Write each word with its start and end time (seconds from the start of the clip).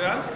kann 0.00 0.29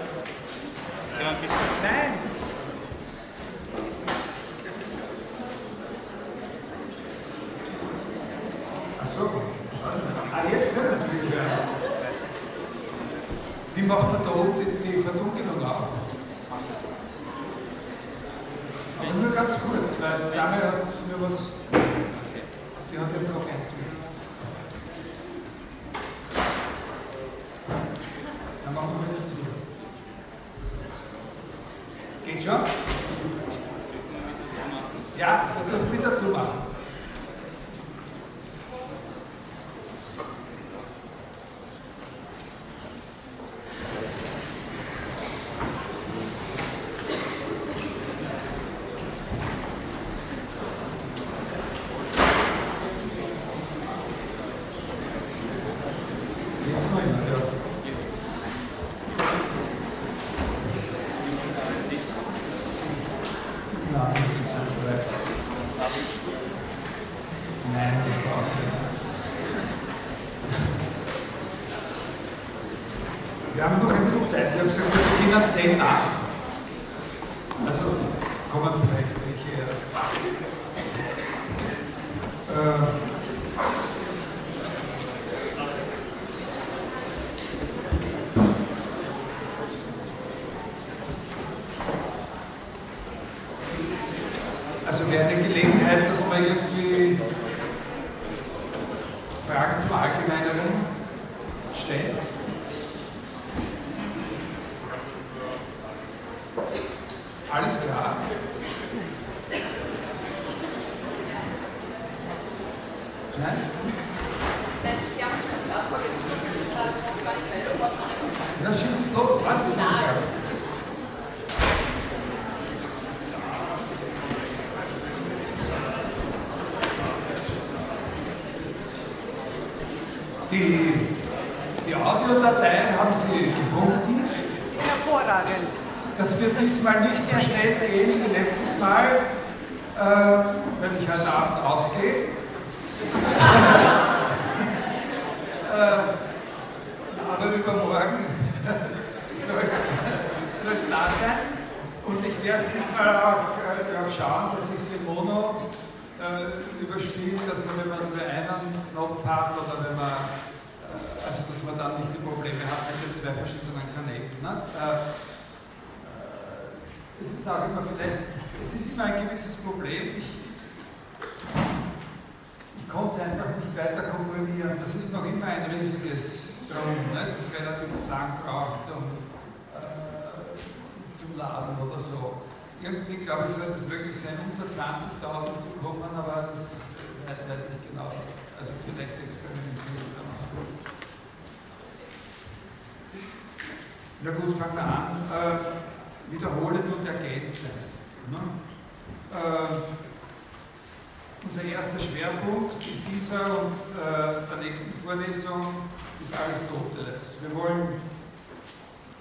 Vorlesung 205.35 205.75
ist 206.23 206.37
Aristoteles. 206.39 207.35
Wir 207.41 207.55
wollen 207.55 208.01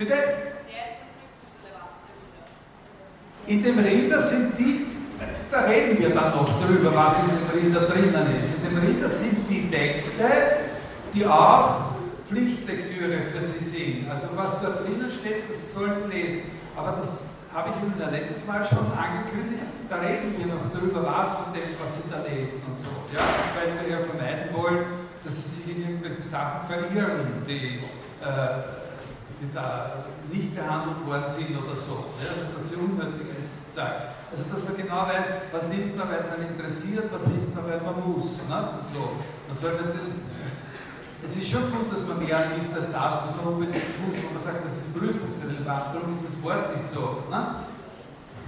Bitte? 0.00 0.14
Der 0.14 0.16
ist 0.16 1.00
dann 1.04 1.20
relevant, 1.60 1.92
der 3.46 3.52
In 3.52 3.62
dem 3.62 3.78
Reader 3.78 4.20
sind 4.20 4.58
die, 4.58 4.86
da 5.50 5.60
reden 5.62 5.98
wir 5.98 6.10
dann 6.10 6.30
noch 6.30 6.64
drüber, 6.64 6.94
was 6.94 7.22
in 7.24 7.28
dem 7.28 7.74
Reader 7.74 7.86
drinnen 7.86 8.40
ist. 8.40 8.64
In 8.64 8.70
dem 8.70 8.78
Reader 8.78 9.08
sind 9.08 9.48
die 9.50 9.70
Texte, 9.70 10.24
die 11.12 11.26
auch 11.26 11.90
Pflichtlektüre 12.26 13.18
für 13.32 13.40
Sie 13.42 13.64
sind. 13.64 14.10
Also 14.10 14.28
was 14.36 14.62
da 14.62 14.70
drinnen 14.70 15.10
steht, 15.12 15.50
das 15.50 15.74
sollen 15.74 15.92
Sie 16.02 16.16
lesen. 16.16 16.42
Aber 16.76 16.96
das 16.98 17.29
habe 17.52 17.70
ich 17.70 17.82
Ihnen 17.82 17.98
ja 17.98 18.08
letztes 18.08 18.46
Mal 18.46 18.64
schon 18.64 18.92
angekündigt, 18.92 19.62
da 19.88 19.96
reden 19.96 20.38
wir 20.38 20.46
noch 20.46 20.70
drüber, 20.72 21.04
was 21.04 21.50
was 21.80 22.02
Sie 22.02 22.10
da 22.10 22.22
lesen 22.22 22.62
und 22.70 22.80
so. 22.80 22.90
Ja? 23.12 23.22
Weil 23.54 23.74
wir 23.82 23.98
ja 23.98 24.04
vermeiden 24.04 24.54
wollen, 24.54 24.84
dass 25.24 25.34
Sie 25.34 25.48
sich 25.48 25.76
in 25.76 25.82
irgendwelchen 25.82 26.22
Sachen 26.22 26.68
verirren, 26.68 27.42
die, 27.46 27.82
äh, 28.22 28.62
die 29.40 29.52
da 29.52 30.04
nicht 30.30 30.54
behandelt 30.54 31.04
worden 31.06 31.26
sind 31.26 31.58
oder 31.58 31.74
so. 31.74 32.14
Ja? 32.22 32.30
Also 32.30 32.54
dass 32.54 32.70
Sie 32.70 32.76
unnötiges 32.76 33.74
Zeit. 33.74 34.14
Also 34.30 34.44
dass 34.46 34.62
man 34.62 34.76
genau 34.76 35.02
weiß, 35.10 35.26
was 35.50 35.62
liest 35.74 35.96
man, 35.96 36.08
weil 36.08 36.22
es 36.22 36.30
einen 36.30 36.54
interessiert, 36.54 37.10
was 37.10 37.26
liest 37.34 37.54
man, 37.54 37.66
weil 37.66 37.80
man 37.80 37.98
muss. 37.98 38.46
Ne? 38.46 38.78
Und 38.78 38.86
so. 38.86 39.18
Man 39.48 39.56
soll 39.56 39.72
natürlich 39.74 40.22
es 41.24 41.36
ist 41.36 41.50
schon 41.50 41.70
gut, 41.70 41.92
dass 41.92 42.06
man 42.06 42.24
mehr 42.24 42.50
liest 42.56 42.74
als 42.74 42.92
das, 42.92 43.28
was 43.28 43.36
man 43.36 43.54
unbedingt 43.54 44.06
muss, 44.06 44.16
wo 44.22 44.34
man 44.34 44.42
sagt, 44.42 44.64
das 44.64 44.76
ist 44.76 44.98
prüfungsrelevant, 44.98 45.94
darum 45.94 46.12
ist 46.12 46.24
das 46.26 46.42
Wort 46.42 46.76
nicht 46.76 46.90
so. 46.92 47.24
Ne? 47.30 47.54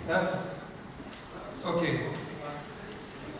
Ja? 0.08 0.28
Okay. 1.64 2.00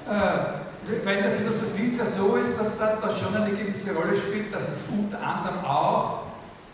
Äh, 0.07 0.99
bei 1.05 1.15
der 1.15 1.31
Philosophie 1.33 1.87
ist 1.87 1.99
ja 1.99 2.07
so 2.07 2.37
ist, 2.37 2.59
dass 2.59 2.79
da, 2.79 2.99
da 3.01 3.17
schon 3.17 3.35
eine 3.35 3.57
gewisse 3.57 3.95
Rolle 3.95 4.17
spielt, 4.17 4.55
dass 4.55 4.69
es 4.69 4.89
unter 4.91 5.21
anderem 5.21 5.65
auch 5.65 6.23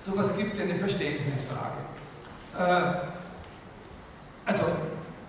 sowas 0.00 0.36
gibt 0.36 0.56
wie 0.56 0.62
eine 0.62 0.74
Verständnisfrage. 0.74 1.78
Äh, 2.58 3.08
also, 4.46 4.64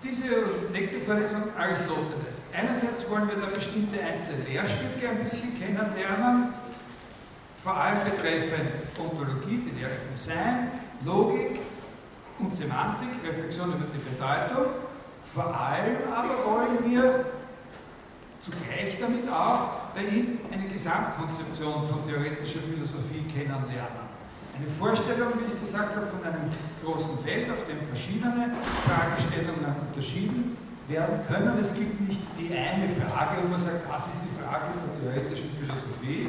diese 0.02 0.24
nächste 0.72 1.00
Vorlesung 1.00 1.42
Aristoteles. 1.58 2.40
Einerseits 2.56 3.08
wollen 3.10 3.28
wir 3.28 3.36
da 3.36 3.52
bestimmte 3.52 4.02
einzelne 4.02 4.44
Lehrstücke 4.44 5.10
ein 5.10 5.18
bisschen 5.18 5.60
kennenlernen, 5.60 6.54
vor 7.62 7.76
allem 7.76 7.98
betreffend 8.04 8.72
Ontologie, 8.98 9.60
die 9.66 9.78
Lehre 9.78 9.96
vom 10.08 10.16
Sein, 10.16 10.70
Logik 11.04 11.60
und 12.38 12.54
Semantik, 12.54 13.10
Reflexion 13.22 13.68
über 13.68 13.86
die 13.92 14.00
Bedeutung. 14.00 14.72
Vor 15.34 15.54
allem 15.54 15.96
aber 16.12 16.44
wollen 16.44 16.90
wir 16.90 17.26
zugleich 18.40 18.98
damit 18.98 19.28
auch 19.28 19.92
bei 19.94 20.02
ihm 20.02 20.40
eine 20.50 20.68
Gesamtkonzeption 20.68 21.86
von 21.86 22.08
theoretischer 22.08 22.60
Philosophie 22.60 23.28
kennenlernen. 23.28 24.08
Eine 24.56 24.66
Vorstellung, 24.78 25.28
wie 25.36 25.52
ich 25.52 25.60
gesagt 25.60 25.94
habe, 25.96 26.06
von 26.06 26.24
einem 26.24 26.48
großen 26.82 27.22
Feld, 27.24 27.50
auf 27.50 27.64
dem 27.68 27.84
verschiedene 27.86 28.56
Fragestellungen 28.88 29.76
unterschieden 29.88 30.56
werden 30.88 31.20
können. 31.28 31.58
Es 31.60 31.74
gibt 31.74 32.00
nicht 32.08 32.20
die 32.38 32.52
eine 32.56 32.88
Frage, 33.04 33.44
wo 33.44 33.48
man 33.48 33.60
sagt, 33.60 33.84
was 33.88 34.06
ist 34.08 34.24
die 34.24 34.42
Frage 34.42 34.72
der 34.74 35.12
theoretischen 35.12 35.50
Philosophie, 35.60 36.28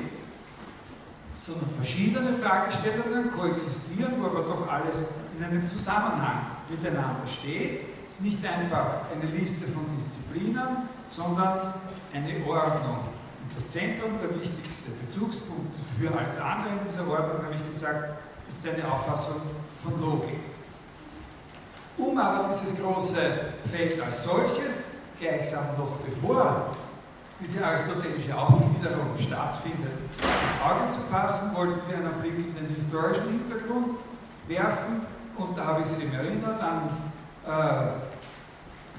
sondern 1.45 1.69
verschiedene 1.75 2.33
Fragestellungen 2.33 3.31
koexistieren, 3.31 4.13
wo 4.19 4.27
aber 4.27 4.43
doch 4.43 4.67
alles 4.69 4.97
in 5.37 5.43
einem 5.43 5.67
Zusammenhang 5.67 6.41
miteinander 6.69 7.25
steht. 7.25 7.81
Nicht 8.19 8.45
einfach 8.45 9.09
eine 9.11 9.31
Liste 9.31 9.65
von 9.65 9.85
Disziplinen, 9.97 10.89
sondern 11.09 11.73
eine 12.13 12.45
Ordnung. 12.45 12.99
Und 12.99 13.55
das 13.55 13.71
Zentrum, 13.71 14.19
der 14.21 14.39
wichtigste 14.39 14.91
Bezugspunkt 14.91 15.75
für 15.99 16.15
alles 16.15 16.37
andere 16.37 16.73
in 16.77 16.87
dieser 16.87 17.09
Ordnung, 17.09 17.45
habe 17.45 17.55
ich 17.55 17.71
gesagt, 17.71 18.21
ist 18.47 18.61
seine 18.61 18.91
Auffassung 18.91 19.41
von 19.83 19.99
Logik. 19.99 20.39
Um 21.97 22.17
aber 22.17 22.49
dieses 22.53 22.79
große 22.79 23.19
Feld 23.71 23.99
als 24.01 24.23
solches 24.23 24.83
gleichsam 25.19 25.65
noch 25.77 25.97
bevor 26.05 26.75
diese 27.43 27.65
aristotelische 27.65 28.37
Aufgliederung 28.37 29.17
stattfindet, 29.17 29.99
ins 30.17 30.61
Auge 30.63 30.89
zu 30.91 30.99
fassen, 31.11 31.55
wollten 31.55 31.81
wir 31.87 31.97
einen 31.97 32.21
Blick 32.21 32.37
in 32.37 32.55
den 32.55 32.75
historischen 32.75 33.29
Hintergrund 33.29 33.97
werfen 34.47 35.05
und 35.37 35.57
da 35.57 35.65
habe 35.65 35.81
ich 35.83 35.89
Sie 35.89 36.07
erinnert 36.13 36.61
an 36.61 36.89
äh, 37.45 37.91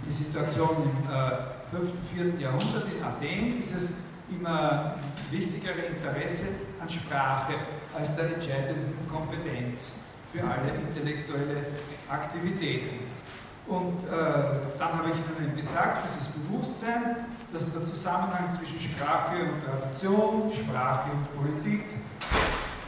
die 0.07 0.13
Situation 0.13 0.71
im 0.83 1.11
äh, 1.11 1.53
5. 1.71 1.91
und 1.91 2.37
4. 2.37 2.41
Jahrhundert 2.41 2.87
in 2.93 3.03
Athen, 3.03 3.57
dieses 3.57 3.99
immer 4.31 4.97
wichtigere 5.31 5.87
Interesse 5.87 6.47
an 6.81 6.89
Sprache 6.91 7.55
als 7.97 8.17
der 8.17 8.35
entscheidenden 8.35 9.07
Kompetenz 9.11 10.05
für 10.33 10.43
alle 10.43 10.73
intellektuelle 10.75 11.67
Aktivitäten. 12.09 13.07
Und 13.67 14.05
äh, 14.05 14.11
dann 14.79 14.99
habe 14.99 15.11
ich 15.11 15.45
Ihnen 15.45 15.57
gesagt, 15.57 16.09
dieses 16.09 16.29
Bewusstsein, 16.29 17.17
dass 17.53 17.73
der 17.73 17.85
Zusammenhang 17.85 18.49
zwischen 18.57 18.81
Sprache 18.81 19.37
und 19.43 19.63
Tradition, 19.63 20.51
Sprache 20.53 21.11
und 21.11 21.37
Politik, 21.37 21.85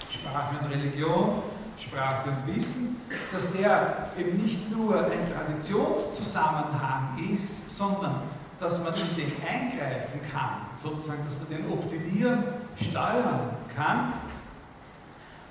Sprache 0.08 0.56
und 0.60 0.70
Religion, 0.70 1.42
Sprache 1.78 2.30
und 2.30 2.54
Wissen, 2.54 3.00
dass 3.32 3.52
der 3.52 4.10
eben 4.18 4.42
nicht 4.42 4.70
nur 4.70 5.04
ein 5.04 5.30
Traditionszusammenhang 5.30 7.18
ist, 7.30 7.76
sondern 7.76 8.22
dass 8.58 8.84
man 8.84 8.94
in 8.94 9.16
den 9.16 9.32
eingreifen 9.46 10.20
kann, 10.32 10.68
sozusagen, 10.72 11.24
dass 11.24 11.36
man 11.40 11.58
den 11.58 11.70
optimieren, 11.70 12.44
steuern 12.80 13.50
kann. 13.74 14.14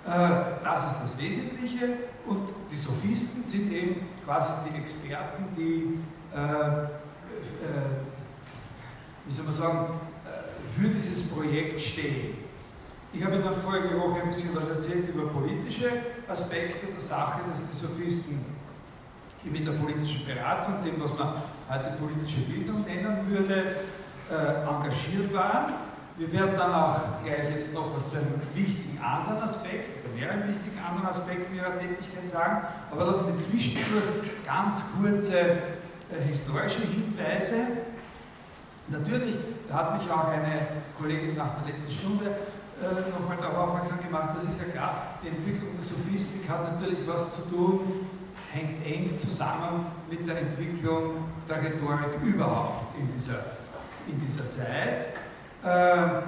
Äh, 0.06 0.64
das 0.64 0.92
ist 0.92 1.02
das 1.04 1.18
Wesentliche 1.20 1.98
und 2.26 2.50
die 2.72 2.76
Sophisten 2.76 3.44
sind 3.44 3.72
eben 3.72 4.08
quasi 4.26 4.70
die 4.70 4.78
Experten, 4.80 5.46
die 5.56 6.00
äh, 6.34 6.38
äh, 6.38 6.88
wie 9.26 9.34
soll 9.34 9.46
man 9.46 9.54
sagen, 9.54 10.00
äh, 10.26 10.80
für 10.80 10.90
dieses 10.90 11.30
Projekt 11.30 11.80
stehen. 11.80 12.38
Ich 13.14 13.24
habe 13.24 13.36
in 13.36 13.44
der 13.44 13.54
vorigen 13.54 14.00
Woche 14.00 14.24
ein 14.24 14.30
bisschen 14.30 14.56
was 14.56 14.68
erzählt 14.70 15.10
über 15.10 15.28
politische 15.28 15.90
Aspekte 16.28 16.88
der 16.88 17.00
Sache, 17.00 17.42
dass 17.52 17.62
die 17.70 17.78
Sophisten 17.78 18.46
mit 19.44 19.68
der 19.68 19.74
politischen 19.74 20.26
Beratung, 20.26 20.84
dem, 20.84 21.02
was 21.02 21.14
man 21.18 21.36
heute 21.70 21.98
politische 22.00 22.42
Bildung 22.42 22.86
nennen 22.86 23.30
würde, 23.30 23.76
äh, 24.32 24.68
engagiert 24.68 25.34
waren. 25.34 25.74
Wir 26.18 26.32
werden 26.32 26.56
dann 26.58 26.74
auch 26.74 27.24
gleich 27.24 27.56
jetzt 27.56 27.74
noch 27.74 27.96
was 27.96 28.10
zu 28.12 28.18
einem 28.18 28.42
wichtigen 28.54 29.00
anderen 29.04 29.44
Aspekt 29.44 30.06
oder 30.06 30.16
mehreren 30.16 30.48
wichtigen 30.48 30.80
anderen 30.80 31.08
Aspekten 31.08 31.56
ihrer 31.56 31.78
Tätigkeit 31.78 32.30
sagen, 32.30 32.68
aber 32.92 33.06
lassen 33.06 33.28
wir 33.28 33.46
zwischendurch 33.46 34.44
ganz 34.46 34.92
kurze 34.98 35.40
äh, 35.40 35.58
historische 36.28 36.82
Hinweise. 36.82 37.93
Natürlich, 38.90 39.38
da 39.70 39.76
hat 39.76 39.98
mich 39.98 40.12
auch 40.12 40.28
eine 40.28 40.68
Kollegin 40.98 41.36
nach 41.36 41.56
der 41.62 41.74
letzten 41.74 41.92
Stunde 41.92 42.26
äh, 42.82 43.12
nochmal 43.12 43.38
darauf 43.38 43.70
aufmerksam 43.70 44.00
gemacht, 44.04 44.30
das 44.36 44.44
ist 44.44 44.62
ja 44.62 44.72
klar, 44.74 45.20
die 45.24 45.30
Entwicklung 45.30 45.70
der 45.78 45.84
Sophistik 45.84 46.50
hat 46.50 46.74
natürlich 46.74 47.00
was 47.08 47.36
zu 47.36 47.50
tun, 47.50 48.06
hängt 48.52 48.86
eng 48.86 49.18
zusammen 49.18 49.88
mit 50.10 50.28
der 50.28 50.40
Entwicklung 50.40 51.26
der 51.48 51.64
Rhetorik 51.64 52.22
überhaupt 52.24 52.98
in 53.00 53.12
dieser, 53.14 53.40
in 54.08 54.20
dieser 54.26 54.50
Zeit. 54.52 55.16
Äh, 55.64 56.22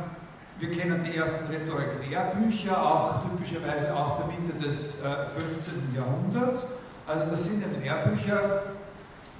wir 0.57 0.71
kennen 0.71 1.03
die 1.03 1.17
ersten 1.17 1.47
Rhetorik-Lehrbücher, 1.53 2.81
auch 2.81 3.21
typischerweise 3.23 3.93
aus 3.93 4.17
der 4.17 4.27
Mitte 4.27 4.65
des 4.65 5.03
äh, 5.03 5.07
15. 5.37 5.93
Jahrhunderts. 5.93 6.71
Also 7.05 7.29
das 7.29 7.43
sind 7.43 7.61
ja 7.61 7.67
Lehrbücher 7.83 8.63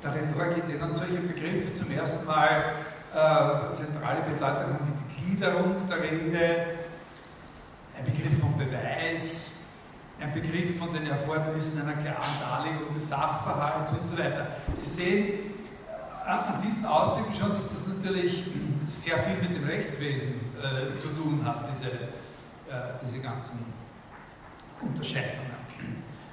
der 0.03 0.13
Rhetorik, 0.13 0.57
in 0.57 0.73
denen 0.73 0.93
solche 0.93 1.21
Begriffe 1.21 1.73
zum 1.73 1.89
ersten 1.91 2.27
Mal 2.27 2.73
äh, 3.15 3.73
zentrale 3.73 4.21
Bedeutung 4.21 4.73
haben 4.73 4.91
wie 4.91 5.03
die 5.03 5.35
Gliederung 5.35 5.87
der 5.87 6.01
Rede, 6.01 6.65
ein 7.97 8.03
Begriff 8.03 8.39
von 8.41 8.57
Beweis, 8.57 9.67
ein 10.19 10.33
Begriff 10.33 10.77
von 10.77 10.93
den 10.93 11.07
Erfordernissen 11.07 11.81
einer 11.81 11.93
klaren 11.93 12.39
Darlegung 12.41 12.93
des 12.93 13.07
Sachverhalts 13.07 13.91
und 13.93 14.05
so 14.05 14.17
weiter. 14.17 14.47
Sie 14.75 14.85
sehen 14.85 15.27
äh, 15.87 16.29
an, 16.29 16.61
diesen 16.61 16.85
Ausdrücken 16.85 17.33
schon, 17.33 17.51
dass 17.51 17.69
das 17.69 17.87
natürlich 17.87 18.43
sehr 18.87 19.17
viel 19.19 19.37
mit 19.41 19.55
dem 19.55 19.65
Rechtswesen 19.65 20.41
äh, 20.59 20.95
zu 20.97 21.07
tun 21.09 21.41
hat, 21.45 21.69
diese, 21.71 21.87
äh, 21.87 22.95
diese 23.01 23.21
ganzen 23.21 23.59
Unterscheidungen. 24.81 25.55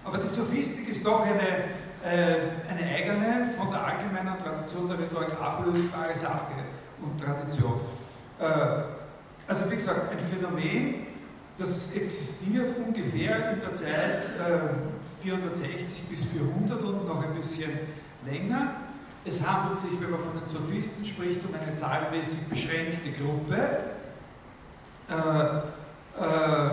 Aber 0.04 0.18
die 0.18 0.26
Sophistik 0.26 0.88
ist 0.88 1.06
doch 1.06 1.24
eine, 1.24 1.70
äh, 2.04 2.36
eine 2.68 2.90
eigene, 2.92 3.52
von 3.56 3.70
der 3.70 3.84
allgemeinen 3.84 4.36
Tradition 4.42 4.88
der 4.88 4.98
Rhetorik 4.98 5.40
ablösbare 5.40 6.16
Sache 6.16 6.71
und 7.02 7.20
Tradition. 7.20 7.80
Äh, 8.38 8.44
also 9.46 9.70
wie 9.70 9.76
gesagt, 9.76 10.12
ein 10.12 10.18
Phänomen, 10.18 11.06
das 11.58 11.92
existiert 11.94 12.76
ungefähr 12.78 13.52
in 13.52 13.60
der 13.60 13.74
Zeit 13.74 14.24
äh, 14.38 15.22
460 15.22 16.08
bis 16.08 16.24
400 16.24 16.82
und 16.82 17.06
noch 17.06 17.22
ein 17.22 17.34
bisschen 17.34 17.70
länger. 18.24 18.76
Es 19.24 19.46
handelt 19.46 19.78
sich, 19.78 20.00
wenn 20.00 20.10
man 20.10 20.20
von 20.20 20.40
den 20.40 20.48
Sophisten 20.48 21.04
spricht, 21.04 21.40
um 21.44 21.54
eine 21.54 21.74
zahlenmäßig 21.74 22.48
beschränkte 22.48 23.10
Gruppe. 23.12 23.56
Äh, 25.08 25.58
äh, 26.20 26.70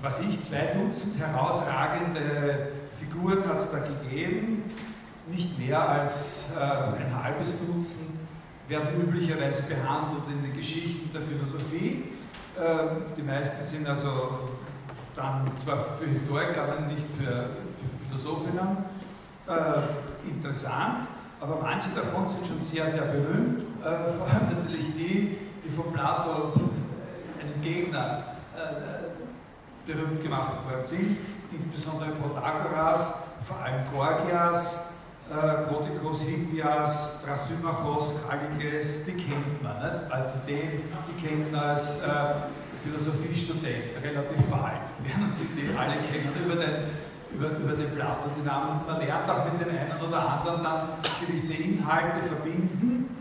was 0.00 0.20
ich, 0.20 0.42
zwei 0.42 0.74
Dutzend 0.74 1.18
herausragende 1.18 2.68
Figuren 2.98 3.46
hat 3.48 3.58
es 3.58 3.72
da 3.72 3.78
gegeben, 3.78 4.62
nicht 5.26 5.58
mehr 5.58 5.86
als 5.86 6.52
äh, 6.56 6.60
ein 6.60 7.22
halbes 7.22 7.58
Dutzend 7.58 8.17
werden 8.68 9.00
üblicherweise 9.00 9.62
behandelt 9.62 10.24
in 10.30 10.42
den 10.42 10.54
Geschichten 10.54 11.10
der 11.12 11.22
Philosophie. 11.22 12.04
Ähm, 12.58 13.02
die 13.16 13.22
meisten 13.22 13.64
sind 13.64 13.88
also 13.88 14.50
dann 15.16 15.50
zwar 15.56 15.96
für 15.98 16.06
Historiker, 16.06 16.62
aber 16.62 16.80
nicht 16.80 17.06
für, 17.16 17.24
für 17.24 18.06
Philosophinnen 18.06 18.84
äh, 19.48 20.28
interessant, 20.30 21.08
aber 21.40 21.58
manche 21.62 21.88
davon 21.90 22.28
sind 22.28 22.46
schon 22.46 22.60
sehr, 22.60 22.86
sehr 22.86 23.02
berühmt. 23.02 23.62
Äh, 23.80 24.12
vor 24.12 24.26
allem 24.26 24.58
natürlich 24.60 24.86
die, 24.94 25.38
die 25.64 25.74
von 25.74 25.92
Plato, 25.92 26.52
äh, 26.54 27.42
einem 27.42 27.62
Gegner, 27.62 28.24
berühmt 29.86 30.20
gemacht 30.20 30.50
worden 30.68 30.82
sind, 30.82 31.16
insbesondere 31.52 32.10
Protagoras, 32.10 33.28
vor 33.46 33.58
allem 33.58 33.84
Gorgias, 33.92 34.87
äh, 35.30 35.66
Prodikos, 35.68 36.22
Hippias, 36.22 37.22
Thrasymachos, 37.22 38.20
Kallikles, 38.28 39.04
die 39.04 39.12
kennt 39.12 39.62
man. 39.62 39.76
Nicht? 39.76 40.12
Also 40.12 40.38
den, 40.46 40.82
die 41.06 41.26
kennt 41.26 41.52
man 41.52 41.60
als 41.60 42.02
äh, 42.02 42.08
Philosophiestudent 42.82 44.02
relativ 44.02 44.42
bald. 44.50 44.88
Lernen 45.04 45.32
Sie 45.34 45.48
die 45.54 45.76
alle 45.76 45.96
kennen 46.08 46.32
über 46.44 46.56
den, 46.56 46.88
über, 47.34 47.58
über 47.58 47.76
den 47.76 47.94
Plato, 47.94 48.30
die 48.38 48.46
Namen. 48.46 48.80
Man 48.86 49.00
lernt 49.00 49.28
auch 49.28 49.44
mit 49.52 49.60
dem 49.60 49.68
einen 49.68 50.00
oder 50.08 50.28
anderen 50.30 50.62
dann 50.62 50.88
gewisse 51.20 51.62
Inhalte 51.62 52.22
verbinden. 52.26 53.16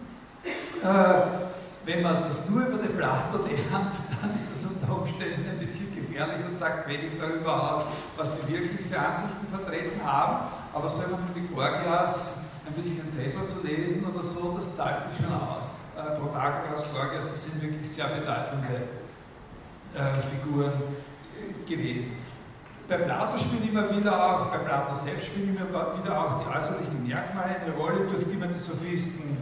Äh, 0.82 1.48
wenn 1.86 2.02
man 2.02 2.24
das 2.24 2.50
nur 2.50 2.68
über 2.68 2.84
den 2.84 2.96
Plato 2.96 3.38
lernt, 3.38 3.96
dann 4.22 4.36
ist 4.36 4.52
das 4.52 4.72
unter 4.72 5.02
Umständen 5.02 5.50
ein 5.50 5.60
bisschen 5.60 5.94
gefährlich 5.94 6.46
und 6.46 6.58
sagt 6.58 6.88
wenig 6.88 7.12
darüber 7.20 7.72
aus, 7.72 7.84
was 8.16 8.30
die 8.36 8.54
wirklich 8.54 8.88
für 8.88 9.00
Ansichten 9.00 9.48
vertreten 9.52 10.06
haben. 10.06 10.48
Aber 10.78 10.90
so 10.90 11.02
jemanden 11.02 11.34
wie 11.34 11.48
Gorgias 11.48 12.42
ein 12.68 12.74
bisschen 12.74 13.10
selber 13.10 13.48
zu 13.48 13.66
lesen 13.66 14.06
oder 14.14 14.22
so, 14.22 14.56
das 14.58 14.76
zahlt 14.76 15.02
sich 15.02 15.12
schon 15.18 15.34
aus. 15.34 15.64
Äh, 15.98 16.20
Protagoras, 16.20 16.94
Gorgias, 16.94 17.26
das 17.28 17.46
sind 17.46 17.64
wirklich 17.64 17.90
sehr 17.90 18.06
bedeutende 18.06 18.86
äh, 19.96 20.22
Figuren 20.30 20.74
äh, 21.34 21.68
gewesen. 21.68 22.18
Bei 22.88 22.98
Plato 22.98 23.40
spielen 23.40 23.68
immer 23.70 23.90
wieder 23.90 24.14
auch, 24.14 24.52
bei 24.52 24.60
Plato 24.60 24.94
selbst 24.94 25.26
spielen 25.26 25.58
immer 25.58 25.98
wieder 25.98 26.22
auch 26.22 26.44
die 26.44 26.56
äußerlichen 26.56 27.08
Merkmale 27.08 27.56
eine 27.66 27.74
Rolle, 27.74 28.06
durch 28.12 28.26
die 28.32 28.38
man 28.38 28.54
die 28.54 28.60
Sophisten 28.60 29.36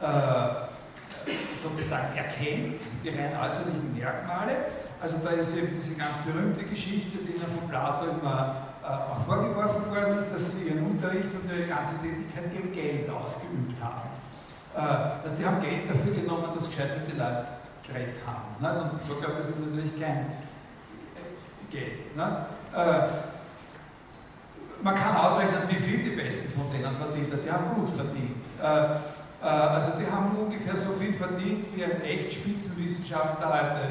äh, 0.00 1.30
sozusagen 1.56 2.16
erkennt, 2.16 2.82
die 3.04 3.08
rein 3.10 3.38
äußerlichen 3.40 3.96
Merkmale. 3.96 4.56
Also 5.00 5.18
da 5.22 5.30
ist 5.30 5.56
eben 5.56 5.68
diese 5.78 5.94
ganz 5.94 6.16
berühmte 6.26 6.64
Geschichte, 6.64 7.18
die 7.18 7.36
ihnen 7.36 7.46
von 7.56 7.68
Plato 7.68 8.06
immer 8.06 8.65
auch 8.86 9.24
vorgeworfen 9.26 9.90
worden 9.90 10.16
ist, 10.16 10.32
dass 10.32 10.56
sie 10.56 10.68
ihren 10.68 10.86
Unterricht 10.86 11.28
und 11.34 11.50
ihre 11.50 11.66
ganze 11.66 11.96
Tätigkeit 12.00 12.52
gegen 12.54 12.72
Geld 12.72 13.10
ausgeübt 13.10 13.74
haben. 13.82 14.10
Äh, 14.74 15.24
also 15.24 15.36
die 15.36 15.44
haben 15.44 15.60
Geld 15.60 15.90
dafür 15.90 16.14
genommen, 16.14 16.54
dass 16.54 16.70
gescheit 16.70 16.98
mit 17.00 17.12
den 17.12 17.18
Leuten 17.18 17.46
geredet 17.86 18.20
haben. 18.26 18.54
Ne? 18.60 18.90
Und 18.90 19.02
so 19.02 19.20
gab 19.20 19.38
es 19.40 19.46
natürlich 19.50 20.00
kein 20.00 20.38
äh, 21.18 21.70
Geld. 21.70 22.16
Ne? 22.16 22.46
man 24.82 24.94
kann 24.94 25.16
ausrechnen, 25.16 25.62
wie 25.68 25.76
viel 25.76 26.04
die 26.04 26.16
Besten 26.16 26.52
von 26.52 26.70
denen 26.70 26.94
verdient 26.94 27.32
haben. 27.32 27.42
Die 27.42 27.50
haben 27.50 27.74
gut 27.74 27.88
verdient. 27.88 28.44
also 29.40 29.98
die 29.98 30.04
haben 30.04 30.36
ungefähr 30.36 30.76
so 30.76 30.92
viel 31.00 31.14
verdient, 31.14 31.74
wie 31.74 31.82
ein 31.82 32.02
echt 32.02 32.34
Spitzenwissenschaftler 32.34 33.48
heute 33.48 33.88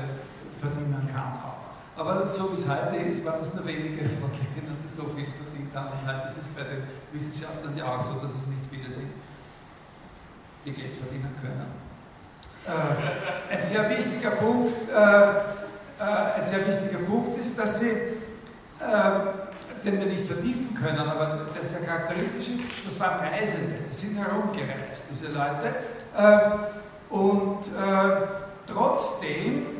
verdienen 0.62 1.10
kann. 1.12 1.55
Aber 1.98 2.28
so 2.28 2.52
wie 2.52 2.62
es 2.62 2.68
heute 2.68 2.98
ist, 2.98 3.26
war 3.26 3.38
das 3.40 3.54
nur 3.54 3.66
wenige 3.66 4.04
von 4.20 4.30
denen 4.32 4.78
die 4.84 4.88
so 4.88 5.04
viel 5.04 5.26
verdient 5.26 5.74
haben. 5.74 6.00
Und 6.00 6.08
heute 6.08 6.28
ist 6.28 6.38
es 6.38 6.48
bei 6.50 6.64
den 6.64 6.84
Wissenschaftlern 7.14 7.78
ja 7.78 7.86
auch 7.96 8.02
so, 8.02 8.20
dass 8.20 8.32
es 8.32 8.48
nicht 8.48 8.68
viele 8.70 8.92
sind, 8.92 9.12
die 10.66 10.72
Geld 10.72 10.94
verdienen 10.96 11.34
können. 11.40 11.72
Äh, 12.68 13.54
ein 13.56 13.64
sehr 13.64 13.90
wichtiger 13.90 14.32
Punkt, 14.32 14.74
äh, 14.90 14.94
äh, 14.94 16.42
ein 16.42 16.46
sehr 16.46 16.68
wichtiger 16.68 17.00
Punkt 17.06 17.40
ist, 17.40 17.58
dass 17.58 17.80
sie, 17.80 17.92
äh, 17.92 19.86
den 19.86 20.00
wir 20.00 20.08
nicht 20.08 20.26
vertiefen 20.26 20.76
können, 20.76 21.00
aber 21.00 21.46
der 21.56 21.64
sehr 21.64 21.82
charakteristisch 21.82 22.56
ist, 22.56 22.86
das 22.86 23.00
waren 23.00 23.20
Reisende, 23.20 23.76
die 23.90 23.96
sind 23.96 24.18
herumgereist, 24.18 25.06
diese 25.12 25.28
Leute. 25.28 25.76
Äh, 26.18 27.14
und 27.14 27.68
äh, 27.68 28.28
trotzdem 28.68 29.75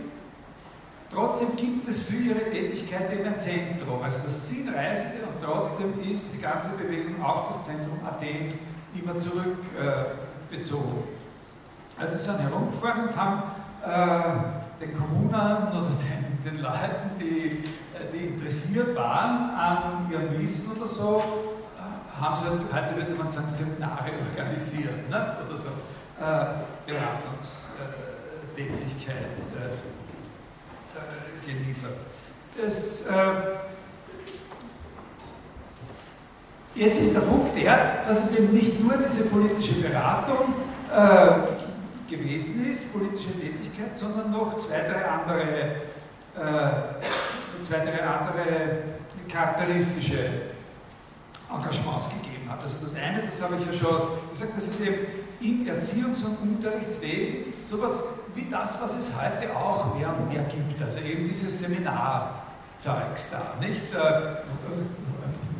Trotzdem 1.16 1.56
gibt 1.56 1.88
es 1.88 2.08
für 2.08 2.18
ihre 2.18 2.52
Tätigkeit 2.52 3.14
eben 3.14 3.26
ein 3.26 3.40
Zentrum. 3.40 4.04
Also 4.04 4.18
das 4.26 4.50
sind 4.50 4.68
Reisende 4.68 5.26
und 5.26 5.42
trotzdem 5.42 5.94
ist 6.12 6.34
die 6.34 6.42
ganze 6.42 6.72
Bewegung 6.72 7.24
auf 7.24 7.48
das 7.48 7.64
Zentrum 7.64 7.98
Athen 8.06 8.60
immer 8.94 9.18
zurückbezogen. 9.18 11.04
Äh, 11.98 12.02
also 12.02 12.14
die 12.14 12.20
sind 12.20 12.40
herumgefahren 12.40 13.08
und 13.08 13.16
haben 13.16 13.44
äh, 13.82 14.84
den 14.84 14.98
Kommunen 14.98 15.30
oder 15.30 15.88
den, 15.96 16.44
den 16.44 16.58
Leuten, 16.62 17.12
die, 17.18 17.64
äh, 17.96 18.12
die 18.12 18.34
interessiert 18.34 18.94
waren 18.98 19.56
an 19.56 20.12
ihrem 20.12 20.38
Wissen 20.38 20.76
oder 20.76 20.90
so, 20.90 21.24
äh, 21.78 21.84
haben 22.22 22.36
sie, 22.36 22.50
heute 22.76 22.94
würde 22.98 23.16
man 23.16 23.30
sagen, 23.30 23.48
Seminare 23.48 24.12
organisiert 24.36 25.10
ne? 25.10 25.38
oder 25.48 25.56
so, 25.56 25.70
äh, 26.20 26.46
Beratungstätigkeit. 26.86 29.40
Äh, 29.56 29.95
geliefert. 31.46 31.98
Das, 32.62 33.06
äh, 33.08 33.14
jetzt 36.76 37.02
ist 37.02 37.16
der 37.16 37.22
Punkt 37.22 37.58
der, 37.58 38.04
dass 38.08 38.32
es 38.32 38.40
eben 38.40 38.54
nicht 38.54 38.80
nur 38.82 38.94
diese 38.98 39.26
politische 39.26 39.82
Beratung 39.82 40.56
äh, 40.94 42.12
gewesen 42.12 42.72
ist, 42.72 42.94
politische 42.94 43.34
Tätigkeit, 43.40 43.98
sondern 43.98 44.32
noch 44.32 44.58
zwei, 44.58 44.80
drei 44.80 45.06
andere, 45.06 45.42
äh, 46.36 47.64
zwei, 47.64 47.78
drei 47.80 48.02
andere 48.02 48.78
charakteristische 49.28 50.30
Engagements 51.50 52.10
gegeben 52.10 52.50
hat. 52.50 52.62
Also 52.62 52.76
das 52.82 52.96
eine, 52.96 53.24
das 53.24 53.42
habe 53.42 53.58
ich 53.60 53.66
ja 53.66 53.74
schon 53.74 54.08
gesagt, 54.32 54.54
das 54.56 54.68
ist 54.68 54.82
eben 54.82 54.96
im 55.42 55.68
Erziehungs- 55.68 56.24
und 56.26 56.56
Unterrichtswesen 56.56 57.54
sowas 57.68 58.04
wie 58.36 58.48
das, 58.50 58.82
was 58.82 58.96
es 58.96 59.14
heute 59.16 59.56
auch 59.56 59.96
mehr 59.96 60.10
und 60.10 60.28
mehr 60.28 60.44
gibt. 60.44 60.82
Also 60.82 61.00
eben 61.00 61.28
dieses 61.28 61.62
Seminarzeugs 61.62 63.32
da, 63.32 63.66
nicht? 63.66 63.82
Äh, 63.94 64.36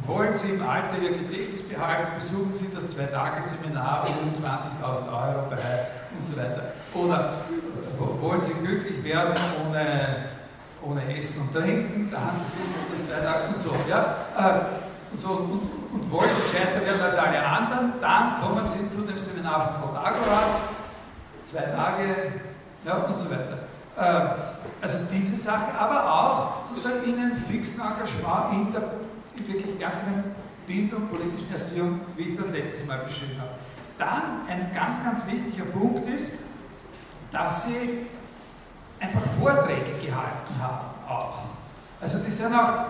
wollen 0.08 0.34
Sie 0.34 0.52
im 0.52 0.62
Alter 0.62 1.02
Ihr 1.02 1.18
Gedächtnis 1.18 1.68
behalten, 1.68 2.12
besuchen 2.18 2.54
Sie 2.54 2.70
das 2.74 2.90
Zwei-Tage-Seminar 2.90 4.08
um 4.08 4.44
20.000 4.44 5.08
Euro 5.08 5.50
bei 5.50 5.58
und 6.16 6.26
so 6.26 6.38
weiter. 6.38 6.74
Oder 6.94 7.34
wollen 8.22 8.42
Sie 8.42 8.54
glücklich 8.54 9.04
werden 9.04 9.36
ohne, 9.66 10.18
ohne 10.84 11.18
Essen 11.18 11.42
und 11.42 11.54
Trinken, 11.54 12.12
da 12.12 12.20
haben 12.20 12.42
Sie 12.46 13.08
das 13.08 13.18
zwei 13.18 13.26
Tage 13.26 13.48
und 13.48 13.60
so. 13.60 13.76
Ja? 13.90 14.16
Äh, 14.38 15.12
und, 15.12 15.20
so 15.20 15.30
und, 15.30 15.62
und 15.94 16.12
wollen 16.12 16.30
Sie 16.36 16.52
gescheiter 16.52 16.86
werden 16.86 17.02
als 17.02 17.16
alle 17.16 17.44
anderen, 17.44 17.94
dann 18.02 18.42
kommen 18.42 18.70
Sie 18.70 18.88
zu 18.90 19.02
dem 19.02 19.18
Seminar 19.18 19.80
von 19.80 19.90
Protagoras, 19.90 20.58
zwei 21.46 21.62
Tage 21.62 22.06
ja, 22.86 22.94
und 22.94 23.20
so 23.20 23.30
weiter. 23.32 23.66
Äh, 23.98 24.36
also 24.82 25.08
diese 25.12 25.36
Sache, 25.36 25.78
aber 25.80 26.14
auch 26.14 26.66
sozusagen 26.68 27.04
in 27.06 27.20
einem 27.20 27.38
fixen 27.38 27.82
Engagement 27.82 28.54
in 28.54 28.72
der 28.72 28.84
in 29.38 29.48
wirklich 29.48 29.80
erstmal 29.80 30.24
Bildung, 30.68 31.08
politischen 31.08 31.54
Erziehung, 31.54 32.00
wie 32.16 32.24
ich 32.24 32.38
das 32.38 32.52
letztes 32.52 32.86
Mal 32.88 33.00
beschrieben 33.00 33.40
habe. 33.40 33.52
Dann 33.98 34.48
ein 34.48 34.72
ganz, 34.74 35.04
ganz 35.04 35.26
wichtiger 35.28 35.66
Punkt 35.66 36.08
ist, 36.10 36.40
dass 37.32 37.68
sie 37.68 38.08
einfach 39.00 39.22
Vorträge 39.40 39.94
gehalten 40.02 40.54
haben 40.60 40.86
auch. 41.08 41.40
Also 42.02 42.20
die 42.24 42.32
sind 42.32 42.54
auch 42.54 42.86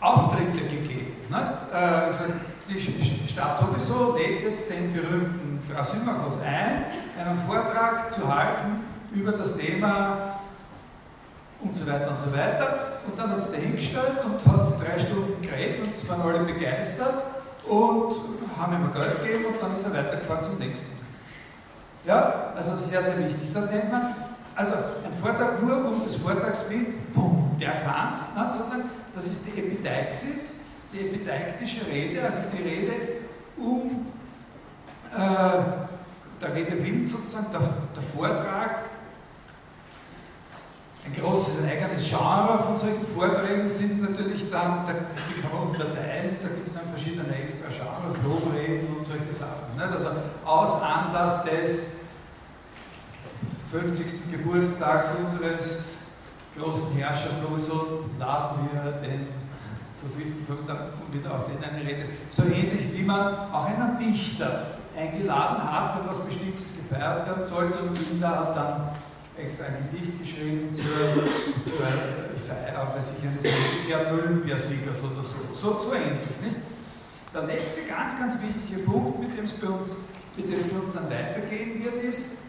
Auftritte 0.00 0.64
gegeben. 0.64 1.34
Also 1.72 2.24
die 2.68 3.28
Stadt 3.28 3.58
sowieso 3.58 4.16
lädt 4.16 4.42
jetzt 4.42 4.70
den 4.70 4.92
berühmten 4.92 5.62
Trasimachos 5.72 6.40
ein, 6.42 6.84
einen 7.18 7.38
Vortrag 7.46 8.10
zu 8.10 8.32
halten 8.32 8.83
über 9.14 9.32
das 9.32 9.56
Thema 9.56 10.40
und 11.60 11.74
so 11.74 11.86
weiter 11.86 12.10
und 12.10 12.20
so 12.20 12.32
weiter. 12.32 13.00
Und 13.06 13.18
dann 13.18 13.30
hat 13.30 13.38
es 13.38 13.50
dahingestellt 13.50 14.24
und 14.24 14.52
hat 14.52 14.80
drei 14.80 14.98
Stunden 14.98 15.40
geredet 15.40 15.86
und 15.86 15.94
es 15.94 16.08
waren 16.08 16.22
alle 16.22 16.40
begeistert 16.40 17.14
und 17.68 18.14
haben 18.58 18.74
ihm 18.74 18.92
Geld 18.92 19.22
gegeben 19.22 19.44
und 19.46 19.62
dann 19.62 19.72
ist 19.74 19.86
er 19.86 19.94
weitergefahren 19.94 20.44
zum 20.44 20.58
nächsten. 20.58 20.98
Ja, 22.04 22.52
also 22.54 22.76
sehr, 22.76 23.02
sehr 23.02 23.18
wichtig. 23.18 23.52
Das 23.52 23.70
nennt 23.70 23.90
man, 23.90 24.14
also 24.54 24.74
ein 24.74 25.14
Vortrag 25.20 25.62
nur 25.62 25.84
um 25.86 26.04
des 26.04 26.16
Vortrags 26.16 26.68
willen, 26.70 26.94
boom, 27.14 27.56
der 27.60 27.80
kann 27.82 28.12
es, 28.12 28.18
sozusagen, 28.28 28.90
das 29.14 29.26
ist 29.26 29.46
die 29.46 29.58
Epideixis, 29.58 30.60
die 30.92 31.00
epideiktische 31.00 31.86
Rede, 31.86 32.22
also 32.22 32.48
die 32.56 32.62
Rede 32.62 32.92
um 33.56 34.06
äh, 35.12 36.42
der 36.42 36.54
Rede 36.54 36.84
willen 36.84 37.06
sozusagen, 37.06 37.46
der, 37.52 37.60
der 37.60 38.02
Vortrag 38.14 38.80
ein 41.06 41.12
großes, 41.20 41.64
eigenes 41.64 42.08
Genre 42.08 42.62
von 42.64 42.78
solchen 42.78 43.06
Vorträgen 43.14 43.68
sind 43.68 44.02
natürlich 44.02 44.50
dann, 44.50 44.86
die 44.86 45.40
kann 45.40 45.52
man 45.52 45.68
unterteilen, 45.68 46.38
da 46.42 46.48
gibt 46.48 46.66
es 46.66 46.74
dann 46.74 46.88
verschiedene 46.88 47.34
extra 47.34 47.68
Genres, 47.68 48.16
Lobreden 48.24 48.96
und 48.96 49.04
solche 49.04 49.32
Sachen. 49.32 49.76
Nicht? 49.76 49.86
Also 49.86 50.08
aus 50.44 50.82
Anlass 50.82 51.44
des 51.44 52.00
50. 53.70 54.32
Geburtstags 54.32 55.10
unseres 55.16 55.94
großen 56.56 56.96
Herrschers 56.96 57.42
sowieso 57.42 58.04
laden 58.18 58.68
wir 58.72 58.92
den 59.06 59.28
Sophisten 59.94 60.44
so 60.44 60.54
wieder 61.12 61.34
auf 61.34 61.46
den 61.46 61.62
eine 61.62 61.80
Rede. 61.80 62.06
So 62.28 62.44
ähnlich 62.44 62.92
wie 62.94 63.02
man 63.02 63.50
auch 63.52 63.66
einen 63.66 63.98
Dichter 63.98 64.78
eingeladen 64.96 65.62
hat, 65.62 65.98
wenn 65.98 66.08
was 66.08 66.24
Bestimmtes 66.24 66.76
gefeiert 66.76 67.26
werden 67.26 67.44
sollte 67.44 67.78
und 67.78 67.98
ihn 67.98 68.20
da 68.20 68.52
dann 68.54 69.13
extra 69.36 69.66
ein 69.66 69.88
Gedicht 69.90 70.18
geschrieben 70.20 70.74
zur, 70.74 71.24
zur 71.64 71.86
Feier, 72.46 72.94
weiß 72.94 73.12
ich, 73.18 73.26
eines 73.26 74.12
Olympiasiegers 74.12 74.98
oder 75.02 75.22
so. 75.22 75.54
So, 75.54 75.80
so 75.80 75.94
ähnlich. 75.94 76.28
Nicht? 76.42 76.56
Der 77.32 77.42
letzte 77.42 77.82
ganz, 77.82 78.18
ganz 78.18 78.36
wichtige 78.40 78.82
Punkt, 78.82 79.20
mit 79.20 79.36
dem 79.36 79.44
es 79.44 79.52
bei 79.52 79.66
uns, 79.66 79.94
mit 80.36 80.46
dem 80.46 80.66
es 80.66 80.72
uns 80.72 80.92
dann 80.94 81.10
weitergehen 81.10 81.82
wird, 81.82 82.04
ist 82.04 82.42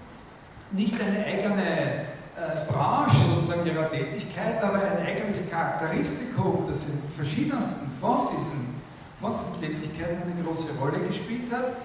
nicht 0.72 0.96
eine 1.02 1.26
eigene 1.26 2.06
äh, 2.36 2.72
Branche 2.72 3.18
sozusagen 3.34 3.66
ihrer 3.66 3.90
Tätigkeit, 3.90 4.62
aber 4.62 4.82
ein 4.82 5.06
eigenes 5.06 5.50
Charakteristikum, 5.50 6.66
das 6.68 6.86
in 6.86 7.02
verschiedensten 7.16 7.90
von 8.00 8.28
diesen, 8.36 8.76
von 9.20 9.34
diesen 9.40 9.62
Tätigkeiten 9.62 10.32
eine 10.32 10.44
große 10.44 10.74
Rolle 10.80 11.00
gespielt 11.08 11.52
hat 11.52 11.78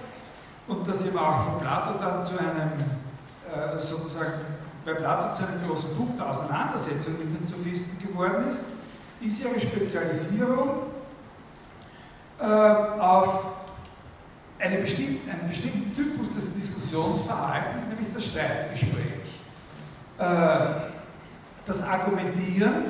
und 0.67 0.87
das 0.87 1.05
eben 1.05 1.17
auch 1.17 1.43
von 1.43 1.59
Plato 1.61 1.97
dann 1.99 2.23
zu 2.23 2.37
einem 2.37 2.99
äh, 3.49 3.79
sozusagen 3.79 4.60
bei 4.85 4.93
Plato 4.93 5.35
zu 5.37 5.47
einem 5.47 5.67
großen 5.67 5.95
Punkt 5.95 6.19
der 6.19 6.29
Auseinandersetzung 6.29 7.13
mit 7.19 7.39
den 7.39 7.45
Sophisten 7.45 8.07
geworden 8.07 8.47
ist, 8.47 8.61
ist 9.21 9.43
ihre 9.43 9.59
Spezialisierung 9.59 10.69
äh, 12.39 12.43
auf 12.43 13.45
eine 14.59 14.77
bestimmte, 14.77 15.31
einen 15.31 15.49
bestimmten 15.49 15.95
Typus 15.95 16.33
des 16.33 16.53
Diskussionsverhaltens, 16.53 17.87
nämlich 17.89 18.07
das 18.13 18.25
Streitgespräch. 18.25 19.39
Äh, 20.17 20.91
das 21.65 21.87
Argumentieren, 21.87 22.85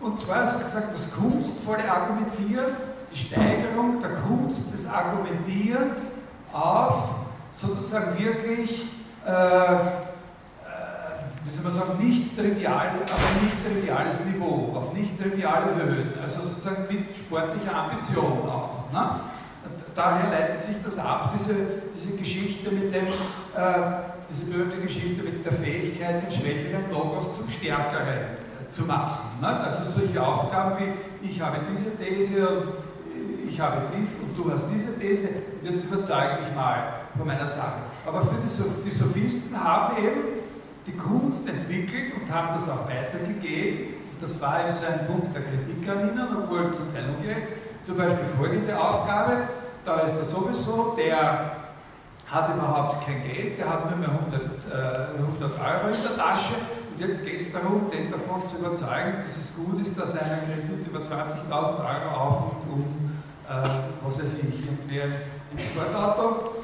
und 0.00 0.18
zwar 0.20 0.44
ist 0.44 0.64
gesagt 0.64 0.94
das 0.94 1.14
kunstvolle 1.14 1.90
Argumentieren, 1.90 2.76
die 3.12 3.18
Steigerung 3.18 4.00
der 4.00 4.10
Kunst 4.10 4.72
des 4.72 4.86
Argumentierens 4.88 6.18
auf 6.52 7.16
sozusagen 7.52 8.18
wirklich 8.18 8.86
äh, 9.26 9.76
wie 11.44 11.50
soll 11.50 11.64
man 11.64 11.72
sagen, 11.72 12.08
nicht 12.08 12.36
trivial, 12.36 12.88
aber 12.88 13.44
nicht 13.44 13.56
triviales 13.64 14.24
Niveau, 14.26 14.74
auf 14.74 14.94
nicht 14.94 15.20
triviale 15.20 15.74
Höhen, 15.76 16.12
also 16.20 16.42
sozusagen 16.42 16.86
mit 16.90 17.16
sportlicher 17.16 17.76
Ambition 17.76 18.48
auch. 18.48 18.90
Ne? 18.92 19.20
Daher 19.94 20.30
leitet 20.30 20.64
sich 20.64 20.76
das 20.82 20.98
ab, 20.98 21.32
diese, 21.34 21.54
diese 21.94 22.16
Geschichte 22.16 22.70
mit 22.70 22.94
dem, 22.94 23.06
äh, 23.06 23.12
diese 24.28 24.50
berühmte 24.50 24.78
Geschichte 24.78 25.22
mit 25.22 25.44
der 25.44 25.52
Fähigkeit, 25.52 26.22
den 26.22 26.32
schwächeren 26.32 26.90
Logos 26.90 27.36
zum 27.38 27.48
stärkeren 27.48 28.08
äh, 28.08 28.70
zu 28.70 28.84
machen. 28.84 29.40
Ne? 29.40 29.48
Also 29.48 29.84
solche 29.84 30.20
Aufgaben 30.20 30.76
wie, 30.78 31.28
ich 31.28 31.40
habe 31.40 31.58
diese 31.70 31.96
These 31.96 32.48
und 32.48 33.48
ich 33.48 33.60
habe 33.60 33.82
die 33.92 34.08
und 34.24 34.36
du 34.36 34.50
hast 34.50 34.64
diese 34.74 34.98
These 34.98 35.28
und 35.62 35.70
jetzt 35.70 35.84
überzeuge 35.84 36.38
ich 36.48 36.56
mal 36.56 37.02
von 37.16 37.26
meiner 37.26 37.46
Sache. 37.46 37.82
Aber 38.06 38.22
für 38.22 38.36
die, 38.36 38.50
die 38.84 38.90
Sophisten 38.90 39.62
haben 39.62 39.96
eben 39.98 40.20
die 40.86 40.92
Kunst 40.92 41.48
entwickelt 41.48 42.12
und 42.14 42.32
haben 42.32 42.56
das 42.56 42.68
auch 42.68 42.88
weitergegeben. 42.88 43.94
Das 44.20 44.40
war 44.40 44.64
eben 44.64 44.72
so 44.72 44.86
ein 44.86 45.06
Punkt 45.06 45.34
der 45.34 45.42
Kritik 45.42 45.88
an 45.88 46.08
ihnen, 46.08 46.28
obwohl 46.42 46.74
zum 46.74 46.92
Teil 46.94 47.04
ungerecht. 47.16 47.48
Zum 47.82 47.96
Beispiel 47.96 48.24
folgende 48.38 48.78
Aufgabe, 48.78 49.48
da 49.84 50.00
ist 50.00 50.16
er 50.16 50.24
sowieso, 50.24 50.96
der 50.96 51.56
hat 52.26 52.54
überhaupt 52.54 53.04
kein 53.06 53.22
Geld, 53.22 53.58
der 53.58 53.68
hat 53.68 53.90
nur 53.90 53.98
mehr 53.98 54.08
100, 54.08 54.40
äh, 54.40 55.18
100 55.18 55.52
Euro 55.60 55.94
in 55.94 56.02
der 56.02 56.16
Tasche 56.16 56.54
und 56.94 57.00
jetzt 57.00 57.24
geht 57.24 57.42
es 57.42 57.52
darum, 57.52 57.90
den 57.90 58.10
davon 58.10 58.46
zu 58.46 58.58
überzeugen, 58.58 59.18
dass 59.20 59.36
es 59.36 59.54
gut 59.54 59.82
ist, 59.82 59.98
dass 59.98 60.16
er 60.16 60.24
einen 60.24 60.46
Kredit 60.46 60.86
über 60.86 61.00
20.000 61.00 61.50
Euro 61.52 62.16
aufnimmt, 62.16 62.72
um, 62.72 63.20
äh, 63.46 63.68
was 64.02 64.18
weiß 64.18 64.38
ich, 64.38 64.64
irgendwie 64.64 65.02
ein 65.02 65.58
Sportauto 65.58 66.63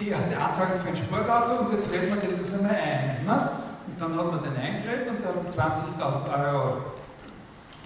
die 0.00 0.08
erste 0.08 0.38
Anzahlung 0.38 0.80
für 0.80 0.88
ein 0.88 0.96
Sportauto 0.96 1.64
und 1.64 1.72
jetzt 1.74 1.92
reden 1.92 2.14
wir 2.14 2.20
den 2.20 2.38
das 2.38 2.54
einmal 2.54 2.72
ein. 2.72 3.24
Ne? 3.26 3.50
Und 3.86 4.00
dann 4.00 4.16
hat 4.16 4.32
man 4.32 4.42
den 4.42 4.56
eingeredet 4.56 5.08
und 5.08 5.20
der 5.20 5.64
hat 5.64 5.76
20.000 5.76 6.46
Euro 6.46 6.76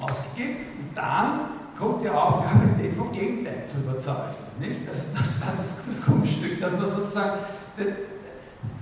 ausgegeben 0.01 0.57
und 0.81 0.97
dann 0.97 1.41
kommt 1.77 2.05
die 2.05 2.09
Aufgabe, 2.09 2.69
den 2.81 2.95
vom 2.95 3.11
Gegenteil 3.11 3.65
zu 3.67 3.79
überzeugen. 3.79 4.39
Nicht? 4.61 4.87
Also 4.87 5.03
das 5.17 5.41
war 5.41 5.53
das, 5.57 5.83
das 5.87 6.05
Kunststück, 6.05 6.61
dass 6.61 6.73
man 6.79 6.87
sozusagen 6.87 7.39
den, 7.77 7.97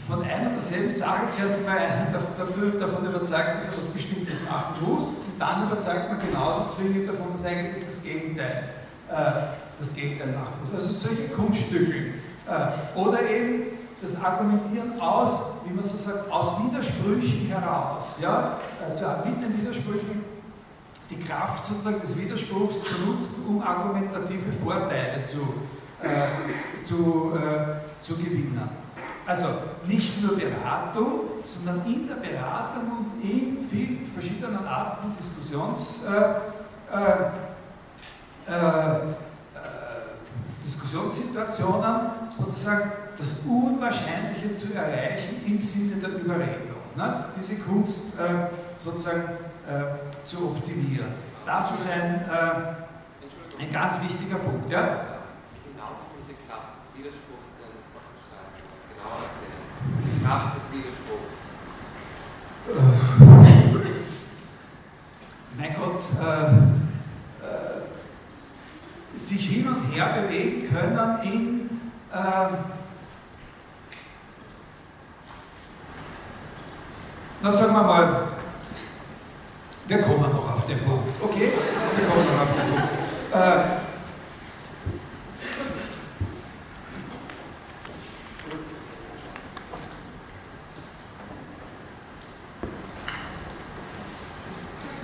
von 0.07 0.23
einer 0.23 0.51
derselben 0.51 0.91
Sache 0.91 1.23
zuerst 1.33 1.55
einmal 1.59 1.89
dazu 2.37 2.61
davon 2.79 3.07
überzeugt, 3.07 3.57
dass 3.57 3.65
er 3.65 3.79
was 3.79 3.87
Bestimmtes 3.95 4.39
machen 4.49 4.85
muss 4.85 5.05
und 5.05 5.39
dann 5.39 5.65
überzeugt 5.65 6.11
man 6.11 6.21
genauso 6.21 6.69
zwingend 6.77 7.09
davon, 7.09 7.33
dass 7.33 7.47
eigentlich 7.47 7.87
das 7.87 8.03
Gegenteil, 8.03 8.65
äh, 9.09 9.57
das 9.79 9.95
Gegenteil 9.95 10.29
machen 10.29 10.55
muss. 10.63 10.75
Also 10.75 10.93
solche 10.93 11.29
Kunststücke 11.29 12.22
oder 12.95 13.29
eben 13.29 13.67
das 14.03 14.23
Argumentieren 14.23 15.01
aus, 15.01 15.61
wie 15.65 15.75
man 15.75 15.85
so 15.85 15.97
sagt, 15.97 16.31
aus 16.31 16.59
Widersprüchen 16.65 17.47
heraus. 17.47 18.19
Ja? 18.21 18.59
Also 18.89 19.07
mit 19.25 19.43
den 19.43 19.61
Widersprüchen 19.61 20.25
die 21.13 21.19
Kraft 21.19 21.67
sozusagen 21.67 22.01
des 22.01 22.19
Widerspruchs 22.19 22.83
zu 22.83 22.95
nutzen, 23.07 23.45
um 23.47 23.63
argumentative 23.63 24.53
Vorteile 24.65 25.25
zu, 25.25 25.55
äh, 26.03 26.83
zu, 26.83 27.35
äh, 27.37 28.03
zu 28.03 28.17
gewinnen. 28.17 28.69
Also 29.27 29.47
nicht 29.87 30.23
nur 30.23 30.37
Beratung, 30.37 31.21
sondern 31.45 31.87
in 31.87 32.09
der 32.09 32.17
Beratung 32.17 32.83
und 32.91 33.23
in 33.23 33.69
vielen 33.71 34.11
verschiedenen 34.13 34.67
Arten 34.67 35.03
von 35.03 35.17
Diskussions, 35.17 36.01
äh, 36.05 36.41
äh, 36.97 37.31
äh, 38.51 39.15
Diskussionssituationen 40.65 42.01
sozusagen 42.39 42.93
das 43.19 43.41
Unwahrscheinliche 43.47 44.55
zu 44.55 44.75
erreichen 44.75 45.43
im 45.47 45.61
Sinne 45.61 46.01
der 46.01 46.11
Überredung. 46.11 46.83
Ne? 46.97 47.25
Diese 47.39 47.57
Kunst 47.57 48.01
äh, 48.19 48.47
sozusagen 48.85 49.23
äh, 49.69 50.27
zu 50.27 50.49
optimieren. 50.49 51.13
Das 51.45 51.71
ist 51.73 51.91
ein, 51.91 52.25
äh, 52.31 53.63
ein 53.63 53.73
ganz 53.73 54.01
wichtiger 54.03 54.37
Punkt. 54.37 54.71
Ja? 54.71 55.13
Kraft 60.23 60.57
des 60.57 60.71
Widerspruchs? 60.73 61.39
Mein 65.59 65.75
Gott, 65.75 66.03
äh, 66.21 66.25
äh, 66.25 66.92
sich 69.15 69.49
hin 69.49 69.69
und 69.69 69.93
her 69.93 70.23
bewegen 70.23 70.69
können 70.73 71.23
in 71.23 71.71
äh, 72.13 72.57
na 77.43 77.51
sagen 77.51 77.75
wir 77.75 77.83
mal, 77.83 78.29
wir 79.89 80.03
kommen 80.03 80.21
noch 80.21 80.55
auf 80.55 80.67
den 80.67 80.79
Punkt, 80.85 81.09
okay? 81.21 81.53
Wir 81.97 82.07
kommen 82.07 82.27
noch 82.27 82.43
auf 82.43 82.49
den 82.57 82.71
Punkt. 82.71 82.89
Äh, 83.35 83.83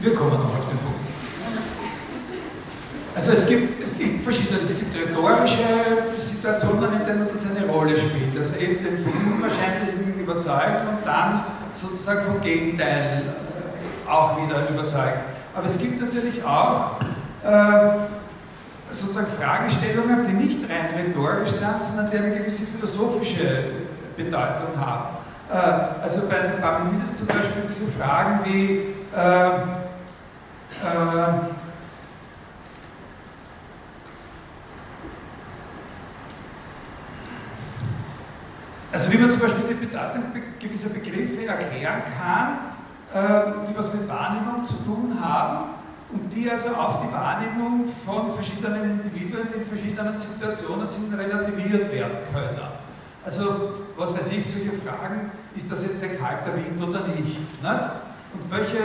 Wir 0.01 0.15
kommen 0.15 0.31
noch 0.31 0.59
auf 0.59 0.69
den 0.69 0.79
Punkt. 0.79 0.98
Also 3.19 3.33
es 3.33 3.49
gibt, 3.49 3.83
es 3.83 3.99
gibt 3.99 4.23
verschiedene, 4.23 4.61
es 4.61 4.79
gibt 4.79 4.95
rhetorische 4.95 5.65
Situationen, 6.21 7.01
in 7.01 7.05
denen 7.05 7.27
das 7.27 7.51
eine 7.51 7.67
Rolle 7.67 7.97
spielt. 7.97 8.39
Also 8.39 8.57
eben 8.61 8.85
den 8.85 8.97
vom 9.01 9.13
Unwahrscheinlichen 9.35 10.21
überzeugt 10.21 10.83
und 10.89 11.05
dann 11.05 11.43
sozusagen 11.75 12.23
vom 12.27 12.41
Gegenteil 12.41 13.25
äh, 13.25 14.09
auch 14.09 14.41
wieder 14.41 14.69
überzeugt. 14.71 15.19
Aber 15.53 15.67
es 15.67 15.81
gibt 15.81 16.01
natürlich 16.01 16.45
auch 16.45 16.93
äh, 17.43 18.07
sozusagen 18.93 19.27
Fragestellungen, 19.37 20.25
die 20.29 20.35
nicht 20.35 20.71
rein 20.71 20.87
rhetorisch 20.97 21.51
sind, 21.51 21.83
sondern 21.83 22.13
die 22.13 22.19
eine 22.19 22.37
gewisse 22.37 22.67
philosophische 22.67 23.65
Bedeutung 24.17 24.79
haben. 24.79 25.17
Äh, 25.51 26.05
also 26.05 26.29
bei 26.29 26.37
den 26.37 26.61
Parmenides 26.61 27.19
zum 27.19 27.27
Beispiel 27.27 27.65
diese 27.69 27.91
Fragen 27.99 28.45
wie 28.45 28.95
äh, 29.13 29.51
also 38.93 39.13
wie 39.13 39.19
man 39.19 39.31
zum 39.31 39.41
Beispiel 39.41 39.65
die 39.69 39.87
Bedeutung 39.87 40.25
gewisser 40.59 40.91
Begriffe 40.91 41.47
erklären 41.47 42.03
kann, 42.17 42.59
äh, 43.13 43.67
die 43.69 43.77
was 43.77 43.95
mit 43.95 44.09
Wahrnehmung 44.09 44.65
zu 44.65 44.75
tun 44.85 45.19
haben 45.21 45.71
und 46.11 46.31
die 46.31 46.51
also 46.51 46.75
auf 46.75 47.03
die 47.07 47.13
Wahrnehmung 47.13 47.87
von 47.89 48.35
verschiedenen 48.35 49.01
Individuen, 49.01 49.49
in 49.55 49.67
verschiedenen 49.67 50.17
Situationen 50.17 50.89
sind, 50.89 51.13
relativiert 51.19 51.93
werden 51.93 52.19
können. 52.33 52.61
Also, 53.25 53.75
was 53.97 54.17
weiß 54.17 54.33
ich, 54.33 54.47
solche 54.47 54.73
Fragen, 54.73 55.33
ist 55.55 55.71
das 55.71 55.83
jetzt 55.83 56.03
ein 56.03 56.19
kalter 56.19 56.55
Wind 56.55 56.81
oder 56.83 57.07
nicht? 57.09 57.41
nicht? 57.63 57.91
Und 58.33 58.51
welche 58.51 58.79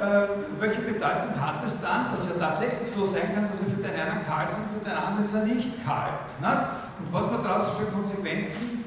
äh, 0.00 0.26
welche 0.58 0.80
Bedeutung 0.82 1.38
hat 1.38 1.64
es 1.64 1.80
dann, 1.80 2.10
dass 2.10 2.28
er 2.28 2.40
tatsächlich 2.40 2.90
so 2.90 3.06
sein 3.06 3.32
kann, 3.32 3.48
dass 3.48 3.60
er 3.60 3.66
für 3.66 3.80
den 3.80 3.94
einen 3.94 4.26
kalt 4.26 4.50
ist 4.50 4.58
und 4.58 4.82
für 4.82 4.90
den 4.90 4.98
anderen 4.98 5.24
ist 5.24 5.34
er 5.34 5.44
nicht 5.44 5.84
kalt. 5.86 6.34
Ne? 6.40 6.68
Und 6.98 7.12
was 7.12 7.30
man 7.30 7.44
daraus 7.44 7.76
für 7.76 7.86
Konsequenzen 7.86 8.83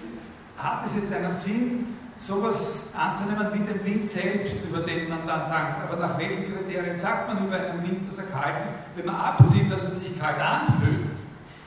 hat, 0.57 0.85
es 0.85 0.95
jetzt 0.95 1.13
einen 1.13 1.35
Sinn, 1.35 1.97
sowas 2.17 2.93
anzunehmen 2.97 3.47
wie 3.53 3.73
den 3.73 3.85
Wind 3.85 4.09
selbst, 4.09 4.65
über 4.65 4.79
den 4.79 5.07
man 5.09 5.27
dann 5.27 5.45
sagt, 5.45 5.83
aber 5.83 6.01
nach 6.01 6.17
welchen 6.17 6.51
Kriterien 6.51 6.97
sagt 6.97 7.27
man 7.27 7.45
über 7.45 7.57
einen 7.57 7.83
Wind, 7.83 8.09
dass 8.09 8.17
er 8.17 8.25
kalt 8.25 8.63
ist, 8.63 8.73
wenn 8.95 9.05
man 9.05 9.15
abzieht, 9.15 9.71
dass 9.71 9.83
er 9.83 9.91
sich 9.91 10.19
kalt 10.19 10.39
anfühlt. 10.39 11.17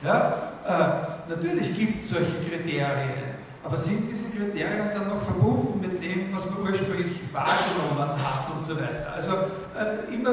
Ja? 0.03 0.51
Äh, 0.67 1.29
natürlich 1.29 1.77
gibt 1.77 2.01
es 2.01 2.09
solche 2.09 2.49
Kriterien. 2.49 3.41
Aber 3.63 3.77
sind 3.77 4.09
diese 4.11 4.31
Kriterien 4.31 4.89
dann 4.93 5.07
noch 5.07 5.21
verbunden 5.21 5.79
mit 5.79 6.01
dem, 6.01 6.35
was 6.35 6.49
man 6.49 6.61
ursprünglich 6.63 7.19
wahrgenommen 7.31 8.17
hat 8.17 8.51
und 8.55 8.63
so 8.63 8.75
weiter? 8.75 9.13
Also 9.15 9.33
äh, 9.77 10.13
immer, 10.13 10.31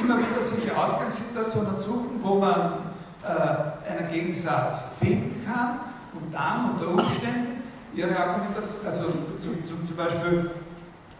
immer 0.00 0.18
wieder 0.18 0.40
solche 0.40 0.76
Ausgangssituationen 0.76 1.78
suchen, 1.78 2.20
wo 2.22 2.34
man 2.38 2.72
äh, 3.24 3.90
einen 3.90 4.12
Gegensatz 4.12 4.92
finden 5.00 5.44
kann 5.46 5.80
und 6.14 6.32
dann 6.32 6.72
unter 6.72 6.88
Umständen 6.88 7.57
ihre 7.98 8.16
Argumentation, 8.16 8.86
also 8.86 9.06
zum, 9.40 9.66
zum, 9.66 9.86
zum 9.86 9.96
Beispiel 9.96 10.50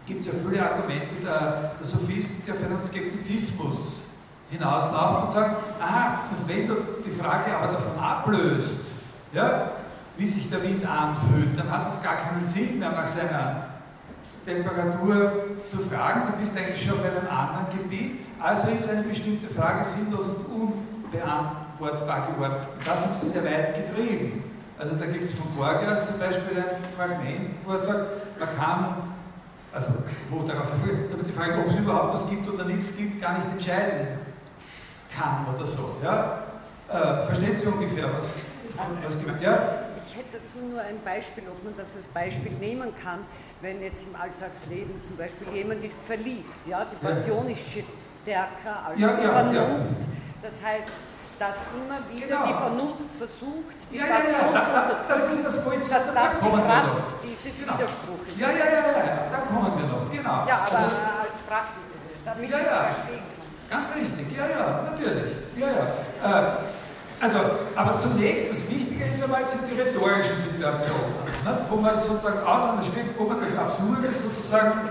gibt 0.05 0.21
es 0.21 0.27
ja 0.27 0.33
viele 0.47 0.63
Argumente 0.63 1.15
der, 1.21 1.71
der 1.77 1.85
Sophisten, 1.85 2.43
die 2.45 2.51
auf 2.51 2.57
einen 2.63 2.81
Skeptizismus 2.81 4.11
hinauslaufen 4.49 5.23
und 5.23 5.31
sagen, 5.31 5.55
aha, 5.79 6.21
wenn 6.47 6.67
du 6.67 6.75
die 7.05 7.11
Frage 7.11 7.55
aber 7.55 7.73
davon 7.73 7.99
ablöst, 7.99 8.85
ja, 9.33 9.71
wie 10.17 10.25
sich 10.25 10.49
der 10.49 10.63
Wind 10.63 10.85
anfühlt, 10.85 11.57
dann 11.57 11.69
hat 11.69 11.87
es 11.89 12.01
gar 12.01 12.15
keinen 12.15 12.45
Sinn 12.45 12.79
mehr 12.79 12.91
nach 12.91 13.07
seiner 13.07 13.65
Temperatur 14.45 15.45
zu 15.67 15.77
fragen, 15.79 16.31
du 16.31 16.39
bist 16.39 16.57
eigentlich 16.57 16.83
schon 16.83 16.97
auf 16.97 17.05
einem 17.05 17.29
anderen 17.29 17.77
Gebiet, 17.77 18.21
also 18.39 18.71
ist 18.71 18.89
eine 18.89 19.03
bestimmte 19.03 19.53
Frage 19.53 19.85
sinnlos 19.85 20.25
und 20.25 20.73
unbeantwortbar 21.11 22.31
geworden. 22.31 22.55
Und 22.77 22.87
das 22.87 23.05
haben 23.05 23.15
sie 23.15 23.29
sehr 23.29 23.43
weit 23.43 23.75
getrieben. 23.75 24.48
Also 24.79 24.95
da 24.95 25.05
gibt 25.05 25.25
es 25.25 25.33
von 25.33 25.53
Borgas 25.55 26.07
zum 26.07 26.19
Beispiel 26.19 26.57
ein 26.57 26.95
Fragment, 26.95 27.55
wo 27.65 27.73
er 27.73 27.77
sagt, 27.77 28.39
man 28.39 28.57
kann, 28.57 28.95
also 29.73 29.87
wo 30.29 30.43
daraus 30.43 30.69
damit 31.11 31.27
die 31.27 31.33
Frage, 31.33 31.59
ob 31.59 31.67
es 31.67 31.75
überhaupt 31.75 32.13
was 32.13 32.29
gibt 32.29 32.49
oder 32.49 32.63
nichts 32.63 32.95
gibt, 32.95 33.21
gar 33.21 33.37
nicht 33.37 33.51
entscheiden 33.51 34.19
kann 35.15 35.45
oder 35.53 35.65
so. 35.65 35.97
Ja? 36.01 36.43
Äh, 36.87 37.25
verstehen 37.27 37.57
Sie 37.57 37.67
ungefähr, 37.67 38.05
was, 38.15 38.35
was 39.03 39.19
gemeint 39.19 39.41
Ja? 39.41 39.89
hätte 40.19 40.39
dazu 40.43 40.59
nur 40.65 40.81
ein 40.81 40.99
Beispiel, 41.03 41.43
ob 41.49 41.63
man 41.63 41.73
das 41.77 41.95
als 41.95 42.07
Beispiel 42.07 42.51
nehmen 42.59 42.93
kann, 43.01 43.19
wenn 43.61 43.81
jetzt 43.81 44.05
im 44.05 44.15
Alltagsleben 44.15 45.01
zum 45.07 45.17
Beispiel 45.17 45.47
jemand 45.55 45.83
ist 45.83 45.97
verliebt, 46.05 46.67
ja, 46.67 46.85
die 46.85 46.95
Passion 46.97 47.49
ist 47.49 47.61
stärker 47.61 48.85
als 48.85 48.99
ja, 48.99 49.13
die 49.13 49.27
Vernunft. 49.27 49.99
Das 50.41 50.63
heißt, 50.63 50.91
dass 51.39 51.71
immer 51.71 52.03
wieder 52.11 52.27
genau. 52.27 52.47
die 52.47 52.53
Vernunft 52.53 53.09
versucht, 53.17 53.77
die 53.87 53.97
ja, 53.97 54.05
Passion 54.11 54.35
ja, 54.35 54.51
ja. 54.51 54.59
zu 54.59 54.69
unterdrücken. 54.69 55.07
Das 55.07 55.23
ist 55.23 55.43
das, 55.47 55.55
wo 55.65 55.71
ich 55.71 55.79
dass 55.79 55.89
das 55.89 56.13
da 56.13 56.23
die 56.35 56.51
Kraft 56.51 57.09
dieses 57.23 57.55
genau. 57.63 57.73
Widerspruchs 57.79 58.29
Ja, 58.35 58.49
ja, 58.51 58.67
ja, 58.67 58.83
ja, 58.91 59.15
da 59.31 59.37
kommen 59.47 59.71
wir 59.79 59.87
noch, 59.87 60.03
genau. 60.11 60.37
Ja, 60.43 60.67
aber 60.67 60.77
also, 60.83 60.99
als 61.23 61.37
Praktiker, 61.47 61.95
damit 62.27 62.49
ja, 62.51 62.57
ich 62.59 62.63
es 62.63 62.69
ja. 62.69 62.79
verstehen 62.91 63.23
kann. 63.23 63.47
Ganz 63.71 63.87
richtig, 63.95 64.25
ja, 64.35 64.45
ja, 64.51 64.65
natürlich. 64.83 65.31
Ja, 65.55 65.67
ja. 65.71 65.85
Äh, 66.27 66.69
also, 67.21 67.39
aber 67.75 67.97
zunächst, 67.99 68.51
das 68.51 68.69
Wichtige 68.69 69.05
ist 69.05 69.23
einmal, 69.23 69.43
sind 69.43 69.63
die 69.71 69.79
rhetorischen 69.79 70.35
Situationen, 70.35 71.23
ne, 71.43 71.65
wo 71.69 71.75
man 71.75 71.95
sozusagen 71.95 72.39
auseinanderspielt, 72.43 73.15
wo 73.17 73.23
man 73.25 73.41
das 73.41 73.57
Absurde 73.57 74.07
sozusagen 74.11 74.89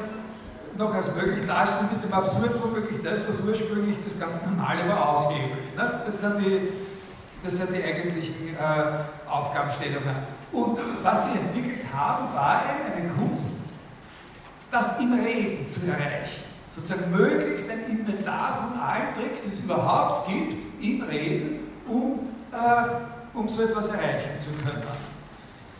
noch 0.78 0.94
als 0.94 1.14
möglich 1.16 1.44
darstellt, 1.46 1.92
mit 1.92 2.04
dem 2.04 2.12
Absurd 2.12 2.52
womöglich 2.62 3.02
das, 3.02 3.28
was 3.28 3.40
ursprünglich 3.40 3.96
das 4.04 4.18
ganz 4.20 4.34
Normale 4.46 4.88
war, 4.88 5.10
aushebelt. 5.10 5.76
Ne? 5.76 6.02
Das, 6.06 6.20
sind 6.20 6.38
die, 6.38 6.68
das 7.42 7.58
sind 7.58 7.70
die 7.74 7.82
eigentlichen 7.82 8.56
äh, 8.56 9.28
Aufgabenstellungen. 9.28 10.16
Und 10.52 10.78
was 11.02 11.32
sie 11.32 11.40
entwickelt 11.40 11.84
haben, 11.92 12.32
war 12.32 12.62
eine 12.62 13.10
Kunst, 13.10 13.56
das 14.70 15.00
im 15.00 15.12
Reden 15.14 15.68
zu 15.68 15.80
erreichen. 15.88 16.44
Sozusagen 16.74 17.10
möglichst 17.10 17.68
ein 17.70 17.90
Inventar 17.90 18.70
von 18.70 18.80
allen 18.80 19.14
Tricks, 19.16 19.42
die 19.42 19.48
es 19.48 19.64
überhaupt 19.64 20.28
gibt, 20.28 20.62
im 20.80 21.02
Reden, 21.02 21.58
um, 21.88 22.20
äh, 22.52 23.36
um 23.36 23.48
so 23.48 23.62
etwas 23.62 23.88
erreichen 23.88 24.38
zu 24.38 24.50
können. 24.64 24.82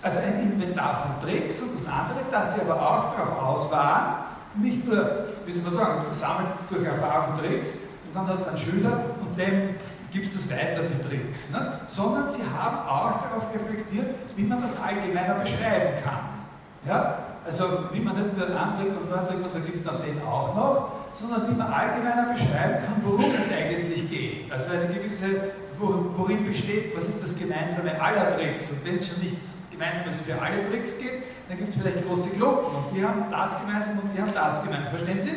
Also 0.03 0.19
ein 0.21 0.43
Inventar 0.43 1.03
von 1.03 1.29
Tricks 1.29 1.61
und 1.61 1.75
das 1.75 1.87
andere, 1.87 2.21
dass 2.33 2.55
sie 2.55 2.63
aber 2.63 2.75
auch 2.75 3.15
darauf 3.15 3.43
aus 3.43 3.73
waren, 3.73 4.28
nicht 4.57 4.87
nur, 4.87 5.27
wie 5.45 5.53
soll 5.53 5.63
man 5.63 5.73
sagen, 5.73 6.01
sammelt 6.13 6.49
durch 6.71 6.85
Erfahrung 6.85 7.39
Tricks 7.39 7.81
und 8.07 8.15
dann 8.15 8.27
hast 8.29 8.45
du 8.45 8.49
einen 8.49 8.59
Schüler 8.59 9.01
und 9.21 9.39
dem 9.39 9.77
gibst 10.11 10.35
du 10.35 10.55
weiter, 10.55 10.83
die 10.83 11.09
Tricks, 11.09 11.51
ne? 11.51 11.81
sondern 11.87 12.31
sie 12.31 12.43
haben 12.43 12.79
auch 12.89 13.23
darauf 13.23 13.53
reflektiert, 13.53 14.15
wie 14.37 14.43
man 14.43 14.61
das 14.61 14.83
allgemeiner 14.83 15.35
beschreiben 15.35 16.03
kann. 16.03 16.47
Ja? 16.87 17.19
Also 17.45 17.65
wie 17.93 18.01
man 18.01 18.17
nicht 18.17 18.37
nur 18.37 18.47
einen 18.47 18.57
Antrick 18.57 18.89
und 18.89 19.13
einen 19.13 19.21
Antrick 19.21 19.45
und 19.45 19.55
da 19.55 19.59
gibt 19.61 19.77
es 19.77 19.85
dann 19.85 20.03
den 20.03 20.23
auch 20.23 20.55
noch, 20.55 20.93
sondern 21.13 21.51
wie 21.51 21.57
man 21.57 21.73
allgemeiner 21.73 22.33
beschreiben 22.33 22.85
kann, 22.85 23.03
worum 23.05 23.35
es 23.35 23.51
eigentlich 23.53 24.11
geht. 24.11 24.51
Also 24.51 24.73
eine 24.73 24.93
gewisse 24.95 25.53
worin 25.81 26.45
besteht, 26.45 26.95
was 26.95 27.05
ist 27.05 27.23
das 27.23 27.39
Gemeinsame 27.39 28.01
aller 28.01 28.37
Tricks? 28.37 28.71
Und 28.73 28.87
wenn 28.87 28.99
es 28.99 29.09
schon 29.09 29.23
nichts 29.23 29.63
Gemeinsames 29.71 30.21
für 30.21 30.41
alle 30.41 30.69
Tricks 30.71 30.99
gibt, 30.99 31.23
dann 31.49 31.57
gibt 31.57 31.71
es 31.71 31.77
vielleicht 31.77 32.07
große 32.07 32.37
Glocken 32.37 32.77
und 32.77 32.97
die 32.97 33.05
haben 33.05 33.25
das 33.31 33.61
gemeinsam 33.61 33.99
und 34.01 34.15
die 34.15 34.21
haben 34.21 34.35
das 34.35 34.63
gemeinsam. 34.63 34.91
Verstehen 34.91 35.21
Sie? 35.21 35.33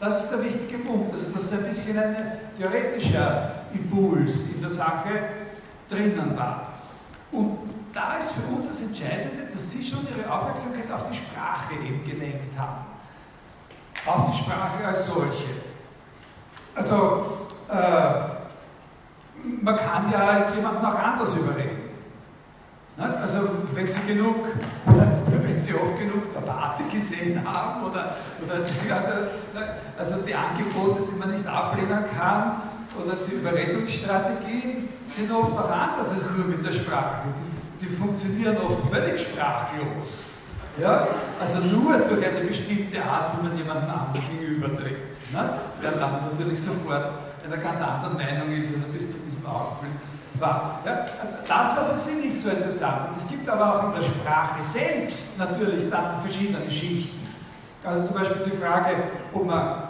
Das 0.00 0.24
ist 0.24 0.32
der 0.32 0.44
wichtige 0.44 0.78
Punkt. 0.78 1.12
Also 1.12 1.26
das 1.32 1.44
ist 1.44 1.52
ein 1.54 1.64
bisschen 1.64 1.98
ein 1.98 2.16
theoretischer 2.58 3.52
Impuls 3.72 4.54
in 4.54 4.60
der 4.60 4.70
Sache 4.70 5.10
drinnen 5.88 6.36
war. 6.36 6.72
Und 7.30 7.58
da 7.92 8.16
ist 8.16 8.32
für 8.32 8.54
uns 8.54 8.66
das 8.66 8.82
Entscheidende, 8.82 9.46
dass 9.52 9.70
Sie 9.70 9.84
schon 9.84 10.00
Ihre 10.08 10.30
Aufmerksamkeit 10.30 10.90
auf 10.92 11.08
die 11.10 11.16
Sprache 11.16 11.74
eben 11.74 12.04
gelenkt 12.04 12.58
haben. 12.58 12.86
Auf 14.04 14.32
die 14.32 14.38
Sprache 14.38 14.84
als 14.84 15.06
solche. 15.06 15.54
Also, 16.74 17.48
äh, 17.68 18.34
man 19.62 19.76
kann 19.76 20.10
ja 20.10 20.52
jemanden 20.54 20.84
auch 20.84 20.98
anders 20.98 21.36
überreden. 21.36 21.84
Also 22.96 23.48
wenn 23.72 23.90
Sie 23.90 24.06
genug, 24.06 24.46
wenn 25.44 25.62
Sie 25.62 25.74
oft 25.74 25.98
genug 25.98 26.32
der 26.32 26.46
Warte 26.46 26.84
gesehen 26.90 27.40
haben 27.44 27.84
oder, 27.84 28.16
oder 28.44 28.64
also 29.96 30.22
die 30.26 30.34
Angebote, 30.34 31.02
die 31.10 31.18
man 31.18 31.30
nicht 31.30 31.46
ablehnen 31.46 32.04
kann 32.16 32.62
oder 33.00 33.16
die 33.28 33.34
Überredungsstrategien 33.34 34.88
sind 35.06 35.30
oft 35.30 35.52
auch 35.52 35.70
anders 35.70 36.08
als 36.10 36.30
nur 36.36 36.46
mit 36.46 36.66
der 36.66 36.72
Sprache. 36.72 37.28
Die, 37.36 37.86
die 37.86 37.96
funktionieren 37.96 38.56
oft 38.56 38.90
völlig 38.90 39.20
sprachlos. 39.20 40.24
Ja? 40.80 41.06
Also 41.40 41.60
nur 41.66 41.98
durch 41.98 42.26
eine 42.26 42.40
bestimmte 42.46 43.02
Art, 43.02 43.32
wie 43.36 43.46
man 43.46 43.56
jemanden 43.56 43.90
anderen 43.90 44.24
gegenübertritt, 44.30 45.32
ne? 45.32 45.58
der 45.82 45.92
dann 45.92 46.30
natürlich 46.30 46.60
sofort 46.62 47.06
einer 47.44 47.58
ganz 47.58 47.80
anderen 47.80 48.16
Meinung 48.16 48.50
ist, 48.50 48.74
also 48.74 48.86
bis 48.92 49.10
zu 49.10 49.18
diesem 49.18 49.46
Augenblick 49.46 49.92
war. 50.40 50.80
Ja? 50.84 51.04
Das 51.46 51.76
war 51.76 51.90
für 51.90 51.98
sie 51.98 52.26
nicht 52.26 52.40
so 52.40 52.50
interessant. 52.50 53.16
Es 53.16 53.28
gibt 53.28 53.48
aber 53.48 53.74
auch 53.74 53.88
in 53.88 54.00
der 54.00 54.08
Sprache 54.08 54.62
selbst 54.62 55.38
natürlich 55.38 55.90
dann 55.90 56.20
verschiedene 56.22 56.70
Schichten. 56.70 57.26
Also 57.84 58.04
zum 58.04 58.16
Beispiel 58.16 58.50
die 58.50 58.56
Frage, 58.56 58.96
ob 59.32 59.46
man, 59.46 59.88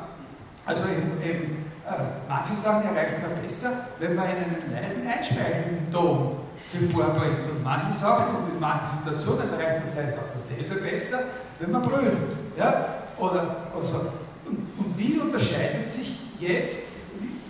also 0.67 0.83
eben, 0.89 1.23
eben 1.23 1.65
äh, 1.87 2.03
manche 2.29 2.55
sagen, 2.55 2.89
erreicht 2.89 3.23
man 3.23 3.41
besser, 3.41 3.71
wenn 3.99 4.15
man 4.15 4.27
in 4.27 4.37
einen 4.37 4.73
leisen, 4.73 5.07
einspeichelnden 5.07 5.93
Ton 5.93 6.39
sich 6.73 6.91
vorbringt. 6.93 7.49
Und 7.51 7.63
manche 7.63 7.93
sagen, 7.93 8.37
und 8.37 8.55
in 8.55 8.61
manchen 8.61 8.99
Situationen 8.99 9.53
erreicht 9.53 9.85
man 9.85 9.93
vielleicht 9.95 10.19
auch 10.19 10.33
dasselbe 10.35 10.75
besser, 10.77 11.19
wenn 11.61 11.71
man 11.71 11.83
brüllt. 11.83 12.37
Ja? 12.57 12.87
Oder, 13.17 13.57
oder 13.75 13.87
so. 13.87 14.11
und, 14.47 14.59
und 14.77 14.99
wie 14.99 15.19
unterscheidet 15.19 15.89
sich 15.89 16.21
jetzt 16.41 16.95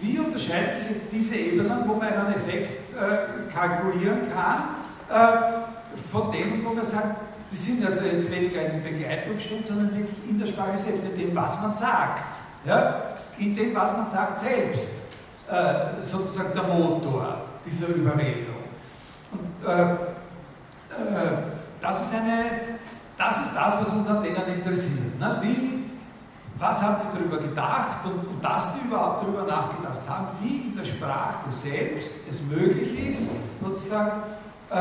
wie 0.05 0.19
unterscheidet 0.19 0.75
sich 0.75 0.91
jetzt 0.91 1.07
diese 1.13 1.37
Ebenen, 1.37 1.89
wo 1.89 1.95
man 1.95 2.09
einen 2.09 2.35
Effekt 2.35 2.84
äh, 2.97 3.53
kalkulieren 3.53 4.23
kann, 4.33 4.77
äh, 5.09 6.11
von 6.11 6.33
denen, 6.33 6.65
wo 6.65 6.73
man 6.75 6.85
sagt, 6.85 7.17
die 7.51 7.57
sind 7.57 7.87
also 7.87 8.05
jetzt 8.07 8.31
weniger 8.33 8.61
eine 8.61 8.81
Begleitumstand, 8.81 9.67
sondern 9.67 9.97
wirklich 9.97 10.29
in 10.29 10.39
der 10.39 10.47
Sprache 10.47 10.77
selbst, 10.77 11.05
in 11.05 11.19
dem, 11.19 11.37
was 11.37 11.63
man 11.63 11.75
sagt. 11.75 12.25
Ja? 12.65 13.03
In 13.39 13.55
dem, 13.55 13.75
was 13.75 13.97
man 13.97 14.11
sagt, 14.11 14.41
selbst. 14.41 14.93
Äh, 15.51 16.03
sozusagen 16.03 16.55
der 16.55 16.63
Motor 16.63 17.37
dieser 17.67 17.89
Überredung. 17.89 18.65
Und, 19.31 19.41
das, 21.81 22.03
ist 22.03 22.15
eine, 22.15 22.45
das 23.19 23.45
ist 23.45 23.55
das, 23.55 23.81
was 23.81 23.93
uns 23.93 24.09
an 24.09 24.23
denen 24.23 24.37
interessiert. 24.37 25.19
Ne? 25.21 25.39
Wie 25.43 25.84
was 26.59 26.83
haben 26.83 26.97
die 27.03 27.19
darüber 27.19 27.39
gedacht 27.39 28.05
und, 28.05 28.29
und 28.29 28.45
dass 28.45 28.75
die 28.75 28.87
überhaupt 28.87 29.23
darüber 29.23 29.43
nachgedacht 29.43 30.01
haben, 30.09 30.29
wie 30.41 30.69
in 30.69 30.77
der 30.77 30.85
Sprache 30.85 31.51
selbst 31.51 32.29
es 32.29 32.43
möglich 32.43 33.11
ist, 33.11 33.33
sozusagen 33.61 34.23
äh, 34.71 34.77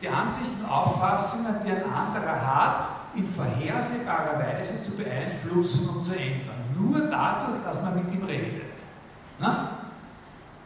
die 0.00 0.08
Ansichten, 0.08 0.64
Auffassungen, 0.66 1.56
die 1.64 1.70
ein 1.70 1.84
anderer 1.84 2.40
hat, 2.40 2.88
in 3.14 3.28
vorhersehbarer 3.28 4.38
Weise 4.38 4.82
zu 4.82 4.96
beeinflussen 4.96 5.88
und 5.90 6.02
zu 6.02 6.12
ändern. 6.12 6.56
Nur 6.78 7.00
dadurch, 7.00 7.62
dass 7.64 7.82
man 7.82 7.96
mit 7.96 8.14
ihm 8.14 8.24
redet. 8.24 8.62
Na? 9.38 9.72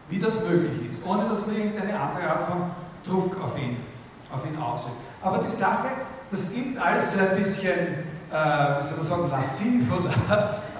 Wie 0.09 0.21
das 0.21 0.45
möglich 0.49 0.91
ist, 0.91 1.05
ohne 1.07 1.29
dass 1.29 1.47
man 1.47 1.57
irgendeine 1.57 1.99
andere 1.99 2.31
Art 2.31 2.43
von 2.43 2.71
Druck 3.05 3.43
auf 3.43 3.59
ihn, 3.59 3.79
auf 4.31 4.47
ihn 4.47 4.57
ausübt. 4.61 4.97
Aber 5.23 5.39
die 5.39 5.51
Sache, 5.51 5.89
das 6.31 6.53
gibt 6.53 6.79
alles 6.79 7.15
so 7.15 7.21
ein 7.21 7.37
bisschen 7.37 8.04
äh, 8.35 8.79
wie 8.79 8.83
soll 8.83 8.97
man 8.97 9.07
sagen, 9.07 9.31
lasziv 9.31 9.93
oder, 9.93 10.11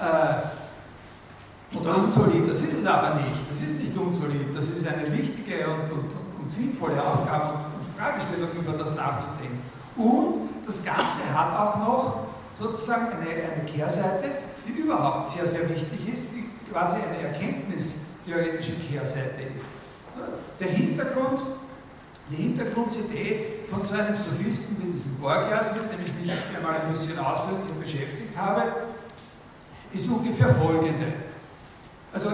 äh, 0.01 1.77
oder 1.77 1.97
unsolid. 1.97 2.49
Das 2.49 2.61
ist 2.61 2.79
es 2.79 2.85
aber 2.85 3.15
nicht. 3.15 3.49
Das 3.49 3.61
ist 3.61 3.79
nicht 3.79 3.97
unsolid. 3.97 4.55
Das 4.55 4.65
ist 4.65 4.85
eine 4.85 5.11
wichtige 5.17 5.67
und, 5.69 5.89
und, 5.91 6.11
und 6.39 6.49
sinnvolle 6.49 7.01
Aufgabe 7.01 7.53
und, 7.53 7.63
und 7.79 7.97
Fragestellung, 7.97 8.49
über 8.59 8.73
das 8.73 8.93
nachzudenken. 8.95 9.61
Und 9.95 10.49
das 10.65 10.83
Ganze 10.83 11.21
hat 11.33 11.57
auch 11.57 11.77
noch 11.77 12.27
sozusagen 12.59 13.07
eine, 13.21 13.29
eine 13.29 13.65
Kehrseite, 13.65 14.29
die 14.67 14.81
überhaupt 14.81 15.29
sehr, 15.29 15.47
sehr 15.47 15.69
wichtig 15.69 16.11
ist, 16.11 16.31
die 16.33 16.49
quasi 16.71 16.97
eine 16.97 17.29
erkenntnistheoretische 17.29 18.73
Kehrseite 18.89 19.41
ist. 19.55 19.63
Der 20.59 20.67
Hintergrund 20.69 21.39
die 22.29 22.37
Hintergrundidee 22.37 23.54
von 23.69 23.83
so 23.83 23.93
einem 23.93 24.17
Sophisten 24.17 24.81
wie 24.81 24.91
diesem 24.91 25.19
Borgias, 25.19 25.73
mit 25.73 25.91
dem 25.91 26.05
ich 26.05 26.13
mich 26.13 26.31
einmal 26.55 26.81
ein 26.81 26.91
bisschen 26.91 27.17
ausführlich 27.19 27.73
beschäftigt 27.79 28.37
habe, 28.37 28.63
ist 29.93 30.09
ungefähr 30.09 30.53
folgende. 30.55 31.13
Also, 32.13 32.31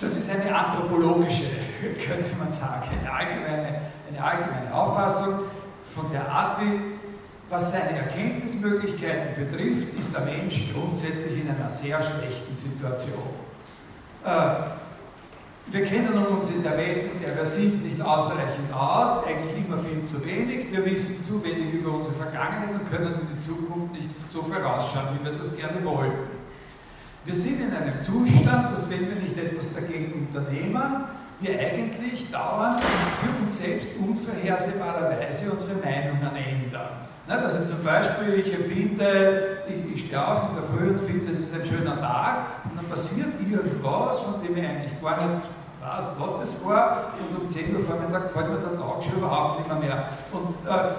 das 0.00 0.16
ist 0.16 0.30
eine 0.30 0.54
anthropologische, 0.54 1.44
könnte 2.06 2.36
man 2.38 2.52
sagen, 2.52 2.88
eine 3.00 3.12
allgemeine, 3.12 3.80
eine 4.08 4.24
allgemeine 4.24 4.74
Auffassung 4.74 5.40
von 5.94 6.10
der 6.12 6.28
Art, 6.30 6.60
wie, 6.60 6.80
was 7.48 7.72
seine 7.72 7.98
Erkenntnismöglichkeiten 7.98 9.46
betrifft, 9.46 9.96
ist 9.98 10.14
der 10.14 10.22
Mensch 10.22 10.72
grundsätzlich 10.72 11.42
in 11.42 11.50
einer 11.50 11.70
sehr 11.70 12.02
schlechten 12.02 12.54
Situation. 12.54 13.28
Äh, 14.24 14.85
wir 15.72 15.84
kennen 15.84 16.12
uns 16.12 16.50
in 16.54 16.62
der 16.62 16.78
Welt, 16.78 17.10
in 17.12 17.20
der 17.20 17.36
wir 17.36 17.46
sind, 17.46 17.84
nicht 17.84 18.00
ausreichend 18.00 18.72
aus, 18.72 19.24
eigentlich 19.26 19.66
immer 19.66 19.78
viel 19.78 20.04
zu 20.04 20.24
wenig. 20.24 20.70
Wir 20.70 20.84
wissen 20.84 21.24
zu 21.24 21.42
wenig 21.44 21.74
über 21.74 21.94
unsere 21.94 22.14
Vergangenheit 22.14 22.70
und 22.72 22.90
können 22.90 23.14
in 23.20 23.36
die 23.36 23.44
Zukunft 23.44 23.92
nicht 23.92 24.08
so 24.28 24.42
vorausschauen, 24.42 25.18
wie 25.18 25.24
wir 25.24 25.32
das 25.32 25.56
gerne 25.56 25.84
wollen. 25.84 26.12
Wir 27.24 27.34
sind 27.34 27.60
in 27.60 27.74
einem 27.74 28.00
Zustand, 28.00 28.72
dass 28.72 28.88
wenn 28.88 29.08
wir 29.08 29.16
nicht 29.16 29.36
etwas 29.36 29.74
dagegen 29.74 30.28
unternehmen, 30.28 31.04
wir 31.40 31.58
eigentlich 31.58 32.30
dauernd 32.30 32.80
für 32.80 33.42
uns 33.42 33.58
selbst 33.58 33.88
unvorhersehbarerweise 33.98 35.50
unsere 35.50 35.74
Meinungen 35.74 36.36
ändern. 36.36 37.06
Also 37.28 37.64
zum 37.64 37.82
Beispiel, 37.82 38.34
ich 38.34 38.54
empfinde, 38.54 39.58
ich, 39.68 39.96
ich 39.96 40.06
stehe 40.06 40.24
auf 40.24 40.50
in 40.50 40.54
der 40.54 40.64
Früh 40.64 40.90
und 40.90 41.00
finde, 41.00 41.32
es 41.32 41.40
ist 41.40 41.54
ein 41.54 41.66
schöner 41.66 42.00
Tag 42.00 42.46
und 42.64 42.76
dann 42.76 42.86
passiert 42.86 43.32
irgendwas, 43.40 44.20
von 44.20 44.34
dem 44.42 44.56
ich 44.56 44.64
eigentlich 44.64 45.02
gar 45.02 45.26
nicht 45.26 45.42
weiß, 45.86 46.04
was 46.18 46.40
das 46.40 46.64
war 46.64 47.12
und 47.20 47.42
um 47.42 47.48
10 47.48 47.76
Uhr 47.76 47.84
Vormittag 47.84 48.24
gefällt 48.24 48.48
mir 48.48 48.58
der 48.58 48.78
Tag 48.78 49.02
schon 49.02 49.18
überhaupt 49.18 49.60
nicht 49.60 49.68
mehr. 49.68 49.78
mehr. 49.78 50.04
Und 50.32 50.66
äh, 50.66 50.92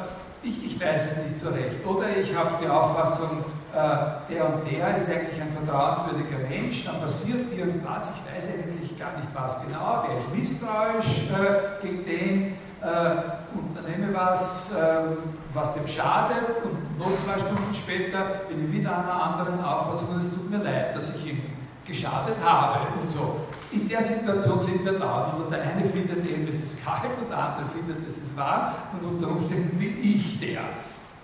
ich, 0.43 0.65
ich 0.65 0.81
weiß 0.81 1.11
es 1.11 1.17
nicht 1.25 1.39
so 1.39 1.49
recht. 1.49 1.85
Oder 1.85 2.15
ich 2.17 2.35
habe 2.35 2.51
die 2.61 2.69
Auffassung, 2.69 3.43
äh, 3.73 4.33
der 4.33 4.45
und 4.45 4.71
der 4.71 4.95
ist 4.95 5.11
eigentlich 5.11 5.41
ein 5.41 5.51
vertrauenswürdiger 5.51 6.47
Mensch, 6.49 6.85
dann 6.85 7.01
passiert 7.01 7.51
irgendwas, 7.51 8.13
ich 8.15 8.35
weiß 8.35 8.53
eigentlich 8.53 8.97
gar 8.97 9.15
nicht 9.17 9.27
was 9.33 9.65
genau, 9.65 10.05
wäre 10.07 10.19
ich 10.19 10.39
misstrauisch 10.39 11.29
äh, 11.29 11.85
gegen 11.85 12.05
den, 12.05 12.53
äh, 12.81 13.57
unternehme 13.57 14.13
was, 14.13 14.73
äh, 14.73 15.17
was 15.53 15.73
dem 15.73 15.87
schadet 15.87 16.63
und 16.63 16.97
noch 16.97 17.15
zwei 17.17 17.39
Stunden 17.39 17.73
später 17.73 18.41
bin 18.47 18.65
ich 18.65 18.71
wieder 18.71 18.97
einer 18.97 19.21
anderen 19.21 19.63
Auffassung 19.63 20.15
und 20.15 20.21
es 20.21 20.33
tut 20.33 20.49
mir 20.49 20.63
leid, 20.63 20.95
dass 20.95 21.15
ich 21.15 21.31
ihm 21.31 21.41
geschadet 21.85 22.35
habe 22.43 22.79
und 22.99 23.09
so. 23.09 23.47
In 23.71 23.89
der 23.89 24.01
Situation 24.01 24.61
sind 24.61 24.85
wir 24.85 24.93
da. 24.93 25.33
Und 25.37 25.51
der 25.51 25.61
eine 25.61 25.83
findet 25.89 26.25
eben, 26.25 26.47
es 26.47 26.63
ist 26.63 26.85
kalt 26.85 27.17
und 27.21 27.29
der 27.29 27.37
andere 27.37 27.67
findet, 27.67 28.07
es 28.07 28.17
ist 28.17 28.37
warm 28.37 28.73
und 28.93 29.15
unter 29.15 29.31
Umständen 29.31 29.77
bin 29.77 30.01
ich 30.01 30.39
der 30.39 30.61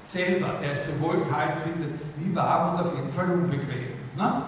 selber, 0.03 0.55
der 0.61 0.71
es 0.71 0.85
sowohl 0.87 1.25
kalt 1.31 1.61
findet 1.61 2.01
wie 2.17 2.35
warm 2.35 2.75
und 2.75 2.85
auf 2.85 2.95
jeden 2.95 3.11
Fall 3.13 3.31
unbequem. 3.31 3.95
Ne? 4.17 4.43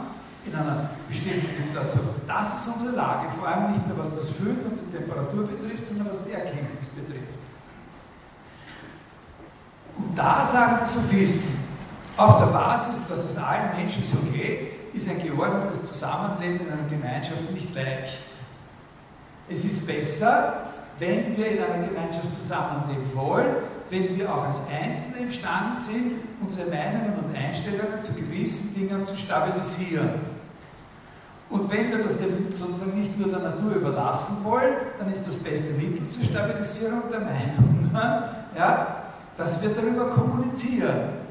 In 0.46 0.54
einer 0.54 0.90
bestimmten 1.08 1.52
Situation. 1.52 2.10
Das 2.28 2.68
ist 2.68 2.76
unsere 2.76 2.96
Lage, 2.96 3.30
vor 3.40 3.48
allem 3.48 3.72
nicht 3.72 3.88
nur 3.88 3.98
was 3.98 4.16
das 4.16 4.30
Fühlen 4.32 4.60
und 4.66 4.78
die 4.78 4.98
Temperatur 4.98 5.48
betrifft, 5.48 5.88
sondern 5.88 6.10
was 6.10 6.26
die 6.26 6.34
Erkenntnis 6.34 6.90
betrifft. 6.90 7.34
Und 9.98 10.18
da 10.18 10.44
sagen 10.44 10.80
die 10.84 10.90
Sophisten, 10.90 11.66
auf 12.18 12.38
der 12.40 12.48
Basis, 12.48 13.08
dass 13.08 13.20
es 13.20 13.38
allen 13.38 13.76
Menschen 13.76 14.04
so 14.04 14.18
geht, 14.32 14.75
ist 14.96 15.10
ein 15.10 15.22
geordnetes 15.22 15.84
Zusammenleben 15.84 16.68
in 16.68 16.74
einer 16.74 16.90
Gemeinschaft 16.90 17.52
nicht 17.54 17.74
leicht. 17.76 18.24
Es 19.50 19.64
ist 19.66 19.86
besser, 19.86 20.72
wenn 20.98 21.36
wir 21.36 21.48
in 21.52 21.62
einer 21.62 21.88
Gemeinschaft 21.88 22.34
zusammenleben 22.34 23.14
wollen, 23.14 23.56
wenn 23.90 24.18
wir 24.18 24.34
auch 24.34 24.46
als 24.46 24.62
Einzelne 24.68 25.28
imstande 25.28 25.78
sind, 25.78 26.14
unsere 26.42 26.70
Meinungen 26.70 27.14
und 27.24 27.36
Einstellungen 27.36 28.02
zu 28.02 28.14
gewissen 28.14 28.76
Dingen 28.80 29.06
zu 29.06 29.16
stabilisieren. 29.16 30.36
Und 31.50 31.72
wenn 31.72 31.92
wir 31.92 32.04
das 32.04 32.18
sozusagen 32.18 33.00
nicht 33.00 33.20
nur 33.20 33.30
der 33.30 33.40
Natur 33.40 33.76
überlassen 33.76 34.38
wollen, 34.44 34.74
dann 34.98 35.12
ist 35.12 35.28
das 35.28 35.36
beste 35.36 35.74
Mittel 35.74 36.08
zur 36.08 36.24
Stabilisierung 36.24 37.04
der 37.12 37.20
Meinung 37.20 37.92
ja, 38.58 39.04
dass 39.38 39.62
wir 39.62 39.70
darüber 39.70 40.10
kommunizieren. 40.10 41.26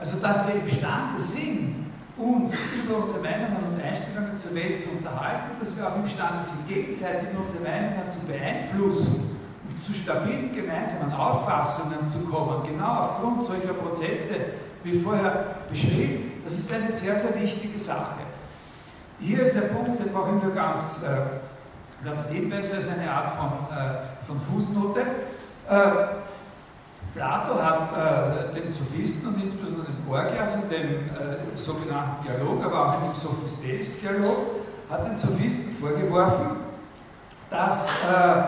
Also 0.00 0.18
dass 0.20 0.46
wir 0.46 0.54
imstande 0.54 1.20
sind, 1.20 1.87
uns 2.18 2.52
über 2.74 2.98
unsere 2.98 3.20
Meinungen 3.20 3.74
und 3.74 3.82
Einstellungen 3.82 4.36
zur 4.36 4.54
Welt 4.56 4.80
zu 4.80 4.90
unterhalten, 4.90 5.56
dass 5.60 5.76
wir 5.76 5.86
auch 5.86 5.96
imstande 5.96 6.42
sind, 6.42 6.68
gegenseitig 6.68 7.28
unsere 7.38 7.62
Meinungen 7.62 8.10
zu 8.10 8.26
beeinflussen 8.26 9.36
und 9.68 9.84
zu 9.84 9.92
stabilen 9.92 10.54
gemeinsamen 10.54 11.12
Auffassungen 11.12 12.08
zu 12.08 12.26
kommen, 12.26 12.66
genau 12.66 13.08
aufgrund 13.08 13.44
solcher 13.44 13.74
Prozesse, 13.74 14.34
wie 14.82 15.00
vorher 15.00 15.56
beschrieben, 15.70 16.42
das 16.44 16.58
ist 16.58 16.72
eine 16.72 16.90
sehr, 16.90 17.18
sehr 17.18 17.40
wichtige 17.40 17.78
Sache. 17.78 18.20
Hier 19.20 19.42
ist 19.42 19.56
ein 19.56 19.74
Punkt, 19.74 20.04
den 20.04 20.12
mache 20.12 20.36
ich 20.36 20.42
nur 20.42 20.54
ganz, 20.54 21.02
äh, 21.02 22.04
ganz 22.04 22.30
nebenbei, 22.30 22.62
so 22.62 22.72
als 22.74 22.88
eine 22.88 23.10
Art 23.10 23.32
von, 23.36 23.76
äh, 23.76 24.26
von 24.26 24.40
Fußnote. 24.40 25.00
Äh, 25.68 26.27
Plato 27.18 27.60
hat 27.60 27.90
äh, 27.90 28.60
den 28.60 28.70
Sophisten 28.70 29.34
und 29.34 29.42
insbesondere 29.42 29.86
den 29.86 30.06
Gorgias 30.06 30.62
in 30.62 30.70
dem 30.70 30.90
äh, 31.08 31.56
sogenannten 31.56 32.24
Dialog, 32.24 32.64
aber 32.64 32.86
auch 32.86 33.02
dem 33.02 33.12
Sophistes-Dialog, 33.12 34.36
hat 34.88 35.04
den 35.04 35.18
Sophisten 35.18 35.76
vorgeworfen, 35.78 36.58
dass, 37.50 37.88
äh, 37.88 38.42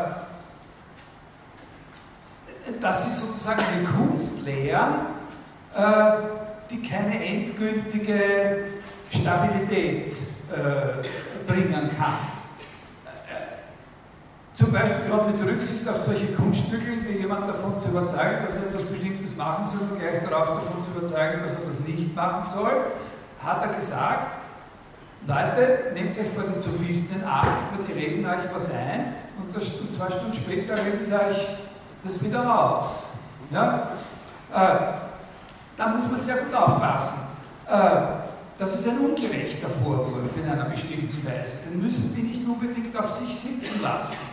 dass 2.80 3.04
sie 3.04 3.10
sozusagen 3.26 3.60
eine 3.60 3.82
Kunst 3.88 4.46
lehren, 4.46 4.94
äh, 5.74 6.12
die 6.70 6.80
keine 6.88 7.24
endgültige 7.24 8.68
Stabilität 9.10 10.12
äh, 10.52 11.02
bringen 11.44 11.90
kann. 11.98 12.39
Zum 14.60 14.72
Beispiel 14.72 15.08
gerade 15.08 15.32
mit 15.32 15.42
Rücksicht 15.42 15.88
auf 15.88 15.96
solche 15.96 16.34
Kunststücke, 16.34 16.92
wie 17.08 17.20
jemand 17.20 17.48
davon 17.48 17.80
zu 17.80 17.88
überzeugen, 17.88 18.44
dass 18.44 18.56
er 18.56 18.68
etwas 18.68 18.82
Bestimmtes 18.82 19.34
machen 19.38 19.64
soll 19.64 19.88
und 19.88 19.98
gleich 19.98 20.22
darauf 20.22 20.48
davon 20.48 20.82
zu 20.82 20.90
überzeugen, 20.90 21.40
dass 21.42 21.54
er 21.54 21.66
das 21.66 21.80
nicht 21.80 22.14
machen 22.14 22.46
soll, 22.52 22.92
hat 23.42 23.62
er 23.62 23.72
gesagt, 23.72 24.32
Leute, 25.26 25.92
nehmt 25.94 26.10
euch 26.10 26.28
vor 26.34 26.44
den 26.44 26.60
Sophisten 26.60 27.22
in 27.22 27.26
Acht, 27.26 27.72
weil 27.72 27.86
die 27.86 27.92
reden 27.98 28.26
euch 28.26 28.52
was 28.52 28.74
ein 28.74 29.14
und, 29.38 29.56
das, 29.56 29.64
und 29.80 29.94
zwei 29.94 30.10
Stunden 30.10 30.34
später 30.34 30.76
reden 30.76 31.02
sie 31.02 31.14
euch 31.14 31.56
das 32.04 32.22
wieder 32.22 32.44
raus. 32.44 33.06
Ja? 33.50 33.92
Äh, 34.52 34.76
da 35.74 35.88
muss 35.88 36.10
man 36.10 36.20
sehr 36.20 36.36
gut 36.36 36.54
aufpassen. 36.54 37.20
Äh, 37.66 38.28
das 38.58 38.74
ist 38.74 38.86
ein 38.90 38.98
ungerechter 38.98 39.70
Vorwurf 39.82 40.36
in 40.36 40.50
einer 40.50 40.66
bestimmten 40.66 41.26
Weise. 41.26 41.70
Den 41.70 41.82
müssen 41.82 42.14
die 42.14 42.22
nicht 42.24 42.46
unbedingt 42.46 42.94
auf 42.94 43.08
sich 43.08 43.34
sitzen 43.34 43.80
lassen 43.80 44.29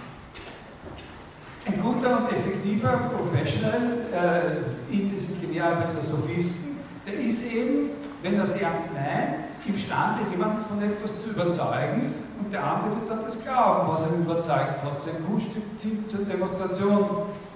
ein 1.67 1.81
guter 1.81 2.17
und 2.17 2.31
effektiver 2.31 3.11
Professional 3.15 3.97
äh, 4.13 4.93
in 4.93 5.09
diesem 5.09 5.41
Gewerbe 5.41 5.85
der 5.93 6.01
Sophisten, 6.01 6.77
der 7.05 7.15
ist 7.15 7.51
eben, 7.51 7.89
wenn 8.21 8.35
er 8.35 8.43
es 8.43 8.55
ernst 8.57 8.93
meint, 8.93 9.47
imstande, 9.65 10.21
jemanden 10.31 10.63
von 10.63 10.81
etwas 10.81 11.21
zu 11.21 11.31
überzeugen 11.31 12.13
und 12.39 12.53
der 12.53 12.63
andere 12.63 12.95
wird 12.95 13.09
dann 13.09 13.23
das 13.23 13.43
glauben, 13.43 13.89
was 13.89 14.09
er 14.09 14.17
überzeugt 14.17 14.83
hat. 14.83 15.01
Sein 15.01 15.25
Kunststück 15.27 15.63
zieht 15.77 16.09
zur 16.09 16.25
Demonstration 16.25 17.05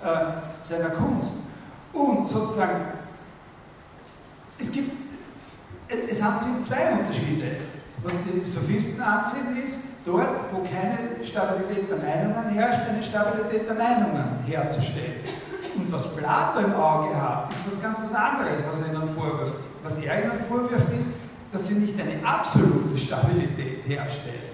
äh, 0.04 0.08
seiner 0.62 0.90
Kunst. 0.90 1.44
Und 1.94 2.28
sozusagen, 2.28 2.86
es 4.60 4.72
gibt, 4.72 4.92
es 5.88 6.22
haben 6.22 6.40
sich 6.40 6.70
zwei 6.70 6.92
Unterschiede. 6.92 7.58
Was 8.04 8.14
die 8.26 8.50
Sophisten 8.50 9.02
anziehen 9.02 9.62
ist, 9.64 9.98
dort, 10.06 10.52
wo 10.52 10.64
keine 10.64 11.24
Stabilität 11.24 11.90
der 11.90 11.98
Meinungen 11.98 12.50
herrscht, 12.50 12.90
eine 12.90 13.04
Stabilität 13.04 13.68
der 13.68 13.76
Meinungen 13.76 14.40
herzustellen. 14.46 15.22
Und 15.76 15.92
was 15.92 16.16
Plato 16.16 16.60
im 16.60 16.74
Auge 16.74 17.16
hat, 17.16 17.52
ist 17.52 17.68
was 17.68 17.82
ganz 17.82 18.00
was 18.04 18.14
anderes, 18.14 18.64
was 18.68 18.88
er 18.88 18.94
ihnen 18.94 19.16
vorwirft. 19.16 19.54
Was 19.84 19.98
er 20.00 20.24
ihnen 20.24 20.46
vorwirft, 20.48 20.92
ist, 20.98 21.16
dass 21.52 21.68
sie 21.68 21.76
nicht 21.76 22.00
eine 22.00 22.26
absolute 22.26 22.98
Stabilität 22.98 23.88
herstellen. 23.88 24.52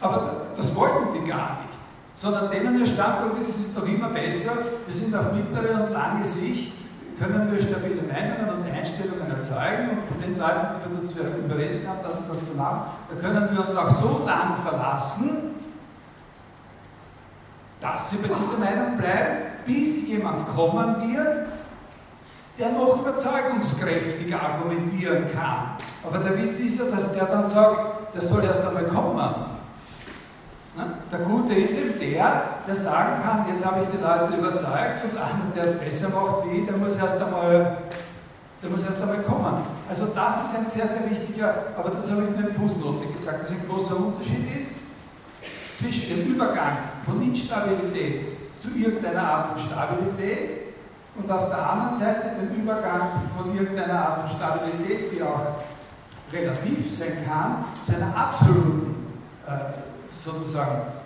Aber 0.00 0.48
das 0.56 0.74
wollten 0.74 1.14
die 1.14 1.28
gar 1.28 1.62
nicht. 1.62 1.72
Sondern 2.14 2.50
denen 2.50 2.78
ihr 2.78 2.86
Standpunkt 2.86 3.40
ist, 3.40 3.48
es 3.48 3.66
ist 3.68 3.76
doch 3.76 3.86
immer 3.86 4.10
besser, 4.10 4.52
wir 4.84 4.94
sind 4.94 5.14
auf 5.14 5.32
mittlere 5.32 5.82
und 5.82 5.92
lange 5.92 6.24
Sicht 6.24 6.72
können 7.22 7.52
wir 7.52 7.62
stabile 7.62 8.02
Meinungen 8.02 8.64
und 8.64 8.72
Einstellungen 8.72 9.30
erzeugen 9.30 9.90
und 9.90 10.04
von 10.08 10.20
den 10.20 10.38
Leuten, 10.38 10.66
die 10.84 11.16
wir 11.16 11.24
dazu 11.24 11.38
überredet 11.38 11.86
haben, 11.86 12.00
das 12.02 12.48
zu 12.48 12.56
machen, 12.56 12.82
da 13.08 13.20
können 13.20 13.48
wir 13.52 13.68
uns 13.68 13.76
auch 13.76 13.88
so 13.88 14.24
lang 14.26 14.56
verlassen, 14.62 15.52
dass 17.80 18.10
sie 18.10 18.16
bei 18.18 18.28
dieser 18.28 18.58
Meinung 18.58 18.96
bleiben, 18.96 19.36
bis 19.66 20.08
jemand 20.08 20.48
kommen 20.54 21.12
wird, 21.12 21.46
der 22.58 22.72
noch 22.72 23.00
überzeugungskräftiger 23.00 24.40
argumentieren 24.40 25.24
kann. 25.32 25.76
Aber 26.04 26.18
der 26.18 26.36
Witz 26.42 26.58
ist 26.58 26.78
ja, 26.80 26.84
dass 26.94 27.12
der 27.12 27.26
dann 27.26 27.46
sagt, 27.46 28.14
der 28.14 28.20
soll 28.20 28.44
erst 28.44 28.66
einmal 28.66 28.84
kommen. 28.84 29.34
Ne? 30.76 30.86
Der 31.10 31.18
Gute 31.20 31.54
ist 31.54 31.78
eben 31.78 31.98
der, 31.98 32.51
der 32.66 32.74
sagen 32.74 33.22
kann, 33.22 33.44
jetzt 33.48 33.64
habe 33.66 33.82
ich 33.82 33.88
die 33.90 34.02
Leute 34.02 34.36
überzeugt 34.36 35.04
und 35.04 35.18
einer, 35.18 35.50
der 35.54 35.64
es 35.64 35.78
besser 35.78 36.08
macht 36.10 36.46
wie 36.46 36.60
ich, 36.60 36.66
der 36.66 36.76
muss 36.76 36.96
erst 36.96 37.20
einmal, 37.20 37.78
der 38.62 38.70
muss 38.70 38.84
erst 38.84 39.02
einmal 39.02 39.22
kommen. 39.22 39.62
Also 39.88 40.06
das 40.14 40.44
ist 40.44 40.58
ein 40.58 40.66
sehr, 40.66 40.86
sehr 40.86 41.10
wichtiger, 41.10 41.54
aber 41.76 41.90
das 41.90 42.10
habe 42.10 42.22
ich 42.22 42.28
in 42.28 42.42
der 42.42 42.54
Fußnote 42.54 43.06
gesagt, 43.12 43.42
dass 43.42 43.50
ein 43.50 43.66
großer 43.68 43.96
Unterschied 43.96 44.56
ist 44.56 44.78
zwischen 45.74 46.16
dem 46.16 46.34
Übergang 46.34 46.78
von 47.04 47.20
Instabilität 47.22 48.26
zu 48.56 48.68
irgendeiner 48.76 49.22
Art 49.22 49.48
von 49.48 49.58
Stabilität 49.60 50.74
und 51.16 51.30
auf 51.30 51.48
der 51.48 51.70
anderen 51.70 51.94
Seite 51.94 52.30
den 52.40 52.62
Übergang 52.62 53.22
von 53.36 53.56
irgendeiner 53.56 54.08
Art 54.08 54.20
von 54.20 54.38
Stabilität, 54.38 55.12
die 55.12 55.22
auch 55.22 55.62
relativ 56.32 56.90
sein 56.90 57.24
kann, 57.26 57.64
zu 57.82 57.96
einer 57.96 58.16
absoluten 58.16 59.12
äh, 59.46 59.50
sozusagen 60.10 61.01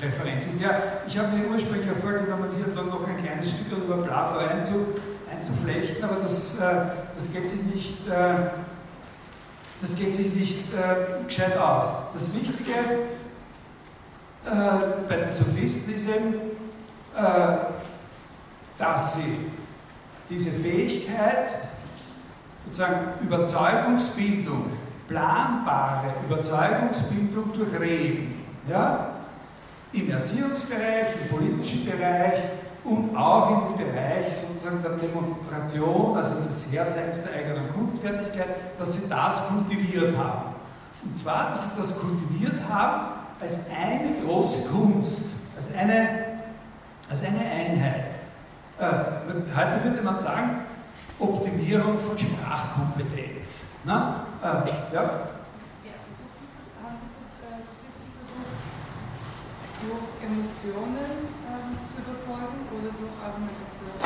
Referenzen. 0.00 0.60
Ja, 0.60 0.82
ich 1.06 1.18
habe 1.18 1.36
mir 1.36 1.48
ursprünglich 1.48 1.90
vorgenommen, 2.00 2.50
hier 2.56 2.74
dann 2.74 2.88
noch 2.88 3.06
ein 3.06 3.16
kleines 3.16 3.50
Stück 3.50 3.84
über 3.84 4.02
Plato 4.02 4.38
einzu, 4.38 4.94
einzuflechten, 5.30 6.04
aber 6.04 6.22
das, 6.22 6.60
äh, 6.60 6.64
das 7.16 7.32
geht 7.32 7.48
sich 7.48 7.62
nicht, 7.62 8.08
äh, 8.08 8.50
das 9.80 9.96
geht 9.96 10.14
sich 10.14 10.34
nicht 10.34 10.64
äh, 10.74 11.24
gescheit 11.26 11.58
aus. 11.58 12.12
Das 12.14 12.34
Wichtige 12.34 12.72
äh, 14.44 14.50
bei 15.08 15.16
den 15.16 15.34
Sophisten 15.34 15.94
ist 15.94 16.08
eben, 16.08 16.34
äh, 17.14 17.56
dass 18.78 19.16
sie 19.16 19.50
diese 20.28 20.50
Fähigkeit, 20.50 21.48
sozusagen 22.64 22.96
Überzeugungsbildung 23.22 24.70
planbare 25.10 26.14
Überzeugungsbildung 26.28 27.52
durch 27.52 27.80
Reden. 27.80 28.44
Ja? 28.68 29.19
Im 29.92 30.10
Erziehungsbereich, 30.10 31.14
im 31.22 31.36
politischen 31.36 31.86
Bereich 31.86 32.38
und 32.84 33.16
auch 33.16 33.70
im 33.70 33.76
Bereich 33.76 34.32
sozusagen 34.32 34.82
der 34.82 34.92
Demonstration, 34.92 36.16
also 36.16 36.42
des 36.42 36.72
Herzeigens 36.72 37.24
der 37.24 37.40
eigenen 37.40 37.72
Kunstfertigkeit, 37.72 38.48
dass 38.78 38.94
sie 38.94 39.08
das 39.08 39.48
kultiviert 39.48 40.16
haben. 40.16 40.54
Und 41.04 41.16
zwar, 41.16 41.50
dass 41.50 41.70
sie 41.70 41.80
das 41.80 41.98
kultiviert 41.98 42.56
haben 42.68 43.20
als 43.40 43.66
eine 43.70 44.20
große 44.24 44.68
Kunst, 44.68 45.30
als 45.56 45.74
eine, 45.74 46.40
als 47.08 47.24
eine 47.24 47.40
Einheit. 47.40 48.04
Äh, 48.78 48.84
heute 49.56 49.84
würde 49.84 50.02
man 50.02 50.18
sagen, 50.18 50.60
Optimierung 51.18 51.98
von 51.98 52.18
Sprachkompetenz. 52.18 53.72
Na? 53.84 54.26
Äh, 54.42 54.46
ja? 54.46 55.02
Ja, 55.02 55.96
versucht 56.08 56.36
die, 56.40 56.48
haben 56.82 56.96
die 57.00 57.62
Sophisten 57.62 58.08
versucht, 58.16 58.46
durch 59.82 60.06
Emotionen 60.20 61.28
ähm, 61.48 61.78
zu 61.84 61.98
überzeugen 62.02 62.68
oder 62.72 62.90
durch 62.92 63.14
Argumentation? 63.20 63.96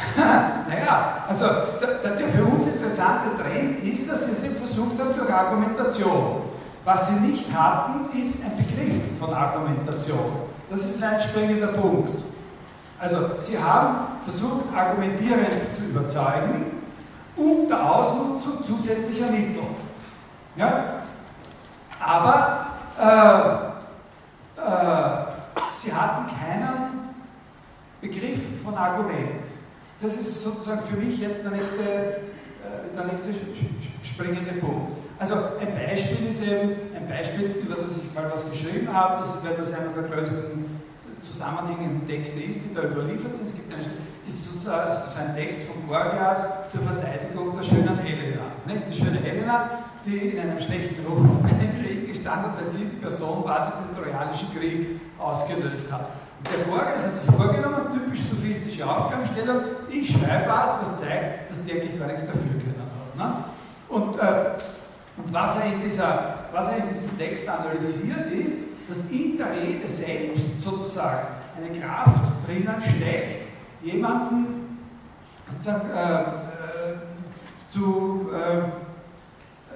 naja, 0.68 1.24
also 1.28 1.46
der, 1.80 2.16
der, 2.16 2.28
für 2.28 2.44
uns 2.44 2.66
interessante 2.66 3.36
Trend 3.40 3.84
ist, 3.84 4.10
dass 4.10 4.26
sie 4.26 4.46
es 4.46 4.56
versucht 4.56 4.98
haben 4.98 5.14
durch 5.16 5.32
Argumentation. 5.32 6.42
Was 6.84 7.08
sie 7.08 7.20
nicht 7.20 7.52
hatten, 7.52 8.18
ist 8.18 8.42
ein 8.42 8.56
Begriff 8.56 9.18
von 9.18 9.34
Argumentation. 9.34 10.48
Das 10.70 10.80
ist 10.80 11.02
ein 11.02 11.20
springender 11.20 11.68
Punkt. 11.68 12.22
Also 12.98 13.16
sie 13.38 13.58
haben 13.58 14.18
versucht, 14.24 14.74
argumentierend 14.74 15.74
zu 15.74 15.84
überzeugen, 15.84 16.82
unter 17.36 17.94
Ausnutzung 17.94 18.64
zusätzlicher 18.66 19.30
Mittel. 19.30 19.62
Ja? 20.56 21.02
Aber 21.98 22.66
äh, 22.98 23.69
äh, 24.66 25.70
sie 25.70 25.92
hatten 25.92 26.26
keinen 26.28 27.14
Begriff 28.00 28.40
von 28.64 28.74
Argument. 28.74 29.44
Das 30.00 30.14
ist 30.14 30.42
sozusagen 30.42 30.82
für 30.86 30.96
mich 30.96 31.18
jetzt 31.18 31.44
der 31.44 31.52
nächste, 31.52 31.82
äh, 31.82 32.96
der 32.96 33.04
nächste 33.04 33.28
springende 34.02 34.52
Punkt. 34.60 34.92
Also 35.18 35.34
ein 35.60 35.74
Beispiel 35.74 36.28
ist 36.30 36.42
eben, 36.42 36.72
ein 36.96 37.06
Beispiel, 37.06 37.62
über 37.62 37.76
das 37.76 37.98
ich 37.98 38.14
mal 38.14 38.30
was 38.32 38.50
geschrieben 38.50 38.88
habe, 38.90 39.22
das 39.22 39.44
wäre 39.44 39.54
das 39.58 39.72
einer 39.74 39.90
der 39.90 40.04
größten 40.04 40.80
zusammenhängenden 41.20 42.08
Texte 42.08 42.40
ist, 42.40 42.60
die 42.64 42.74
da 42.74 42.84
überliefert 42.84 43.36
sind. 43.36 43.48
Es 43.48 43.54
gibt 43.54 43.74
eine, 43.74 43.84
ist 44.26 44.52
sozusagen 44.52 44.90
so 44.90 45.20
ein 45.20 45.34
Text 45.36 45.62
von 45.62 45.86
Gorgias 45.86 46.70
zur 46.70 46.80
Verteidigung 46.80 47.54
der 47.54 47.62
schönen 47.62 47.98
Helena. 47.98 48.44
Nicht? 48.64 48.82
Die 48.90 48.96
schöne 48.96 49.18
Helena, 49.20 49.70
die 50.06 50.16
in 50.16 50.40
einem 50.40 50.58
schlechten 50.58 51.04
Ruf 51.04 51.26
gestanden 52.20 52.52
weil 52.56 52.68
sie 52.68 52.84
die 52.84 52.96
Person 52.96 53.44
war, 53.44 53.72
die 53.72 53.94
den 53.94 54.02
Trojanischen 54.02 54.54
Krieg 54.54 55.00
ausgelöst 55.18 55.90
hat. 55.90 56.06
Und 56.38 56.48
der 56.50 56.64
Gorgias 56.64 57.02
hat 57.04 57.16
sich 57.16 57.34
vorgenommen, 57.34 57.92
typisch 57.92 58.20
sophistische 58.20 58.88
Aufgabenstellung, 58.88 59.62
ich 59.90 60.10
schreibe 60.10 60.48
was, 60.48 60.80
was 60.82 61.00
zeigt, 61.00 61.50
dass 61.50 61.64
der 61.64 61.76
eigentlich 61.76 61.98
gar 61.98 62.06
nichts 62.06 62.26
dafür 62.26 62.42
können. 62.42 62.90
Ne? 63.16 63.44
Und, 63.88 64.18
äh, 64.18 64.50
und 65.16 65.32
was, 65.32 65.56
er 65.56 65.66
in 65.66 65.82
dieser, 65.82 66.34
was 66.52 66.68
er 66.68 66.78
in 66.78 66.88
diesem 66.88 67.18
Text 67.18 67.48
analysiert, 67.48 68.32
ist, 68.32 68.68
dass 68.88 69.10
in 69.10 69.36
der 69.36 69.52
Rede 69.52 69.86
selbst 69.86 70.62
sozusagen 70.62 71.28
eine 71.56 71.78
Kraft 71.78 72.46
drinnen 72.46 72.82
steckt, 72.96 73.48
jemanden 73.82 74.78
sozusagen 75.48 75.90
äh, 75.90 76.20
äh, 76.22 76.96
zu, 77.68 78.30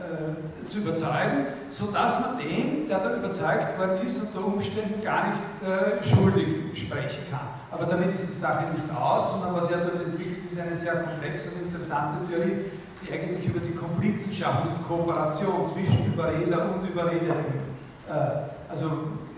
äh, 0.05 0.69
zu 0.69 0.79
überzeugen, 0.79 1.47
sodass 1.71 2.21
man 2.21 2.39
den, 2.39 2.89
der 2.89 2.99
da 2.99 3.17
überzeugt 3.17 3.79
worden 3.79 4.07
ist, 4.07 4.23
unter 4.23 4.47
Umständen 4.47 5.03
gar 5.03 5.29
nicht 5.29 5.43
äh, 5.63 6.07
schuldig 6.07 6.47
sprechen 6.75 7.25
kann. 7.31 7.49
Aber 7.71 7.87
damit 7.87 8.15
ist 8.15 8.29
die 8.29 8.39
Sache 8.39 8.65
nicht 8.75 8.95
aus, 8.95 9.41
sondern 9.41 9.63
was 9.63 9.71
er 9.71 9.79
dort 9.79 10.05
entwickelt, 10.05 10.51
ist 10.51 10.61
eine 10.61 10.75
sehr 10.75 10.95
komplexe 11.03 11.51
und 11.51 11.69
interessante 11.69 12.27
Theorie, 12.29 12.71
die 13.03 13.13
eigentlich 13.13 13.47
über 13.47 13.61
die 13.61 13.75
Komplizenschaft 13.75 14.67
und 14.67 14.87
Kooperation 14.87 15.67
zwischen 15.73 16.13
Überreder 16.13 16.75
und 16.75 16.89
Überredeten 16.89 17.75
äh, 18.09 18.71
also 18.71 18.91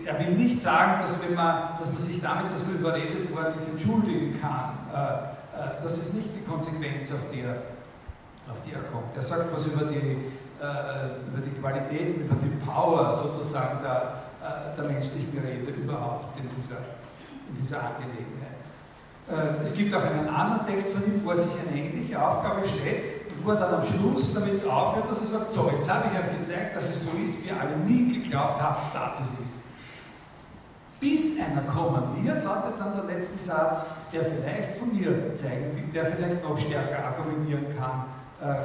er 0.05 0.19
will 0.19 0.35
nicht 0.35 0.61
sagen, 0.61 1.01
dass, 1.01 1.27
wenn 1.27 1.35
man, 1.35 1.77
dass 1.79 1.91
man 1.91 2.01
sich 2.01 2.21
damit, 2.21 2.53
dass 2.53 2.65
man 2.65 2.75
überredet 2.75 3.33
worden 3.35 3.53
ist, 3.55 3.69
entschuldigen 3.69 4.39
kann. 4.39 4.77
Äh, 4.93 4.97
äh, 4.97 5.83
das 5.83 5.97
ist 5.97 6.13
nicht 6.13 6.29
die 6.35 6.49
Konsequenz, 6.49 7.11
auf 7.11 7.29
die 7.31 7.41
er, 7.41 7.57
auf 8.49 8.57
die 8.65 8.73
er 8.73 8.81
kommt. 8.91 9.15
Er 9.15 9.21
sagt 9.21 9.53
was 9.53 9.65
über 9.67 9.85
die, 9.85 10.31
über 10.59 11.41
die 11.45 11.59
Qualitäten, 11.59 12.21
über 12.25 12.35
die 12.35 12.49
Power 12.65 13.17
sozusagen 13.21 13.79
der, 13.83 14.13
der 14.75 14.83
menschlichen 14.85 15.37
Rede 15.39 15.71
überhaupt 15.71 16.37
in 16.39 16.49
dieser, 16.55 16.77
in 17.49 17.61
dieser 17.61 17.77
Angelegenheit. 17.77 18.57
Es 19.61 19.75
gibt 19.75 19.93
auch 19.93 20.03
einen 20.03 20.27
anderen 20.29 20.65
Text 20.65 20.89
von 20.93 21.03
ihm, 21.05 21.21
wo 21.23 21.31
er 21.31 21.37
sich 21.37 21.51
eine 21.67 21.77
ähnliche 21.77 22.19
Aufgabe 22.19 22.67
stellt, 22.67 23.17
wo 23.43 23.51
er 23.51 23.57
dann 23.57 23.75
am 23.75 23.83
Schluss 23.83 24.33
damit 24.33 24.65
aufhört, 24.65 25.11
dass 25.11 25.21
er 25.21 25.27
sagt, 25.27 25.51
so, 25.51 25.69
jetzt 25.75 25.89
habe 25.89 26.05
ich 26.11 26.19
euch 26.19 26.39
gezeigt, 26.39 26.75
dass 26.75 26.89
es 26.89 27.05
so 27.05 27.17
ist, 27.17 27.45
wie 27.45 27.51
alle 27.51 27.77
nie 27.85 28.21
geglaubt 28.21 28.61
habt, 28.61 28.95
dass 28.95 29.19
es 29.19 29.39
ist. 29.39 29.63
Bis 30.99 31.39
einer 31.39 31.61
kommen 31.61 32.23
wird, 32.23 32.43
lautet 32.43 32.79
dann 32.79 32.95
der 32.95 33.15
letzte 33.15 33.37
Satz, 33.37 33.85
der 34.11 34.25
vielleicht 34.25 34.79
von 34.79 34.95
mir 34.95 35.35
zeigen 35.35 35.75
will, 35.75 35.91
der 35.93 36.07
vielleicht 36.07 36.43
noch 36.43 36.57
stärker 36.57 37.05
argumentieren 37.05 37.65
kann 37.77 38.05
äh, 38.41 38.55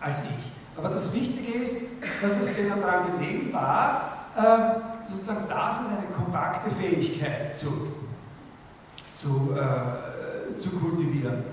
als 0.00 0.24
ich. 0.24 0.55
Aber 0.76 0.88
das 0.90 1.14
Wichtige 1.14 1.58
ist, 1.62 2.02
dass 2.20 2.40
es 2.40 2.54
denen 2.56 2.80
daran 2.80 3.18
gelegen 3.18 3.52
war, 3.52 4.28
äh, 4.36 5.10
sozusagen 5.10 5.48
das 5.48 5.80
ist 5.80 5.86
eine 5.86 6.14
kompakte 6.14 6.70
Fähigkeit 6.70 7.58
zu, 7.58 7.92
zu, 9.14 9.56
äh, 9.56 10.58
zu 10.58 10.70
kultivieren. 10.70 11.44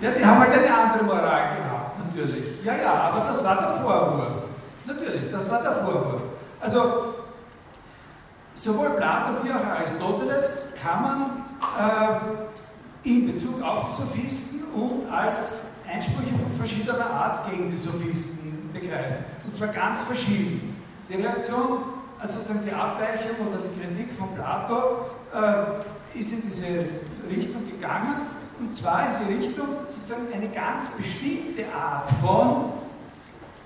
Ja, 0.00 0.10
die 0.10 0.24
haben 0.24 0.40
halt 0.40 0.52
eine 0.52 0.74
andere 0.74 1.04
Moral 1.04 1.56
gehabt, 1.56 1.98
natürlich. 2.06 2.64
Ja, 2.64 2.74
ja, 2.74 2.92
aber 2.92 3.28
das 3.28 3.44
war 3.44 3.56
der 3.56 3.82
Vorwurf. 3.82 4.44
Natürlich, 4.86 5.30
das 5.30 5.50
war 5.50 5.62
der 5.62 5.72
Vorwurf. 5.72 6.22
Also, 6.58 7.14
sowohl 8.54 8.90
Plato 8.90 9.44
wie 9.44 9.50
auch 9.50 9.78
Aristoteles 9.78 10.68
kann 10.82 11.02
man 11.02 11.20
äh, 11.60 13.08
in 13.08 13.30
Bezug 13.30 13.62
auf 13.62 13.88
die 13.90 14.02
Sophisten 14.02 14.72
und 14.72 15.12
als 15.12 15.66
Einsprüche 15.86 16.30
von 16.30 16.56
verschiedener 16.56 17.10
Art 17.10 17.50
gegen 17.50 17.70
die 17.70 17.76
Sophisten 17.76 18.70
begreifen. 18.72 19.24
Und 19.44 19.54
zwar 19.54 19.68
ganz 19.90 20.02
verschieden. 20.02 20.76
Die 21.08 21.14
Reaktion, 21.14 21.82
also 22.20 22.38
sozusagen 22.38 22.64
die 22.64 22.72
Abweichung 22.72 23.48
oder 23.48 23.58
die 23.58 23.80
Kritik 23.80 24.16
von 24.16 24.34
Plato 24.34 25.06
äh, 25.34 26.18
ist 26.18 26.32
in 26.32 26.42
diese 26.42 26.84
Richtung 27.28 27.66
gegangen 27.68 28.28
und 28.60 28.76
zwar 28.76 29.02
in 29.06 29.26
die 29.26 29.46
Richtung, 29.46 29.66
sozusagen 29.88 30.32
eine 30.32 30.48
ganz 30.48 30.90
bestimmte 30.90 31.64
Art 31.74 32.08
von 32.22 32.72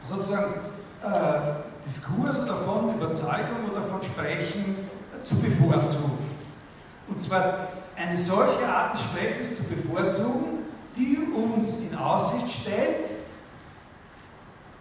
sozusagen 0.08 0.54
äh, 1.02 1.86
Diskurs 1.86 2.42
oder 2.42 2.56
von 2.56 2.94
Überzeugung 2.94 3.68
oder 3.70 3.82
von 3.82 4.02
Sprechen 4.02 4.88
zu 5.24 5.36
bevorzugen. 5.40 6.30
Und 7.08 7.22
zwar 7.22 7.68
eine 7.96 8.16
solche 8.16 8.66
Art 8.66 8.94
des 8.94 9.02
Sprechens 9.02 9.56
zu 9.56 9.64
bevorzugen, 9.64 10.64
die 10.96 11.18
uns 11.34 11.82
in 11.82 11.98
Aussicht 11.98 12.62
stellt, 12.62 13.13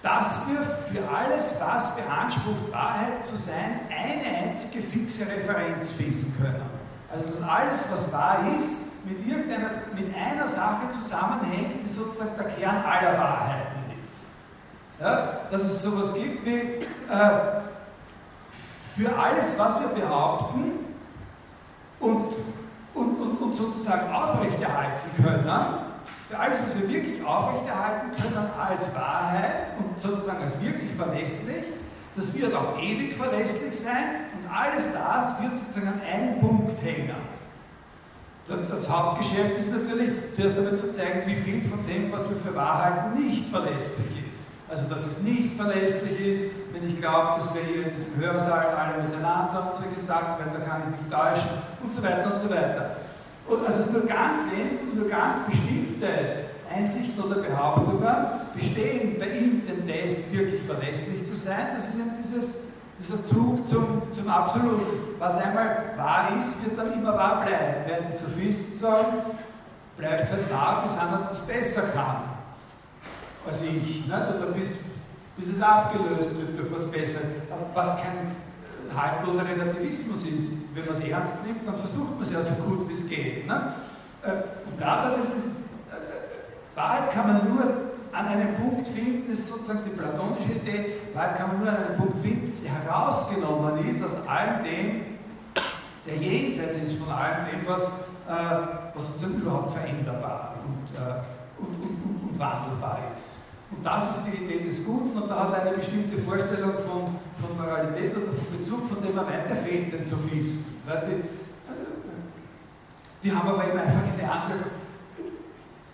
dass 0.03 0.45
wir 0.49 0.59
für 0.91 1.09
alles, 1.09 1.59
was 1.61 1.95
beansprucht, 1.95 2.71
Wahrheit 2.71 3.25
zu 3.25 3.37
sein, 3.37 3.79
eine 3.89 4.49
einzige 4.49 4.83
fixe 4.83 5.25
Referenz 5.25 5.91
finden 5.91 6.35
können. 6.37 6.69
Also 7.09 7.25
dass 7.27 7.41
alles, 7.41 7.89
was 7.89 8.11
wahr 8.11 8.39
ist, 8.57 9.05
mit, 9.05 9.25
irgendeiner, 9.25 9.69
mit 9.95 10.13
einer 10.13 10.47
Sache 10.47 10.89
zusammenhängt, 10.91 11.85
die 11.85 11.89
sozusagen 11.89 12.31
der 12.37 12.47
Kern 12.51 12.83
aller 12.83 13.17
Wahrheiten 13.17 13.97
ist. 13.99 14.31
Ja, 14.99 15.39
dass 15.49 15.63
es 15.63 15.81
sowas 15.81 16.13
gibt 16.15 16.45
wie 16.45 16.59
äh, 16.59 16.85
für 18.97 19.17
alles, 19.17 19.57
was 19.57 19.79
wir 19.79 19.87
behaupten 19.87 20.85
und, 22.01 22.33
und, 22.93 23.21
und, 23.21 23.41
und 23.41 23.55
sozusagen 23.55 24.13
aufrechterhalten 24.13 25.23
können, 25.23 25.82
alles, 26.33 26.57
was 26.63 26.81
wir 26.81 26.89
wirklich 26.89 27.23
aufrechterhalten 27.23 28.11
können 28.15 28.49
als 28.59 28.95
Wahrheit 28.95 29.77
und 29.79 29.99
sozusagen 30.01 30.41
als 30.41 30.61
wirklich 30.61 30.91
verlässlich, 30.95 31.63
das 32.15 32.37
wird 32.37 32.53
auch 32.53 32.77
ewig 32.79 33.15
verlässlich 33.17 33.79
sein 33.79 34.27
und 34.37 34.55
alles 34.55 34.93
das 34.93 35.41
wird 35.41 35.57
sozusagen 35.57 35.87
an 35.87 36.01
einem 36.01 36.39
Punkt 36.39 36.81
hängen. 36.83 37.33
Das 38.47 38.89
Hauptgeschäft 38.89 39.57
ist 39.57 39.71
natürlich 39.71 40.31
zuerst 40.33 40.57
einmal 40.57 40.77
zu 40.77 40.91
zeigen, 40.91 41.21
wie 41.25 41.35
viel 41.35 41.63
von 41.67 41.87
dem, 41.87 42.11
was 42.11 42.29
wir 42.29 42.35
für 42.37 42.53
wahr 42.53 42.83
halten, 42.83 43.23
nicht 43.23 43.49
verlässlich 43.49 44.29
ist. 44.29 44.47
Also, 44.69 44.93
dass 44.93 45.05
es 45.05 45.21
nicht 45.21 45.55
verlässlich 45.55 46.19
ist, 46.19 46.51
wenn 46.73 46.87
ich 46.87 46.97
glaube, 46.97 47.39
dass 47.39 47.53
wir 47.55 47.61
hier 47.61 47.87
in 47.87 47.95
diesem 47.95 48.17
Hörsaal 48.17 48.67
alle 48.75 49.03
miteinander 49.03 49.71
und 49.71 49.75
so 49.75 49.89
gesagt 49.89 50.39
werden, 50.39 50.51
da 50.53 50.65
kann 50.65 50.81
ich 50.83 51.01
mich 51.01 51.09
täuschen 51.09 51.49
und 51.81 51.93
so 51.93 52.03
weiter 52.03 52.33
und 52.33 52.39
so 52.39 52.49
weiter. 52.49 52.97
Und 53.47 53.65
also 53.65 53.91
nur 53.91 54.05
ganz 54.05 54.41
wenig, 54.51 54.95
nur 54.95 55.09
ganz 55.09 55.39
bestimmte 55.45 56.07
Einsichten 56.73 57.21
oder 57.23 57.41
Behauptungen 57.41 58.15
bestehen 58.55 59.19
bei 59.19 59.27
ihm 59.37 59.65
den 59.67 59.85
Test 59.85 60.33
wirklich 60.33 60.63
verlässlich 60.63 61.25
zu 61.25 61.35
sein. 61.35 61.67
Das 61.75 61.89
ist 61.89 61.95
eben 61.95 62.11
dieses 62.23 62.73
dieser 62.99 63.23
Zug 63.25 63.67
zum, 63.67 64.03
zum 64.13 64.29
Absoluten. 64.29 65.15
Was 65.19 65.37
einmal 65.37 65.93
wahr 65.97 66.29
ist, 66.37 66.65
wird 66.65 66.77
dann 66.77 66.93
immer 66.93 67.13
wahr 67.13 67.45
bleiben. 67.45 67.83
Während 67.85 68.09
die 68.09 68.15
Sophisten 68.15 68.77
sagen, 68.77 69.17
bleibt 69.97 70.31
halt 70.31 70.51
wahr, 70.51 70.83
bis 70.83 70.97
einer 70.97 71.25
das 71.29 71.45
besser 71.45 71.89
kann 71.93 72.33
als 73.45 73.63
ich. 73.63 73.73
Nicht? 73.73 74.09
Oder 74.09 74.51
bis, 74.53 74.85
bis 75.37 75.47
es 75.47 75.61
abgelöst 75.61 76.37
wird 76.39 76.59
durch 76.59 76.71
was 76.71 76.91
Besseres. 76.91 77.27
Was 77.73 77.97
kein 77.97 78.35
haltloser 78.95 79.47
Relativismus 79.47 80.25
ist. 80.25 80.75
Wenn 80.75 80.85
man 80.85 80.95
es 80.95 81.03
ernst 81.03 81.45
nimmt, 81.45 81.67
dann 81.67 81.77
versucht 81.77 82.15
man 82.15 82.23
es 82.23 82.31
ja 82.33 82.41
so 82.41 82.63
gut 82.63 82.89
wie 82.89 82.93
es 82.93 83.07
geht. 83.07 83.47
Ne? 83.47 83.73
Und 84.23 84.77
Platon, 84.77 85.27
das, 85.33 85.45
äh, 85.45 86.75
Wahrheit 86.75 87.11
kann 87.11 87.27
man 87.27 87.53
nur 87.53 87.63
an 88.13 88.27
einem 88.27 88.55
Punkt 88.55 88.87
finden, 88.87 89.31
ist 89.31 89.47
sozusagen 89.47 89.79
die 89.85 89.97
platonische 89.97 90.53
Idee, 90.53 90.95
Wahrheit 91.13 91.37
kann 91.37 91.47
man 91.49 91.59
nur 91.59 91.69
an 91.69 91.77
einem 91.77 91.97
Punkt 91.97 92.19
finden, 92.19 92.63
der 92.63 92.71
herausgenommen 92.71 93.89
ist 93.89 94.03
aus 94.03 94.27
allem 94.27 94.63
dem, 94.63 95.01
der 96.05 96.15
jenseits 96.17 96.77
ist 96.77 97.01
von 97.01 97.13
allem 97.13 97.45
dem, 97.51 97.67
was, 97.67 97.83
äh, 98.27 98.67
was 98.93 99.07
sozusagen 99.07 99.41
überhaupt 99.41 99.73
veränderbar 99.73 100.55
und, 100.63 100.95
äh, 100.95 101.21
und, 101.59 101.75
und, 101.81 102.29
und, 102.31 102.39
wandelbar 102.39 102.99
ist. 103.15 103.42
Das 103.83 104.17
ist 104.17 104.27
die 104.27 104.43
Idee 104.43 104.63
des 104.63 104.85
Guten 104.85 105.21
und 105.21 105.29
da 105.29 105.43
hat 105.43 105.53
er 105.53 105.61
eine 105.67 105.77
bestimmte 105.77 106.21
Vorstellung 106.21 106.73
von, 106.73 107.19
von 107.39 107.57
Moralität 107.57 108.15
oder 108.15 108.31
von 108.31 108.57
Bezug, 108.57 108.87
von 108.87 109.01
dem 109.01 109.17
er 109.17 109.55
fehlt 109.57 109.93
den 109.93 110.05
Sophisten. 110.05 110.81
Die, 110.87 111.13
äh, 111.13 111.23
die 113.23 113.31
haben 113.31 113.49
aber 113.49 113.67
eben 113.67 113.77
einfach 113.79 114.01
eine 114.17 114.31
andere 114.31 114.59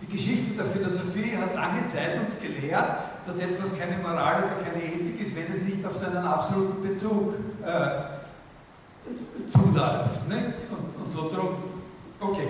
die 0.02 0.08
Geschichte 0.08 0.56
der 0.56 0.66
Philosophie 0.66 1.36
hat 1.36 1.56
lange 1.56 1.86
Zeit 1.88 2.20
uns 2.20 2.40
gelehrt, 2.40 2.86
dass 3.26 3.40
etwas 3.40 3.78
keine 3.78 3.98
Moral 4.02 4.44
oder 4.44 4.64
keine 4.64 4.84
Ethik 4.84 5.20
ist, 5.22 5.36
wenn 5.36 5.52
es 5.52 5.64
nicht 5.64 5.86
auf 5.86 5.96
seinen 5.96 6.26
absoluten 6.26 6.82
Bezug 6.88 7.34
äh, 7.66 9.50
zuläuft. 9.50 10.28
Nicht? 10.30 10.46
Und, 10.72 11.04
und 11.04 11.12
so 11.12 11.30
drum, 11.30 11.56
okay. 12.20 12.48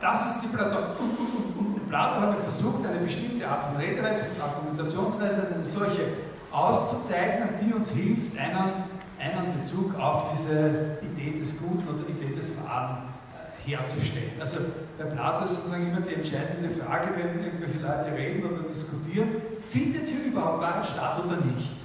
Das 0.00 0.26
ist 0.26 0.42
die 0.42 0.48
Platon. 0.48 0.96
Und, 0.98 1.18
und, 1.18 1.56
und, 1.56 1.74
und 1.74 1.88
Plato 1.88 2.20
hat 2.20 2.38
versucht, 2.42 2.86
eine 2.86 3.00
bestimmte 3.00 3.46
Art 3.46 3.66
von 3.66 3.76
Redeweise, 3.76 4.22
Argumentationsweise, 4.40 5.54
eine 5.54 5.64
solche 5.64 6.02
auszuzeichnen, 6.50 7.48
die 7.60 7.74
uns 7.74 7.90
hilft, 7.90 8.38
einen, 8.38 8.84
einen 9.18 9.60
Bezug 9.60 9.98
auf 9.98 10.32
diese 10.32 10.98
Idee 11.02 11.38
des 11.38 11.58
Guten 11.58 11.86
oder 11.88 12.08
Idee 12.08 12.34
des 12.34 12.64
Wahren 12.64 12.98
äh, 13.34 13.70
herzustellen. 13.70 14.32
Also 14.40 14.58
bei 14.98 15.04
Plato 15.04 15.44
ist 15.44 15.56
sozusagen 15.56 15.88
immer 15.88 16.00
die 16.00 16.14
entscheidende 16.14 16.70
Frage, 16.70 17.08
wenn 17.16 17.44
irgendwelche 17.44 17.78
Leute 17.78 18.16
reden 18.16 18.50
oder 18.50 18.68
diskutieren, 18.68 19.28
findet 19.70 20.08
hier 20.08 20.32
überhaupt 20.32 20.62
Wahrheit 20.62 20.86
statt 20.86 21.20
oder 21.24 21.36
nicht? 21.36 21.76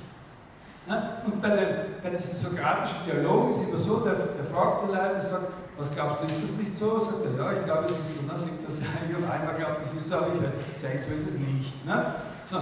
Und 1.25 1.41
bei, 1.41 1.49
den, 1.49 1.67
bei 2.01 2.09
diesen 2.09 2.51
sokratischen 2.51 3.05
Dialogen 3.05 3.51
ist 3.51 3.69
immer 3.69 3.77
so, 3.77 3.99
der, 3.99 4.13
der 4.13 4.45
fragt 4.45 4.83
die 4.83 4.87
Leute, 4.87 5.21
sagt, 5.21 5.53
was 5.81 5.95
glaubst 5.95 6.21
du, 6.21 6.27
ist 6.27 6.43
das 6.43 6.57
nicht 6.57 6.77
so? 6.77 6.99
Sagt 6.99 7.25
er, 7.25 7.43
ja, 7.43 7.59
ich 7.59 7.65
glaube, 7.65 7.85
es 7.85 8.07
ist 8.07 8.21
so. 8.21 8.27
Dann 8.27 8.37
sagt 8.37 8.51
das, 8.67 8.77
ich 9.09 9.15
habe 9.15 9.33
einmal 9.33 9.55
geglaubt, 9.55 9.81
es 9.83 9.93
ist 9.93 10.09
so, 10.09 10.15
aber 10.15 10.27
ich 10.35 10.81
zeigen, 10.81 10.99
so 11.01 11.13
ist 11.13 11.27
es 11.27 11.39
nicht. 11.39 11.85
Ne? 11.85 12.15
So. 12.49 12.57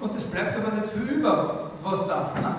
Und 0.00 0.16
es 0.16 0.24
bleibt 0.24 0.56
aber 0.56 0.76
nicht 0.76 0.90
viel 0.90 1.18
über, 1.18 1.70
was 1.82 2.08
da. 2.08 2.32
Ne? 2.34 2.54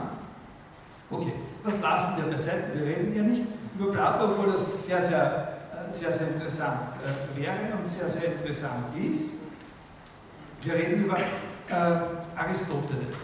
Okay, 1.09 1.33
das 1.63 1.81
lassen 1.81 2.23
wir 2.23 2.31
beiseite, 2.31 2.79
wir 2.79 2.85
reden 2.85 3.11
hier 3.11 3.23
nicht 3.23 3.43
über 3.77 3.91
Plato, 3.91 4.25
obwohl 4.25 4.53
das 4.53 4.85
sehr, 4.85 5.01
sehr, 5.01 5.59
äh, 5.73 5.93
sehr, 5.93 6.13
sehr 6.13 6.27
interessant 6.27 6.79
äh, 7.03 7.39
wäre 7.39 7.55
und 7.77 7.89
sehr, 7.89 8.07
sehr 8.07 8.33
interessant 8.33 8.95
ist. 8.97 9.43
Wir 10.61 10.73
reden 10.75 11.05
über 11.05 11.17
äh, 11.17 11.73
Aristoteles. 12.35 13.15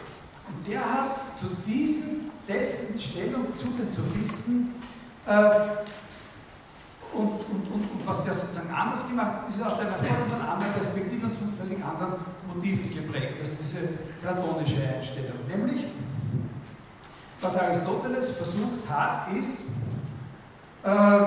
Und 0.47 0.67
der 0.67 0.79
hat 0.81 1.37
zu 1.37 1.47
diesen, 1.65 2.31
dessen 2.47 2.99
Stellung 2.99 3.55
zu 3.55 3.67
den 3.67 3.91
Sophisten 3.91 4.75
äh, 5.25 5.85
und, 7.14 7.28
und, 7.28 7.72
und, 7.74 7.91
und, 7.91 8.07
was 8.07 8.24
der 8.24 8.34
sozusagen 8.34 8.74
anders 8.74 9.07
gemacht 9.10 9.41
hat, 9.41 9.49
ist 9.49 9.62
aus 9.62 9.80
einer 9.80 9.93
vollkommen 9.93 10.41
anderen 10.41 10.74
Perspektive 10.74 11.26
und 11.26 11.38
von 11.38 11.53
völlig 11.53 11.84
anderen 11.84 12.14
Motiven 12.53 12.93
geprägt 12.93 13.39
als 13.39 13.57
diese 13.57 13.88
platonische 14.22 14.82
Einstellung. 14.88 15.39
Nämlich, 15.47 15.86
was 17.41 17.57
Aristoteles 17.57 18.32
versucht 18.32 18.88
hat, 18.88 19.34
ist, 19.34 19.72
äh, 20.84 21.20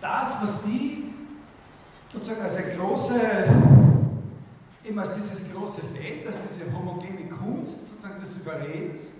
das, 0.00 0.42
was 0.42 0.62
die 0.62 1.14
sozusagen 2.12 2.42
als 2.42 2.56
eine 2.56 2.74
große, 2.74 3.20
eben 4.84 4.98
als 4.98 5.14
dieses 5.14 5.52
große 5.52 5.82
Feld, 5.94 6.26
als 6.26 6.36
diese 6.48 6.72
homogene 6.72 7.28
Kunst 7.28 7.90
sozusagen 7.90 8.20
des 8.20 8.36
Überredens, 8.36 9.14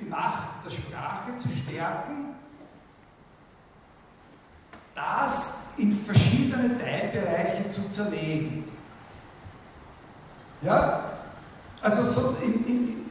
die 0.00 0.04
Macht 0.04 0.64
der 0.64 0.70
Sprache 0.70 1.36
zu 1.38 1.48
stärken 1.48 2.34
das 4.94 5.72
in 5.78 5.96
verschiedene 6.04 6.78
Teilbereiche 6.78 7.70
zu 7.70 7.90
zerlegen. 7.92 8.64
Ja? 10.62 11.12
Also 11.80 12.02
so 12.02 12.36
in, 12.42 12.66
in, 12.66 13.04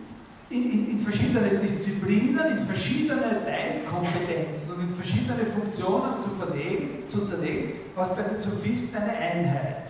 in, 0.49 0.91
in, 0.91 1.01
verschiedene 1.01 1.49
Disziplinen, 1.57 2.57
in 2.57 2.65
verschiedene 2.65 3.43
Teilkompetenzen 3.45 4.75
und 4.75 4.81
in 4.81 4.95
verschiedene 4.95 5.45
Funktionen 5.45 6.19
zu, 6.19 6.29
verlegen, 6.29 7.09
zu 7.09 7.25
zerlegen, 7.25 7.73
was 7.95 8.15
bei 8.15 8.23
den 8.23 8.39
Sophisten 8.39 8.97
eine 8.97 9.17
Einheit 9.17 9.87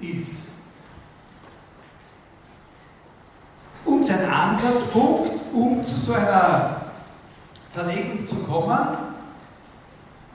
ist. 0.00 0.60
Und 3.84 4.04
sein 4.04 4.28
Ansatzpunkt, 4.28 5.32
um 5.52 5.84
zu 5.84 5.94
so 5.94 6.12
einer 6.12 6.92
Zerlegung 7.70 8.26
zu 8.26 8.36
kommen, 8.36 9.09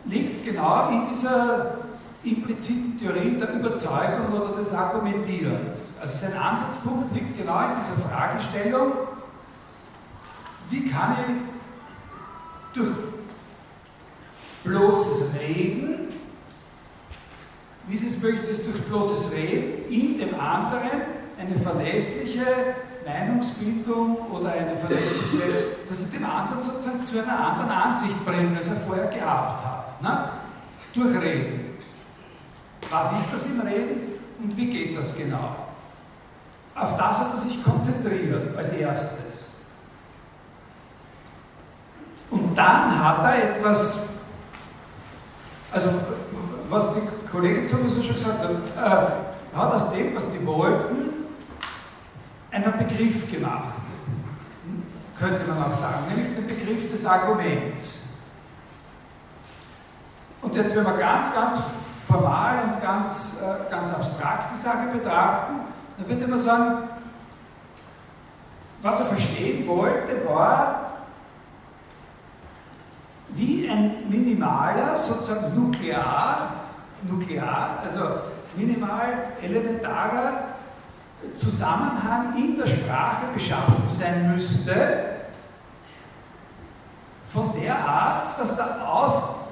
liegt 0.05 0.45
genau 0.45 0.89
in 0.89 1.09
dieser 1.09 1.77
impliziten 2.23 2.99
Theorie 2.99 3.37
der 3.37 3.53
Überzeugung 3.53 4.33
oder 4.33 4.57
des 4.57 4.73
Argumentierens. 4.73 5.79
Also 5.99 6.27
sein 6.27 6.37
Ansatzpunkt 6.37 7.13
liegt 7.13 7.37
genau 7.37 7.59
in 7.59 7.79
dieser 7.79 8.09
Fragestellung, 8.09 8.91
wie 10.69 10.89
kann 10.89 11.15
ich 11.27 12.75
durch 12.75 12.95
bloßes 14.63 15.39
Reden, 15.39 16.07
wie 17.87 17.95
ist 17.95 18.07
es 18.07 18.21
möglich, 18.21 18.49
dass 18.49 18.65
durch 18.65 18.81
bloßes 18.83 19.33
Reden 19.33 19.91
in 19.91 20.17
dem 20.17 20.39
anderen 20.39 20.89
eine 21.37 21.55
verlässliche 21.59 22.45
Meinungsbildung 23.05 24.17
oder 24.31 24.51
eine 24.53 24.75
verlässliche, 24.75 25.77
dass 25.87 25.99
es 25.99 26.11
den 26.11 26.25
anderen 26.25 26.61
sozusagen 26.61 27.05
zu 27.05 27.21
einer 27.21 27.39
anderen 27.39 27.69
Ansicht 27.69 28.25
bringt, 28.25 28.57
als 28.57 28.67
er 28.67 28.77
vorher 28.77 29.07
gehabt 29.07 29.63
hat. 29.63 29.74
Na? 30.01 30.31
Durch 30.93 31.19
Reden. 31.21 31.77
Was 32.89 33.11
ist 33.13 33.33
das 33.33 33.45
im 33.47 33.61
Reden 33.61 34.13
und 34.41 34.55
wie 34.55 34.69
geht 34.69 34.97
das 34.97 35.17
genau? 35.17 35.55
Auf 36.75 36.97
das 36.97 37.19
hat 37.19 37.33
er 37.33 37.37
sich 37.37 37.63
konzentriert 37.63 38.55
als 38.55 38.73
erstes. 38.73 39.61
Und 42.29 42.55
dann 42.55 43.03
hat 43.03 43.23
er 43.23 43.55
etwas, 43.55 44.09
also 45.71 45.89
was 46.69 46.93
die 46.95 47.27
Kollegin 47.31 47.67
sowieso 47.67 48.01
schon 48.01 48.15
gesagt 48.15 48.39
hat, 48.43 48.51
äh, 48.75 49.57
hat 49.57 49.73
aus 49.73 49.91
dem, 49.91 50.15
was 50.15 50.31
die 50.33 50.45
wollten, 50.45 51.13
einen 52.51 52.77
Begriff 52.77 53.31
gemacht. 53.31 53.75
Könnte 55.17 55.45
man 55.47 55.63
auch 55.63 55.73
sagen, 55.73 56.07
nämlich 56.09 56.35
den 56.35 56.47
Begriff 56.47 56.91
des 56.91 57.05
Arguments. 57.05 58.04
Und 60.45 60.53
jetzt, 60.53 60.75
wenn 60.75 60.83
wir 60.83 60.97
ganz, 60.97 61.33
ganz 61.33 61.57
formal 62.07 62.65
und 62.65 62.79
ganz, 62.79 63.41
äh, 63.41 63.71
ganz 63.71 63.91
abstrakt 63.91 64.53
die 64.53 64.61
Sache 64.61 64.89
betrachten, 64.93 65.53
dann 65.97 66.07
würde 66.07 66.27
man 66.27 66.37
sagen, 66.37 66.89
was 68.83 68.99
er 68.99 69.05
verstehen 69.07 69.67
wollte, 69.67 70.23
war, 70.29 70.91
wie 73.29 73.67
ein 73.67 74.07
minimaler, 74.07 74.95
sozusagen 74.99 75.55
nuklear, 75.55 76.51
nuklear, 77.01 77.79
also 77.83 78.01
minimal 78.55 79.31
elementarer 79.41 80.43
Zusammenhang 81.35 82.35
in 82.37 82.55
der 82.55 82.67
Sprache 82.67 83.33
beschaffen 83.33 83.83
sein 83.87 84.35
müsste, 84.35 85.05
von 87.33 87.51
der 87.59 87.75
Art, 87.75 88.39
dass 88.39 88.55
da 88.55 88.85
aus 88.87 89.44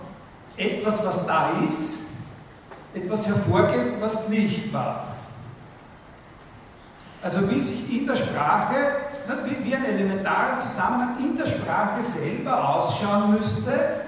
etwas, 0.57 1.05
was 1.05 1.25
da 1.25 1.51
ist, 1.67 2.11
etwas 2.93 3.27
hervorgeht, 3.27 3.99
was 3.99 4.29
nicht 4.29 4.71
war. 4.71 5.07
Also 7.21 7.49
wie 7.49 7.59
sich 7.59 7.99
in 7.99 8.05
der 8.05 8.15
Sprache, 8.15 8.75
wie 9.45 9.75
ein 9.75 9.85
elementarer 9.85 10.59
Zusammenhang 10.59 11.17
in 11.19 11.37
der 11.37 11.47
Sprache 11.47 12.03
selber 12.03 12.75
ausschauen 12.75 13.31
müsste, 13.31 14.01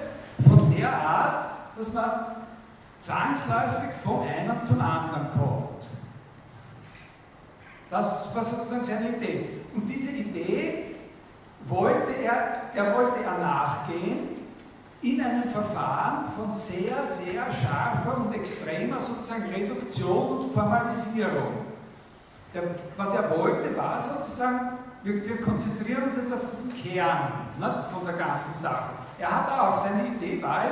von 0.46 0.74
der 0.76 0.92
Art, 0.92 1.46
dass 1.78 1.94
man 1.94 2.10
zwangsläufig 3.00 3.90
vom 4.04 4.22
einen 4.22 4.64
zum 4.64 4.80
anderen 4.80 5.28
kommt. 5.38 5.84
Das 7.90 8.34
war 8.34 8.44
sozusagen 8.44 8.84
seine 8.84 9.16
Idee. 9.16 9.62
Und 9.74 9.86
diese 9.86 10.10
Idee 10.12 10.96
wollte 11.64 12.12
er, 12.22 12.62
der 12.74 12.94
wollte 12.94 13.22
er 13.24 13.38
nachgehen 13.38 14.35
in 15.06 15.20
einem 15.20 15.48
Verfahren 15.48 16.24
von 16.36 16.50
sehr, 16.50 17.06
sehr 17.06 17.44
scharfer 17.44 18.16
und 18.18 18.34
extremer 18.34 18.98
sozusagen 18.98 19.44
Reduktion 19.54 20.38
und 20.38 20.52
Formalisierung. 20.52 21.66
Der, 22.52 22.62
was 22.96 23.14
er 23.14 23.30
wollte, 23.38 23.76
war 23.76 24.00
sozusagen, 24.00 24.78
wir, 25.04 25.28
wir, 25.28 25.40
konzentrieren 25.42 26.04
uns 26.04 26.16
jetzt 26.16 26.32
auf 26.32 26.40
diesen 26.50 26.74
Kern 26.82 27.30
ne, 27.60 27.84
von 27.92 28.04
der 28.04 28.14
ganzen 28.14 28.52
Sache. 28.52 28.90
Er 29.18 29.30
hat 29.30 29.58
auch, 29.58 29.84
seine 29.84 30.08
Idee 30.08 30.42
war, 30.42 30.64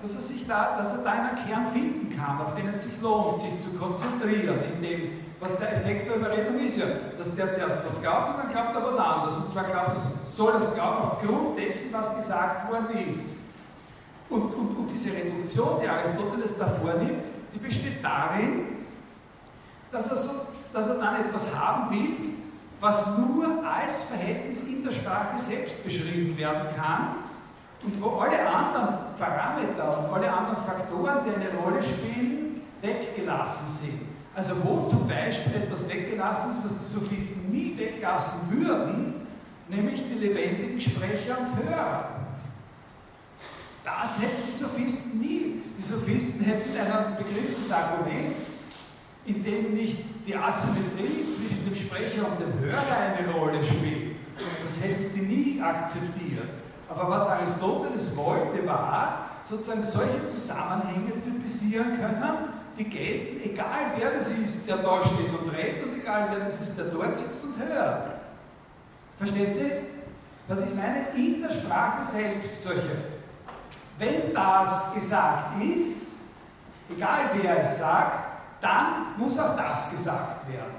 dass 0.00 0.14
er, 0.14 0.20
sich 0.20 0.46
da, 0.46 0.76
dass 0.76 0.96
er 0.96 1.04
da 1.04 1.10
einen 1.10 1.46
Kern 1.46 1.66
finden 1.72 2.16
kann, 2.16 2.40
auf 2.40 2.54
den 2.54 2.68
es 2.68 2.84
sich 2.84 3.00
lohnt, 3.02 3.40
sich 3.40 3.60
zu 3.60 3.76
konzentrieren, 3.78 4.58
in 4.74 4.82
dem, 4.82 5.00
was 5.38 5.58
der 5.58 5.76
Effekt 5.76 6.08
der 6.08 6.16
Überredung 6.16 6.58
ist 6.60 6.78
ja, 6.78 6.86
dass 7.18 7.36
der 7.36 7.52
zuerst 7.52 7.84
was 7.86 8.00
glaubt 8.00 8.30
und 8.30 8.44
dann 8.44 8.52
glaubt 8.52 8.74
er 8.74 8.86
was 8.86 8.96
anderes. 8.96 9.36
Und 9.36 9.52
zwar 9.52 9.64
glaubt, 9.64 9.96
soll 9.98 10.52
das 10.54 10.74
glauben 10.74 11.02
aufgrund 11.02 11.58
dessen, 11.58 11.92
was 11.92 12.16
gesagt 12.16 12.70
worden 12.70 13.10
ist. 13.10 13.42
Und, 14.28 14.42
und, 14.54 14.76
und 14.76 14.88
diese 14.92 15.10
Reduktion, 15.12 15.80
die 15.82 15.88
Aristoteles 15.88 16.58
da 16.58 16.66
vornimmt, 16.68 17.24
die 17.54 17.58
besteht 17.58 18.02
darin, 18.02 18.86
dass 19.90 20.10
er, 20.10 20.16
so, 20.16 20.32
dass 20.72 20.88
er 20.88 20.94
dann 20.98 21.20
etwas 21.20 21.54
haben 21.54 21.90
will, 21.90 22.32
was 22.80 23.18
nur 23.18 23.46
als 23.64 24.04
Verhältnis 24.04 24.66
in 24.66 24.82
der 24.82 24.92
Sprache 24.92 25.38
selbst 25.38 25.84
beschrieben 25.84 26.36
werden 26.36 26.74
kann 26.74 27.16
und 27.84 28.02
wo 28.02 28.18
alle 28.18 28.44
anderen 28.48 29.16
Parameter 29.18 29.98
und 29.98 30.12
alle 30.12 30.32
anderen 30.32 30.64
Faktoren, 30.64 31.18
die 31.24 31.34
eine 31.34 31.60
Rolle 31.60 31.82
spielen, 31.82 32.62
weggelassen 32.80 33.68
sind. 33.68 34.00
Also 34.34 34.54
wo 34.64 34.86
zum 34.86 35.06
Beispiel 35.06 35.62
etwas 35.62 35.88
weggelassen 35.88 36.52
ist, 36.52 36.64
was 36.64 36.78
die 36.78 36.94
Sophisten 36.94 37.52
nie 37.52 37.76
weglassen 37.76 38.50
würden, 38.50 39.26
nämlich 39.68 40.02
die 40.08 40.18
lebendigen 40.18 40.80
Sprecher 40.80 41.38
und 41.38 41.68
Hörer. 41.68 42.11
Das 43.84 44.20
hätten 44.20 44.46
die 44.46 44.52
Sophisten 44.52 45.20
nie. 45.20 45.62
Die 45.76 45.82
Sophisten 45.82 46.44
hätten 46.44 46.76
einen 46.76 47.16
Begriff 47.16 47.58
des 47.58 47.72
Arguments, 47.72 48.66
in 49.26 49.42
dem 49.42 49.74
nicht 49.74 49.98
die 50.26 50.36
Asymmetrie 50.36 51.26
zwischen 51.30 51.64
dem 51.64 51.74
Sprecher 51.74 52.28
und 52.28 52.40
dem 52.40 52.60
Hörer 52.60 53.18
eine 53.18 53.32
Rolle 53.32 53.62
spielt. 53.64 54.16
Das 54.62 54.82
hätten 54.82 55.12
die 55.14 55.20
nie 55.20 55.60
akzeptiert. 55.60 56.48
Aber 56.88 57.10
was 57.10 57.26
Aristoteles 57.26 58.16
wollte, 58.16 58.66
war 58.66 59.30
sozusagen 59.48 59.82
solche 59.82 60.28
Zusammenhänge 60.28 61.12
typisieren 61.22 61.96
können, 61.96 62.62
die 62.78 62.84
gelten, 62.84 63.50
egal 63.50 63.92
wer 63.96 64.12
das 64.12 64.30
ist, 64.30 64.68
der 64.68 64.78
da 64.78 65.02
steht 65.02 65.28
und 65.28 65.50
redet 65.52 65.84
und 65.84 66.00
egal 66.00 66.28
wer 66.30 66.46
das 66.46 66.60
ist, 66.60 66.76
der 66.78 66.86
dort 66.86 67.16
sitzt 67.16 67.44
und 67.44 67.58
hört. 67.58 68.08
Versteht 69.18 69.54
Sie? 69.54 69.70
Was 70.48 70.66
ich 70.66 70.74
meine? 70.74 71.08
In 71.14 71.42
der 71.42 71.50
Sprache 71.50 72.02
selbst 72.02 72.62
solche. 72.62 73.11
Wenn 74.02 74.34
das 74.34 74.94
gesagt 74.94 75.62
ist, 75.62 76.14
egal 76.90 77.30
wer 77.34 77.60
es 77.60 77.78
sagt, 77.78 78.18
dann 78.60 79.16
muss 79.16 79.38
auch 79.38 79.56
das 79.56 79.92
gesagt 79.92 80.48
werden. 80.48 80.74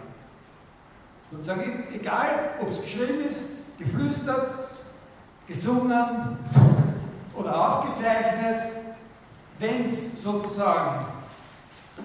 Sozusagen, 1.31 1.87
egal 1.93 2.49
ob 2.61 2.69
es 2.69 2.81
geschrieben 2.81 3.25
ist, 3.25 3.77
geflüstert, 3.79 4.67
gesungen 5.47 6.37
oder 7.33 7.55
aufgezeichnet, 7.55 8.73
wenn 9.57 9.85
es 9.85 10.21
sozusagen 10.21 11.05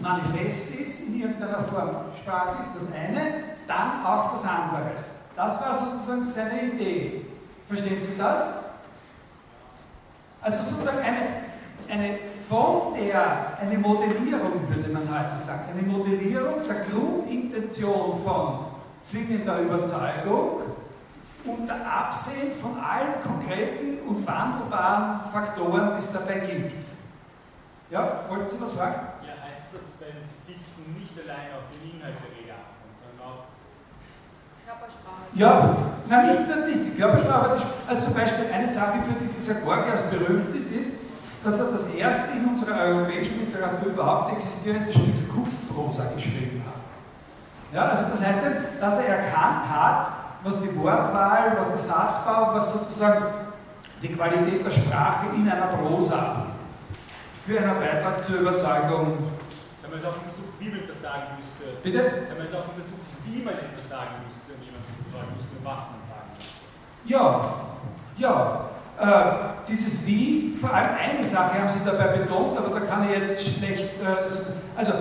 manifest 0.00 0.76
ist, 0.76 1.08
in 1.08 1.20
irgendeiner 1.20 1.64
Form 1.64 1.96
sprachlich, 2.16 2.68
das 2.74 2.92
eine, 2.92 3.42
dann 3.66 4.06
auch 4.06 4.30
das 4.30 4.44
andere. 4.44 4.92
Das 5.34 5.66
war 5.66 5.76
sozusagen 5.76 6.24
seine 6.24 6.74
Idee. 6.74 7.26
Verstehen 7.66 8.00
Sie 8.00 8.16
das? 8.16 8.67
Also 10.40 10.62
sozusagen 10.62 10.98
eine, 10.98 11.26
eine 11.88 12.18
von 12.48 12.94
der, 12.94 13.58
eine 13.60 13.78
Modellierung, 13.78 14.68
würde 14.68 14.88
man 14.90 15.08
heute 15.08 15.36
sagen, 15.36 15.70
eine 15.72 15.82
Modellierung 15.82 16.66
der 16.66 16.84
Grundintention 16.86 18.22
von 18.24 18.66
zwingender 19.02 19.60
Überzeugung 19.60 20.62
unter 21.44 21.86
Absehen 21.86 22.52
von 22.60 22.78
allen 22.78 23.22
konkreten 23.22 24.06
und 24.06 24.26
wandelbaren 24.26 25.30
Faktoren, 25.32 25.92
die 25.92 25.98
es 25.98 26.12
dabei 26.12 26.40
gibt. 26.40 26.84
Ja, 27.90 28.24
wollten 28.28 28.46
Sie 28.46 28.60
was 28.60 28.72
fragen? 28.72 29.00
Ja, 29.24 29.48
heißt 29.48 29.72
es, 29.72 29.80
dass 29.80 29.90
bei 29.98 30.12
den 30.12 30.20
Sophisten 30.20 30.92
nicht 30.92 31.16
allein 31.16 31.56
auf 31.56 31.72
den 31.72 31.88
Inhalt 31.88 32.16
der 32.20 32.36
Rede 32.36 32.52
ankommt, 32.52 32.96
sondern 33.00 33.32
auch 33.32 33.44
Körpersprache. 34.88 35.28
Ja, 35.34 35.76
nein, 36.08 36.26
nicht, 36.26 36.66
nicht 36.66 36.94
die 36.94 36.98
Körpersprache, 36.98 37.44
aber 37.44 37.58
also 37.86 38.08
zum 38.08 38.14
Beispiel 38.14 38.46
eine 38.52 38.72
Sache, 38.72 38.98
für 39.06 39.24
die 39.24 39.32
dieser 39.32 39.54
Gorgias 39.54 40.10
berühmt 40.10 40.54
ist, 40.56 40.72
ist, 40.72 40.98
dass 41.44 41.60
er 41.60 41.72
das 41.72 41.94
erste 41.94 42.32
in 42.36 42.48
unserer 42.48 42.80
europäischen 42.80 43.40
Literatur 43.40 43.92
überhaupt 43.92 44.36
existierende 44.36 44.92
Stück 44.92 45.32
Kunstprosa 45.32 46.04
geschrieben 46.14 46.62
hat. 46.66 46.82
Ja, 47.72 47.88
also 47.88 48.10
das 48.10 48.24
heißt, 48.24 48.38
dass 48.80 48.98
er 48.98 49.18
erkannt 49.18 49.68
hat, 49.70 50.08
was 50.42 50.62
die 50.62 50.76
Wortwahl, 50.76 51.56
was 51.58 51.68
der 51.68 51.80
Satzbau, 51.80 52.54
was 52.54 52.72
sozusagen 52.72 53.24
die 54.02 54.08
Qualität 54.08 54.64
der 54.64 54.70
Sprache 54.70 55.26
in 55.34 55.48
einer 55.48 55.66
Prosa 55.66 56.46
für 57.46 57.58
einen 57.58 57.78
Beitrag 57.78 58.24
zur 58.24 58.40
Überzeugung. 58.40 59.18
Sie 59.80 59.86
haben 59.86 59.94
jetzt 59.94 60.06
auch 60.06 60.16
untersucht, 60.16 60.54
wie 60.58 60.68
man 60.68 60.80
das 60.86 61.02
sagen 61.02 61.22
müsste. 61.36 61.64
Bitte? 61.82 61.98
Sie 61.98 62.30
haben 62.30 62.42
jetzt 62.42 62.54
auch 62.54 62.68
untersucht, 62.68 63.08
wie 63.24 63.42
man 63.42 63.54
etwas 63.54 63.88
sagen 63.88 64.22
müsste, 64.24 64.47
überzeugen, 65.18 65.36
nicht 65.36 65.52
nur 65.52 65.72
was 65.72 65.80
man 65.80 66.00
sagen 66.06 66.28
muss. 66.34 67.10
Ja, 67.10 67.54
ja. 68.16 68.64
Äh, 69.00 69.68
dieses 69.68 70.06
Wie, 70.06 70.56
vor 70.60 70.72
allem 70.74 70.90
eine 70.98 71.22
Sache 71.22 71.60
haben 71.60 71.68
Sie 71.68 71.84
dabei 71.84 72.16
betont, 72.18 72.58
aber 72.58 72.80
da 72.80 72.86
kann 72.86 73.08
ich 73.08 73.16
jetzt 73.16 73.40
schlecht. 73.40 73.90
Äh, 74.02 74.26
also, 74.76 74.92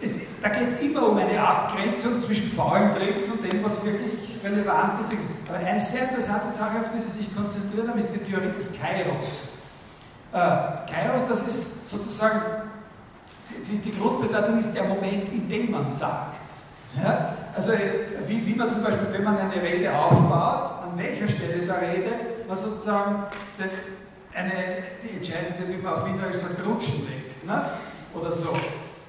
es, 0.00 0.18
da 0.42 0.50
geht 0.50 0.68
es 0.68 0.80
immer 0.80 1.08
um 1.08 1.16
eine 1.16 1.40
Abgrenzung 1.40 2.20
zwischen 2.20 2.52
faulen 2.52 2.94
Tricks 2.96 3.30
und 3.30 3.50
dem, 3.50 3.64
was 3.64 3.84
wirklich 3.84 4.36
relevant 4.44 5.10
ist. 5.12 5.24
Aber 5.48 5.58
eine 5.58 5.80
sehr 5.80 6.02
interessante 6.02 6.52
Sache, 6.52 6.80
auf 6.80 6.90
die 6.94 7.00
Sie 7.00 7.18
sich 7.18 7.34
konzentrieren 7.34 7.88
haben, 7.88 7.98
ist 7.98 8.12
die 8.12 8.18
Theorie 8.18 8.52
des 8.54 8.78
Kairos. 8.78 9.58
Äh, 10.32 10.92
Kairos, 10.92 11.26
das 11.28 11.48
ist 11.48 11.90
sozusagen, 11.90 12.40
die, 13.66 13.78
die 13.78 13.98
Grundbedeutung 13.98 14.58
ist 14.58 14.74
der 14.74 14.84
Moment, 14.84 15.32
in 15.32 15.48
dem 15.48 15.70
man 15.70 15.90
sagt. 15.90 16.45
Ja? 17.02 17.36
Also, 17.54 17.72
wie, 18.26 18.46
wie 18.46 18.54
man 18.54 18.70
zum 18.70 18.82
Beispiel, 18.82 19.08
wenn 19.12 19.24
man 19.24 19.38
eine 19.38 19.62
Rede 19.62 19.94
aufbaut, 19.94 20.84
an 20.84 20.96
welcher 20.96 21.28
Stelle 21.28 21.66
der 21.66 21.80
Rede 21.80 22.10
man 22.46 22.56
sozusagen 22.56 23.24
den, 23.58 23.70
eine, 24.34 24.52
die 25.02 25.16
entscheidende, 25.16 25.68
wie 25.68 25.82
man 25.82 25.94
auf 25.94 26.06
Wienerisch 26.06 26.36
sagt, 26.36 26.64
Rutschen 26.66 27.06
legt. 27.08 27.44
Ne? 27.46 27.64
Oder 28.14 28.32
so. 28.32 28.54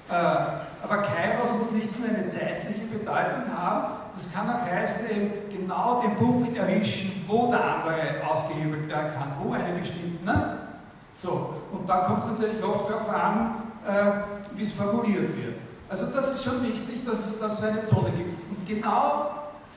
Äh, 0.10 0.14
aber 0.14 0.98
Kairos 0.98 1.52
muss 1.60 1.72
nicht 1.72 2.00
nur 2.00 2.08
eine 2.08 2.28
zeitliche 2.28 2.86
Bedeutung 2.86 3.52
haben, 3.56 3.94
das 4.14 4.34
kann 4.34 4.50
auch 4.50 4.66
heißen, 4.66 5.12
eben 5.12 5.32
genau 5.52 6.02
den 6.02 6.16
Punkt 6.16 6.56
erwischen, 6.58 7.24
wo 7.28 7.52
der 7.52 7.64
andere 7.64 8.28
ausgehebelt 8.28 8.88
werden 8.88 9.12
kann, 9.14 9.34
wo 9.42 9.54
eine 9.54 9.80
bestimmte. 9.80 10.24
Ne? 10.26 10.58
So, 11.14 11.56
und 11.72 11.88
da 11.88 11.98
kommt 12.06 12.24
es 12.24 12.32
natürlich 12.32 12.64
oft 12.64 12.90
darauf 12.90 13.10
an, 13.10 13.56
äh, 13.88 14.56
wie 14.56 14.64
es 14.64 14.74
formuliert 14.74 15.36
wird. 15.36 15.56
Also 15.90 16.08
das 16.08 16.36
ist 16.36 16.44
schon 16.44 16.62
wichtig, 16.64 17.06
dass 17.06 17.26
es 17.26 17.40
da 17.40 17.48
so 17.48 17.66
eine 17.66 17.86
Zone 17.86 18.10
gibt. 18.12 18.50
Und 18.50 18.68
genau 18.68 19.32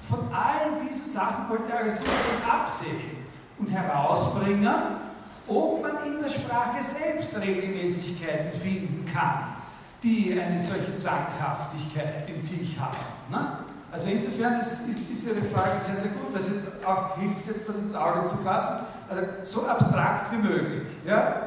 von 0.08 0.20
allen 0.32 0.86
diesen 0.86 1.06
Sachen 1.06 1.48
wollte 1.48 1.72
Aristoteles 1.72 2.42
absehen 2.50 3.26
und 3.58 3.70
herausbringen, 3.70 4.68
ob 5.46 5.82
man 5.82 6.06
in 6.06 6.22
der 6.22 6.30
Sprache 6.30 6.82
selbst 6.82 7.36
Regelmäßigkeiten 7.40 8.60
finden 8.60 9.04
kann, 9.12 9.56
die 10.02 10.40
eine 10.40 10.58
solche 10.58 10.96
Zwangshaftigkeit 10.96 12.28
in 12.28 12.40
sich 12.40 12.78
haben. 12.78 12.96
Ne? 13.30 13.58
Also 13.92 14.06
insofern 14.08 14.60
ist, 14.60 14.88
ist, 14.88 15.10
ist 15.10 15.26
Ihre 15.26 15.42
Frage 15.46 15.80
sehr, 15.80 15.96
sehr 15.96 16.12
gut, 16.12 16.32
weil 16.32 16.42
sie 16.42 16.52
auch 16.86 17.16
hilft, 17.16 17.46
jetzt 17.46 17.68
das 17.68 17.76
ins 17.76 17.94
Auge 17.94 18.26
zu 18.26 18.36
fassen. 18.36 18.86
Also 19.08 19.22
so 19.42 19.66
abstrakt 19.66 20.32
wie 20.32 20.36
möglich. 20.36 20.82
Ja? 21.04 21.42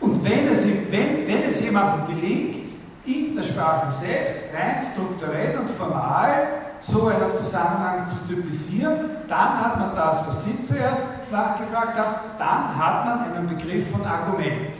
Und 0.00 0.17
wenn 0.28 0.48
es, 0.48 0.66
wenn, 0.90 1.26
wenn 1.26 1.42
es 1.44 1.64
jemandem 1.64 2.16
gelingt, 2.16 2.68
in 3.06 3.34
der 3.34 3.42
Sprache 3.42 3.90
selbst 3.90 4.44
rein 4.54 4.80
strukturell 4.80 5.58
und 5.58 5.70
formal 5.70 6.48
so 6.80 7.08
einen 7.08 7.34
Zusammenhang 7.34 8.06
zu 8.06 8.32
typisieren, 8.32 9.10
dann 9.26 9.60
hat 9.60 9.80
man 9.80 9.96
das, 9.96 10.28
was 10.28 10.44
Sie 10.44 10.66
zuerst 10.66 11.30
nachgefragt 11.32 11.98
haben, 11.98 12.14
dann 12.38 12.76
hat 12.76 13.06
man 13.06 13.34
einen 13.34 13.48
Begriff 13.48 13.90
von 13.90 14.04
Argument. 14.06 14.76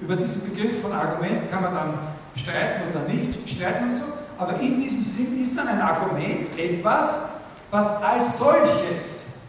Über 0.00 0.16
diesen 0.16 0.50
Begriff 0.50 0.82
von 0.82 0.92
Argument 0.92 1.50
kann 1.50 1.62
man 1.62 1.74
dann 1.74 1.98
streiten 2.36 2.90
oder 2.90 3.08
nicht 3.08 3.48
streiten 3.48 3.84
und 3.84 3.94
so, 3.94 4.04
aber 4.38 4.60
in 4.60 4.80
diesem 4.80 5.02
Sinn 5.02 5.42
ist 5.42 5.56
dann 5.56 5.68
ein 5.68 5.80
Argument 5.80 6.56
etwas, 6.58 7.30
was 7.70 8.02
als 8.02 8.38
solches 8.38 9.40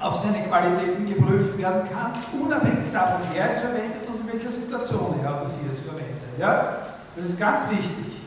auf 0.00 0.16
seine 0.16 0.44
Qualitäten 0.44 1.06
geprüft 1.06 1.56
werden 1.56 1.88
kann, 1.88 2.12
unabhängig 2.38 2.92
davon, 2.92 3.22
wer 3.32 3.48
es 3.48 3.60
verwendet 3.60 3.95
welcher 4.36 4.50
Situation 4.50 5.20
er 5.22 5.36
oder 5.36 5.46
sie 5.46 5.66
es 5.72 5.80
verwendet. 5.80 6.22
Ja? 6.38 6.78
Das 7.16 7.24
ist 7.24 7.40
ganz 7.40 7.70
wichtig. 7.70 8.22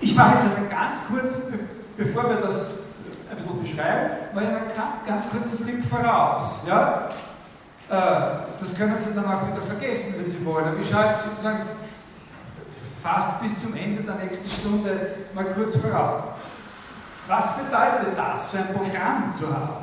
Ich 0.00 0.16
mache 0.16 0.34
jetzt 0.34 0.56
einen 0.56 0.68
ganz 0.68 1.06
kurzen, 1.06 1.68
bevor 1.96 2.28
wir 2.28 2.36
das 2.36 2.80
ein 3.30 3.36
bisschen 3.36 3.62
beschreiben, 3.62 4.34
mal 4.34 4.44
einen 4.44 5.06
ganz 5.06 5.30
kurzen 5.30 5.64
Blick 5.64 5.84
voraus. 5.84 6.64
Ja? 6.66 7.10
Äh, 7.88 7.94
das 8.58 8.76
können 8.76 8.98
Sie 8.98 9.14
dann 9.14 9.26
auch 9.26 9.46
wieder 9.46 9.62
vergessen, 9.62 10.16
wenn 10.18 10.30
Sie 10.30 10.44
wollen. 10.44 10.66
Aber 10.66 10.78
ich 10.80 10.90
schaue 10.90 11.06
jetzt 11.06 11.24
sozusagen 11.24 11.60
fast 13.00 13.40
bis 13.40 13.60
zum 13.60 13.76
Ende 13.76 14.02
der 14.02 14.16
nächsten 14.16 14.50
Stunde 14.50 15.14
mal 15.34 15.44
kurz 15.54 15.76
voraus. 15.76 16.22
Was 17.28 17.56
bedeutet 17.58 18.18
das, 18.18 18.50
so 18.50 18.58
ein 18.58 18.74
Programm 18.74 19.32
zu 19.32 19.46
haben? 19.48 19.81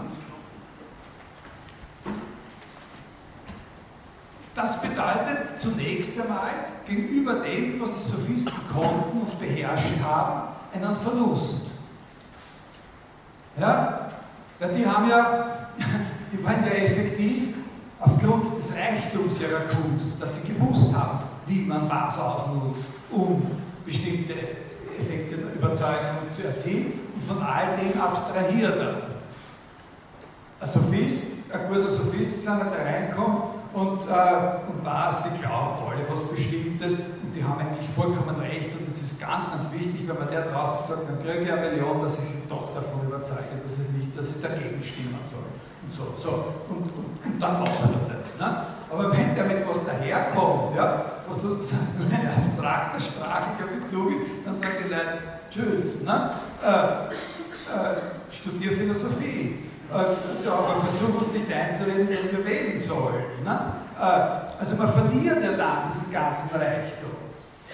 Das 4.62 4.82
bedeutet 4.82 5.58
zunächst 5.58 6.20
einmal 6.20 6.50
gegenüber 6.86 7.36
dem, 7.36 7.80
was 7.80 7.94
die 7.94 8.12
Sophisten 8.12 8.60
konnten 8.74 9.22
und 9.22 9.40
beherrscht 9.40 10.02
haben, 10.04 10.50
einen 10.74 10.98
Verlust. 10.98 11.68
Ja? 13.58 14.12
Weil 14.60 14.74
die 14.74 14.86
haben 14.86 15.10
ja, 15.10 15.70
die 16.34 16.44
waren 16.44 16.66
ja 16.66 16.72
effektiv 16.72 17.54
aufgrund 18.02 18.58
des 18.58 18.76
Reichtums 18.76 19.40
ihrer 19.40 19.62
Kunst, 19.62 20.22
dass 20.22 20.42
sie 20.42 20.54
gewusst 20.54 20.94
haben, 20.94 21.20
wie 21.48 21.62
man 21.62 21.90
was 21.90 22.20
ausnutzt, 22.20 22.96
um 23.12 23.42
bestimmte 23.86 24.34
Effekte 25.00 25.38
der 25.38 25.56
Überzeugung 25.56 26.30
zu 26.36 26.46
erzielen 26.46 27.00
und 27.16 27.24
von 27.24 27.42
all 27.42 27.78
dem 27.78 28.00
abstrahiert 28.02 28.78
er. 28.78 29.02
Ein 30.60 30.68
Sophist, 30.68 31.50
ein 31.54 31.70
guter 31.70 31.88
Sophist 31.88 32.34
ist 32.34 32.48
einer, 32.50 32.66
der 32.66 32.86
reinkommt 32.86 33.59
und, 33.74 34.02
äh, 34.10 34.66
und 34.66 34.84
was, 34.84 35.24
die 35.24 35.38
glauben 35.42 35.86
alle 35.86 36.02
was 36.10 36.28
Bestimmtes 36.28 37.00
und 37.22 37.36
die 37.36 37.44
haben 37.44 37.60
eigentlich 37.60 37.90
vollkommen 37.96 38.40
recht 38.42 38.74
und 38.74 38.90
das 38.90 39.02
ist 39.02 39.22
ganz, 39.22 39.52
ganz 39.52 39.72
wichtig, 39.74 40.08
wenn 40.08 40.18
man 40.18 40.30
der 40.30 40.50
draußen 40.50 40.90
sagt, 40.90 41.10
dann 41.10 41.22
kriege 41.22 41.46
ich 41.46 41.52
eine 41.52 41.70
Million, 41.70 42.02
dass 42.02 42.18
ich 42.18 42.30
sie 42.30 42.44
doch 42.50 42.74
davon 42.74 43.06
überzeuge, 43.06 43.62
dass 43.62 43.78
es 43.78 43.92
nicht, 43.94 44.18
dass 44.18 44.30
ich 44.36 44.42
dagegen 44.42 44.82
stimmen 44.82 45.22
soll. 45.30 45.46
Und 45.86 45.94
so, 45.94 46.14
so. 46.18 46.54
Und, 46.70 46.90
und, 46.90 47.14
und 47.26 47.40
dann 47.40 47.60
macht 47.60 47.78
er 47.86 48.18
das. 48.18 48.40
Ne? 48.40 48.66
Aber 48.90 49.12
wenn 49.12 49.36
der 49.36 49.46
mit 49.46 49.68
was 49.70 49.86
daherkommt, 49.86 50.76
ja, 50.76 51.06
was 51.28 51.42
sozusagen 51.42 52.10
ein 52.12 52.28
abstrakter 52.28 53.00
sprachlicher 53.00 53.70
Bezug 53.80 54.12
ist, 54.12 54.46
dann 54.46 54.58
sagen 54.58 54.74
die 54.84 54.90
Leute, 54.90 55.20
tschüss, 55.52 56.04
ne? 56.04 56.32
Äh, 56.64 57.14
äh, 57.70 58.32
studier 58.32 58.72
Philosophie. 58.72 59.69
Äh, 59.92 60.46
ja, 60.46 60.54
aber 60.54 60.82
versuch 60.82 61.20
uns 61.20 61.34
nicht 61.34 61.52
einzureden, 61.52 62.10
wie 62.10 62.38
wir 62.38 62.46
wählen 62.46 62.78
sollen. 62.78 63.44
Ne? 63.44 63.74
Äh, 64.00 64.60
also 64.60 64.76
man 64.76 64.94
verliert 64.94 65.42
ja 65.44 65.54
dann 65.54 65.90
diesen 65.92 66.12
ganzen 66.14 66.56
Reichtum. 66.56 67.10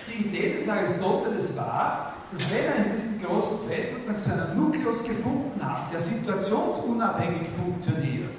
Die 0.07 0.27
Idee 0.27 0.55
des 0.55 0.69
Aristoteles 0.69 1.57
war, 1.57 2.13
dass 2.31 2.41
wenn 2.51 2.65
er 2.65 2.85
in 2.85 2.95
diesem 2.95 3.21
großen 3.21 3.67
Feld 3.67 3.91
sozusagen 3.91 4.17
so 4.17 4.31
einen 4.31 4.71
Nukleus 4.71 5.03
gefunden 5.03 5.59
hat, 5.61 5.91
der 5.91 5.99
situationsunabhängig 5.99 7.49
funktioniert, 7.61 8.31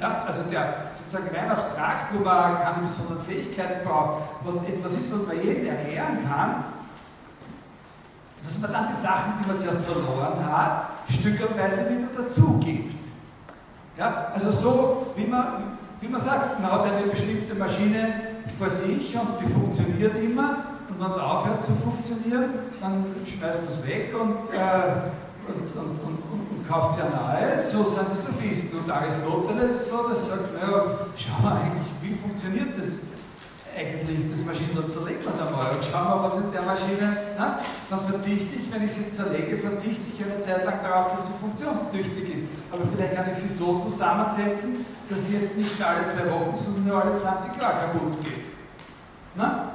ja, 0.00 0.24
also 0.26 0.42
der 0.50 0.92
sozusagen 0.98 1.34
rein 1.34 1.50
abstrakt, 1.50 2.12
wo 2.12 2.24
man 2.24 2.60
keine 2.60 2.84
besonderen 2.84 3.24
Fähigkeiten 3.24 3.86
braucht, 3.86 4.22
was 4.44 4.68
etwas 4.68 4.92
ist, 4.92 5.12
was 5.12 5.26
man 5.26 5.42
jedem 5.42 5.66
erklären 5.66 6.18
kann, 6.28 6.64
dass 8.42 8.58
man 8.60 8.72
dann 8.72 8.88
die 8.88 9.00
Sachen, 9.00 9.34
die 9.40 9.48
man 9.48 9.58
zuerst 9.58 9.84
verloren 9.84 10.44
hat, 10.44 10.95
stückerweise 11.08 11.90
wieder 11.90 12.08
dazu 12.16 12.58
gibt. 12.58 12.94
Ja, 13.96 14.30
also 14.34 14.50
so, 14.50 15.06
wie 15.16 15.26
man, 15.26 15.78
wie 16.00 16.08
man 16.08 16.20
sagt, 16.20 16.60
man 16.60 16.70
hat 16.70 16.84
eine 16.84 17.06
bestimmte 17.06 17.54
Maschine 17.54 18.08
vor 18.58 18.68
sich 18.68 19.16
und 19.16 19.40
die 19.40 19.50
funktioniert 19.52 20.16
immer 20.16 20.58
und 20.88 21.00
wenn 21.00 21.10
es 21.10 21.18
aufhört 21.18 21.64
zu 21.64 21.72
funktionieren, 21.72 22.50
dann 22.80 23.04
schmeißt 23.26 23.62
man 23.64 23.72
es 23.72 23.86
weg 23.86 24.14
und, 24.14 24.54
äh, 24.54 25.10
und, 25.48 25.76
und, 25.76 26.00
und, 26.00 26.18
und, 26.32 26.68
kauft 26.68 26.94
sich 26.94 27.04
eine 27.04 27.14
neue. 27.14 27.62
So 27.62 27.84
sind 27.84 28.08
die 28.12 28.16
Sophisten. 28.16 28.78
Und 28.78 28.90
Aristoteles 28.90 29.72
ist 29.72 29.90
so, 29.90 30.08
dass 30.08 30.30
sagt, 30.30 30.54
naja, 30.54 31.06
schau 31.16 31.42
mal 31.42 31.60
eigentlich, 31.62 31.86
wie 32.02 32.14
funktioniert 32.16 32.76
das 32.76 32.86
eigentlich 33.76 34.30
das 34.32 34.44
Maschine 34.44 34.88
zerlegen 34.88 35.20
wir 35.22 35.30
es 35.30 35.40
einmal 35.40 35.76
und 35.76 35.84
schauen 35.84 36.08
wir, 36.08 36.24
was 36.24 36.36
in 36.40 36.50
der 36.50 36.62
Maschine, 36.62 37.36
na, 37.36 37.60
dann 37.90 38.00
verzichte 38.08 38.56
ich, 38.56 38.72
wenn 38.72 38.82
ich 38.84 38.92
sie 38.92 39.14
zerlege, 39.14 39.58
verzichte 39.58 40.08
ich 40.08 40.24
eine 40.24 40.40
Zeit 40.40 40.64
lang 40.64 40.80
darauf, 40.82 41.12
dass 41.12 41.26
sie 41.28 41.34
funktionstüchtig 41.38 42.34
ist. 42.34 42.44
Aber 42.72 42.84
vielleicht 42.88 43.14
kann 43.14 43.30
ich 43.30 43.36
sie 43.36 43.52
so 43.52 43.78
zusammensetzen, 43.80 44.86
dass 45.10 45.26
sie 45.26 45.36
jetzt 45.36 45.56
nicht 45.56 45.80
alle 45.82 46.08
zwei 46.08 46.24
Wochen, 46.32 46.56
sondern 46.56 46.84
nur 46.88 47.04
alle 47.04 47.16
20 47.16 47.60
Jahre 47.60 47.92
kaputt 47.92 48.24
geht. 48.24 48.48
Na? 49.34 49.72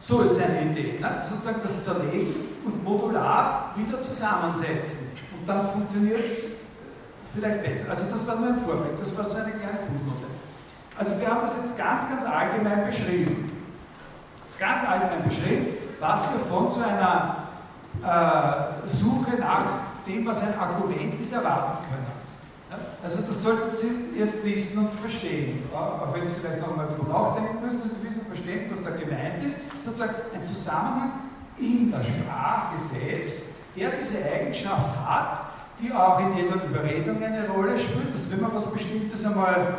So 0.00 0.22
ist 0.22 0.36
seine 0.36 0.70
Idee. 0.72 0.98
Na? 1.00 1.22
Sozusagen 1.22 1.60
das 1.62 1.84
Zerlegen 1.84 2.34
und 2.64 2.82
modular 2.82 3.72
wieder 3.76 4.00
zusammensetzen. 4.00 5.12
Und 5.38 5.48
dann 5.48 5.70
funktioniert 5.70 6.24
es 6.24 6.42
vielleicht 7.32 7.62
besser. 7.62 7.90
Also 7.90 8.10
das 8.10 8.26
war 8.26 8.36
nur 8.36 8.48
ein 8.48 8.60
Vorblick, 8.60 8.98
das 8.98 9.16
war 9.16 9.24
so 9.24 9.36
eine 9.36 9.52
kleine 9.52 9.78
Fußnote. 9.78 10.33
Also 10.96 11.20
wir 11.20 11.28
haben 11.28 11.40
das 11.42 11.56
jetzt 11.56 11.76
ganz, 11.76 12.08
ganz 12.08 12.24
allgemein 12.24 12.86
beschrieben. 12.86 13.50
Ganz 14.58 14.84
allgemein 14.84 15.28
beschrieben, 15.28 15.66
was 15.98 16.32
wir 16.32 16.40
von 16.46 16.68
so 16.68 16.80
einer 16.80 17.36
äh, 18.02 18.88
Suche 18.88 19.36
nach 19.38 19.64
dem, 20.06 20.24
was 20.26 20.42
ein 20.42 20.58
Argument 20.58 21.20
ist, 21.20 21.32
erwarten 21.32 21.84
können. 21.88 22.06
Ja? 22.70 22.78
Also 23.02 23.22
das 23.22 23.42
sollten 23.42 23.76
Sie 23.76 24.18
jetzt 24.18 24.44
wissen 24.44 24.86
und 24.86 25.00
verstehen. 25.00 25.68
Ja? 25.72 25.78
Auch 25.78 26.14
wenn 26.14 26.26
Sie 26.26 26.34
vielleicht 26.34 26.60
noch 26.60 26.70
einmal 26.70 26.86
drüber 26.86 27.12
nachdenken 27.12 27.64
müssen 27.64 27.82
und 27.82 28.04
wissen 28.04 28.20
und 28.20 28.28
verstehen, 28.28 28.70
was 28.70 28.82
da 28.84 28.90
gemeint 28.90 29.42
ist. 29.42 29.58
Sozusagen 29.84 30.14
ein 30.32 30.46
Zusammenhang 30.46 31.10
in 31.58 31.90
der 31.90 32.04
Sprache 32.04 32.78
selbst, 32.78 33.46
der 33.76 33.90
diese 33.90 34.18
Eigenschaft 34.24 34.96
hat, 35.04 35.40
die 35.80 35.92
auch 35.92 36.20
in 36.20 36.36
jeder 36.36 36.64
Überredung 36.64 37.22
eine 37.22 37.48
Rolle 37.48 37.76
spielt, 37.76 38.14
dass 38.14 38.30
wenn 38.30 38.40
man 38.40 38.54
was 38.54 38.70
Bestimmtes 38.70 39.24
einmal 39.26 39.78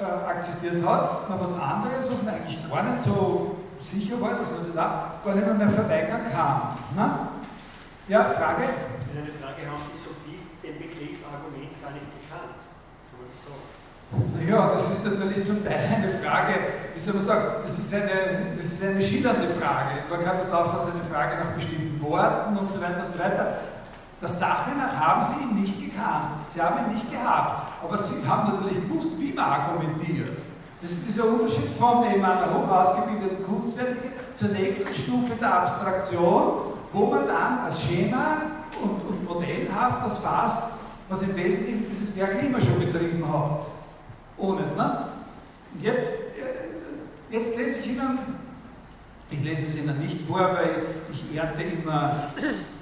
äh, 0.00 0.30
akzeptiert 0.30 0.86
hat, 0.86 1.28
man 1.28 1.40
was 1.40 1.58
anderes, 1.58 2.10
was 2.10 2.22
man 2.22 2.34
eigentlich 2.34 2.70
gar 2.70 2.82
nicht 2.82 3.02
so 3.02 3.56
sicher 3.78 4.20
war, 4.20 4.38
dass 4.38 4.52
man 4.52 4.66
das 4.66 4.76
auch 4.76 5.24
gar 5.24 5.34
nicht 5.34 5.58
mehr 5.58 5.70
verweigern 5.70 6.22
kann. 6.30 6.78
Ne? 6.94 7.28
Ja, 8.08 8.24
Frage? 8.30 8.62
Ich 8.62 9.14
will 9.14 9.22
eine 9.22 9.32
Frage 9.36 9.66
haben, 9.68 9.82
die 9.92 9.98
Sophist 9.98 10.62
den 10.62 10.78
Begriff 10.78 11.18
Argument 11.26 11.74
gar 11.82 11.92
nicht 11.92 12.08
bekannt. 12.14 12.56
Kann 13.10 13.18
man 13.20 13.28
das 13.28 13.42
sagen? 13.42 13.68
Ja, 14.48 14.72
das 14.72 14.90
ist 14.90 15.04
natürlich 15.04 15.44
zum 15.44 15.64
Teil 15.64 15.82
eine 15.84 16.12
Frage, 16.22 16.54
wie 16.94 17.00
soll 17.00 17.14
man 17.14 17.24
sagen, 17.24 17.46
das 17.62 17.78
ist 17.78 17.94
eine, 17.94 18.56
das 18.56 18.64
ist 18.64 18.84
eine 18.84 19.02
schillernde 19.02 19.48
Frage. 19.60 20.08
Man 20.08 20.24
kann 20.24 20.38
das 20.38 20.52
auch 20.52 20.72
als 20.72 20.94
eine 20.94 21.04
Frage 21.04 21.36
nach 21.36 21.52
bestimmten 21.52 22.00
Worten 22.00 22.56
und 22.56 22.72
so 22.72 22.80
weiter 22.80 23.04
und 23.04 23.12
so 23.12 23.18
weiter. 23.18 23.58
Der 24.20 24.28
Sache 24.28 24.70
nach 24.76 24.94
haben 24.96 25.22
sie 25.22 25.42
ihn 25.44 25.60
nicht 25.62 25.80
gekannt, 25.80 26.40
sie 26.52 26.60
haben 26.60 26.86
ihn 26.86 26.94
nicht 26.94 27.10
gehabt, 27.10 27.68
aber 27.82 27.96
sie 27.96 28.26
haben 28.26 28.52
natürlich 28.52 28.88
gewusst, 28.88 29.20
wie 29.20 29.32
man 29.32 29.44
argumentiert. 29.44 30.38
Das 30.80 30.90
ist 30.90 31.08
dieser 31.08 31.24
Unterschied 31.26 31.70
von 31.78 32.04
eben 32.04 32.24
einer 32.24 32.52
hoch 32.52 32.68
ausgebildeten 32.68 33.44
Kunstfertigen 33.44 34.10
zur 34.34 34.48
nächsten 34.50 34.94
Stufe 34.94 35.34
der 35.40 35.62
Abstraktion, 35.62 36.72
wo 36.92 37.06
man 37.06 37.26
dann 37.26 37.58
als 37.60 37.82
Schema 37.82 38.42
und, 38.82 39.08
und 39.08 39.24
modellhaft 39.24 40.04
das 40.04 40.18
fasst, 40.18 40.72
was 41.08 41.22
im 41.22 41.36
Wesentlichen 41.36 41.86
dieses 41.88 42.16
Werk 42.16 42.42
immer 42.42 42.60
schon 42.60 42.78
betrieben 42.78 43.24
hat. 43.32 43.66
Ohne, 44.36 44.60
ne? 44.76 45.08
Und 45.74 45.82
jetzt, 45.82 46.36
äh, 46.38 47.34
jetzt 47.34 47.56
lese 47.56 47.80
ich 47.80 47.86
Ihnen, 47.92 48.18
ich 49.30 49.42
lese 49.42 49.66
es 49.66 49.76
Ihnen 49.76 49.98
nicht 49.98 50.26
vor, 50.26 50.40
weil 50.40 50.82
ich 51.12 51.36
ernte 51.36 51.62
immer 51.62 52.30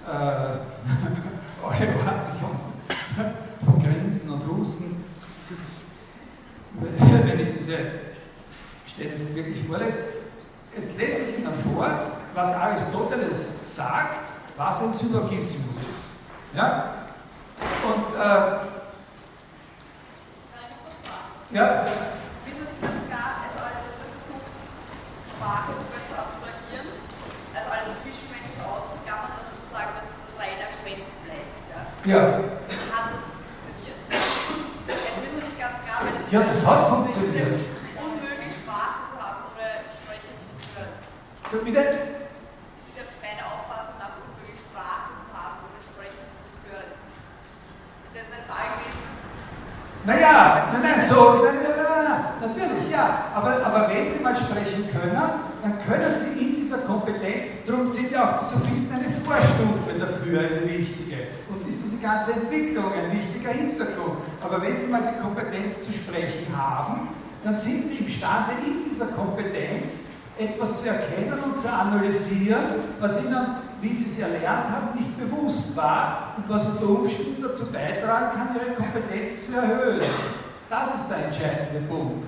äh, 0.06 0.10
alle 1.66 1.88
Arten 2.06 2.32
von, 2.38 2.54
von 3.64 3.82
Grinsen 3.82 4.30
und 4.30 4.46
Husten, 4.46 5.04
wenn 6.80 7.40
ich 7.40 7.56
diese 7.58 7.78
Stelle 8.86 9.34
wirklich 9.34 9.66
vorlese. 9.66 9.98
Jetzt 10.76 10.98
lese 10.98 11.22
ich 11.22 11.38
Ihnen 11.38 11.52
vor, 11.74 11.88
was 12.34 12.54
Aristoteles 12.54 13.74
sagt, 13.76 14.26
was 14.56 14.82
ein 14.82 14.94
Syllogismus 14.94 15.76
ist. 15.76 16.54
Ja? 16.54 16.92
Und 17.82 18.14
äh, 18.14 18.66
ja, 21.50 21.84
Ich 21.86 22.52
bin 22.52 22.58
mir 22.58 22.68
nicht 22.68 22.82
ganz 22.82 23.06
klar, 23.06 23.46
also 23.46 23.58
als 23.64 23.80
das 23.86 24.10
versucht, 24.18 24.50
Sprache 25.30 25.72
sogar 25.78 26.02
zu 26.04 26.14
abstrahieren, 26.18 26.90
also 27.54 27.68
alles 27.70 27.96
Zwischenmenschen 28.02 28.60
auszuklammern, 28.66 29.38
dass 29.38 29.54
sozusagen 29.54 29.92
das, 29.94 30.10
das 30.10 30.34
reine 30.36 30.74
Argument 30.74 31.06
bleibt. 31.22 31.56
Ja. 32.06 32.22
Hat 32.22 33.18
das 33.18 33.26
funktioniert? 33.34 33.98
Es 34.06 34.94
ist 34.94 35.32
mir 35.34 35.42
nicht 35.42 35.58
ganz 35.58 35.76
klar, 35.82 35.98
weil 36.06 36.22
es 36.22 36.30
Ja, 36.30 36.40
ist 36.46 36.62
das 36.62 36.66
hat 36.70 36.86
funktioniert. 36.86 37.58
unmöglich, 37.98 38.52
Sprache 38.62 39.10
zu 39.10 39.16
haben 39.18 39.50
ohne 39.50 39.90
Sprechen 39.90 40.32
und 40.38 40.62
Hören. 40.70 41.64
bitte? 41.66 41.82
Es 41.82 42.84
ist 42.86 42.94
ja 42.94 43.04
meine 43.18 43.42
Auffassung 43.42 43.98
nach 43.98 44.14
unmöglich, 44.22 44.54
Sprache 44.70 45.18
zu 45.18 45.26
haben 45.34 45.66
ohne 45.66 45.80
Sprechen 45.82 46.22
und 46.30 46.62
Hören. 46.70 46.90
Das 46.94 48.10
wäre 48.14 48.22
jetzt 48.22 48.30
meine 48.30 48.46
Frage 48.46 48.70
gewesen. 48.78 49.02
Naja, 50.06 50.34
nein, 50.70 50.82
nein, 50.86 51.02
so, 51.02 51.42
nein, 51.42 51.58
nein, 51.58 51.74
nein, 51.74 52.06
nein, 52.06 52.22
natürlich, 52.38 52.86
ja. 52.86 53.34
Aber, 53.34 53.50
aber 53.66 53.90
wenn 53.90 54.06
Sie 54.06 54.22
mal 54.22 54.36
sprechen 54.38 54.86
können, 54.94 55.18
dann 55.58 55.74
können 55.82 56.14
Sie 56.14 56.38
in 56.38 56.50
dieser 56.62 56.86
Kompetenz, 56.86 57.66
darum 57.66 57.82
sind 57.90 58.14
ja 58.14 58.30
auch 58.30 58.38
die 58.38 58.46
Sophisten 58.46 58.94
eine 58.94 59.10
Vorstufe 59.26 59.98
dafür, 59.98 60.38
eine 60.46 60.62
wichtige. 60.70 61.34
Diese 61.96 62.08
ganze 62.08 62.32
Entwicklung 62.32 62.92
ein 62.92 63.10
wichtiger 63.10 63.52
Hintergrund. 63.52 64.18
Aber 64.42 64.60
wenn 64.60 64.78
Sie 64.78 64.86
mal 64.88 65.00
die 65.14 65.22
Kompetenz 65.22 65.86
zu 65.86 65.92
sprechen 65.92 66.46
haben, 66.54 67.08
dann 67.42 67.58
sind 67.58 67.86
Sie 67.86 67.96
imstande, 68.04 68.52
in 68.66 68.88
dieser 68.90 69.06
Kompetenz 69.06 70.08
etwas 70.38 70.82
zu 70.82 70.88
erkennen 70.88 71.38
und 71.42 71.60
zu 71.60 71.72
analysieren, 71.72 72.64
was 73.00 73.24
Ihnen, 73.24 73.46
wie 73.80 73.94
Sie 73.94 74.10
es 74.10 74.18
erlernt 74.18 74.68
haben, 74.68 74.98
nicht 74.98 75.18
bewusst 75.18 75.74
war 75.76 76.34
und 76.36 76.46
was 76.48 76.66
unter 76.66 77.00
Umständen 77.00 77.42
dazu 77.42 77.72
beitragen 77.72 78.36
kann, 78.36 78.56
Ihre 78.56 78.74
Kompetenz 78.74 79.46
zu 79.46 79.56
erhöhen. 79.56 80.02
Das 80.68 80.94
ist 80.96 81.08
der 81.08 81.24
entscheidende 81.28 81.80
Punkt. 81.88 82.26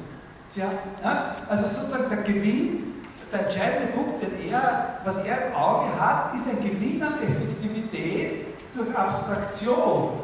Sie 0.49 0.61
ja, 0.61 1.37
also 1.47 1.69
sozusagen 1.69 2.09
der 2.09 2.23
Gewinn, 2.23 2.95
der 3.31 3.45
entscheidende 3.45 3.93
Punkt, 3.93 4.23
den 4.23 4.51
er, 4.51 5.01
was 5.05 5.23
er 5.25 5.49
im 5.49 5.55
Auge 5.55 5.89
hat, 6.01 6.35
ist 6.35 6.49
ein 6.49 6.65
Gewinn 6.65 7.03
an 7.03 7.23
Effektivität 7.23 8.48
durch 8.79 8.97
Abstraktion, 8.97 10.21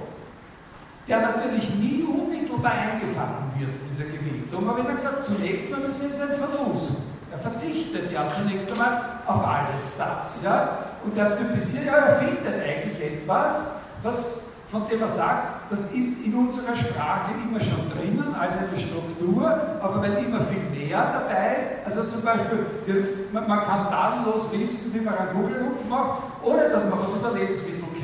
der 1.09 1.21
natürlich 1.21 1.75
nie 1.75 2.03
unmittelbar 2.03 2.73
eingefangen 2.73 3.53
wird, 3.59 3.71
dieser 3.91 4.05
Gewinn. 4.05 4.49
Darum 4.51 4.69
habe 4.69 4.81
ich 4.81 4.87
dann 4.87 4.97
gesagt, 4.97 5.27
zunächst 5.27 5.71
mal 5.71 5.83
ist 5.83 6.03
es 6.03 6.21
ein 6.21 6.39
Verlust. 6.39 7.03
Er 7.31 7.39
verzichtet 7.39 8.13
ja 8.13 8.29
zunächst 8.31 8.71
einmal 8.71 9.21
auf 9.27 9.45
alles 9.45 9.99
das. 9.99 10.43
Ja? 10.43 10.79
Und 11.05 11.19
er 11.19 11.37
typisiert, 11.37 11.87
ja, 11.87 11.97
er 11.97 12.17
findet 12.17 12.47
eigentlich 12.47 13.01
etwas, 13.03 13.81
was 14.03 14.45
von 14.71 14.89
dem 14.89 15.01
er 15.01 15.09
sagt, 15.09 15.71
das 15.71 15.93
ist 15.93 16.27
in 16.27 16.35
unserer 16.35 16.75
Sprache 16.75 17.31
immer 17.47 17.61
schon 17.61 17.89
drinnen, 17.91 18.35
als 18.35 18.55
eine 18.59 18.77
Struktur, 18.77 19.47
aber 19.81 20.03
wenn 20.03 20.17
immer 20.25 20.41
viel 20.41 20.63
mehr 20.77 21.13
dabei 21.13 21.59
ist, 21.61 21.87
also 21.87 22.11
zum 22.11 22.23
Beispiel, 22.23 23.29
man, 23.33 23.47
kann 23.47 23.89
tadellos 23.89 24.51
wissen, 24.53 24.95
wie 24.95 25.05
man 25.05 25.17
einen 25.17 25.37
Google-Ruf 25.37 25.89
macht, 25.89 26.23
ohne 26.43 26.69
dass 26.69 26.91
man 26.91 26.99
was 27.01 27.15
über 27.15 27.39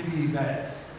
Lebensmittelchemie 0.00 0.34
weiß. 0.34 0.90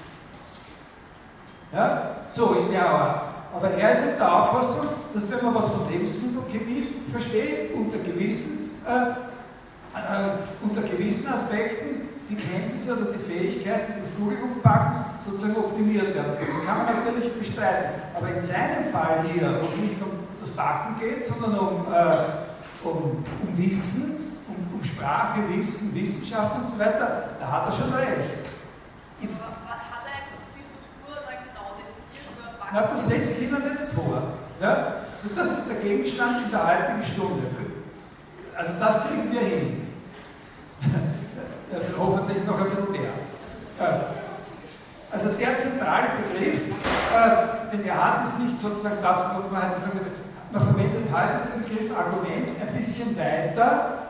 Ja? 1.74 2.16
So 2.30 2.56
in 2.66 2.72
der 2.72 2.90
Art. 2.90 3.28
Aber 3.54 3.70
er 3.72 3.92
ist 3.92 4.04
in 4.14 4.18
der 4.18 4.34
Auffassung, 4.34 4.90
dass 5.14 5.32
wenn 5.32 5.46
man 5.46 5.56
was 5.56 5.70
von 5.72 5.90
Lebensmittelchemie 5.90 6.88
versteht, 7.12 7.74
unter 7.76 7.98
gewissen, 7.98 8.72
äh, 8.88 9.12
äh, 9.98 10.38
unter 10.62 10.82
gewissen 10.82 11.34
Aspekten, 11.34 12.08
die 12.30 12.36
Kenntnisse 12.36 12.94
oder 12.94 13.12
die 13.12 13.20
Fähigkeiten 13.20 14.00
des 14.00 14.16
Kugelhupfbackens 14.16 15.04
sozusagen 15.26 15.58
optimiert 15.58 16.16
werden 16.16 16.38
können. 16.38 16.66
Kann 16.66 16.86
man 16.86 17.06
natürlich 17.06 17.38
bestreiten. 17.38 18.02
Aber 18.16 18.30
in 18.30 18.42
seinem 18.42 18.86
Fall 18.90 19.26
hier, 19.34 19.60
wo 19.62 19.68
es 19.68 19.76
nicht 19.76 20.02
um 20.02 20.12
das 20.40 20.50
Backen 20.52 20.98
geht, 20.98 21.26
sondern 21.26 21.60
um, 21.60 21.94
äh, 21.94 22.88
um, 22.88 23.26
um 23.26 23.58
Wissen, 23.58 24.38
um, 24.48 24.80
um 24.80 24.84
Sprache, 24.84 25.42
Wissen, 25.50 25.94
Wissenschaft 25.94 26.56
und 26.56 26.70
so 26.70 26.80
weiter, 26.80 27.32
da 27.38 27.52
hat 27.52 27.66
er 27.66 27.72
schon 27.74 27.94
recht. 27.94 28.41
Na, 32.74 32.82
das 32.84 33.08
lese 33.08 33.32
ich 33.32 33.50
Ihnen 33.50 33.64
jetzt 33.74 33.94
vor. 33.94 34.22
Ja? 34.62 34.96
Und 35.24 35.38
das 35.38 35.58
ist 35.58 35.70
der 35.72 35.78
Gegenstand 35.82 36.46
in 36.46 36.52
der 36.52 36.68
heutigen 36.68 37.04
Stunde. 37.04 37.44
Also 38.56 38.74
das 38.80 39.08
kriegen 39.08 39.32
wir 39.32 39.42
hin. 39.42 39.88
Hoffentlich 41.98 42.46
noch 42.46 42.62
ein 42.62 42.70
bisschen 42.70 42.92
mehr. 42.92 43.12
Also 45.12 45.30
der 45.34 45.60
zentrale 45.60 46.08
Begriff, 46.24 46.62
äh, 47.14 47.76
den 47.76 47.86
er 47.86 48.06
hat, 48.06 48.24
ist 48.24 48.40
nicht 48.40 48.60
sozusagen 48.62 48.98
das, 49.02 49.18
was 49.18 49.52
man 49.52 49.70
heute 49.70 49.82
sagt, 49.82 49.96
man 50.52 50.62
verwendet 50.62 51.12
heute 51.12 51.50
den 51.54 51.64
Begriff 51.64 51.98
Argument 51.98 52.62
ein 52.62 52.78
bisschen 52.78 53.18
weiter, 53.18 54.01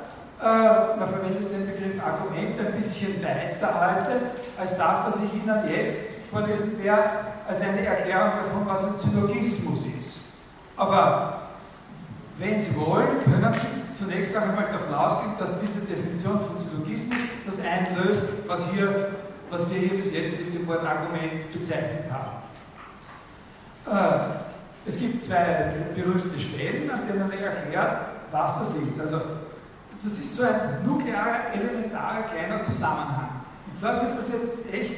man 0.42 1.08
verwendet 1.08 1.52
den 1.52 1.68
Begriff 1.68 2.04
Argument 2.04 2.60
ein 2.60 2.74
bisschen 2.76 3.24
weiter 3.24 3.74
heute, 3.76 4.22
als 4.60 4.78
das, 4.78 5.06
was 5.06 5.24
ich 5.24 5.36
Ihnen 5.36 5.70
jetzt 5.70 6.10
vorlesen 6.32 6.84
werde, 6.84 7.10
als 7.48 7.62
eine 7.62 7.86
Erklärung 7.86 8.32
davon, 8.44 8.66
was 8.66 8.84
ein 8.86 8.98
Syllogismus 8.98 9.80
ist. 10.00 10.34
Aber 10.78 11.42
wenn 12.40 12.60
Sie 12.60 12.76
wollen, 12.76 13.24
können 13.24 13.54
Sie 13.54 14.04
zunächst 14.04 14.36
einmal 14.36 14.66
davon 14.72 14.94
ausgehen, 14.96 15.34
dass 15.38 15.60
diese 15.60 15.82
Definition 15.82 16.40
von 16.40 16.58
Syllogismus 16.58 17.18
das 17.46 17.60
einlöst, 17.64 18.48
was, 18.48 18.72
hier, 18.72 19.10
was 19.52 19.70
wir 19.70 19.78
hier 19.78 20.02
bis 20.02 20.16
jetzt 20.16 20.40
mit 20.40 20.56
dem 20.56 20.68
Wort 20.68 20.84
Argument 20.84 21.54
bezeichnet 21.54 22.06
haben. 22.10 22.42
Äh, 23.86 24.88
es 24.88 24.98
gibt 24.98 25.24
zwei 25.24 25.74
berühmte 25.96 26.40
Stellen, 26.40 26.90
an 26.90 27.02
denen 27.08 27.32
er 27.32 27.52
erklärt, 27.52 27.98
was 28.32 28.60
das 28.60 28.76
ist. 28.78 29.00
Also, 29.00 29.22
das 30.04 30.14
ist 30.14 30.38
so 30.38 30.44
ein 30.44 30.86
nuklearer, 30.86 31.54
elementarer, 31.54 32.24
kleiner 32.24 32.64
Zusammenhang. 32.64 33.42
Und 33.68 33.78
zwar 33.78 34.02
wird 34.02 34.18
das 34.18 34.30
jetzt 34.30 34.74
echt, 34.74 34.96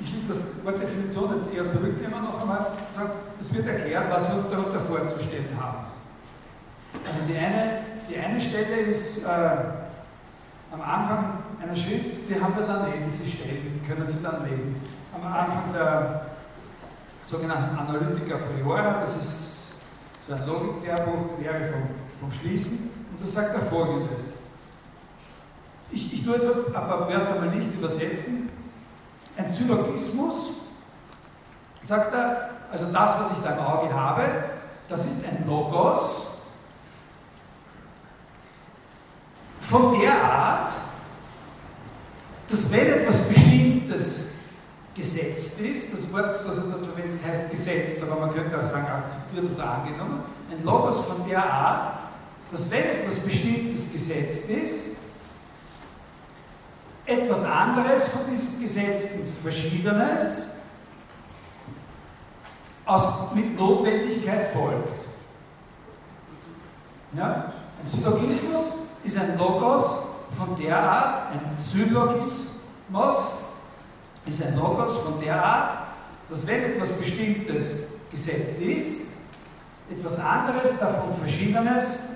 ich 0.00 0.12
will 0.12 0.22
das 0.28 0.38
Wort 0.64 0.82
Definition 0.82 1.36
jetzt 1.38 1.54
eher 1.54 1.68
zurücknehmen 1.68 2.22
noch 2.22 2.40
einmal, 2.40 2.66
es 3.38 3.54
wird 3.54 3.66
erklärt, 3.66 4.10
was 4.10 4.28
wir 4.28 4.36
uns 4.36 4.50
darunter 4.50 4.80
vorzustellen 4.80 5.56
haben. 5.60 5.86
Also 7.06 7.20
die 7.28 7.36
eine, 7.36 7.82
die 8.08 8.16
eine 8.16 8.40
Stelle 8.40 8.76
ist 8.80 9.24
äh, 9.24 9.28
am 10.72 10.80
Anfang 10.80 11.38
einer 11.62 11.76
Schrift, 11.76 12.28
die 12.28 12.40
haben 12.40 12.54
wir 12.56 12.66
dann 12.66 12.88
eh, 12.88 13.04
diese 13.06 13.26
Stellen, 13.28 13.80
die 13.80 13.86
können 13.86 14.06
Sie 14.06 14.22
dann 14.22 14.48
lesen. 14.48 14.76
Am 15.14 15.26
Anfang 15.26 15.72
der 15.72 16.26
sogenannten 17.22 17.76
Analytica 17.76 18.36
Priora, 18.36 19.02
das 19.04 19.16
ist 19.16 19.80
so 20.26 20.34
ein 20.34 20.46
Logiklehrbuch, 20.46 21.38
Lehre 21.40 21.72
vom, 21.72 21.82
vom 22.20 22.32
Schließen, 22.32 22.97
und 23.18 23.26
das 23.26 23.34
sagt 23.34 23.54
er 23.54 23.62
folgendes. 23.62 24.20
Ich, 25.90 26.14
ich 26.14 26.24
tue 26.24 26.34
jetzt 26.34 26.48
aber 26.72 27.08
Wörter 27.08 27.40
mal 27.40 27.48
nicht 27.48 27.74
übersetzen. 27.74 28.48
Ein 29.36 29.50
Syllogismus, 29.50 30.54
sagt 31.84 32.14
er, 32.14 32.50
also 32.70 32.92
das, 32.92 33.20
was 33.20 33.32
ich 33.32 33.38
da 33.42 33.56
im 33.56 33.64
Auge 33.64 33.92
habe, 33.92 34.22
das 34.88 35.06
ist 35.06 35.24
ein 35.26 35.44
Logos, 35.46 36.26
von 39.60 40.00
der 40.00 40.14
Art, 40.22 40.72
dass 42.48 42.72
wenn 42.72 42.86
etwas 42.86 43.28
Bestimmtes 43.28 44.34
gesetzt 44.94 45.60
ist, 45.60 45.92
das 45.92 46.12
Wort, 46.12 46.46
das 46.46 46.58
er 46.58 46.64
da 46.64 46.78
verwendet, 46.78 47.20
heißt 47.26 47.50
gesetzt, 47.50 48.02
aber 48.02 48.26
man 48.26 48.34
könnte 48.34 48.58
auch 48.58 48.64
sagen 48.64 48.86
akzeptiert 48.86 49.44
oder 49.54 49.70
angenommen, 49.70 50.22
ein 50.50 50.64
Logos 50.64 51.04
von 51.04 51.28
der 51.28 51.44
Art, 51.44 52.07
dass 52.50 52.70
wenn 52.70 52.84
etwas 52.84 53.20
Bestimmtes 53.20 53.92
gesetzt 53.92 54.48
ist, 54.48 54.96
etwas 57.04 57.44
anderes 57.44 58.08
von 58.08 58.30
diesem 58.30 58.62
Gesetzten 58.62 59.20
Verschiedenes 59.42 60.56
aus, 62.84 63.34
mit 63.34 63.58
Notwendigkeit 63.58 64.52
folgt. 64.52 65.04
Ja? 67.14 67.52
Ein 67.80 67.86
Syllogismus 67.86 68.74
ist 69.04 69.18
ein 69.18 69.38
Logos 69.38 70.06
von 70.36 70.56
der 70.60 70.78
Art, 70.78 71.32
ein 71.32 71.40
Syllogismus 71.58 72.46
ist 74.26 74.42
ein 74.42 74.56
Logos 74.56 74.98
von 74.98 75.20
der 75.20 75.42
Art, 75.42 75.78
dass 76.28 76.46
wenn 76.46 76.64
etwas 76.64 76.98
Bestimmtes 76.98 77.88
gesetzt 78.10 78.60
ist, 78.60 79.08
etwas 79.90 80.20
anderes, 80.20 80.78
davon 80.78 81.14
Verschiedenes 81.18 82.07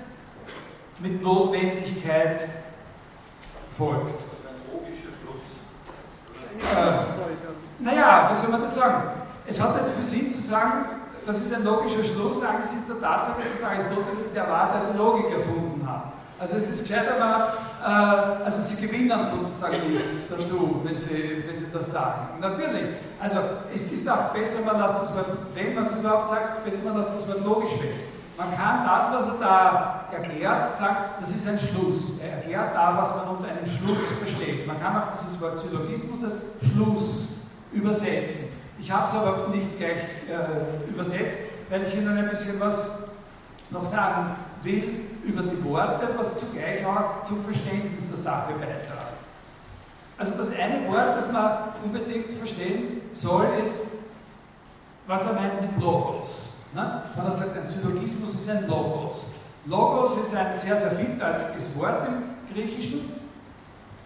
mit 0.99 1.21
Notwendigkeit 1.21 2.49
folgt. 3.77 4.19
Äh, 6.59 7.83
naja, 7.83 8.29
wie 8.29 8.35
soll 8.35 8.51
man 8.51 8.61
das 8.61 8.75
sagen? 8.75 9.09
Es 9.45 9.59
hat 9.59 9.81
nicht 9.81 9.95
für 9.95 10.03
Sinn 10.03 10.31
zu 10.31 10.39
sagen, 10.39 10.85
das 11.25 11.37
ist 11.39 11.53
ein 11.53 11.63
logischer 11.63 12.03
Schluss 12.03 12.43
angesichts 12.43 12.87
der 12.87 13.01
Tatsache, 13.01 13.41
dass 13.51 13.69
Aristoteles 13.69 14.33
der 14.33 14.47
war, 14.47 14.71
der 14.71 14.91
die 14.91 14.97
Logik 14.97 15.31
erfunden 15.31 15.87
hat. 15.87 16.13
Also 16.39 16.57
es 16.57 16.69
ist 16.69 16.87
gescheit, 16.87 17.05
aber 17.09 17.53
äh, 17.81 18.43
also 18.43 18.61
sie 18.61 18.85
gewinnen 18.85 19.25
sozusagen 19.25 19.91
nichts 19.91 20.27
dazu, 20.29 20.81
wenn 20.83 20.97
sie, 20.97 21.43
wenn 21.47 21.57
sie 21.57 21.67
das 21.71 21.91
sagen. 21.91 22.39
Natürlich, 22.41 22.89
also 23.21 23.37
es 23.73 23.91
ist 23.91 24.09
auch 24.09 24.33
besser, 24.33 24.65
man 24.65 24.81
lässt 24.81 24.95
das 24.95 25.15
Wort, 25.15 25.27
wenn 25.53 25.75
man 25.75 25.87
es 25.87 25.93
überhaupt 25.93 26.29
sagt, 26.29 26.63
besser 26.65 26.83
man 26.85 26.97
lässt 26.97 27.09
das 27.15 27.27
Wort 27.27 27.45
logisch 27.45 27.81
weg. 27.81 28.12
Man 28.35 28.55
kann 28.55 28.83
das, 28.85 29.13
was 29.13 29.27
er 29.27 29.39
da 29.39 30.05
erklärt, 30.11 30.75
sagen, 30.75 30.97
das 31.19 31.29
ist 31.29 31.47
ein 31.47 31.59
Schluss. 31.59 32.19
Er 32.19 32.37
erklärt 32.37 32.75
da, 32.75 32.97
was 32.97 33.17
man 33.17 33.37
unter 33.37 33.49
einem 33.49 33.65
Schluss 33.65 34.17
versteht. 34.19 34.65
Man 34.65 34.81
kann 34.81 34.97
auch 34.97 35.07
dieses 35.19 35.39
Wort 35.39 35.59
Syllogismus 35.59 36.23
als 36.23 36.35
Schluss 36.71 37.27
übersetzen. 37.71 38.53
Ich 38.79 38.91
habe 38.91 39.07
es 39.07 39.15
aber 39.15 39.49
nicht 39.49 39.77
gleich 39.77 39.97
äh, 40.27 40.89
übersetzt, 40.89 41.39
weil 41.69 41.83
ich 41.83 41.95
Ihnen 41.95 42.17
ein 42.17 42.29
bisschen 42.29 42.59
was 42.59 43.09
noch 43.69 43.83
sagen 43.83 44.35
will 44.63 45.01
über 45.23 45.43
die 45.43 45.63
Worte, 45.63 46.09
was 46.17 46.39
zugleich 46.39 46.85
auch 46.85 47.23
zum 47.23 47.43
Verständnis 47.43 48.09
der 48.09 48.17
Sache 48.17 48.53
beiträgt. 48.53 48.91
Also 50.17 50.37
das 50.37 50.55
eine 50.57 50.87
Wort, 50.91 51.17
das 51.17 51.31
man 51.31 51.57
unbedingt 51.83 52.31
verstehen 52.31 53.01
soll, 53.13 53.47
ist, 53.63 53.87
was 55.07 55.25
er 55.25 55.33
meint 55.33 55.61
mit 55.61 55.81
Logos. 55.81 56.52
Ne? 56.73 57.03
Er 57.15 57.31
sagt, 57.31 57.57
ein 57.57 57.67
Syllogismus 57.67 58.33
ist 58.33 58.49
ein 58.49 58.67
Logos. 58.67 59.31
Logos 59.65 60.17
ist 60.17 60.35
ein 60.35 60.57
sehr, 60.57 60.77
sehr 60.77 60.91
vieldeutiges 60.91 61.77
Wort 61.77 62.07
im 62.07 62.53
Griechischen 62.53 63.11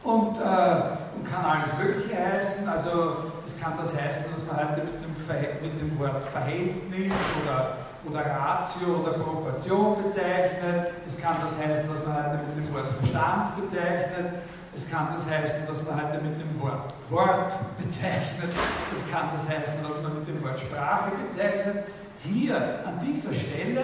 und, 0.03 0.37
äh, 0.37 0.81
und 1.15 1.25
kann 1.25 1.45
alles 1.45 1.77
Mögliche 1.77 2.15
heißen. 2.15 2.67
Also 2.67 3.31
es 3.45 3.59
kann 3.59 3.73
das 3.79 3.99
heißen, 3.99 4.33
dass 4.33 4.45
man 4.45 4.69
heute 4.69 4.83
mit 4.83 4.95
dem, 4.95 5.61
mit 5.61 5.81
dem 5.81 5.99
Wort 5.99 6.23
Verhältnis 6.25 7.13
oder 7.43 7.77
oder 8.07 8.25
Ratio 8.25 9.01
oder 9.01 9.13
Proportion 9.13 10.03
bezeichnet. 10.03 10.91
Es 11.05 11.21
kann 11.21 11.37
das 11.43 11.59
heißen, 11.59 11.89
dass 11.89 12.05
man 12.05 12.15
heute 12.15 12.39
mit 12.45 12.65
dem 12.65 12.73
Wort 12.73 12.87
Verstand 12.99 13.61
bezeichnet. 13.61 14.33
Es 14.75 14.91
kann 14.91 15.09
das 15.13 15.29
heißen, 15.29 15.67
dass 15.67 15.83
man 15.85 15.95
heute 15.95 16.21
mit 16.21 16.39
dem 16.39 16.61
Wort 16.61 16.93
Wort 17.09 17.51
bezeichnet. 17.77 18.53
Es 18.93 19.11
kann 19.11 19.29
das 19.33 19.49
heißen, 19.49 19.81
dass 19.81 20.03
man 20.03 20.19
mit 20.19 20.27
dem 20.27 20.43
Wort 20.43 20.59
Sprache 20.59 21.11
bezeichnet. 21.27 21.85
Hier 22.33 22.57
an 22.85 22.99
dieser 23.05 23.33
Stelle 23.33 23.81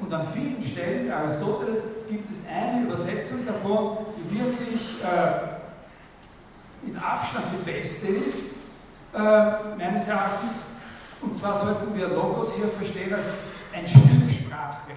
und 0.00 0.12
an 0.12 0.26
vielen 0.26 0.62
Stellen 0.62 1.08
bei 1.08 1.14
Aristoteles 1.14 1.80
gibt 2.08 2.30
es 2.30 2.46
eine 2.48 2.86
Übersetzung 2.86 3.46
davon, 3.46 4.06
die 4.16 4.38
wirklich 4.38 5.02
äh, 5.02 5.56
mit 6.86 7.02
Abstand 7.02 7.46
die 7.52 7.70
beste 7.70 8.08
ist, 8.08 8.52
äh, 9.14 9.18
meines 9.78 10.08
Erachtens. 10.08 10.66
Und 11.22 11.36
zwar 11.38 11.58
sollten 11.58 11.96
wir 11.96 12.08
Logos 12.08 12.54
hier 12.56 12.68
verstehen 12.68 13.12
als 13.14 13.26
ein 13.72 13.88
Stück 13.88 14.30
Sprache. 14.30 14.92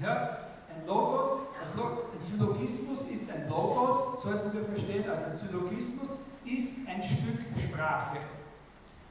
Ja? 0.00 0.38
Ein 0.68 0.86
Logos, 0.86 1.40
ein 1.62 2.22
Syllogismus 2.22 3.08
ist 3.10 3.30
ein 3.30 3.48
Logos, 3.48 4.22
sollten 4.22 4.52
wir 4.52 4.64
verstehen, 4.64 5.04
also 5.08 5.24
ein 5.24 5.36
Syllogismus 5.36 6.10
ist 6.44 6.88
ein 6.88 7.02
Stück 7.02 7.40
Sprache. 7.68 8.18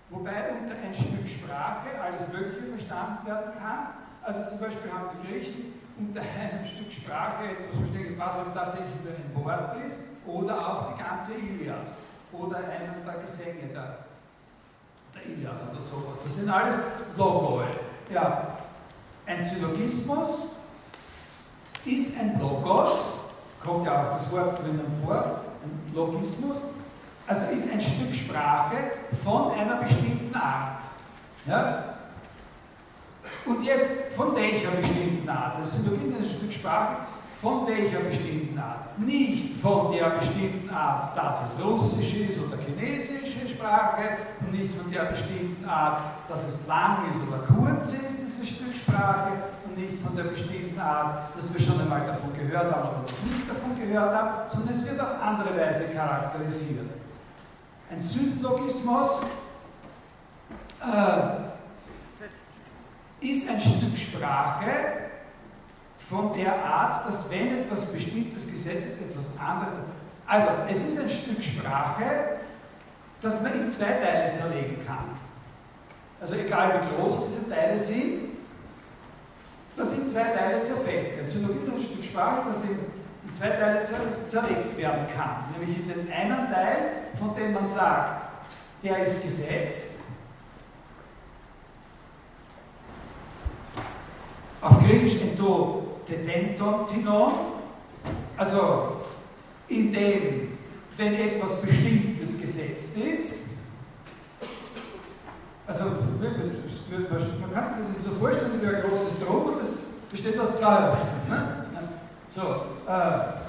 Wobei 0.09 0.51
unter 0.61 0.75
ein 0.75 0.93
Stück 0.93 1.27
Sprache 1.27 1.99
alles 2.01 2.27
Mögliche 2.31 2.77
verstanden 2.77 3.25
werden 3.25 3.51
kann. 3.57 3.87
Also 4.23 4.49
zum 4.49 4.59
Beispiel 4.59 4.91
haben 4.91 5.09
die 5.15 5.27
Griechen 5.27 5.73
unter 5.99 6.21
einem 6.21 6.65
Stück 6.65 6.91
Sprache 6.91 7.43
etwas 7.45 7.77
verstehen, 7.77 8.15
was 8.17 8.37
eben 8.37 8.53
tatsächlich 8.53 8.95
nur 9.03 9.13
ein 9.13 9.45
Wort 9.45 9.85
ist, 9.85 10.17
oder 10.27 10.55
auch 10.59 10.93
die 10.93 11.03
ganze 11.03 11.33
Ilias 11.33 11.97
oder 12.31 12.57
einen 12.57 13.05
der 13.05 13.15
Gesänge 13.15 13.67
der, 13.73 13.97
der 15.15 15.25
Ilias 15.25 15.59
oder 15.71 15.81
sowas. 15.81 16.17
Das 16.23 16.35
sind 16.35 16.49
alles 16.49 16.77
Logoi. 17.15 17.65
Ja, 18.11 18.57
ein 19.25 19.43
Syllogismus 19.43 20.57
ist 21.85 22.19
ein 22.19 22.39
Logos, 22.39 23.19
kommt 23.63 23.85
ja 23.85 24.03
auch 24.03 24.13
das 24.13 24.31
Wort 24.31 24.61
drinnen 24.61 25.01
vor, 25.03 25.41
ein 25.63 25.93
Logismus, 25.93 26.57
also 27.27 27.51
ist 27.53 27.71
ein 27.71 27.81
Stück 27.81 28.15
Sprache 28.15 28.77
von 29.23 29.51
einer 29.51 29.75
bestimmten 29.75 30.33
Art. 30.33 30.81
Ja? 31.45 31.83
Und 33.45 33.63
jetzt 33.63 34.13
von 34.13 34.35
welcher 34.35 34.71
bestimmten 34.71 35.27
Art? 35.27 35.59
Das 35.59 35.77
Syllogismus 35.77 36.25
ist 36.25 36.31
ein 36.31 36.37
Stück 36.37 36.53
Sprache 36.53 36.97
von 37.41 37.67
welcher 37.67 37.99
bestimmten 37.99 38.57
Art? 38.57 38.97
Nicht 38.97 39.61
von 39.61 39.91
der 39.91 40.09
bestimmten 40.11 40.69
Art, 40.69 41.15
dass 41.15 41.53
es 41.53 41.63
Russisch 41.63 42.15
ist 42.15 42.47
oder 42.47 42.57
chinesische 42.57 43.47
Sprache 43.47 44.17
und 44.41 44.51
nicht 44.51 44.73
von 44.73 44.91
der 44.91 45.03
bestimmten 45.03 45.65
Art, 45.65 46.01
dass 46.27 46.47
es 46.47 46.67
lang 46.67 47.09
ist 47.09 47.19
oder 47.27 47.43
kurz 47.45 47.93
ist, 47.93 48.19
dieses 48.19 48.49
Stück 48.49 48.75
Sprache 48.75 49.31
und 49.65 49.77
nicht 49.77 50.01
von 50.03 50.15
der 50.15 50.23
bestimmten 50.23 50.79
Art, 50.79 51.35
dass 51.35 51.53
wir 51.53 51.63
schon 51.63 51.79
einmal 51.79 52.07
davon 52.07 52.33
gehört 52.33 52.73
haben 52.73 52.89
oder 52.89 53.05
nicht 53.23 53.49
davon 53.49 53.75
gehört 53.75 54.15
haben, 54.15 54.49
sondern 54.49 54.73
es 54.73 54.89
wird 54.89 54.99
auf 54.99 55.21
andere 55.21 55.55
Weise 55.57 55.83
charakterisiert. 55.93 56.87
Ein 57.89 58.01
Syntlogismus 58.01 59.23
äh, 60.81 61.37
ist 63.25 63.49
ein 63.49 63.61
Stück 63.61 63.97
Sprache, 63.97 65.07
von 66.09 66.33
der 66.33 66.53
Art, 66.63 67.05
dass 67.05 67.29
wenn 67.29 67.59
etwas 67.59 67.91
bestimmtes 67.91 68.49
Gesetz 68.49 68.85
ist, 68.85 69.01
etwas 69.01 69.37
anderes. 69.39 69.73
Also, 70.25 70.47
es 70.69 70.87
ist 70.87 70.99
ein 70.99 71.09
Stück 71.09 71.43
Sprache, 71.43 72.39
das 73.21 73.41
man 73.41 73.53
in 73.53 73.71
zwei 73.71 73.91
Teile 73.91 74.31
zerlegen 74.31 74.85
kann. 74.85 75.17
Also 76.19 76.35
egal 76.35 76.81
wie 76.81 76.95
groß 76.95 77.27
diese 77.27 77.49
Teile 77.49 77.77
sind, 77.77 78.29
das 79.75 79.97
in 79.97 80.09
zwei 80.09 80.23
Teile 80.23 80.63
zerfällt. 80.63 81.19
Ein 81.19 81.27
Synonym 81.27 81.67
ist 81.67 81.73
ein 81.73 81.83
Stück 81.83 82.05
Sprache, 82.05 82.49
das 82.49 82.63
in 82.63 83.33
zwei 83.33 83.49
Teile 83.49 83.85
zerlegt 84.27 84.77
werden 84.77 85.07
kann. 85.15 85.45
Nämlich 85.51 85.79
in 85.79 85.87
den 85.87 86.11
einen 86.11 86.51
Teil, 86.51 87.06
von 87.19 87.35
dem 87.35 87.53
man 87.53 87.67
sagt, 87.67 88.21
der 88.83 89.03
ist 89.03 89.23
gesetzt. 89.23 89.95
Auf 94.61 94.79
Griechisch 94.79 95.21
ento 95.21 96.01
Tetenton-Tinon, 96.05 97.33
also 98.37 99.01
in 99.67 99.93
dem, 99.93 100.57
wenn 100.95 101.13
etwas 101.13 101.61
Bestimmtes 101.61 102.41
gesetzt 102.41 102.97
ist, 102.97 103.47
also 105.67 105.83
man 106.19 107.53
kann 107.53 107.85
sich 107.85 107.97
das 107.97 108.05
so 108.05 108.11
vorstellen 108.19 108.61
wie 108.61 108.67
ein 108.67 108.81
großes 108.81 109.19
Drum 109.19 109.47
und 109.47 109.61
das 109.61 109.87
besteht 110.09 110.39
aus 110.39 110.55
zwei 110.55 110.81
Hälften. 110.83 111.29
Ne? 111.29 111.65
So, 112.29 112.41
äh, 112.87 113.47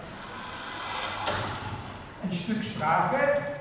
ein 2.25 2.33
Stück 2.33 2.63
Sprache, 2.65 3.58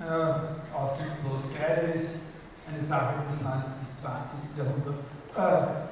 äh, 0.00 0.76
aussichtslos. 0.76 1.54
Kreide 1.56 1.92
ist 1.92 2.20
eine 2.68 2.82
Sache 2.82 3.14
des 3.28 3.42
19. 3.42 3.62
bis 3.80 4.00
20. 4.02 4.56
Jahrhunderts. 4.56 5.00
Äh, 5.36 5.84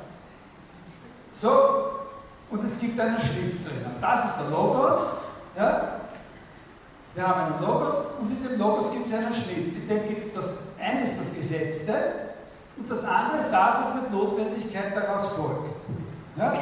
so, 1.40 1.92
und 2.50 2.64
es 2.64 2.78
gibt 2.80 3.00
eine 3.00 3.18
Schrift 3.18 3.66
drinnen. 3.66 3.96
Das 4.00 4.24
ist 4.26 4.38
der 4.40 4.50
Logos. 4.50 5.18
Ja? 5.56 5.98
Wir 7.14 7.26
haben 7.26 7.52
einen 7.52 7.62
Logos 7.62 7.94
und 8.20 8.30
in 8.30 8.48
dem 8.48 8.58
Logos 8.58 8.92
gibt 8.92 9.06
es 9.06 9.14
einen 9.14 9.34
Schrift. 9.34 9.76
In 9.76 9.88
dem 9.88 10.08
gibt 10.08 10.24
es 10.24 10.34
das, 10.34 10.44
eine 10.78 11.02
ist 11.02 11.18
das 11.18 11.34
Gesetzte 11.34 11.94
und 12.76 12.90
das 12.90 13.04
andere 13.04 13.38
ist 13.38 13.50
das, 13.50 13.74
was 13.84 13.94
mit 13.94 14.10
Notwendigkeit 14.10 14.96
daraus 14.96 15.28
folgt. 15.32 15.74
Ja? 16.36 16.54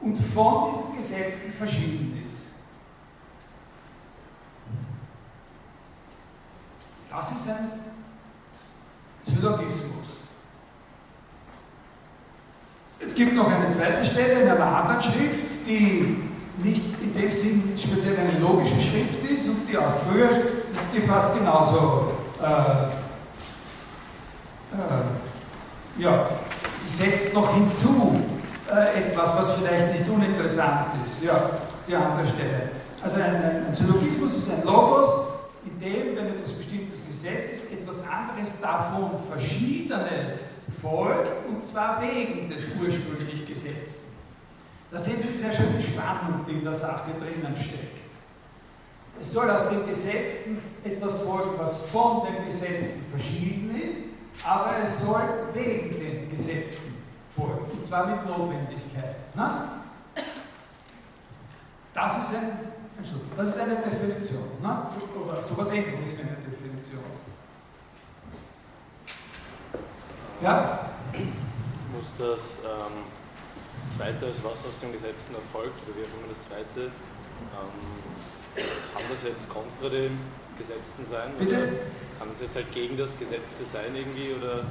Und 0.00 0.16
von 0.16 0.70
diesen 0.70 0.96
Gesetzen 0.96 1.52
verschieden 1.52 2.24
ist. 2.26 2.27
Das 7.18 7.32
ist 7.32 7.48
ein 7.48 7.72
Syllogismus. 9.26 10.06
Es 13.00 13.12
gibt 13.12 13.34
noch 13.34 13.50
eine 13.50 13.72
zweite 13.72 14.04
Stelle 14.04 14.42
in 14.42 14.48
einer 14.48 14.64
anderen 14.64 15.02
Schrift, 15.02 15.66
die 15.66 16.22
nicht 16.58 16.84
in 17.02 17.12
dem 17.14 17.32
Sinn 17.32 17.76
speziell 17.76 18.18
eine 18.18 18.38
logische 18.38 18.80
Schrift 18.80 19.28
ist 19.28 19.48
und 19.48 19.68
die 19.68 19.76
auch 19.76 19.94
früher, 20.08 20.30
die 20.94 21.00
fast 21.00 21.36
genauso, 21.36 22.12
äh, 22.40 22.84
äh, 24.76 26.00
ja, 26.00 26.30
setzt 26.84 27.34
noch 27.34 27.52
hinzu 27.52 28.22
äh, 28.70 29.06
etwas, 29.06 29.36
was 29.36 29.54
vielleicht 29.54 29.98
nicht 29.98 30.08
uninteressant 30.08 30.90
ist, 31.04 31.24
ja, 31.24 31.50
die 31.88 31.96
andere 31.96 32.28
Stelle. 32.28 32.70
Also 33.02 33.16
ein, 33.16 33.66
ein, 33.66 33.74
Syllogismus 33.74 34.36
ist 34.36 34.52
ein 34.52 34.64
Logos, 34.64 35.28
in 35.64 35.80
dem, 35.80 36.16
wenn 36.16 36.28
etwas 36.28 36.52
bestimmtes 36.52 36.87
Gesetz 37.18 37.64
ist, 37.64 37.72
etwas 37.72 37.96
anderes 38.06 38.60
davon 38.60 39.10
Verschiedenes 39.28 40.60
folgt, 40.80 41.48
und 41.48 41.66
zwar 41.66 42.00
wegen 42.00 42.48
des 42.48 42.66
ursprünglich 42.80 43.44
Gesetzten. 43.44 44.12
Da 44.92 44.98
sehen 44.98 45.20
Sie 45.20 45.36
sehr 45.36 45.52
schön 45.52 45.76
die 45.76 45.82
Spannung, 45.82 46.44
die 46.48 46.52
in 46.52 46.64
der 46.64 46.74
Sache 46.74 47.10
drinnen 47.18 47.56
steckt. 47.56 47.98
Es 49.20 49.32
soll 49.32 49.50
aus 49.50 49.68
dem 49.68 49.84
Gesetzten 49.88 50.58
etwas 50.84 51.22
folgen, 51.22 51.58
was 51.58 51.86
von 51.86 52.22
dem 52.24 52.46
Gesetzten 52.46 53.10
verschieden 53.10 53.82
ist, 53.84 54.10
aber 54.44 54.76
es 54.80 55.02
soll 55.02 55.22
wegen 55.54 55.98
den 55.98 56.30
Gesetzten 56.30 56.94
folgen, 57.34 57.72
und 57.72 57.84
zwar 57.84 58.06
mit 58.06 58.24
Notwendigkeit. 58.26 59.16
Na? 59.34 59.82
Das 61.92 62.16
ist, 62.16 62.36
ein, 62.36 62.52
das 63.36 63.48
ist 63.48 63.58
eine 63.58 63.74
Definition, 63.76 64.50
na? 64.62 64.88
oder 65.20 65.42
sowas 65.42 65.72
ähnliches 65.72 66.16
wie 66.16 66.22
eine 66.22 66.47
Definition. 66.78 67.04
Ja? 70.40 70.90
Muss 71.92 72.12
das 72.18 72.58
ähm, 72.64 73.04
Zweite 73.96 74.26
als 74.26 74.36
was 74.44 74.64
aus 74.64 74.78
dem 74.80 74.92
Gesetzen 74.92 75.34
erfolgt, 75.34 75.82
oder 75.82 75.96
wie 75.96 76.04
auch 76.06 76.14
immer 76.18 76.30
das 76.30 76.46
Zweite, 76.46 76.90
ähm, 76.90 78.64
kann 78.94 79.02
das 79.10 79.22
jetzt 79.24 79.48
kontra 79.50 79.88
dem 79.88 80.18
Gesetzten 80.58 81.06
sein? 81.10 81.32
Bitte? 81.38 81.80
kann 82.18 82.28
das 82.30 82.40
jetzt 82.40 82.56
halt 82.56 82.72
gegen 82.72 82.96
das 82.96 83.16
Gesetzte 83.18 83.64
sein 83.72 83.94
irgendwie, 83.94 84.34
oder 84.34 84.64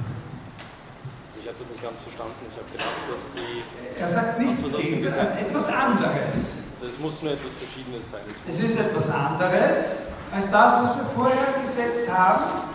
ich 1.39 1.47
habe 1.47 1.55
das 1.59 1.69
nicht 1.69 1.81
ganz 1.81 2.01
verstanden. 2.01 2.43
Ich 2.51 2.57
habe 2.57 2.69
gedacht, 2.71 3.07
dass 3.07 3.23
die. 3.31 3.99
Er 4.01 4.07
sagt 4.07 4.39
nicht 4.39 4.77
gegen, 4.77 5.05
etwas 5.05 5.67
anderes. 5.69 6.66
Also 6.79 6.93
es 6.93 6.99
muss 6.99 7.23
nur 7.23 7.31
etwas 7.33 7.51
Verschiedenes 7.57 8.11
sein. 8.11 8.21
Es, 8.47 8.55
es 8.55 8.69
ist 8.69 8.79
etwas 8.79 9.09
anderes 9.09 10.07
als 10.31 10.51
das, 10.51 10.83
was 10.83 10.97
wir 10.97 11.05
vorher 11.15 11.59
gesetzt 11.59 12.11
haben. 12.11 12.69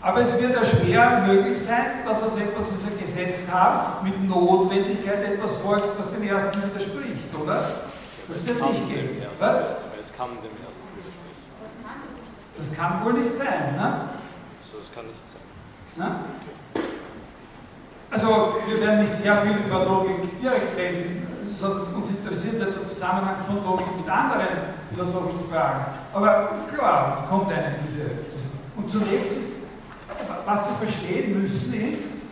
Aber 0.00 0.22
es 0.22 0.40
wird 0.40 0.54
ja 0.54 0.64
schwer 0.64 1.24
möglich 1.26 1.60
sein, 1.60 2.06
dass 2.06 2.22
aus 2.22 2.36
etwas, 2.38 2.68
was 2.72 2.90
wir 2.90 2.96
gesetzt 2.96 3.52
haben, 3.52 4.08
mit 4.08 4.26
Notwendigkeit 4.26 5.24
etwas 5.24 5.54
folgt, 5.56 5.98
was 5.98 6.10
dem 6.10 6.22
ersten 6.22 6.62
widerspricht, 6.62 7.34
oder? 7.38 7.70
Das 8.28 8.46
wird 8.46 8.62
nicht 8.70 8.88
gehen. 8.88 9.22
Was? 9.38 9.56
Es 10.00 10.16
kann 10.16 10.28
dem 10.40 10.56
ersten 10.64 10.88
widersprechen. 10.96 11.50
Das 12.56 12.72
kann 12.74 13.04
wohl 13.04 13.12
nicht 13.12 13.36
sein, 13.36 13.76
ne? 13.76 14.08
So, 14.72 14.78
das 14.78 14.94
kann 14.94 15.06
nicht 15.06 15.28
sein. 15.28 15.42
Na? 15.96 16.20
Also, 18.10 18.56
wir 18.66 18.80
werden 18.80 19.00
nicht 19.00 19.18
sehr 19.18 19.36
viel 19.42 19.56
über 19.66 19.84
Logik 19.84 20.40
direkt 20.40 20.78
reden, 20.78 21.27
uns 21.62 22.10
interessiert 22.10 22.60
der 22.60 22.84
Zusammenhang 22.84 23.36
von 23.46 23.64
Logik 23.64 23.96
mit 23.96 24.08
anderen 24.08 24.46
philosophischen 24.90 25.48
Fragen. 25.50 25.84
Aber 26.12 26.50
klar, 26.72 27.26
kommt 27.28 27.52
einem 27.52 27.74
diese. 27.86 28.10
Und 28.76 28.90
zunächst 28.90 29.32
ist 29.32 29.58
was 30.48 30.66
Sie 30.66 30.86
verstehen 30.86 31.42
müssen, 31.42 31.74
ist, 31.90 32.22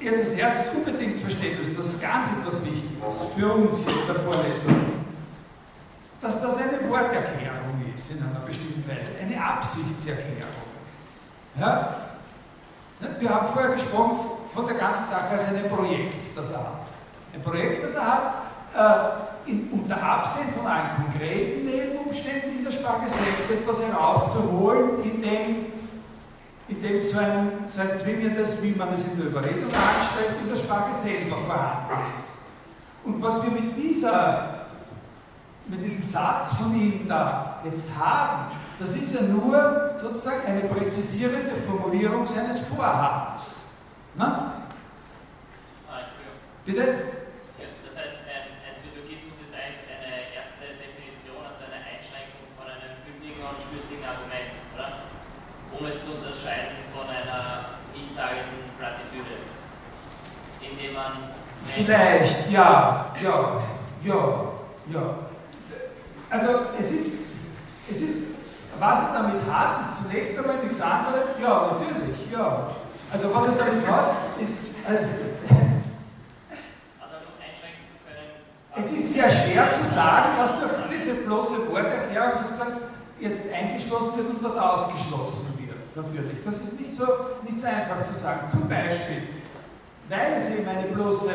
jetzt 0.00 0.18
als 0.18 0.34
erstes 0.34 0.74
unbedingt 0.74 1.20
verstehen 1.20 1.58
müssen, 1.58 1.76
das 1.76 1.86
ist 1.86 2.02
ganz 2.02 2.30
etwas 2.30 2.64
Wichtiges 2.64 2.90
für 3.36 3.52
uns 3.52 3.78
hier 3.78 4.00
in 4.02 4.06
der 4.06 4.16
Vorlesung, 4.16 4.76
dass 6.20 6.42
das 6.42 6.58
eine 6.58 6.88
Worterklärung 6.90 7.82
ist 7.94 8.12
in 8.12 8.22
einer 8.22 8.40
bestimmten 8.40 8.84
Weise, 8.86 9.12
eine 9.22 9.42
Absichtserklärung. 9.42 10.68
Ja? 11.58 11.96
Wir 13.18 13.30
haben 13.30 13.48
vorher 13.54 13.72
gesprochen 13.72 14.18
von 14.52 14.66
der 14.66 14.76
ganzen 14.76 15.10
Sache 15.10 15.28
als 15.30 15.48
ein 15.48 15.70
Projekt, 15.70 16.36
das 16.36 16.54
hat. 16.54 16.79
Ein 17.32 17.42
Projekt, 17.42 17.84
das 17.84 17.94
er 17.94 18.06
hat, 18.06 19.26
äh, 19.46 19.50
in, 19.50 19.70
unter 19.70 20.02
Absehen 20.02 20.52
von 20.56 20.66
allen 20.66 20.96
konkreten 20.96 21.64
Nebenumständen 21.64 22.00
Umständen 22.10 22.58
in 22.58 22.64
der 22.64 22.72
Sprache 22.72 23.08
selbst 23.08 23.50
etwas 23.50 23.82
herauszuholen, 23.86 25.02
in 25.04 25.22
dem, 25.22 25.66
in 26.68 26.82
dem 26.82 27.02
so, 27.02 27.18
ein, 27.18 27.52
so 27.66 27.80
ein 27.80 27.98
zwingendes, 27.98 28.62
wie 28.62 28.72
man 28.72 28.92
es 28.92 29.12
in 29.12 29.18
der 29.18 29.26
Überredung 29.28 29.70
anstellt, 29.72 30.40
in 30.42 30.48
der 30.48 30.56
Sprache 30.56 30.92
selber 30.92 31.38
vorhanden 31.38 31.94
ist. 32.18 32.42
Und 33.04 33.22
was 33.22 33.44
wir 33.44 33.52
mit, 33.52 33.76
dieser, 33.76 34.66
mit 35.66 35.84
diesem 35.84 36.04
Satz 36.04 36.54
von 36.54 36.74
ihm 36.74 37.08
da 37.08 37.60
jetzt 37.64 37.90
haben, 37.96 38.52
das 38.78 38.96
ist 38.96 39.14
ja 39.14 39.22
nur 39.22 39.94
sozusagen 39.96 40.46
eine 40.46 40.62
präzisierende 40.62 41.56
Formulierung 41.66 42.26
seines 42.26 42.58
Vorhabens. 42.58 43.60
Na? 44.16 44.24
Ah. 45.88 46.00
Bitte? 46.64 47.19
Um 55.80 55.86
es 55.86 55.94
zu 56.04 56.12
unterscheiden 56.12 56.76
von 56.94 57.08
einer 57.08 57.80
nichtssagenden 57.96 58.68
Plattitüde. 58.76 59.40
Indem 60.60 60.92
man. 60.92 61.12
Vielleicht, 61.64 62.50
ja, 62.50 63.06
ja, 63.22 63.62
ja, 64.04 64.52
ja. 64.92 65.14
Also 66.28 66.48
es 66.78 66.90
ist, 66.90 67.12
es 67.88 67.96
ist, 67.96 68.26
was 68.78 69.08
er 69.08 69.22
damit 69.22 69.40
hat, 69.50 69.80
ist 69.80 70.02
zunächst 70.02 70.38
einmal 70.38 70.58
nichts 70.58 70.82
anderes. 70.82 71.22
Ja, 71.40 71.72
natürlich, 71.72 72.30
ja. 72.30 72.66
Also 73.10 73.34
was 73.34 73.46
er 73.46 73.52
damit 73.52 73.86
hat, 73.86 74.16
ist, 74.38 74.58
äh, 74.86 75.06
Also 77.00 77.16
einschränken 77.40 77.88
zu 77.88 77.96
können. 78.04 78.36
es 78.76 78.92
ist 78.92 79.14
sehr 79.14 79.30
schwer 79.30 79.70
zu 79.72 79.86
sagen, 79.86 80.32
was 80.36 80.60
durch 80.60 80.72
diese 80.92 81.14
bloße 81.24 81.72
Worterklärung 81.72 82.36
sozusagen 82.36 82.76
jetzt 83.18 83.50
eingeschlossen 83.50 84.18
wird 84.18 84.28
und 84.28 84.44
was 84.44 84.58
ausgeschlossen. 84.58 85.59
Natürlich. 85.94 86.44
Das 86.44 86.56
ist 86.56 86.80
nicht 86.80 86.96
so, 86.96 87.06
nicht 87.42 87.60
so 87.60 87.66
einfach 87.66 88.06
zu 88.06 88.14
sagen. 88.14 88.48
Zum 88.50 88.68
Beispiel, 88.68 89.22
weil 90.08 90.34
es 90.34 90.50
eben 90.50 90.68
eine 90.68 90.88
bloße 90.88 91.32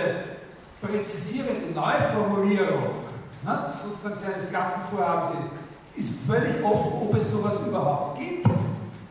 präzisierende 0.81 1.73
Neuformulierung 1.73 3.05
ne, 3.43 3.73
sozusagen 3.83 4.15
seines 4.15 4.51
ganzen 4.51 4.81
Vorhabens 4.91 5.31
ist, 5.31 5.97
ist 5.97 6.25
völlig 6.27 6.63
offen, 6.63 7.01
ob 7.01 7.15
es 7.15 7.31
sowas 7.31 7.67
überhaupt 7.67 8.19
gibt. 8.19 8.45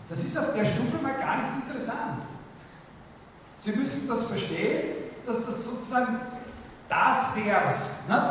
Das 0.08 0.18
ist 0.18 0.38
auf 0.38 0.52
der 0.54 0.64
Stufe 0.64 0.98
mal 1.02 1.14
gar 1.14 1.36
nicht 1.36 1.66
interessant. 1.66 2.22
Sie 3.56 3.72
müssen 3.72 4.08
das 4.08 4.26
verstehen, 4.26 4.94
dass 5.26 5.44
das 5.44 5.64
sozusagen 5.64 6.20
das 6.88 7.36
wär's. 7.36 7.94
Nicht? 8.06 8.22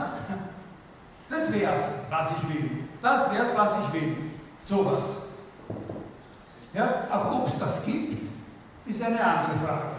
Das 1.30 1.54
wär's, 1.54 1.94
was 2.10 2.32
ich 2.32 2.54
will. 2.54 2.70
Das 3.02 3.34
wär's, 3.34 3.58
was 3.58 3.76
ich 3.80 3.94
will. 3.94 4.18
Sowas. 4.62 5.04
Ja, 6.74 7.06
aber 7.10 7.36
ob 7.36 7.48
es 7.48 7.60
das 7.60 7.86
gibt, 7.86 8.30
ist 8.86 9.04
eine 9.04 9.24
andere 9.24 9.60
Frage. 9.66 9.94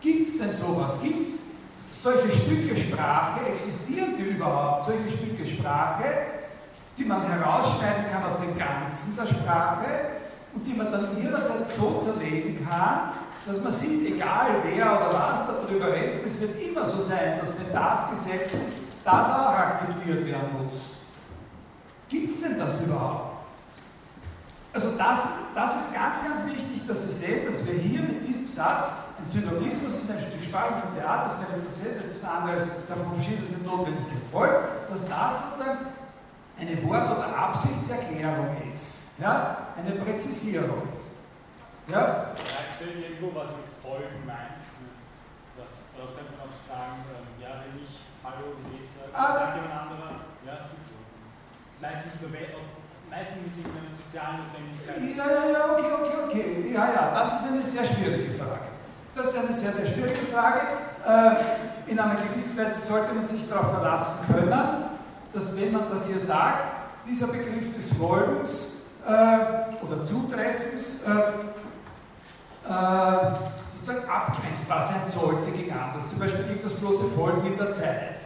Gibt 0.00 0.26
es 0.26 0.38
denn 0.38 0.54
sowas? 0.54 1.00
Gibt 1.02 1.20
es 1.20 2.02
solche 2.02 2.32
Stücke 2.32 2.76
Sprache? 2.76 3.46
Existieren 3.46 4.16
die 4.18 4.30
überhaupt? 4.30 4.84
Solche 4.84 5.16
Stücke 5.16 5.46
Sprache, 5.46 6.04
die 6.98 7.04
man 7.04 7.22
herausschneiden 7.22 8.06
kann 8.12 8.24
aus 8.24 8.38
dem 8.38 8.58
Ganzen 8.58 9.16
der 9.16 9.26
Sprache 9.26 9.86
und 10.54 10.66
die 10.66 10.74
man 10.74 10.90
dann 10.90 11.22
ihrerseits 11.22 11.76
so 11.76 12.02
zerlegen 12.04 12.66
kann, 12.68 13.12
dass 13.46 13.62
man 13.62 13.72
sieht, 13.72 14.14
egal 14.14 14.48
wer 14.64 14.86
oder 14.86 15.12
was 15.12 15.46
darüber 15.46 15.92
redet, 15.92 16.26
es 16.26 16.40
wird 16.40 16.60
immer 16.60 16.84
so 16.84 17.00
sein, 17.00 17.38
dass 17.40 17.58
wenn 17.60 17.72
das 17.72 18.10
gesetzt 18.10 18.54
ist, 18.54 18.82
das 19.04 19.28
auch 19.28 19.56
akzeptiert 19.56 20.26
werden 20.26 20.64
muss. 20.64 20.96
Gibt 22.08 22.30
es 22.30 22.42
denn 22.42 22.58
das 22.58 22.82
überhaupt? 22.82 23.31
Also 24.72 24.96
das, 24.96 25.18
das 25.54 25.70
ist 25.84 25.94
ganz, 25.94 26.24
ganz 26.24 26.46
wichtig, 26.46 26.86
dass 26.86 27.02
Sie 27.02 27.12
sehen, 27.12 27.46
dass 27.46 27.66
wir 27.66 27.74
hier 27.74 28.00
mit 28.02 28.26
diesem 28.26 28.48
Satz, 28.48 28.88
ein 29.18 29.26
Syllogismus 29.26 30.02
ist 30.02 30.10
ein 30.10 30.18
Stück 30.18 30.44
Sprache 30.44 30.80
von 30.80 30.94
Theater, 30.96 31.30
das 31.30 31.84
wäre 31.84 32.04
etwas 32.04 32.24
anderes, 32.24 32.64
davon 32.88 33.14
verschiedene 33.14 33.58
Notwendigkeit 33.58 34.22
folgt, 34.30 34.90
dass 34.90 35.08
das 35.08 35.32
sozusagen 35.50 35.86
eine 36.58 36.82
Wort- 36.84 37.10
oder 37.10 37.36
Absichtserklärung 37.36 38.56
ist. 38.72 39.18
Ja? 39.20 39.72
Eine 39.76 39.92
Präzisierung. 40.00 40.88
Ja? 41.88 42.32
Er 42.32 42.86
irgendwo, 42.88 43.34
was 43.34 43.48
mit 43.52 43.68
Folgen 43.82 44.24
meint? 44.26 44.62
Das, 45.56 45.76
das 45.98 46.16
könnte 46.16 46.32
man 46.38 46.48
auch 46.48 46.60
sagen, 46.64 47.04
ähm, 47.12 47.42
ja, 47.42 47.60
wenn 47.60 47.76
ich 47.82 47.92
Hallo, 48.24 48.54
wie 48.62 48.78
geht's, 48.78 48.94
äh, 49.02 49.10
Ah. 49.12 49.34
sagt 49.34 49.56
jemand 49.56 49.74
anderer, 49.74 50.22
ja, 50.46 50.62
super. 50.62 50.94
Das 50.94 51.74
ist 51.74 51.82
meistens, 51.82 52.22
über, 52.22 52.30
meistens 53.12 53.44
mit 53.44 53.52
irgendeiner 53.60 53.92
sozialen 53.92 54.36
Notwendigkeit. 54.40 54.96
Ja, 55.12 55.26
ja, 55.28 55.44
ja, 55.52 55.62
okay, 55.76 55.90
okay, 56.00 56.16
okay. 56.24 56.72
Ja, 56.72 56.84
ja, 56.96 57.04
das 57.12 57.28
ist 57.36 57.52
eine 57.52 57.62
sehr 57.62 57.84
schwierige 57.84 58.32
Frage. 58.40 58.72
Das 59.14 59.26
ist 59.26 59.36
eine 59.36 59.52
sehr, 59.52 59.72
sehr 59.72 59.86
schwierige 59.86 60.24
Frage. 60.32 60.60
Äh, 61.04 61.90
in 61.90 61.98
einer 61.98 62.16
gewissen 62.16 62.56
Weise 62.56 62.80
sollte 62.80 63.12
man 63.12 63.28
sich 63.28 63.46
darauf 63.50 63.72
verlassen 63.72 64.32
können, 64.32 64.50
dass 65.34 65.60
wenn 65.60 65.72
man 65.72 65.90
das 65.90 66.06
hier 66.06 66.18
sagt, 66.18 66.64
dieser 67.06 67.26
Begriff 67.26 67.76
des 67.76 67.92
Folgens 67.98 68.86
äh, 69.06 69.84
oder 69.84 70.02
Zutreffens 70.02 71.02
äh, 71.02 71.08
sozusagen 73.74 74.08
abgrenzbar 74.08 74.86
sein 74.86 75.02
sollte 75.06 75.50
gegen 75.50 75.72
anderes. 75.72 76.08
Zum 76.08 76.20
Beispiel 76.20 76.44
gegen 76.44 76.62
das 76.62 76.72
bloße 76.74 77.04
Folgen 77.14 77.44
in 77.46 77.58
der 77.58 77.72
Zeit. 77.72 78.20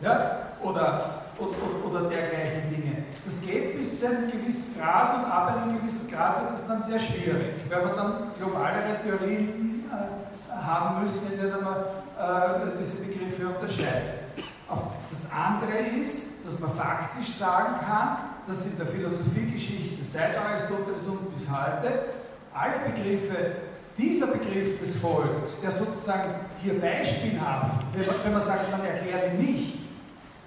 Ja? 0.00 0.38
Oder, 0.62 1.22
oder, 1.38 1.56
oder 1.84 2.08
dergleichen 2.08 2.70
Dinge. 2.70 3.04
Das 3.24 3.42
geht 3.42 3.76
bis 3.76 3.85
zu 3.98 4.06
einem 4.06 4.30
gewissen 4.30 4.80
Grad 4.80 5.16
und 5.16 5.30
ab 5.30 5.56
einem 5.56 5.78
gewissen 5.78 6.10
Grad 6.10 6.42
wird 6.42 6.60
es 6.60 6.66
dann 6.66 6.82
sehr 6.82 7.00
schwierig, 7.00 7.54
weil 7.68 7.84
wir 7.84 7.94
dann 7.94 8.32
globalere 8.38 8.96
Theorien 9.02 9.84
äh, 9.90 10.54
haben 10.54 11.02
müssen, 11.02 11.32
in 11.32 11.38
denen 11.38 11.64
man 11.64 11.76
äh, 11.76 12.78
diese 12.78 13.04
Begriffe 13.04 13.48
unterscheidet. 13.48 14.26
Das 14.68 15.30
andere 15.32 16.00
ist, 16.00 16.44
dass 16.44 16.58
man 16.60 16.74
faktisch 16.74 17.34
sagen 17.34 17.74
kann, 17.86 18.18
dass 18.46 18.66
in 18.66 18.78
der 18.78 18.86
Philosophiegeschichte 18.86 20.04
seit 20.04 20.36
Aristoteles 20.36 21.06
und 21.06 21.34
bis 21.34 21.48
heute 21.50 22.06
alle 22.52 22.90
Begriffe, 22.90 23.52
dieser 23.96 24.26
Begriff 24.28 24.78
des 24.78 24.98
Folgens, 24.98 25.60
der 25.62 25.70
sozusagen 25.70 26.34
hier 26.62 26.80
beispielhaft, 26.80 27.80
wenn 27.94 28.06
man, 28.06 28.16
wenn 28.24 28.32
man 28.32 28.40
sagt, 28.40 28.70
man 28.70 28.84
erklärt 28.84 29.32
ihn 29.32 29.38
nicht, 29.40 29.78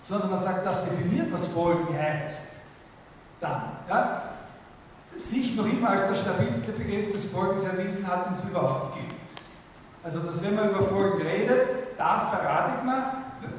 sondern 0.04 0.30
man 0.30 0.40
sagt, 0.40 0.66
das 0.66 0.86
definiert, 0.86 1.32
was 1.32 1.48
Folgen 1.48 1.96
heißt, 1.98 2.59
dann, 3.40 3.62
ja, 3.88 4.22
sich 5.18 5.56
noch 5.56 5.66
immer 5.66 5.90
als 5.90 6.08
der 6.08 6.16
stabilste 6.16 6.72
Begriff 6.74 7.12
des 7.12 7.32
Folgens 7.32 7.66
erwiesen 7.66 8.08
hat, 8.08 8.28
den 8.28 8.34
es 8.34 8.50
überhaupt 8.50 8.96
gibt. 8.96 9.14
Also, 10.04 10.20
dass 10.20 10.44
wenn 10.44 10.56
man 10.56 10.70
über 10.70 10.84
Folgen 10.84 11.22
redet, 11.22 11.98
das 11.98 12.32
Paradigma, 12.32 13.14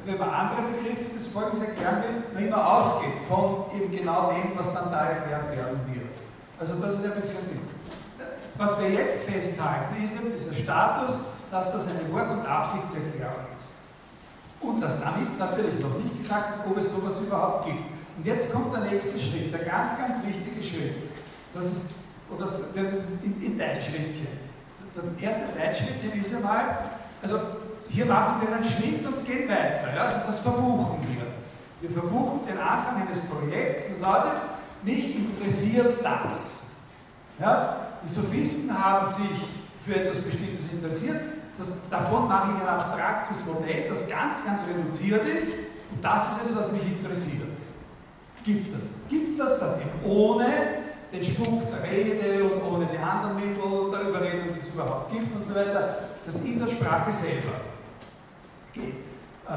wenn 0.05 0.17
man 0.17 0.29
andere 0.29 0.61
Begriffe 0.63 1.13
des 1.13 1.27
Folgens 1.27 1.61
erklären 1.61 2.03
will, 2.03 2.23
man 2.33 2.43
immer 2.45 2.77
ausgeht 2.77 3.13
von 3.27 3.65
eben 3.75 3.91
genau 3.95 4.31
dem, 4.31 4.57
was 4.57 4.73
dann 4.73 4.91
da 4.91 5.05
erklärt 5.05 5.55
werden 5.55 5.79
wird. 5.93 6.07
Also, 6.59 6.73
das 6.75 6.95
ist 6.95 7.05
ein 7.05 7.15
bisschen 7.15 7.49
Ding. 7.49 7.61
Was 8.57 8.79
wir 8.81 8.89
jetzt 8.89 9.23
festhalten, 9.23 10.03
ist 10.03 10.15
eben 10.19 10.31
dieser 10.33 10.55
Status, 10.55 11.19
dass 11.51 11.71
das 11.71 11.87
eine 11.89 12.11
Wort- 12.13 12.31
und 12.31 12.45
Absichtserklärung 12.45 13.45
ist. 13.57 13.67
Und 14.61 14.81
dass 14.81 15.01
damit 15.01 15.37
natürlich 15.37 15.79
noch 15.79 15.97
nicht 15.97 16.17
gesagt 16.17 16.55
ist, 16.55 16.65
ob 16.65 16.77
es 16.77 16.93
sowas 16.93 17.19
überhaupt 17.21 17.65
gibt. 17.65 17.90
Und 18.17 18.25
jetzt 18.25 18.53
kommt 18.53 18.73
der 18.73 18.91
nächste 18.91 19.19
Schritt, 19.19 19.53
der 19.53 19.63
ganz, 19.63 19.97
ganz 19.97 20.17
wichtige 20.25 20.63
Schritt. 20.63 20.95
Das 21.53 21.65
ist, 21.65 21.93
oder 22.29 22.45
das, 22.45 22.61
in, 22.75 23.41
in 23.41 23.57
Teilschrittchen. 23.57 24.27
Das 24.95 25.05
erste 25.19 25.57
Teilschrittchen 25.57 26.19
ist 26.19 26.35
einmal, 26.35 26.91
also 27.21 27.39
hier 27.89 28.05
machen 28.05 28.41
wir 28.41 28.55
einen 28.55 28.65
Schnitt 28.65 29.05
und 29.05 29.25
gehen 29.25 29.47
weiter. 29.49 29.93
Ja? 29.95 30.01
Also 30.03 30.17
das 30.25 30.39
verbuchen 30.39 30.99
wir. 31.07 31.27
Wir 31.81 31.89
verbuchen 31.89 32.41
den 32.47 32.59
Anfang 32.59 33.01
eines 33.01 33.21
Projekts, 33.21 33.89
das 33.89 33.99
lautet, 33.99 34.33
mich 34.83 35.15
interessiert 35.15 36.03
das. 36.03 36.71
Ja? 37.39 37.87
Die 38.03 38.07
Sophisten 38.07 38.77
haben 38.77 39.05
sich 39.05 39.47
für 39.85 39.95
etwas 39.95 40.21
Bestimmtes 40.21 40.71
interessiert. 40.71 41.21
Das, 41.57 41.89
davon 41.89 42.27
mache 42.27 42.51
ich 42.51 42.61
ein 42.61 42.67
abstraktes 42.67 43.45
Modell, 43.47 43.87
das 43.89 44.09
ganz, 44.09 44.45
ganz 44.45 44.61
reduziert 44.67 45.25
ist. 45.25 45.71
Und 45.91 46.03
das 46.03 46.37
ist 46.37 46.51
es, 46.51 46.57
was 46.57 46.71
mich 46.71 46.83
interessiert. 46.83 47.49
Gibt 48.43 48.63
es 48.63 48.71
das? 48.73 48.81
Gibt 49.09 49.29
es 49.29 49.37
das, 49.37 49.59
dass 49.59 49.81
eben 49.81 49.91
ohne 50.03 50.45
den 51.11 51.23
Spuk 51.23 51.63
der 51.69 51.83
Rede 51.91 52.43
und 52.43 52.63
ohne 52.63 52.87
die 52.91 52.97
anderen 52.97 53.35
Mittel 53.35 53.91
der 53.91 54.09
Überredung, 54.09 54.53
die 54.53 54.59
es 54.59 54.73
überhaupt 54.73 55.11
gibt 55.11 55.35
und 55.35 55.45
so 55.45 55.53
weiter, 55.53 55.99
das 56.25 56.35
in 56.41 56.59
der 56.59 56.67
Sprache 56.67 57.11
selber 57.11 57.61
geht. 58.73 58.95
Äh, 59.47 59.51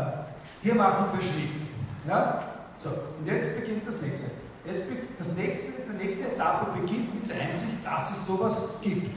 hier 0.62 0.74
machen 0.74 1.06
wir 1.12 1.23
Schnitt. 1.23 1.69
Ja? 2.09 2.44
So, 2.78 2.90
und 2.90 3.27
jetzt 3.27 3.61
beginnt 3.61 3.86
das 3.86 4.01
nächste. 4.01 4.31
Jetzt 4.66 4.90
das 5.19 5.35
nächste, 5.35 5.65
die 5.89 6.05
nächste 6.05 6.24
Etappe 6.28 6.81
beginnt 6.81 7.15
mit 7.15 7.31
der 7.31 7.40
Einsicht, 7.40 7.85
dass 7.85 8.11
es 8.11 8.27
sowas 8.27 8.74
gibt. 8.81 9.15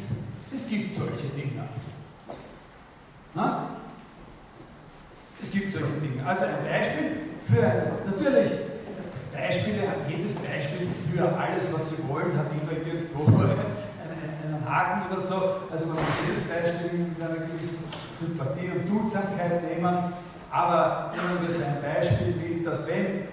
Es 0.54 0.70
gibt 0.70 0.96
solche 0.96 1.28
Dinge. 1.36 1.64
Na? 3.34 3.70
Es 5.42 5.52
gibt 5.52 5.72
solche 5.72 5.88
Dinge. 6.02 6.26
Also 6.26 6.46
ein 6.46 6.66
Beispiel 6.66 7.12
für 7.48 7.62
natürlich, 8.06 8.52
Beispiele 9.38 9.84
jedes 10.10 10.36
Beispiel 10.38 10.88
für 11.14 11.24
alles, 11.24 11.72
was 11.72 11.90
Sie 11.92 12.10
wollen, 12.10 12.36
hat 12.38 12.48
immer 12.52 12.74
irgendwo 12.74 13.26
einen, 13.42 14.66
Haken 14.66 15.12
oder 15.12 15.22
so. 15.22 15.36
Also 15.72 15.88
man 15.88 15.98
kann 15.98 16.28
jedes 16.28 16.44
Beispiel 16.44 17.00
mit 17.00 17.22
einer 17.22 17.46
gewissen 17.46 17.86
Sympathie 18.12 18.70
und 18.74 18.90
Duldsamkeit 18.90 19.64
nehmen. 19.64 20.14
Aber 20.52 21.14
nehmen 21.14 21.48
wir 21.48 21.54
so 21.54 21.64
ein 21.64 21.82
Beispiel 21.82 22.36
wie, 22.42 22.64
dass 22.64 22.88
wenn 22.90 23.28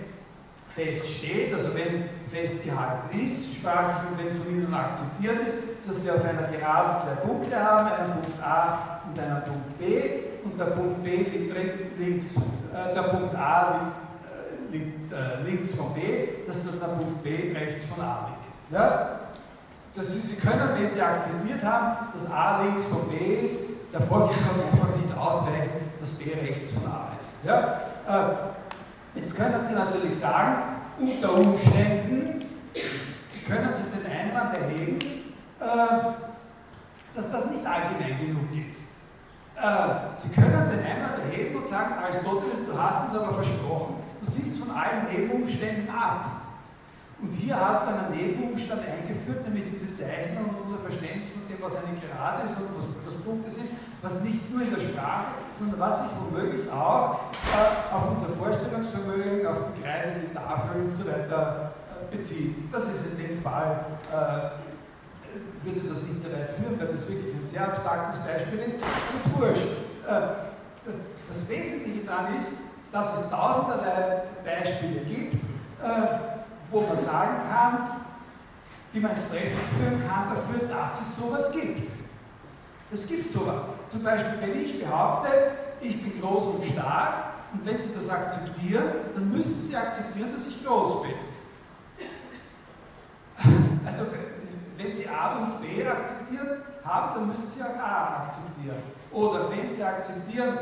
feststeht, 0.74 1.55
also 1.55 1.70
wenn 1.74 2.05
festgehalten 2.28 3.18
ist, 3.18 3.56
sprachlich 3.56 4.10
und 4.10 4.18
wenn 4.18 4.36
von 4.36 4.52
Ihnen 4.52 4.74
akzeptiert 4.74 5.47
ist, 5.47 5.62
dass 5.86 6.05
wir 6.05 6.16
auf 6.16 6.24
einer 6.24 6.48
Geraden 6.48 6.98
zwei 6.98 7.26
Punkte 7.26 7.56
haben, 7.56 7.89
einen 7.89 8.20
Punkt 8.20 8.43
A 8.43 9.01
und 9.09 9.18
einen 9.18 9.44
Punkt 9.44 9.78
B, 9.78 9.85
und 10.44 10.59
der 10.59 10.64
Punkt 10.64 11.02
B 11.05 11.16
liegt 11.16 11.98
links, 11.98 12.36
äh, 12.36 12.94
der 12.94 13.02
Punkt 13.02 13.35
A 13.36 13.70
liegt, 13.70 14.03
liegt 14.74 15.12
äh, 15.12 15.42
links 15.44 15.74
von 15.74 15.94
B, 15.94 16.01
dass 16.46 16.64
dann 16.64 16.80
der 16.80 16.86
Punkt 16.86 17.22
B 17.22 17.52
rechts 17.55 17.84
von 17.84 18.05
A 18.05 18.28
liegt. 18.28 18.72
Ja? 18.72 19.20
Das 19.94 20.09
ist, 20.09 20.30
Sie 20.30 20.40
können, 20.40 20.68
wenn 20.76 20.90
Sie 20.90 21.01
akzeptiert 21.01 21.62
haben, 21.62 22.09
dass 22.12 22.30
A 22.30 22.62
links 22.62 22.84
von 22.86 23.09
B 23.09 23.44
ist, 23.44 23.92
der 23.92 24.01
Folgerung 24.01 24.34
einfach 24.72 24.96
nicht 24.96 25.16
ausweichen, 25.16 25.90
dass 26.01 26.10
B 26.14 26.32
rechts 26.34 26.72
von 26.72 26.90
A 26.90 27.12
ist. 27.20 27.44
Ja? 27.44 27.80
Äh, 28.09 29.20
jetzt 29.20 29.36
können 29.36 29.64
Sie 29.64 29.74
natürlich 29.74 30.18
sagen, 30.18 30.56
unter 30.98 31.34
Umständen 31.34 32.44
können 33.46 33.70
Sie 33.74 33.98
den 33.98 34.10
Einwand 34.10 34.56
erheben, 34.56 34.98
äh, 35.60 35.64
dass 37.14 37.30
das 37.30 37.51
nicht 37.51 37.64
allgemein 37.64 38.18
genug 38.18 38.66
ist. 38.66 38.94
Äh, 39.56 40.16
Sie 40.16 40.30
können 40.30 40.70
den 40.70 40.84
Einwand 40.84 41.18
erheben 41.30 41.56
und 41.56 41.66
sagen, 41.66 41.94
Aristoteles, 42.02 42.66
du 42.66 42.76
hast 42.76 43.12
es 43.12 43.18
aber 43.18 43.34
versprochen, 43.34 44.03
du 44.24 44.30
siehst 44.30 44.59
von 44.59 44.70
allen 44.70 45.06
Nebenumständen 45.12 45.88
ab. 45.90 46.40
Und 47.20 47.32
hier 47.32 47.56
hast 47.56 47.86
du 47.86 47.94
einen 47.94 48.16
Nebenumstand 48.16 48.82
eingeführt, 48.82 49.46
nämlich 49.46 49.64
diese 49.70 49.94
Zeichnung 49.96 50.51
und 50.51 50.66
unser 50.66 50.78
Verständnis 50.82 51.30
von 51.30 51.46
dem, 51.48 51.62
was 51.62 51.76
eine 51.76 51.96
Gerade 52.01 52.44
ist 52.44 52.59
und 52.60 52.76
was, 52.76 52.84
was 53.06 53.14
Punkte 53.22 53.51
sind, 53.51 53.70
was 54.02 54.20
nicht 54.22 54.51
nur 54.52 54.62
in 54.62 54.70
der 54.74 54.80
Sprache, 54.80 55.38
sondern 55.56 55.80
was 55.80 56.02
sich 56.02 56.12
womöglich 56.20 56.70
auch 56.70 57.32
äh, 57.55 57.94
auf 57.94 58.10
unser 58.10 58.28
Vorstellungsvermögen, 58.36 59.46
auf 59.46 59.72
die 59.72 59.82
Kreide, 59.82 60.20
die 60.20 60.34
Tafel 60.34 60.82
und 60.82 60.94
so 60.94 61.06
weiter 61.06 61.72
äh, 62.12 62.16
bezieht. 62.16 62.56
Das 62.72 62.84
ist 62.90 63.18
in 63.18 63.28
dem 63.28 63.42
Fall 63.42 63.86
äh, 64.10 64.64
würde 65.64 65.88
das 65.88 66.02
nicht 66.02 66.20
so 66.20 66.28
weit 66.28 66.51
führen, 66.59 66.78
weil 66.78 66.88
das 66.88 67.09
wirklich 67.09 67.34
ein 67.34 67.46
sehr 67.46 67.64
abstraktes 67.64 68.20
Beispiel 68.20 68.59
ist, 68.68 68.76
aber 68.82 69.16
ist 69.16 69.38
wurscht. 69.38 69.72
Äh, 70.05 70.44
das, 70.84 70.96
das 71.28 71.48
Wesentliche 71.48 72.05
daran 72.05 72.34
ist, 72.34 72.73
dass 72.95 73.21
es 73.21 73.29
tausenderlei 73.29 74.23
Beispiele 74.45 75.01
gibt, 75.01 75.35
äh, 75.83 76.19
wo 76.71 76.83
man 76.83 76.97
sagen 76.97 77.41
kann, 77.51 77.91
die 78.95 79.01
man 79.01 79.11
ins 79.11 79.29
Treffen 79.29 79.59
führen 79.77 80.01
kann 80.09 80.29
dafür, 80.29 80.69
dass 80.69 81.01
es 81.01 81.16
sowas 81.16 81.53
gibt. 81.53 81.91
Es 82.93 83.09
gibt 83.09 83.33
sowas. 83.33 83.62
Zum 83.89 84.05
Beispiel, 84.05 84.41
wenn 84.41 84.62
ich 84.62 84.81
behaupte, 84.81 85.29
ich 85.81 86.01
bin 86.05 86.21
groß 86.21 86.47
und 86.47 86.65
stark, 86.66 87.15
und 87.53 87.66
wenn 87.66 87.81
Sie 87.81 87.93
das 87.95 88.09
akzeptieren, 88.09 88.85
dann 89.15 89.31
müssen 89.33 89.69
Sie 89.69 89.77
akzeptieren, 89.77 90.31
dass 90.33 90.47
ich 90.47 90.65
groß 90.65 91.03
bin. 91.03 91.15
Also, 93.85 94.07
wenn 94.79 94.95
Sie 94.95 95.07
A 95.09 95.37
und 95.37 95.61
B 95.61 95.87
akzeptieren 95.87 96.62
haben, 96.85 97.15
dann 97.15 97.29
müssen 97.29 97.51
Sie 97.51 97.62
auch 97.62 97.77
A 97.77 98.25
akzeptieren. 98.25 98.83
Oder 99.12 99.51
wenn 99.51 99.75
Sie 99.75 99.83
akzeptieren, 99.83 100.57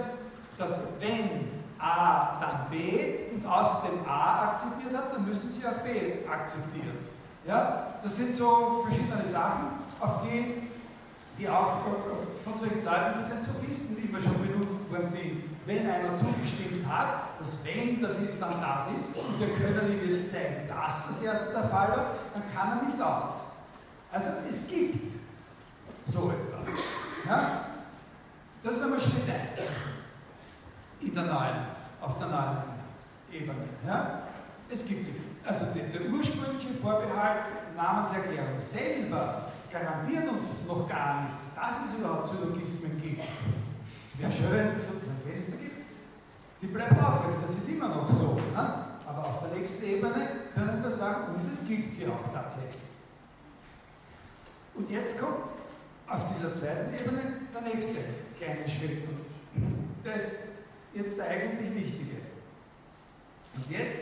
dass 0.58 0.80
wenn 0.98 1.61
A 1.82 2.38
dann 2.40 2.70
B 2.70 3.34
und 3.34 3.44
außerdem 3.44 4.06
A 4.08 4.50
akzeptiert 4.50 4.96
hat, 4.96 5.12
dann 5.12 5.26
müssen 5.26 5.50
Sie 5.50 5.66
auch 5.66 5.82
B 5.82 6.28
akzeptieren. 6.28 6.98
Ja? 7.44 7.94
Das 8.00 8.16
sind 8.16 8.34
so 8.36 8.86
verschiedene 8.86 9.26
Sachen, 9.26 9.82
auf 9.98 10.22
die, 10.22 10.68
die 11.38 11.48
auch 11.48 11.78
von 12.44 12.56
solchen 12.56 12.84
Leuten 12.84 13.22
mit 13.22 13.32
den 13.32 13.42
Sophisten 13.42 13.96
immer 13.96 14.20
schon 14.22 14.46
benutzt 14.46 14.90
worden 14.92 15.08
sind. 15.08 15.42
Wenn 15.66 15.88
einer 15.88 16.14
zugestimmt 16.14 16.86
hat, 16.88 17.40
dass 17.40 17.64
wenn 17.64 18.00
das 18.00 18.18
ist, 18.20 18.40
dann 18.40 18.60
das 18.60 18.86
ist, 18.86 19.20
und 19.20 19.40
wir 19.40 19.48
können 19.48 19.92
ihm 19.92 20.16
jetzt 20.16 20.32
zeigen, 20.32 20.68
dass 20.68 21.08
das 21.08 21.22
erste 21.22 21.52
der 21.52 21.68
Fall 21.68 21.88
war, 21.88 22.06
dann 22.32 22.42
kann 22.54 22.78
er 22.78 22.86
nicht 22.86 23.00
aus. 23.00 23.34
Also 24.12 24.30
es 24.48 24.68
gibt 24.68 25.20
so 26.04 26.30
etwas. 26.30 26.74
Ja? 27.26 27.64
Das 28.62 28.74
ist 28.74 28.82
einmal 28.84 29.00
Schritt 29.00 29.28
1 29.28 29.62
in 31.00 31.14
der 31.14 31.24
neuen, 31.24 31.71
auf 32.02 32.18
der 32.18 32.26
neuen 32.28 32.56
Ebene. 33.32 33.68
Ja? 33.86 34.22
Es 34.68 34.86
gibt 34.86 35.06
sie. 35.06 35.14
Also 35.44 35.66
der, 35.74 35.84
der 35.84 36.10
ursprüngliche 36.10 36.74
Vorbehalt, 36.80 37.42
Namenserklärung 37.76 38.60
selber 38.60 39.52
garantiert 39.70 40.28
uns 40.28 40.66
noch 40.66 40.88
gar 40.88 41.24
nicht, 41.24 41.36
dass 41.56 41.88
es 41.88 41.98
überhaupt 41.98 42.28
Syllogismen 42.28 43.00
gibt. 43.02 43.22
Es 44.06 44.20
wäre 44.20 44.32
schön, 44.32 44.50
wenn 44.50 45.40
es 45.40 45.46
sie 45.46 45.52
gibt. 45.58 45.72
Die 46.60 46.66
bleiben 46.66 46.98
aufrecht, 47.00 47.38
das 47.42 47.56
ist 47.56 47.68
immer 47.70 47.88
noch 47.88 48.08
so. 48.08 48.38
Ne? 48.54 48.84
Aber 49.06 49.26
auf 49.26 49.40
der 49.40 49.58
nächsten 49.58 49.84
Ebene 49.84 50.28
können 50.54 50.82
wir 50.82 50.90
sagen, 50.90 51.34
und 51.34 51.52
es 51.52 51.66
gibt 51.66 51.94
sie 51.94 52.06
auch 52.06 52.32
tatsächlich. 52.32 52.82
Und 54.74 54.88
jetzt 54.90 55.18
kommt 55.18 55.44
auf 56.06 56.20
dieser 56.34 56.54
zweiten 56.54 56.94
Ebene 56.94 57.20
der 57.52 57.62
nächste 57.62 57.98
kleine 58.38 58.68
Schritt. 58.68 59.02
Das 60.04 60.51
jetzt 60.94 61.18
der 61.18 61.28
eigentlich 61.28 61.74
Wichtige. 61.74 62.16
Und 63.54 63.70
jetzt 63.70 63.98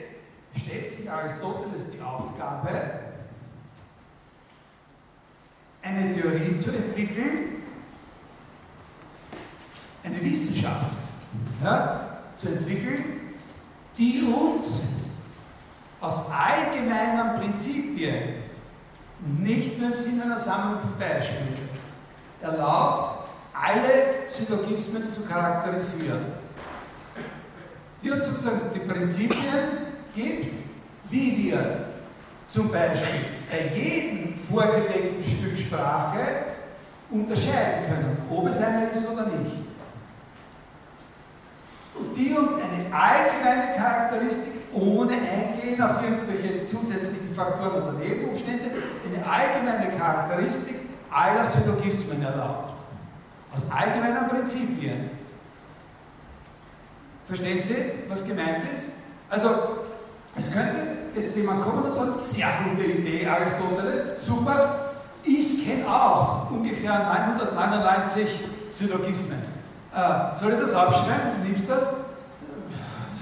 stellt 0.56 0.92
sich 0.92 1.10
Aristoteles 1.10 1.90
die 1.92 2.00
Aufgabe, 2.00 2.70
eine 5.82 6.14
Theorie 6.14 6.56
zu 6.58 6.70
entwickeln, 6.70 7.62
eine 10.02 10.20
Wissenschaft 10.22 10.92
ja, 11.62 12.18
zu 12.36 12.48
entwickeln, 12.48 13.34
die 13.96 14.22
uns 14.22 14.82
aus 16.00 16.30
allgemeinen 16.30 17.40
Prinzipien 17.40 18.40
nicht 19.38 19.78
nur 19.78 19.90
im 19.90 19.96
Sinne 19.96 20.24
einer 20.24 20.40
Sammlung 20.40 20.80
von 20.80 20.98
Beispielen, 20.98 21.68
erlaubt, 22.40 23.28
alle 23.52 24.28
Syllogismen 24.28 25.12
zu 25.12 25.26
charakterisieren. 25.26 26.39
Die 28.02 28.10
uns 28.10 28.26
sozusagen 28.26 28.60
die 28.74 28.80
Prinzipien 28.80 29.40
gibt, 30.14 30.54
wie 31.10 31.36
wir 31.44 31.84
zum 32.48 32.70
Beispiel 32.70 33.26
bei 33.50 33.76
jedem 33.76 34.34
vorgelegten 34.34 35.22
Stück 35.22 35.58
Sprache 35.58 36.18
unterscheiden 37.10 37.86
können, 37.88 38.16
ob 38.30 38.48
es 38.48 38.60
eine 38.62 38.90
ist 38.90 39.08
oder 39.10 39.26
nicht. 39.26 39.56
Und 41.94 42.16
die 42.16 42.32
uns 42.32 42.52
eine 42.54 42.94
allgemeine 42.94 43.76
Charakteristik 43.76 44.54
ohne 44.72 45.12
Eingehen 45.12 45.82
auf 45.82 46.02
irgendwelche 46.02 46.66
zusätzlichen 46.66 47.34
Faktoren 47.34 47.82
oder 47.82 47.92
Nebenumstände 47.92 48.70
eine 49.04 49.26
allgemeine 49.26 49.96
Charakteristik 49.96 50.76
aller 51.10 51.44
Syllogismen 51.44 52.22
erlaubt. 52.22 52.72
Aus 53.52 53.70
allgemeinen 53.70 54.28
Prinzipien. 54.28 55.19
Verstehen 57.30 57.62
Sie, 57.62 57.76
was 58.08 58.26
gemeint 58.26 58.64
ist? 58.74 58.90
Also, 59.30 59.50
es 60.36 60.52
könnte 60.52 60.74
jetzt 61.14 61.36
jemand 61.36 61.62
kommen 61.62 61.84
und 61.84 61.96
sagen, 61.96 62.14
sehr 62.18 62.48
gute 62.64 62.82
Idee, 62.82 63.24
Aristoteles, 63.24 64.26
super, 64.26 64.90
ich 65.22 65.64
kenne 65.64 65.86
auch 65.86 66.50
ungefähr 66.50 66.98
999 66.98 68.26
Syllogismen. 68.70 69.38
Äh, 69.94 70.36
soll 70.40 70.54
ich 70.54 70.58
das 70.58 70.74
aufschreiben? 70.74 71.40
Du 71.40 71.48
nimmst 71.48 71.70
das? 71.70 71.94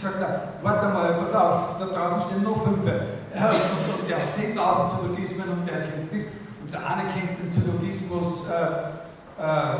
sagt 0.00 0.22
er, 0.22 0.42
warte 0.62 0.88
mal, 0.88 1.12
pass 1.18 1.34
auf, 1.34 1.78
da 1.78 1.84
draußen 1.84 2.22
stehen 2.30 2.44
noch 2.44 2.64
fünf. 2.64 2.78
Und 2.78 2.86
der 2.86 4.16
hat 4.16 4.32
10.000 4.32 5.00
Syllogismen 5.00 5.50
und 5.50 5.68
der 5.68 5.82
kennt 5.82 6.10
nichts. 6.14 6.30
Und 6.62 6.72
der 6.72 6.86
eine 6.86 7.02
kennt 7.10 7.40
den 7.42 7.50
Syllogismus, 7.50 8.48
äh, 8.48 9.42
äh, 9.42 9.74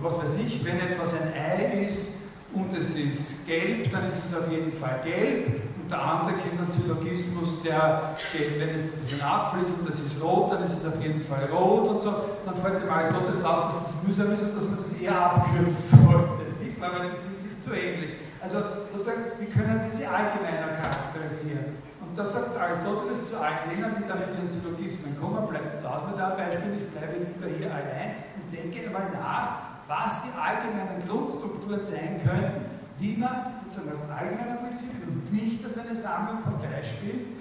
was 0.00 0.18
weiß 0.18 0.38
ich, 0.44 0.64
wenn 0.64 0.80
etwas 0.80 1.14
ein 1.14 1.32
Ei 1.40 1.84
ist 1.84 2.21
und 2.54 2.76
es 2.76 2.96
ist 2.96 3.46
gelb, 3.46 3.90
dann 3.90 4.06
ist 4.06 4.24
es 4.24 4.36
auf 4.36 4.50
jeden 4.50 4.72
Fall 4.72 5.00
gelb. 5.04 5.62
Und 5.82 5.90
der 5.90 6.00
andere 6.00 6.34
kennt 6.38 6.60
den 6.60 6.70
Syllogismus, 6.70 7.62
der, 7.62 8.16
wenn 8.32 8.68
es 8.70 9.12
ein 9.12 9.22
Apfel 9.22 9.62
ist 9.62 9.70
und 9.70 9.88
das 9.88 10.00
ist 10.00 10.22
rot, 10.22 10.52
dann 10.52 10.62
ist 10.62 10.78
es 10.78 10.86
auf 10.86 11.02
jeden 11.02 11.20
Fall 11.20 11.48
rot 11.52 11.88
und 11.88 12.02
so. 12.02 12.14
Dann 12.44 12.54
fällt 12.54 12.82
dem 12.82 12.90
Aristoteles 12.90 13.44
auf, 13.44 13.72
dass 13.72 13.82
das 13.84 14.02
mühsam 14.04 14.32
ist 14.32 14.42
und 14.42 14.56
dass 14.56 14.68
man 14.68 14.78
das 14.82 14.92
eher 15.00 15.18
abkürzen 15.18 15.98
sollte. 16.06 16.44
Nicht? 16.60 16.80
Weil 16.80 17.10
die 17.10 17.16
sind 17.16 17.40
sich 17.40 17.60
zu 17.60 17.74
ähnlich. 17.74 18.10
Also 18.40 18.58
sozusagen, 18.92 19.38
wir 19.38 19.48
können 19.48 19.82
diese 19.86 20.08
allgemeiner 20.10 20.76
charakterisieren. 20.76 21.80
Und 22.00 22.18
das 22.18 22.32
sagt 22.32 22.58
Aristoteles 22.60 23.28
zu 23.28 23.40
allen 23.40 23.72
denen, 23.72 23.96
die 23.96 24.06
da 24.06 24.14
mit 24.16 24.36
den 24.36 24.48
Syllogismen 24.48 25.16
kommen, 25.18 25.48
bleibt 25.48 25.70
es 25.70 25.84
aus 25.84 26.04
mit 26.10 26.20
einem 26.20 26.36
Beispiel, 26.36 26.84
ich 26.84 26.90
bleibe 26.92 27.16
lieber 27.16 27.48
hier 27.48 27.72
allein 27.72 28.28
und 28.36 28.52
denke 28.52 28.86
einmal 28.86 29.08
nach, 29.16 29.71
was 29.88 30.24
die 30.24 30.38
allgemeinen 30.38 31.06
Grundstrukturen 31.08 31.82
sein 31.82 32.20
könnten, 32.24 32.66
wie 32.98 33.16
man 33.16 33.54
sozusagen 33.64 33.90
als 33.90 34.10
allgemeiner 34.10 34.56
Prinzip 34.56 34.90
und 35.06 35.32
nicht 35.32 35.64
als 35.64 35.78
eine 35.78 35.94
Sammlung 35.94 36.42
von 36.42 36.60
Beispielen 36.60 37.36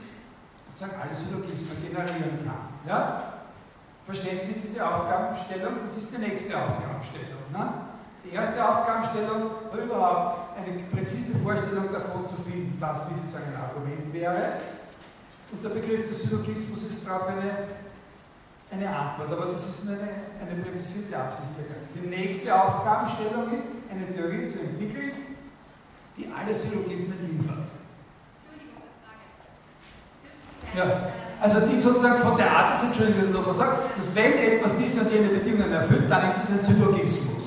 sozusagen 0.73 1.01
alle 1.01 1.13
Syllogismen 1.13 1.77
generieren 1.81 2.45
kann. 2.45 2.71
Ja? 2.87 3.23
Verstehen 4.05 4.39
Sie 4.41 4.61
diese 4.65 4.85
Aufgabenstellung? 4.85 5.73
Das 5.83 5.97
ist 5.97 6.13
die 6.13 6.21
nächste 6.21 6.57
Aufgabenstellung. 6.57 7.45
Ne? 7.53 7.73
Die 8.23 8.35
erste 8.35 8.67
Aufgabenstellung 8.67 9.51
war 9.71 9.79
überhaupt 9.79 10.57
eine 10.57 10.83
präzise 10.83 11.37
Vorstellung 11.39 11.91
davon 11.91 12.27
zu 12.27 12.35
finden, 12.43 12.77
was, 12.79 13.09
wie 13.09 13.13
Sie 13.15 13.27
sagen, 13.27 13.45
ein 13.53 13.61
Argument 13.61 14.13
wäre. 14.13 14.57
Und 15.51 15.63
der 15.63 15.69
Begriff 15.69 16.07
des 16.07 16.23
Syllogismus 16.23 16.83
ist 16.89 17.05
darauf 17.05 17.27
eine, 17.27 17.51
eine 18.71 18.87
Antwort, 18.87 19.31
aber 19.33 19.51
das 19.51 19.67
ist 19.67 19.87
eine, 19.87 19.99
eine 20.39 20.61
präzisierte 20.63 21.17
Absichtserklärung. 21.17 21.87
Die 21.93 22.07
nächste 22.07 22.55
Aufgabenstellung 22.55 23.51
ist, 23.53 23.65
eine 23.91 24.07
Theorie 24.15 24.47
zu 24.47 24.59
entwickeln, 24.59 25.11
die 26.17 26.27
alle 26.31 26.53
Syllogismen 26.53 27.17
liefert. 27.27 27.67
Ja, 30.73 31.11
also 31.41 31.67
die 31.67 31.77
sozusagen 31.77 32.21
von 32.21 32.37
der 32.37 32.49
Art 32.49 32.75
ist, 32.75 32.83
Entschuldigung, 32.85 33.19
dass 33.19 33.29
ich 33.29 33.35
nochmal 33.35 33.53
sage, 33.53 33.77
dass 33.95 34.15
wenn 34.15 34.33
etwas 34.37 34.77
diese 34.77 35.01
und 35.01 35.11
jene 35.11 35.27
Bedingungen 35.27 35.73
erfüllt, 35.73 36.09
dann 36.09 36.29
ist 36.29 36.37
es 36.37 36.49
ein 36.51 36.63
Syllogismus. 36.63 37.41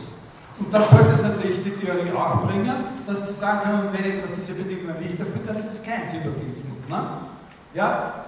Und 0.59 0.73
dann 0.73 0.85
sollte 0.85 1.13
es 1.13 1.23
natürlich 1.23 1.65
die 1.65 1.71
Theorie 1.71 2.13
auch 2.13 2.47
bringen, 2.47 2.75
dass 3.07 3.27
sie 3.27 3.33
sagen 3.33 3.61
können, 3.63 3.93
wenn 3.93 4.19
etwas 4.19 4.33
diese 4.37 4.55
Bedingungen 4.55 5.01
nicht 5.01 5.19
erfüllt, 5.19 5.49
dann 5.49 5.57
ist 5.57 5.73
es 5.73 5.83
kein 5.83 6.07
Syllogismus. 6.07 6.77
Ne? 6.89 7.03
Ja? 7.73 8.25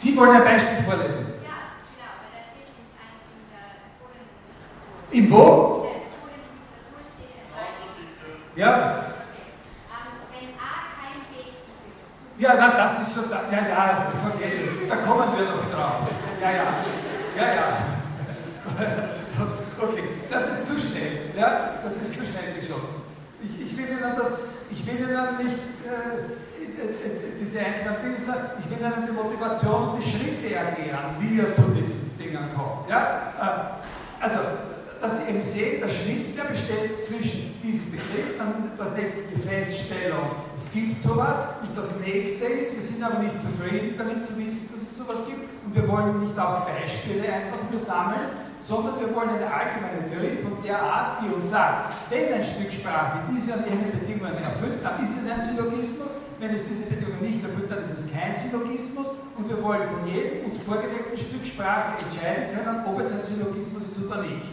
Sie 0.00 0.09
wollen 0.20 0.36
ein 0.36 0.44
Beispiel 0.44 0.84
vorlesen? 0.84 1.40
Ja, 1.40 1.80
genau, 1.96 2.12
weil 2.20 2.30
da 2.36 2.40
steht 2.44 2.68
nämlich 2.68 2.92
eins 3.00 3.24
in 3.32 3.48
der 3.48 3.80
empfohlenen 3.88 4.28
Im 5.16 5.24
wo? 5.32 5.40
In 5.40 5.96
der 5.96 6.04
empfohlenen 6.04 6.52
Literatur 6.60 7.00
steht 7.08 7.40
ein 7.40 7.48
Beispiel. 7.56 8.04
Ja. 8.60 8.72
Ähm, 9.88 10.12
wenn 10.28 10.52
A 10.60 10.92
kein 11.00 11.24
B 11.32 11.56
zugibt. 11.56 12.04
Ja, 12.36 12.50
na, 12.60 12.68
das 12.76 12.92
ist 13.00 13.16
schon, 13.16 13.32
da, 13.32 13.48
ja, 13.48 13.64
ja, 13.64 14.12
vergessen. 14.12 14.84
Da 14.84 14.96
kommen 15.08 15.24
wir 15.32 15.48
noch 15.48 15.64
drauf. 15.72 16.04
Ja, 16.36 16.50
ja, 16.52 16.68
ja, 17.36 17.46
ja. 17.56 17.66
Okay, 19.80 20.04
das 20.28 20.44
ist 20.52 20.66
zu 20.68 20.76
schnell. 20.76 21.32
Ja, 21.34 21.80
das 21.82 21.96
ist 21.96 22.12
zu 22.12 22.20
schnell 22.20 22.60
geschossen. 22.60 23.08
Ich, 23.40 23.56
ich 23.64 23.72
will 23.76 23.88
Ihnen 23.88 24.12
das, 24.16 24.52
ich 24.70 24.84
will 24.84 25.00
Ihnen 25.00 25.36
nicht 25.40 25.64
äh, 25.88 26.36
diese 27.40 27.60
einzelnen 27.60 27.96
Dinge 28.02 28.20
sagen, 28.20 28.60
ich 28.60 28.70
will 28.70 28.78
Ihnen 28.78 29.06
die 29.06 29.12
Motivation 29.12 29.88
und 29.88 30.04
die 30.04 30.08
Schritte 30.08 30.54
erklären, 30.54 31.16
wie 31.18 31.40
er 31.40 31.52
zu 31.52 31.62
diesen 31.72 32.16
Dingen 32.18 32.50
kommt. 32.54 32.88
Ja? 32.88 33.32
Äh, 33.40 34.22
also, 34.22 34.38
dass 35.00 35.18
Sie 35.18 35.30
eben 35.30 35.42
sehen, 35.42 35.80
der 35.80 35.88
Schritt, 35.88 36.36
der 36.36 36.44
besteht 36.44 37.06
zwischen 37.06 37.60
diesem 37.62 37.90
Begriff, 37.90 38.36
dann 38.38 38.70
das 38.76 38.94
nächste 38.94 39.22
die 39.34 39.40
Feststellung, 39.48 40.30
es 40.54 40.72
gibt 41.00 41.02
sowas, 41.02 41.36
und 41.62 41.76
das 41.76 41.88
nächste 42.00 42.44
ist, 42.44 42.74
wir 42.74 42.82
sind 42.82 43.02
aber 43.02 43.22
nicht 43.22 43.40
zufrieden 43.40 43.94
damit 43.96 44.26
zu 44.26 44.36
wissen, 44.36 44.68
dass 44.72 44.82
es 44.82 44.98
sowas 44.98 45.24
gibt, 45.26 45.48
und 45.64 45.74
wir 45.74 45.88
wollen 45.88 46.20
nicht 46.20 46.38
auch 46.38 46.66
Beispiele 46.66 47.24
einfach 47.32 47.58
nur 47.70 47.80
sammeln, 47.80 48.28
sondern 48.60 49.00
wir 49.00 49.14
wollen 49.14 49.30
eine 49.30 49.48
allgemeine 49.48 50.04
Theorie 50.08 50.36
von 50.42 50.62
der 50.62 50.80
Art, 50.80 51.22
die 51.22 51.32
uns 51.32 51.50
sagt, 51.50 51.96
wenn 52.10 52.34
ein 52.34 52.44
Stück 52.44 52.72
Sprache 52.72 53.20
diese 53.32 53.54
und 53.54 53.64
jene 53.64 53.88
Bedingungen 53.88 54.36
erfüllt, 54.36 54.84
dann 54.84 55.02
ist 55.02 55.16
es 55.16 55.30
ein 55.30 55.40
Syllogismus, 55.40 56.08
wenn 56.38 56.52
es 56.52 56.68
diese 56.68 56.84
Bedingungen 56.88 57.22
nicht 57.22 57.44
erfüllt, 57.44 57.70
dann 57.70 57.80
ist 57.80 57.96
es 57.96 58.12
kein 58.12 58.36
Syllogismus 58.36 59.08
und 59.36 59.48
wir 59.48 59.62
wollen 59.62 59.88
von 59.88 60.06
jedem 60.06 60.44
uns 60.44 60.60
vorgelegten 60.60 61.16
Stück 61.16 61.46
Sprache 61.46 61.96
entscheiden 62.04 62.56
können, 62.56 62.84
ob 62.84 63.00
es 63.00 63.12
ein 63.12 63.24
Syllogismus 63.24 63.88
ist 63.88 64.04
oder 64.04 64.22
nicht. 64.22 64.44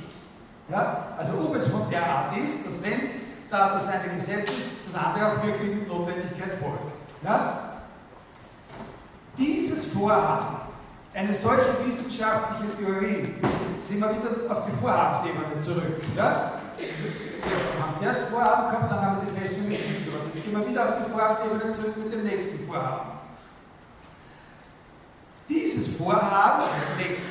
Ja? 0.70 1.16
Also 1.18 1.40
ob 1.44 1.56
es 1.56 1.68
von 1.68 1.90
der 1.92 2.04
Art 2.04 2.38
ist, 2.38 2.66
dass 2.68 2.84
wenn 2.84 3.27
da 3.50 3.74
das 3.74 3.88
eine 3.88 4.14
Gesetz 4.14 4.50
ist, 4.50 4.94
das 4.94 5.04
andere 5.04 5.28
auch 5.28 5.44
wirklich 5.44 5.76
mit 5.76 5.88
Notwendigkeit 5.88 6.60
folgt. 6.60 6.94
Ja? 7.24 7.80
Dieses 9.38 9.94
Vorhaben, 9.94 10.58
eine 11.14 11.34
solche 11.34 11.86
wissenschaftliche 11.86 12.78
Theorie, 12.78 13.34
jetzt 13.70 13.88
sind 13.88 14.00
wir 14.00 14.10
wieder 14.10 14.52
auf 14.52 14.66
die 14.66 14.72
Vorhabensebene 14.82 15.60
zurück. 15.60 16.02
Ja? 16.16 16.54
Wir 16.78 17.84
haben 17.84 17.98
zuerst 17.98 18.30
Vorhaben 18.30 18.72
gehabt, 18.72 18.92
dann 18.92 19.02
haben 19.02 19.18
wir 19.18 19.32
die 19.32 19.40
Feststellung, 19.40 19.72
es 19.72 19.78
gibt 19.78 20.06
sowas. 20.06 20.28
Jetzt 20.34 20.44
gehen 20.44 20.60
wir 20.60 20.68
wieder 20.68 20.90
auf 20.90 20.96
die 21.04 21.12
Vorhabensebene 21.12 21.72
zurück 21.72 21.98
mit 21.98 22.14
dem 22.14 22.24
nächsten 22.24 22.68
Vorhaben. 22.68 23.12
Dieses 25.50 25.96
Vorhaben 25.96 26.64
legt, 26.98 27.22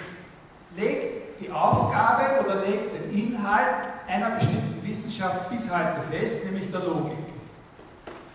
legt 0.77 1.41
die 1.41 1.51
Aufgabe 1.51 2.45
oder 2.45 2.65
legt 2.65 2.95
den 2.95 3.11
Inhalt 3.13 3.77
einer 4.09 4.31
bestimmten 4.31 4.76
Wissenschaft 4.89 5.51
bis 5.51 5.71
heute 5.73 6.01
fest, 6.11 6.45
nämlich 6.47 6.71
der 6.71 6.81
Logik. 6.81 7.19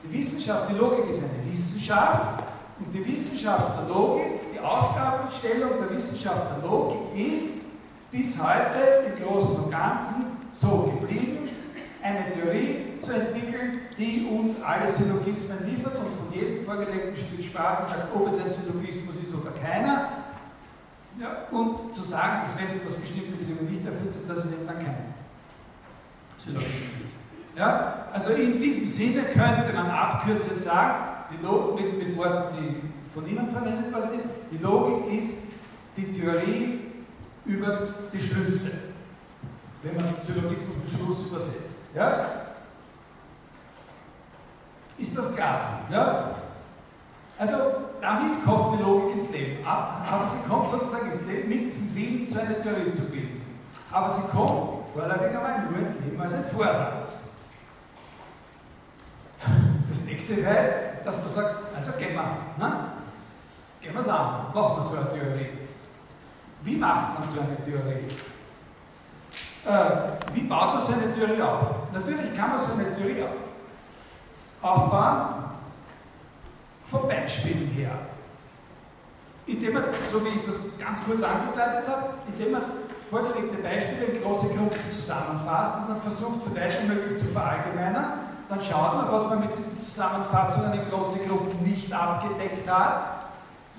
Die 0.04 0.18
Wissenschaft, 0.18 0.70
die 0.70 0.76
Logik 0.76 1.10
ist 1.10 1.24
eine 1.24 1.52
Wissenschaft 1.52 2.44
und 2.80 2.94
die 2.94 3.06
Wissenschaft 3.06 3.80
der 3.80 3.96
Logik, 3.96 4.54
die 4.54 4.60
Aufgabenstellung 4.60 5.72
der 5.80 5.96
Wissenschaft 5.96 6.58
der 6.58 6.70
Logik 6.70 7.34
ist 7.34 7.62
bis 8.12 8.42
heute 8.42 9.06
im 9.08 9.24
Großen 9.24 9.64
und 9.64 9.72
Ganzen 9.72 10.26
so 10.54 10.92
geblieben, 11.00 11.50
eine 12.04 12.34
Theorie 12.34 13.00
zu 13.00 13.14
entwickeln, 13.14 13.80
die 13.98 14.28
uns 14.30 14.62
alle 14.62 14.92
Syllogismen 14.92 15.66
liefert 15.68 15.96
und 15.96 16.14
von 16.14 16.34
jedem 16.34 16.66
vorgelegten 16.66 17.16
Stück 17.16 17.46
Sprache 17.46 17.84
sagt, 17.84 18.16
ob 18.16 18.28
es 18.28 18.34
ein 18.34 18.52
Syllogismus 18.52 19.16
ist 19.16 19.34
oder 19.36 19.52
keiner. 19.52 20.10
Ja, 21.20 21.46
und 21.52 21.94
zu 21.94 22.02
sagen, 22.04 22.42
dass 22.44 22.58
wenn 22.58 22.78
etwas 22.78 22.96
bestimmte 22.96 23.38
Bedingungen 23.38 23.70
nicht 23.70 23.86
erfüllt 23.86 24.16
ist, 24.16 24.30
dass 24.30 24.46
es 24.46 24.54
eben 24.54 24.66
dann 24.66 24.80
kein 26.44 26.54
Syllogismus 26.54 26.90
ist. 27.06 27.58
Ja? 27.58 28.06
Also 28.14 28.34
in 28.34 28.62
diesem 28.62 28.88
Sinne 28.88 29.24
könnte 29.24 29.74
man 29.74 29.90
abkürzend 29.90 30.64
sagen, 30.64 31.06
die 31.32 31.46
Logik, 31.46 31.98
mit, 31.98 32.08
mit 32.08 32.18
Worten, 32.18 32.56
die 32.58 32.82
von 33.14 33.28
Ihnen 33.28 33.50
verwendet 33.52 33.94
worden 33.94 34.10
sind, 34.10 34.24
die 34.52 34.58
Logik 34.58 35.18
ist 35.18 35.44
die 35.98 36.14
Theorie 36.14 36.80
über 37.46 37.88
die 38.14 38.20
Schlüsse, 38.20 38.72
wenn 39.84 39.96
man 39.96 40.16
Syllogismus 40.26 40.78
mit 40.84 40.94
Schluss 40.94 41.28
übersetzt. 41.28 41.96
Ja? 41.96 42.26
Ist 44.98 45.18
das 45.18 45.36
klar? 45.36 45.82
Ja? 45.92 46.36
Also 47.38 47.58
damit 48.02 48.44
kommt 48.46 48.80
die 48.80 48.84
Logik 48.84 49.16
ins 49.16 49.32
Leben. 49.32 49.66
Aber 49.66 50.26
sie 50.26 50.48
kommt 50.48 50.70
sozusagen 50.70 51.12
ins 51.12 51.26
Leben 51.26 51.50
mit 51.50 51.66
diesem 51.66 51.96
Willen, 51.96 52.28
so 52.28 52.40
eine 52.40 52.62
Theorie 52.62 52.92
zu 52.92 53.10
bilden. 53.10 53.42
Aber 53.92 54.10
sie 54.10 54.28
kommt 54.28 54.81
vorläufig 54.94 55.38
einmal 55.38 55.62
nur 55.70 55.80
ins 55.80 56.00
Leben 56.00 56.22
als 56.22 56.34
ein 56.34 56.46
Vorsatz. 56.54 57.24
Das 59.90 60.06
nächste 60.06 60.38
wäre, 60.38 60.98
dass 61.04 61.24
man 61.24 61.32
sagt, 61.32 61.56
also 61.76 61.98
gehen 61.98 62.14
wir, 62.14 62.24
ne? 62.58 62.86
gehen 63.82 63.94
wir 63.94 64.00
es 64.00 64.08
an, 64.08 64.54
machen 64.54 64.78
wir 64.78 64.82
so 64.82 64.98
eine 64.98 65.12
Theorie. 65.12 65.50
Wie 66.64 66.76
macht 66.76 67.20
man 67.20 67.28
so 67.28 67.42
eine 67.42 67.58
Theorie? 67.66 68.06
Äh, 69.66 70.34
wie 70.34 70.42
baut 70.42 70.76
man 70.76 70.82
so 70.82 70.94
eine 70.94 71.14
Theorie 71.14 71.42
auf? 71.42 71.92
Natürlich 71.92 72.36
kann 72.38 72.50
man 72.50 72.58
so 72.58 72.74
eine 72.74 72.96
Theorie 72.96 73.26
aufbauen 74.62 75.44
von 76.86 77.08
Beispielen 77.08 77.68
her. 77.68 77.92
Indem 79.48 79.74
man, 79.74 79.84
so 80.12 80.24
wie 80.24 80.30
ich 80.30 80.46
das 80.46 80.78
ganz 80.78 81.04
kurz 81.04 81.24
angedeutet 81.24 81.88
habe, 81.88 82.14
indem 82.28 82.52
man 82.52 82.62
vorgelegte 83.12 83.58
Beispiele 83.58 84.06
in 84.06 84.24
große 84.24 84.56
Gruppen 84.56 84.90
zusammenfasst 84.90 85.80
und 85.80 85.90
dann 85.90 86.02
versucht, 86.02 86.56
weit 86.56 86.82
wie 86.82 86.88
möglich 86.88 87.20
zu 87.20 87.26
verallgemeinern. 87.26 88.32
Dann 88.48 88.62
schaut 88.62 88.96
man, 88.96 89.12
was 89.12 89.30
man 89.30 89.42
mit 89.42 89.58
diesen 89.58 89.82
Zusammenfassungen 89.84 90.74
in 90.74 90.90
große 90.90 91.28
Gruppen 91.28 91.62
nicht 91.62 91.92
abgedeckt 91.92 92.70
hat. 92.70 93.28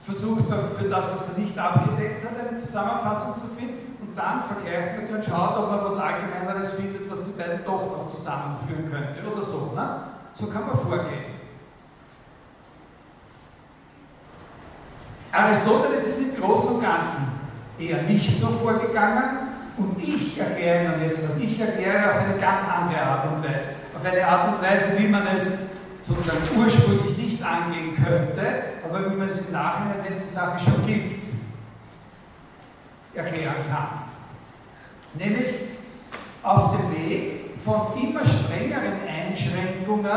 Versucht 0.04 0.50
man 0.50 0.76
für 0.78 0.88
das, 0.88 1.06
was 1.12 1.28
man 1.28 1.42
nicht 1.42 1.58
abgedeckt 1.58 2.24
hat, 2.24 2.46
eine 2.46 2.58
Zusammenfassung 2.58 3.38
zu 3.38 3.46
finden 3.56 3.96
und 4.02 4.14
dann 4.16 4.44
vergleicht 4.44 4.96
man 4.96 5.06
die 5.08 5.14
und 5.14 5.24
schaut, 5.24 5.56
ob 5.56 5.70
man 5.70 5.84
was 5.84 5.96
Allgemeineres 5.96 6.72
findet, 6.72 7.10
was 7.10 7.24
die 7.24 7.30
beiden 7.30 7.64
doch 7.64 7.96
noch 7.96 8.08
zusammenführen 8.10 8.90
könnte 8.90 9.30
oder 9.30 9.40
so. 9.40 9.72
Ne? 9.74 10.02
So 10.34 10.46
kann 10.46 10.66
man 10.66 10.78
vorgehen. 10.78 11.32
Aristoteles 15.30 16.06
ist 16.06 16.20
im 16.20 16.42
Großen 16.42 16.74
und 16.74 16.82
Ganzen 16.82 17.41
eher 17.78 18.02
nicht 18.02 18.40
so 18.40 18.48
vorgegangen 18.48 19.52
und 19.76 20.02
ich 20.02 20.38
erkläre 20.38 20.84
Ihnen 20.84 21.08
jetzt 21.08 21.24
was. 21.28 21.38
Ich 21.40 21.58
erkläre 21.58 22.10
auf 22.10 22.24
eine 22.24 22.38
ganz 22.38 22.60
andere 22.62 23.02
Art 23.02 23.32
und 23.32 23.42
Weise. 23.42 23.70
Auf 23.96 24.04
eine 24.04 24.26
Art 24.26 24.54
und 24.54 24.62
Weise, 24.62 24.98
wie 24.98 25.08
man 25.08 25.26
es 25.34 25.72
sozusagen 26.02 26.42
ursprünglich 26.56 27.16
nicht 27.16 27.42
angehen 27.42 27.94
könnte, 27.96 28.42
aber 28.84 29.10
wie 29.10 29.16
man 29.16 29.28
es 29.28 29.46
im 29.46 29.52
Nachhinein, 29.52 30.04
wenn 30.04 30.12
es 30.12 30.22
die 30.22 30.34
Sache 30.34 30.58
schon 30.62 30.86
gibt, 30.86 31.22
erklären 33.14 33.54
kann. 33.70 34.02
Nämlich 35.14 35.54
auf 36.42 36.76
dem 36.76 36.90
Weg 36.96 37.50
von 37.64 37.92
immer 38.02 38.24
strengeren 38.24 39.06
Einschränkungen, 39.06 40.10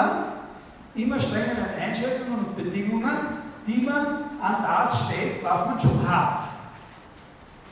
immer 0.95 1.19
strengeren 1.19 1.67
Einschränkungen 1.79 2.45
und 2.45 2.55
Bedingungen, 2.55 3.17
die 3.67 3.81
man 3.81 4.05
an 4.41 4.63
das 4.63 5.05
stellt, 5.05 5.43
was 5.43 5.65
man 5.67 5.79
schon 5.79 6.07
hat. 6.07 6.43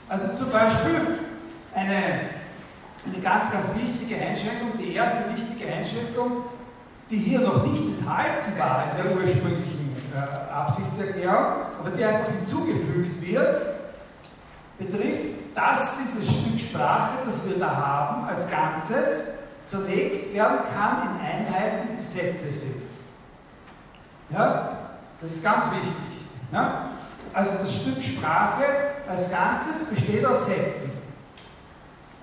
Also 0.10 0.36
zum 0.36 0.52
Beispiel 0.52 1.20
eine, 1.74 1.96
eine 3.06 3.22
ganz, 3.22 3.52
ganz 3.52 3.76
wichtige 3.76 4.16
Einschränkung, 4.16 4.78
die 4.78 4.94
erste 4.94 5.34
wichtige 5.36 5.72
Einschränkung, 5.72 6.44
die 7.10 7.18
hier 7.18 7.40
noch 7.40 7.66
nicht 7.66 7.84
enthalten 8.00 8.58
war 8.58 8.86
in 8.92 9.04
der 9.04 9.16
ursprünglichen 9.16 9.96
äh, 10.14 10.52
Absichtserklärung, 10.52 11.66
aber 11.80 11.90
die 11.98 12.04
einfach 12.04 12.30
hinzugefügt 12.32 13.22
wird, 13.22 13.62
betrifft, 14.78 15.56
dass 15.56 15.98
dieses 15.98 16.26
Stück 16.26 16.60
Sprache, 16.60 17.20
das 17.26 17.48
wir 17.48 17.60
da 17.60 17.76
haben, 17.76 18.28
als 18.28 18.50
Ganzes 18.50 19.44
zerlegt 19.68 20.34
werden 20.34 20.60
kann 20.76 21.16
in 21.16 21.26
Einheiten, 21.26 21.90
die 21.98 22.02
Sätze 22.02 22.52
sind. 22.52 22.84
Ja? 24.30 24.78
Das 25.22 25.32
ist 25.32 25.44
ganz 25.44 25.68
wichtig. 25.72 25.94
Ja? 26.52 26.90
Also 27.34 27.52
das 27.60 27.76
Stück 27.76 28.04
Sprache 28.04 28.64
als 29.10 29.32
Ganzes 29.32 29.90
besteht 29.90 30.24
aus 30.26 30.46
Sätzen. 30.46 31.02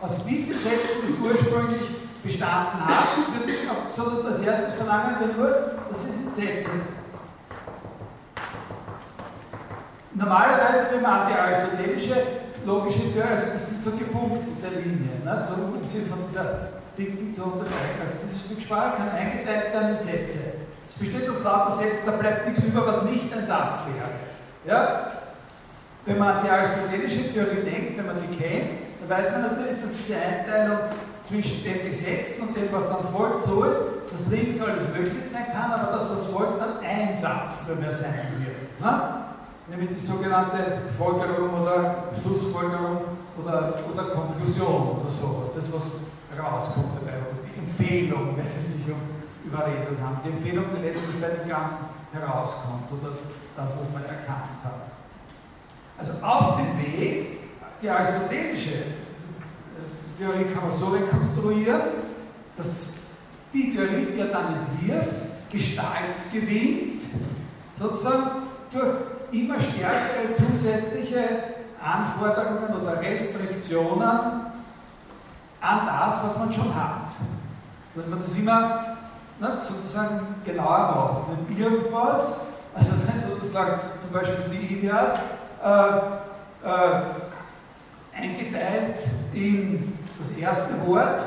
Aus 0.01 0.27
wie 0.27 0.45
vielen 0.45 0.61
Sätzen 0.61 1.09
es 1.09 1.19
ursprünglich 1.19 1.83
bestanden 2.23 2.87
hat, 2.87 3.17
würde 3.39 3.53
ich 3.53 3.69
absolut 3.69 4.25
als 4.25 4.41
erstes 4.41 4.75
verlangen, 4.75 5.17
wenn 5.21 5.37
nur, 5.37 5.73
das 5.91 6.05
sind 6.05 6.33
Sätze. 6.33 6.71
Normalerweise, 10.15 10.95
wenn 10.95 11.03
man 11.03 11.21
an 11.23 11.29
die 11.29 11.39
aristotelische 11.39 12.15
logische 12.65 13.13
Theorie, 13.13 13.31
also 13.31 13.53
das 13.53 13.71
sind 13.71 13.83
so 13.83 13.91
gepunktete 13.93 14.81
Linien, 14.81 15.23
ne, 15.25 15.47
so, 15.49 15.55
um 15.55 15.89
sie 15.89 16.03
von 16.03 16.19
dieser 16.29 16.69
dicken 16.97 17.33
zu 17.33 17.45
unterscheiden. 17.45 18.01
Also 18.01 18.13
dieses 18.23 18.45
Stück 18.45 18.63
Sprache 18.63 18.97
kann 18.97 19.11
eingeteilt 19.11 19.73
werden 19.73 19.97
in 19.97 19.99
Sätze. 19.99 20.53
Es 20.87 20.95
besteht 20.95 21.29
aus 21.29 21.43
lauter 21.43 21.71
Sätzen, 21.71 22.07
da 22.07 22.13
bleibt 22.13 22.49
nichts 22.49 22.65
über, 22.65 22.87
was 22.87 23.05
nicht 23.05 23.33
ein 23.33 23.45
Satz 23.45 23.81
wäre. 23.95 24.30
Ja? 24.67 25.13
Wenn 26.07 26.19
man 26.19 26.37
an 26.37 26.45
die 26.45 26.51
aristotelische 26.51 27.33
Theorie 27.33 27.63
denkt, 27.65 27.99
wenn 27.99 28.07
man 28.07 28.17
die 28.21 28.37
kennt, 28.37 28.71
dann 29.01 29.19
weiß 29.19 29.33
man 29.33 29.43
natürlich, 29.43 29.81
dass 29.83 29.93
diese 29.93 30.17
Einteilung 30.17 30.79
zwischen 31.23 31.65
dem 31.65 31.87
Gesetzten 31.87 32.49
und 32.49 32.57
dem, 32.57 32.73
was 32.73 32.89
dann 32.89 33.13
folgt, 33.13 33.45
so 33.45 33.65
ist, 33.65 33.81
dass 34.11 34.29
links 34.29 34.61
alles 34.63 34.89
möglich 34.97 35.25
sein 35.25 35.45
kann, 35.53 35.73
aber 35.73 35.93
dass 35.93 36.11
das 36.11 36.27
folgt 36.27 36.61
dann 36.61 36.79
ein 36.79 37.15
Satz 37.15 37.69
nur 37.69 37.77
mehr 37.77 37.93
sein 37.93 38.15
wird. 38.39 38.81
Ne? 38.81 39.25
Nämlich 39.69 39.91
die 39.91 39.99
sogenannte 39.99 40.83
Folgerung 40.99 41.63
oder 41.63 42.05
Schlussfolgerung 42.21 43.03
oder, 43.39 43.75
oder 43.93 44.05
Konklusion 44.15 44.99
oder 44.99 45.11
sowas. 45.11 45.51
Das, 45.55 45.73
was 45.73 45.83
rauskommt 46.37 46.99
dabei, 47.01 47.19
oder 47.19 47.39
die 47.45 47.59
Empfehlung, 47.61 48.37
wenn 48.37 48.47
es 48.47 48.77
sich 48.77 48.87
um 48.93 49.01
Überredung 49.45 49.97
handelt. 50.03 50.25
Die 50.25 50.31
Empfehlung, 50.31 50.65
die 50.75 50.83
letztlich 50.83 51.21
bei 51.21 51.29
dem 51.29 51.49
Ganzen 51.49 51.87
herauskommt 52.13 52.91
oder 52.91 53.13
das, 53.57 53.71
was 53.79 53.93
man 53.93 54.05
erkannt 54.05 54.63
hat. 54.65 54.91
Also 55.99 56.25
auf 56.25 56.57
dem 56.57 56.79
Weg, 56.79 57.39
die 57.83 57.91
aristotelische 57.91 58.85
Theorie 60.19 60.45
kann 60.53 60.63
man 60.63 60.71
so 60.71 60.87
rekonstruieren, 60.89 61.81
dass 62.57 62.95
die 63.53 63.75
Theorie, 63.75 64.07
die 64.15 64.21
er 64.21 64.27
dann 64.27 64.57
entwirft, 64.61 65.51
Gestalt 65.51 66.33
gewinnt, 66.33 67.03
sozusagen 67.79 68.31
durch 68.71 68.95
immer 69.33 69.59
stärkere 69.59 70.33
zusätzliche 70.35 71.25
Anforderungen 71.83 72.81
oder 72.81 73.01
Restriktionen 73.01 74.01
an 75.61 75.87
das, 75.87 76.25
was 76.25 76.39
man 76.39 76.53
schon 76.53 76.75
hat. 76.75 77.13
Dass 77.95 78.07
man 78.07 78.21
das 78.21 78.39
immer 78.39 78.97
ne, 79.41 79.59
sozusagen 79.59 80.21
genauer 80.45 81.27
macht. 81.29 81.49
Nicht 81.49 81.61
irgendwas, 81.61 82.53
also 82.75 82.93
wenn 83.07 83.20
sozusagen 83.51 83.81
zum 83.99 84.13
Beispiel 84.13 84.45
die 84.53 84.75
Ilias 84.75 85.31
äh, 85.63 85.97
äh, 86.65 87.03
eingeteilt 88.17 89.01
in 89.35 89.99
das 90.19 90.37
erste 90.37 90.87
Wort, 90.87 91.23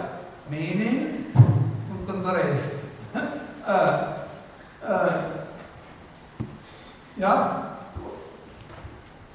Meaning, 0.50 1.26
und 1.34 2.08
dann 2.08 2.24
der 2.24 2.52
Rest. 2.52 2.86
äh, 3.68 3.72
äh, 4.88 5.14
ja, 7.18 7.78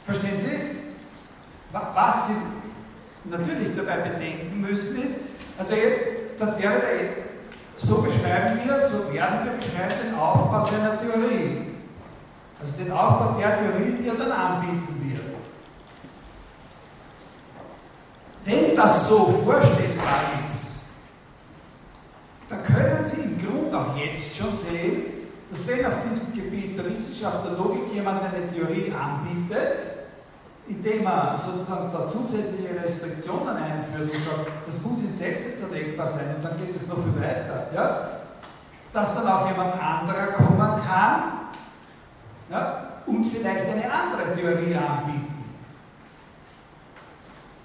verstehen 0.05 0.39
Sie? 0.39 0.78
Was 1.70 2.28
Sie 2.28 2.35
natürlich 3.24 3.77
dabei 3.77 3.98
bedenken 3.98 4.60
müssen 4.62 5.02
ist, 5.02 5.20
also 5.59 5.74
das 6.39 6.62
wäre 6.62 6.74
der, 6.74 7.27
so 7.77 8.02
beschreiben 8.02 8.60
wir, 8.65 8.81
so 8.86 9.12
werden 9.12 9.44
wir 9.44 9.52
beschreiben 9.52 9.94
den 10.05 10.15
Aufbau 10.15 10.60
seiner 10.60 10.98
Theorie. 10.98 11.68
Also 12.60 12.82
den 12.82 12.90
Aufbau 12.90 13.39
der 13.39 13.59
Theorie, 13.59 13.97
die 14.02 14.09
er 14.09 14.14
dann 14.14 14.32
anbieten 14.32 14.97
wird. 15.05 15.22
Wenn 18.44 18.74
das 18.74 19.09
so 19.09 19.43
vorstellbar 19.44 20.43
ist, 20.43 20.86
dann 22.48 22.62
können 22.64 23.05
Sie 23.05 23.20
im 23.20 23.39
Grunde 23.47 23.78
auch 23.78 23.97
jetzt 23.97 24.36
schon 24.36 24.56
sehen, 24.56 25.02
dass 25.51 25.68
wenn 25.68 25.86
auf 25.86 25.93
diesem 26.09 26.35
Gebiet 26.35 26.78
der 26.78 26.90
Wissenschaft 26.90 27.44
der 27.44 27.52
Logik 27.52 27.93
jemand 27.93 28.22
eine 28.22 28.51
Theorie 28.51 28.93
anbietet, 28.93 29.98
indem 30.66 31.06
er 31.06 31.39
sozusagen 31.39 31.93
da 31.93 32.06
zusätzliche 32.06 32.82
Restriktionen 32.82 33.56
einführt 33.56 34.12
und 34.12 34.22
sagt, 34.22 34.51
das 34.66 34.82
muss 34.82 35.01
in 35.01 35.14
Sätze 35.14 35.56
zerlegbar 35.56 36.06
sein 36.06 36.36
und 36.36 36.44
dann 36.44 36.59
geht 36.59 36.74
es 36.74 36.89
noch 36.89 36.97
viel 36.97 37.22
weiter, 37.22 37.68
ja? 37.74 38.09
dass 38.93 39.14
dann 39.14 39.28
auch 39.28 39.48
jemand 39.48 39.74
anderer 39.74 40.32
kommen 40.32 40.82
kann 40.86 41.39
ja? 42.51 43.03
und 43.07 43.25
vielleicht 43.25 43.66
eine 43.66 43.91
andere 43.91 44.35
Theorie 44.35 44.75
anbieten. 44.75 45.39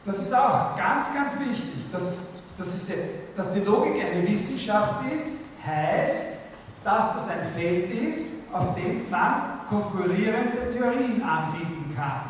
Das 0.06 0.20
ist 0.20 0.34
auch 0.34 0.76
ganz, 0.76 1.14
ganz 1.14 1.40
wichtig, 1.40 1.92
dass, 1.92 2.34
dass, 2.58 2.68
es, 2.68 2.94
dass 3.38 3.54
die 3.54 3.62
Logik 3.62 4.04
eine 4.04 4.28
Wissenschaft 4.28 5.06
ist, 5.16 5.46
heißt, 5.66 6.40
dass 6.84 7.14
das 7.14 7.30
ein 7.30 7.48
Feld 7.56 7.90
ist, 7.92 8.54
auf 8.54 8.76
dem 8.76 9.10
man 9.10 9.62
konkurrierende 9.70 10.72
Theorien 10.74 11.24
anbieten 11.24 11.96
kann. 11.96 12.22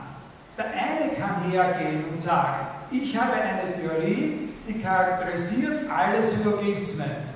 Der 0.58 0.66
eine 0.68 1.14
kann 1.16 1.50
hergehen 1.50 2.06
und 2.12 2.22
sagen, 2.22 2.68
ich 2.92 3.18
habe 3.18 3.34
eine 3.34 3.74
Theorie, 3.74 4.50
die 4.68 4.80
charakterisiert 4.80 5.90
alle 5.90 6.22
Syllogismen. 6.22 7.33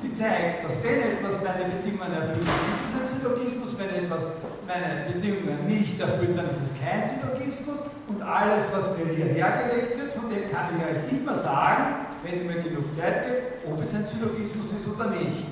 Die 0.00 0.14
zeigt, 0.14 0.64
dass 0.64 0.84
wenn 0.84 1.02
etwas 1.02 1.42
meine 1.42 1.74
Bedingungen 1.74 2.12
erfüllt, 2.14 2.46
ist 2.46 2.82
es 2.86 3.00
ein 3.00 3.18
Syllogismus, 3.18 3.76
wenn 3.78 4.04
etwas 4.04 4.36
meine 4.66 5.10
Bedingungen 5.10 5.66
nicht 5.66 6.00
erfüllt, 6.00 6.38
dann 6.38 6.48
ist 6.48 6.62
es 6.62 6.78
kein 6.78 7.02
Syllogismus 7.02 7.90
und 8.06 8.22
alles, 8.22 8.70
was 8.72 8.96
mir 8.96 9.12
hier 9.12 9.26
hergelegt 9.26 9.98
wird, 9.98 10.12
von 10.12 10.30
dem 10.30 10.50
kann 10.52 10.70
ich 10.76 10.84
euch 10.86 11.20
immer 11.20 11.34
sagen, 11.34 12.06
wenn 12.22 12.38
ihr 12.38 12.44
mir 12.44 12.62
genug 12.62 12.94
Zeit 12.94 13.26
gebt, 13.26 13.66
ob 13.66 13.80
es 13.82 13.92
ein 13.94 14.06
Syllogismus 14.06 14.72
ist 14.72 14.86
oder 14.94 15.10
nicht. 15.10 15.48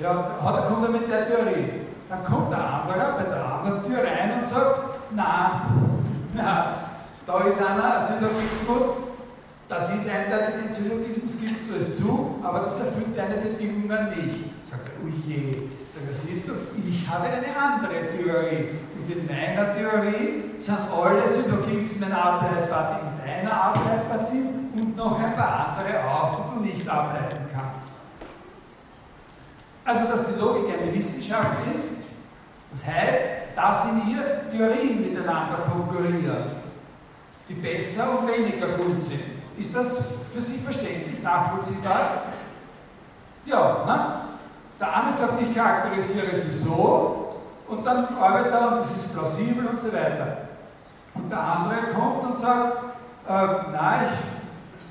Ja, 0.00 0.36
hat 0.42 0.56
er 0.56 0.62
kommt 0.62 0.90
mit 0.90 1.08
der 1.08 1.28
Theorie. 1.28 1.86
Dann 2.08 2.24
kommt 2.24 2.50
der 2.50 2.58
andere 2.58 3.14
bei 3.16 3.30
der 3.30 3.44
anderen 3.44 3.84
Tür 3.84 3.98
rein 3.98 4.40
und 4.40 4.48
sagt, 4.48 4.80
na, 5.14 5.70
na, 6.34 6.74
da 7.26 7.44
ist 7.44 7.60
einer, 7.62 7.98
ein 7.98 8.04
Syllogismus, 8.04 9.09
das 9.70 9.88
ist 9.94 10.10
eindeutig 10.10 10.66
ein 10.66 10.72
Syllogismus, 10.72 11.40
gibst 11.40 11.70
du 11.70 11.76
es 11.76 11.96
zu, 11.96 12.40
aber 12.42 12.60
das 12.60 12.80
erfüllt 12.80 13.16
deine 13.16 13.36
Bedingungen 13.36 14.08
nicht. 14.10 14.50
Sagt 14.68 14.88
er, 14.88 14.94
oh 15.04 15.08
je. 15.24 15.68
Sagt 15.94 16.08
er, 16.08 16.14
siehst 16.14 16.48
du, 16.48 16.52
ich 16.76 17.08
habe 17.08 17.26
eine 17.26 17.56
andere 17.56 18.10
Theorie. 18.10 18.70
Und 18.96 19.08
in 19.08 19.26
meiner 19.26 19.72
Theorie 19.76 20.42
sind 20.58 20.76
alle 20.92 21.22
Syllogismen 21.24 22.12
ableitbar, 22.12 23.00
die 23.00 23.28
in 23.28 23.44
deiner 23.44 23.64
ableitbar 23.66 24.18
sind 24.18 24.72
und 24.74 24.96
noch 24.96 25.20
ein 25.20 25.36
paar 25.36 25.78
andere 25.78 26.04
auch, 26.04 26.40
die 26.40 26.58
du 26.58 26.64
nicht 26.64 26.88
ableiten 26.88 27.46
kannst. 27.54 27.90
Also, 29.84 30.10
dass 30.10 30.34
die 30.34 30.40
Logik 30.40 30.64
eine 30.76 30.92
Wissenschaft 30.92 31.58
ist, 31.72 32.08
das 32.72 32.86
heißt, 32.86 33.22
dass 33.54 33.84
in 33.86 34.10
ihr 34.10 34.50
Theorien 34.50 35.00
miteinander 35.00 35.58
konkurrieren, 35.70 36.44
die 37.48 37.54
besser 37.54 38.18
und 38.18 38.26
weniger 38.26 38.66
gut 38.76 39.00
sind. 39.00 39.39
Ist 39.60 39.76
das 39.76 40.04
für 40.32 40.40
Sie 40.40 40.56
verständlich, 40.56 41.22
nachvollziehbar? 41.22 42.22
Ja, 43.44 43.84
ne? 43.84 44.10
Der 44.80 44.96
eine 44.96 45.12
sagt, 45.12 45.34
ich 45.42 45.54
charakterisiere 45.54 46.34
sie 46.40 46.56
so 46.56 47.28
und 47.68 47.84
dann 47.86 48.16
arbeitet 48.16 48.52
er 48.54 48.72
und 48.72 48.78
das 48.78 48.96
ist 48.96 49.12
plausibel 49.12 49.66
und 49.66 49.78
so 49.78 49.92
weiter. 49.92 50.48
Und 51.12 51.30
der 51.30 51.38
andere 51.38 51.92
kommt 51.94 52.24
und 52.24 52.40
sagt, 52.40 52.84
äh, 53.28 53.72
nein, 53.72 54.08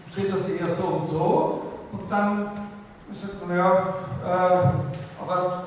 ich 0.08 0.14
sehe 0.14 0.32
das 0.32 0.48
eher 0.48 0.70
so 0.70 0.84
und 0.84 1.08
so 1.08 1.64
und 1.92 2.12
dann 2.12 2.52
sagt 3.12 3.48
man, 3.48 3.58
ja, 3.58 3.74
äh, 4.24 5.20
aber 5.20 5.64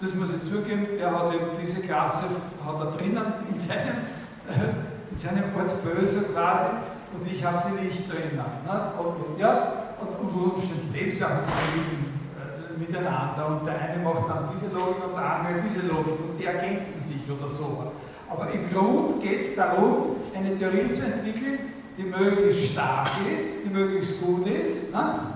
das 0.00 0.14
muss 0.14 0.28
ich 0.36 0.48
zugeben, 0.48 0.86
der 0.96 1.10
hat 1.10 1.34
eben 1.34 1.46
diese 1.60 1.82
Klasse 1.82 2.26
hat 2.64 2.78
er 2.78 2.92
drinnen 2.92 3.32
in 3.50 3.58
seinem, 3.58 4.06
in 5.10 5.18
seinem 5.18 5.50
Portfolio 5.52 6.06
quasi 6.32 6.93
und 7.14 7.32
ich 7.32 7.44
habe 7.44 7.58
sie 7.58 7.84
nicht 7.84 8.10
drinnen. 8.10 8.36
Ne? 8.36 8.92
Und, 8.98 9.38
ja, 9.38 9.72
und 10.00 10.08
unter 10.20 10.54
Umständen 10.54 10.92
leben 10.92 11.12
sie 11.12 11.24
auch 11.24 11.30
äh, 11.30 12.78
miteinander 12.78 13.46
und 13.46 13.66
der 13.66 13.80
eine 13.80 14.02
macht 14.02 14.28
dann 14.28 14.50
diese 14.52 14.74
Logik 14.74 15.04
und 15.06 15.14
der 15.14 15.24
andere 15.24 15.62
diese 15.66 15.86
Logik 15.86 16.18
und 16.20 16.38
die 16.38 16.44
ergänzen 16.44 17.00
sich 17.00 17.22
oder 17.30 17.48
sowas. 17.48 17.92
Aber 18.28 18.50
im 18.50 18.70
Grund 18.70 19.22
geht 19.22 19.42
es 19.42 19.54
darum, 19.54 20.16
eine 20.34 20.56
Theorie 20.56 20.90
zu 20.90 21.02
entwickeln, 21.02 21.58
die 21.96 22.02
möglichst 22.02 22.72
stark 22.72 23.10
ist, 23.36 23.66
die 23.66 23.70
möglichst 23.70 24.20
gut 24.20 24.46
ist, 24.46 24.92
ne? 24.92 25.34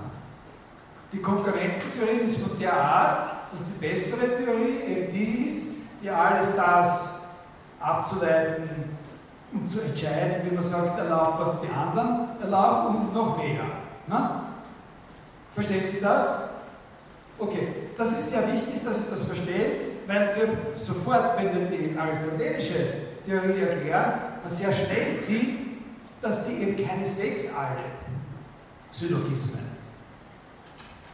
Die 1.11 1.21
Konkurrenztheorie 1.21 2.19
ist 2.25 2.45
von 2.45 2.59
der 2.59 2.73
Art, 2.73 3.51
dass 3.51 3.61
die 3.65 3.79
bessere 3.79 4.37
Theorie 4.37 4.79
eben 4.85 5.11
die 5.11 5.47
ist, 5.47 5.77
die 6.03 6.09
alles 6.09 6.55
das 6.55 7.27
abzuleiten 7.79 8.98
und 9.51 9.69
zu 9.69 9.81
entscheiden, 9.81 10.49
wie 10.49 10.55
man 10.55 10.63
sagt, 10.63 10.99
erlaubt, 10.99 11.39
was 11.39 11.61
die 11.61 11.69
anderen 11.69 12.39
erlauben 12.41 12.97
und 12.97 13.13
noch 13.13 13.37
mehr. 13.37 13.63
Na? 14.07 14.53
Verstehen 15.53 15.87
Sie 15.87 15.99
das? 15.99 16.55
Okay, 17.37 17.67
das 17.97 18.11
ist 18.11 18.31
sehr 18.31 18.47
wichtig, 18.53 18.83
dass 18.83 18.97
Sie 18.97 19.09
das 19.09 19.23
verstehen, 19.23 19.71
weil 20.07 20.35
wir 20.35 20.77
sofort, 20.77 21.37
wenn 21.37 21.53
wir 21.53 21.77
die 21.77 21.97
aristotelische 21.97 22.93
Theorie 23.25 23.61
erklären, 23.61 24.13
man 24.43 24.53
sehr 24.53 24.71
schnell 24.73 25.15
sieht, 25.15 25.59
dass 26.21 26.45
die 26.45 26.53
eben 26.53 26.85
keineswegs 26.85 27.53
alle 27.55 27.79
Syllogismen. 28.91 29.69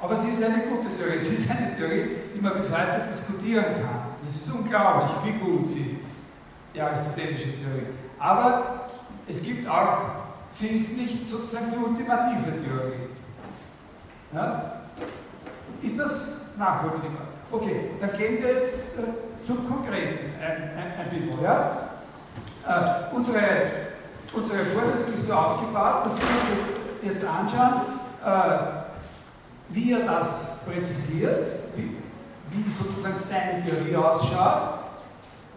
Aber 0.01 0.15
sie 0.15 0.29
ist 0.31 0.43
eine 0.43 0.63
gute 0.63 0.95
Theorie, 0.97 1.17
sie 1.19 1.35
ist 1.35 1.51
eine 1.51 1.75
Theorie, 1.75 2.07
die 2.35 2.41
man 2.41 2.57
bis 2.57 2.71
heute 2.71 3.07
diskutieren 3.07 3.65
kann. 3.81 4.15
Das 4.23 4.35
ist 4.35 4.51
unglaublich, 4.51 5.11
wie 5.25 5.39
gut 5.39 5.67
sie 5.67 5.97
ist, 5.99 6.21
die 6.73 6.81
aristotelische 6.81 7.53
Theorie. 7.59 8.04
Aber 8.25 8.87
es 9.27 9.43
gibt 9.43 9.69
auch, 9.69 9.99
sie 10.51 10.69
ist 10.69 10.97
nicht 10.97 11.29
sozusagen 11.29 11.71
die 11.71 11.77
ultimative 11.77 12.53
Theorie. 12.63 13.09
Ja? 14.33 14.81
Ist 15.83 15.99
das 15.99 16.37
nachvollziehbar? 16.57 17.27
Okay, 17.51 17.91
dann 18.01 18.17
gehen 18.17 18.41
wir 18.41 18.55
jetzt 18.55 18.97
äh, 18.97 19.45
zum 19.45 19.69
Konkreten 19.69 20.33
ein, 20.41 20.71
ein, 20.75 20.93
ein 21.01 21.09
bisschen. 21.11 21.39
Ja? 21.39 21.89
Äh, 22.67 23.15
unsere, 23.15 23.41
unsere 24.33 24.65
Vorlesung 24.65 25.13
ist 25.13 25.27
so 25.27 25.33
aufgebaut, 25.33 26.05
dass 26.05 26.17
wir 26.17 26.27
uns 26.27 27.19
jetzt 27.19 27.25
anschauen, 27.25 27.81
äh, 28.25 28.57
wie 29.69 29.91
er 29.91 29.99
das 29.99 30.61
präzisiert, 30.65 31.45
wie, 31.75 31.95
wie 32.49 32.71
sozusagen 32.71 33.17
seine 33.17 33.63
Theorie 33.63 33.95
ausschaut, 33.95 34.84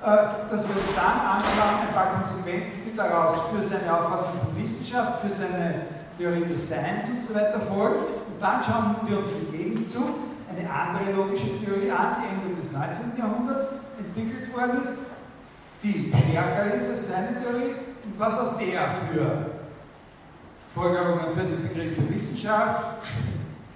dass 0.01 0.69
wir 0.69 0.77
uns 0.77 0.95
dann 0.95 1.21
anschauen, 1.21 1.89
ein 1.89 1.95
paar 1.95 2.23
Konsequenzen, 2.23 2.83
die 2.87 2.97
daraus 2.97 3.49
für 3.51 3.63
seine 3.63 3.93
Auffassung 3.93 4.41
von 4.41 4.63
Wissenschaft, 4.63 5.21
für 5.21 5.31
seine 5.31 5.87
Theorie 6.17 6.45
des 6.45 6.69
Seins 6.69 7.09
und 7.09 7.23
so 7.23 7.35
weiter 7.35 7.61
folgen. 7.61 8.01
Und 8.27 8.41
dann 8.41 8.63
schauen 8.63 8.97
wir 9.07 9.19
uns 9.19 9.31
im 9.31 9.51
Gegenzug 9.51 10.15
eine 10.49 10.71
andere 10.71 11.13
logische 11.17 11.59
Theorie 11.65 11.91
an, 11.91 12.17
die 12.23 12.49
Ende 12.49 12.61
des 12.61 12.73
19. 12.73 13.19
Jahrhunderts 13.19 13.67
entwickelt 13.99 14.55
worden 14.57 14.83
ist, 14.83 14.99
die 15.83 16.13
stärker 16.31 16.75
ist 16.75 16.91
als 16.91 17.09
seine 17.09 17.41
Theorie 17.41 17.75
und 18.05 18.19
was 18.19 18.39
aus 18.39 18.59
der 18.59 18.81
für 19.11 19.47
Folgerungen 20.75 21.35
für 21.35 21.43
den 21.43 21.63
Begriff 21.63 21.97
Wissenschaft, 22.09 23.03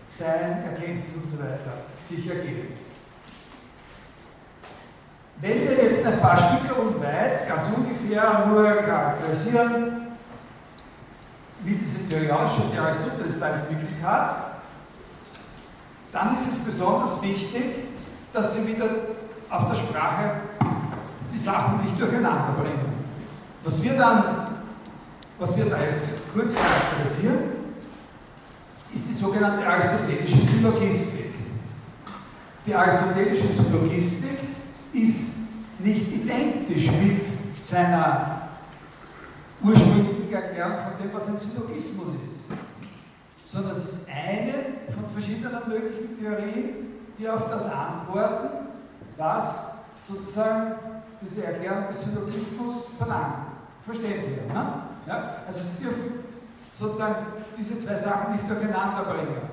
Sein, 0.08 0.62
Erkenntnis 0.64 1.16
und 1.16 1.30
so 1.30 1.38
weiter 1.38 1.84
sich 1.96 2.28
ergeben. 2.28 2.81
Wenn 5.43 5.69
wir 5.69 5.73
jetzt 5.73 6.06
ein 6.06 6.20
paar 6.20 6.36
Stücke 6.39 6.73
und 6.73 7.02
weit, 7.02 7.48
ganz 7.48 7.66
ungefähr 7.74 8.47
nur 8.47 8.62
charakterisieren, 8.77 10.06
wie 11.64 11.74
diese 11.74 12.09
Theorie 12.09 12.31
ausschaut, 12.31 12.73
die 12.73 12.78
Aristoteles 12.78 13.40
da 13.40 13.48
entwickelt 13.48 14.01
hat, 14.05 14.36
dann 16.12 16.32
ist 16.32 16.47
es 16.47 16.59
besonders 16.64 17.20
wichtig, 17.24 17.89
dass 18.32 18.55
sie 18.55 18.69
wieder 18.69 18.86
auf 19.51 19.69
der 19.69 19.74
Sprache 19.74 20.31
die 21.32 21.39
Sachen 21.39 21.81
nicht 21.81 22.01
durcheinander 22.01 22.52
bringen. 22.56 23.05
Was 23.64 23.82
wir 23.82 23.97
dann, 23.97 24.47
was 25.40 25.56
wir 25.56 25.64
da 25.64 25.78
jetzt 25.81 26.32
kurz 26.32 26.55
charakterisieren, 26.55 27.51
ist 28.94 29.09
die 29.09 29.12
sogenannte 29.12 29.66
aristotelische 29.66 30.39
Syllogistik. 30.39 31.35
Die 32.64 32.73
aristotelische 32.73 33.48
Syllogistik 33.48 34.51
ist 34.93 35.48
nicht 35.78 36.12
identisch 36.12 36.90
mit 36.90 37.62
seiner 37.62 38.48
ursprünglichen 39.62 40.32
Erklärung 40.32 40.78
von 40.78 41.02
dem, 41.02 41.14
was 41.14 41.28
ein 41.28 41.39
Syllogismus 41.39 42.09
ist, 42.28 42.40
sondern 43.47 43.77
es 43.77 43.85
ist 43.85 44.09
eine 44.10 44.52
von 44.94 45.09
verschiedenen 45.12 45.69
möglichen 45.69 46.19
Theorien, 46.19 46.74
die 47.19 47.28
auf 47.28 47.48
das 47.48 47.70
antworten, 47.70 48.66
was 49.16 49.85
sozusagen 50.09 50.74
diese 51.20 51.44
Erklärung 51.44 51.86
des 51.89 52.05
Syllogismus 52.05 52.86
verlangt. 52.98 53.47
Verstehen 53.85 54.23
Sie, 54.23 54.52
ne? 54.52 54.73
ja? 55.06 55.36
Also 55.47 55.60
Sie 55.60 55.85
dürfen 55.85 56.24
sozusagen 56.74 57.27
diese 57.56 57.85
zwei 57.85 57.94
Sachen 57.94 58.32
nicht 58.32 58.48
durcheinander 58.48 59.05
bringen 59.05 59.51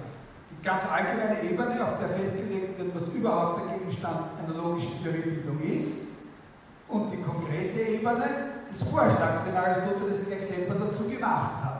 die 0.51 0.63
ganz 0.63 0.84
allgemeine 0.85 1.41
Ebene, 1.43 1.84
auf 1.84 1.99
der 1.99 2.09
festgelegt 2.09 2.77
wird, 2.77 2.95
was 2.95 3.13
überhaupt 3.13 3.61
der 3.61 3.77
Gegenstand 3.77 4.26
einer 4.43 4.57
logischen 4.57 5.03
Theoriebildung 5.03 5.61
ist, 5.61 6.19
und 6.89 7.11
die 7.11 7.21
konkrete 7.21 7.80
Ebene 7.80 8.26
des 8.71 8.89
Vorschlags, 8.89 9.43
den 9.45 9.55
Aristoteles 9.55 10.27
gleich 10.27 10.45
selber 10.45 10.76
dazu 10.85 11.07
gemacht 11.07 11.63
hat. 11.63 11.80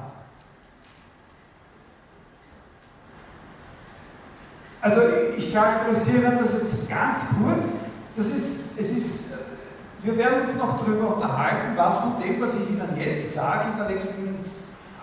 Also 4.82 5.02
ich 5.36 5.54
charakterisiere 5.54 6.40
das 6.42 6.54
jetzt 6.54 6.90
ganz 6.90 7.30
kurz. 7.38 7.80
Das 8.16 8.28
ist, 8.28 8.80
es 8.80 8.98
ist, 8.98 9.38
wir 10.04 10.18
werden 10.18 10.42
uns 10.42 10.56
noch 10.56 10.80
darüber 10.80 11.16
unterhalten, 11.16 11.76
was 11.76 12.00
von 12.00 12.22
dem, 12.22 12.40
was 12.42 12.56
ich 12.56 12.70
Ihnen 12.70 12.98
jetzt 12.98 13.34
sage, 13.34 13.72
in 13.72 13.78
der 13.78 13.90
nächsten 13.90 14.46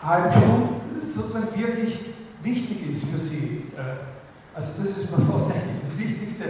halben 0.03 0.31
Stunde 0.31 1.07
sozusagen 1.07 1.49
wirklich 1.55 2.16
wichtig 2.47 2.91
ist 2.91 3.11
für 3.11 3.19
Sie. 3.19 3.65
Äh, 3.77 4.57
also 4.57 4.69
das 4.79 4.97
ist 4.97 5.11
mir 5.11 5.23
fast 5.27 5.51
eigentlich 5.51 5.83
das 5.83 5.99
Wichtigste 5.99 6.45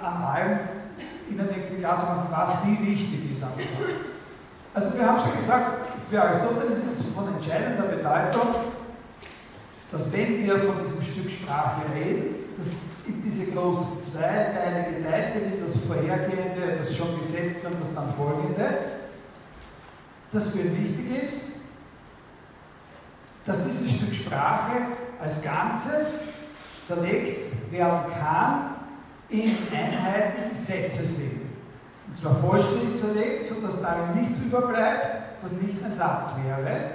an 0.00 0.22
allem, 0.22 0.58
Ihnen 1.28 1.48
irgendwie 1.48 1.80
klar 1.80 1.98
zu 1.98 2.06
machen, 2.06 2.28
was 2.30 2.64
wie 2.64 2.86
wichtig 2.86 3.32
ist. 3.32 3.42
Also 4.72 4.96
wir 4.96 5.06
haben 5.06 5.18
schon 5.18 5.36
gesagt, 5.36 5.88
für 6.08 6.22
Aristoteles 6.22 6.78
ist 6.78 7.00
es 7.00 7.06
von 7.06 7.34
entscheidender 7.34 7.88
Bedeutung, 7.88 8.54
dass 9.90 10.12
wenn 10.12 10.44
wir 10.44 10.58
von 10.58 10.76
diesem 10.84 11.02
Stück 11.02 11.30
Sprache 11.30 11.82
reden, 11.94 12.34
dass 12.56 12.68
in 13.06 13.22
diese 13.22 13.52
großen 13.52 14.02
zweiteilige 14.02 15.08
Leitlinien, 15.08 15.64
das 15.64 15.76
vorhergehende, 15.86 16.76
das 16.78 16.94
schon 16.94 17.18
gesetzte 17.20 17.68
und 17.68 17.80
das 17.80 17.94
dann 17.94 18.12
folgende, 18.14 18.78
dass 20.32 20.50
für 20.50 20.60
ihn 20.60 20.78
wichtig 20.78 21.22
ist, 21.22 21.55
dass 23.46 23.64
dieses 23.64 23.92
Stück 23.92 24.14
Sprache 24.14 24.72
als 25.22 25.42
Ganzes 25.42 26.24
zerlegt 26.84 27.72
werden 27.72 28.12
kann 28.18 28.76
in 29.28 29.56
Einheiten, 29.72 30.50
die 30.50 30.54
Sätze 30.54 31.04
sind. 31.04 31.42
Und 32.08 32.18
zwar 32.18 32.36
vollständig 32.36 33.00
zerlegt, 33.00 33.48
sodass 33.48 33.82
darin 33.82 34.20
nichts 34.20 34.40
überbleibt, 34.40 35.42
was 35.42 35.52
nicht 35.52 35.84
ein 35.84 35.94
Satz 35.94 36.34
wäre. 36.44 36.90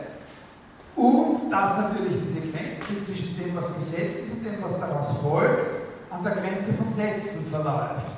Und 0.95 1.49
dass 1.49 1.77
natürlich 1.77 2.21
diese 2.21 2.51
Grenze 2.51 3.05
zwischen 3.05 3.37
dem, 3.37 3.55
was 3.55 3.77
gesetzt 3.77 4.19
ist 4.19 4.33
und 4.33 4.45
dem, 4.45 4.61
was 4.61 4.79
daraus 4.79 5.19
folgt, 5.19 5.81
an 6.09 6.23
der 6.23 6.33
Grenze 6.33 6.73
von 6.73 6.89
Sätzen 6.89 7.47
verläuft. 7.49 8.17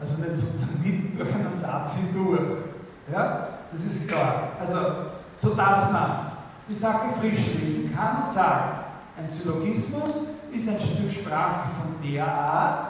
Also 0.00 0.22
nicht 0.22 0.36
sozusagen 0.36 0.80
mitten 0.82 1.16
durch 1.16 1.32
einen 1.32 1.56
Satz 1.56 1.94
hindurch. 1.94 2.58
Ja, 3.10 3.48
das 3.70 3.80
ist 3.80 4.08
klar. 4.08 4.50
Also, 4.60 4.78
sodass 5.36 5.92
man 5.92 6.31
die 6.68 6.74
Sache 6.74 7.08
frisch 7.20 7.54
lesen 7.60 7.94
kann 7.94 8.24
und 8.24 8.32
sagt, 8.32 8.86
ein 9.16 9.28
Syllogismus 9.28 10.28
ist 10.52 10.68
ein 10.68 10.80
Stück 10.80 11.12
Sprache 11.12 11.70
von 11.80 12.10
der 12.10 12.26
Art, 12.26 12.88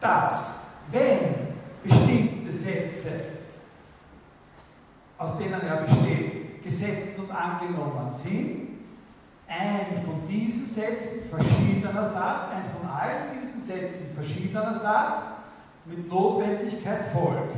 dass, 0.00 0.78
wenn 0.90 1.48
bestimmte 1.82 2.52
Sätze, 2.52 3.10
aus 5.18 5.38
denen 5.38 5.60
er 5.60 5.82
besteht, 5.82 6.62
gesetzt 6.62 7.18
und 7.18 7.30
angenommen 7.30 8.12
sind, 8.12 8.70
ein 9.46 10.04
von 10.04 10.26
diesen 10.28 10.66
Sätzen 10.66 11.28
verschiedener 11.28 12.04
Satz, 12.04 12.46
ein 12.54 12.70
von 12.78 12.88
allen 12.88 13.40
diesen 13.40 13.60
Sätzen 13.60 14.14
verschiedener 14.14 14.74
Satz 14.74 15.40
mit 15.86 16.08
Notwendigkeit 16.08 17.06
folgt. 17.12 17.56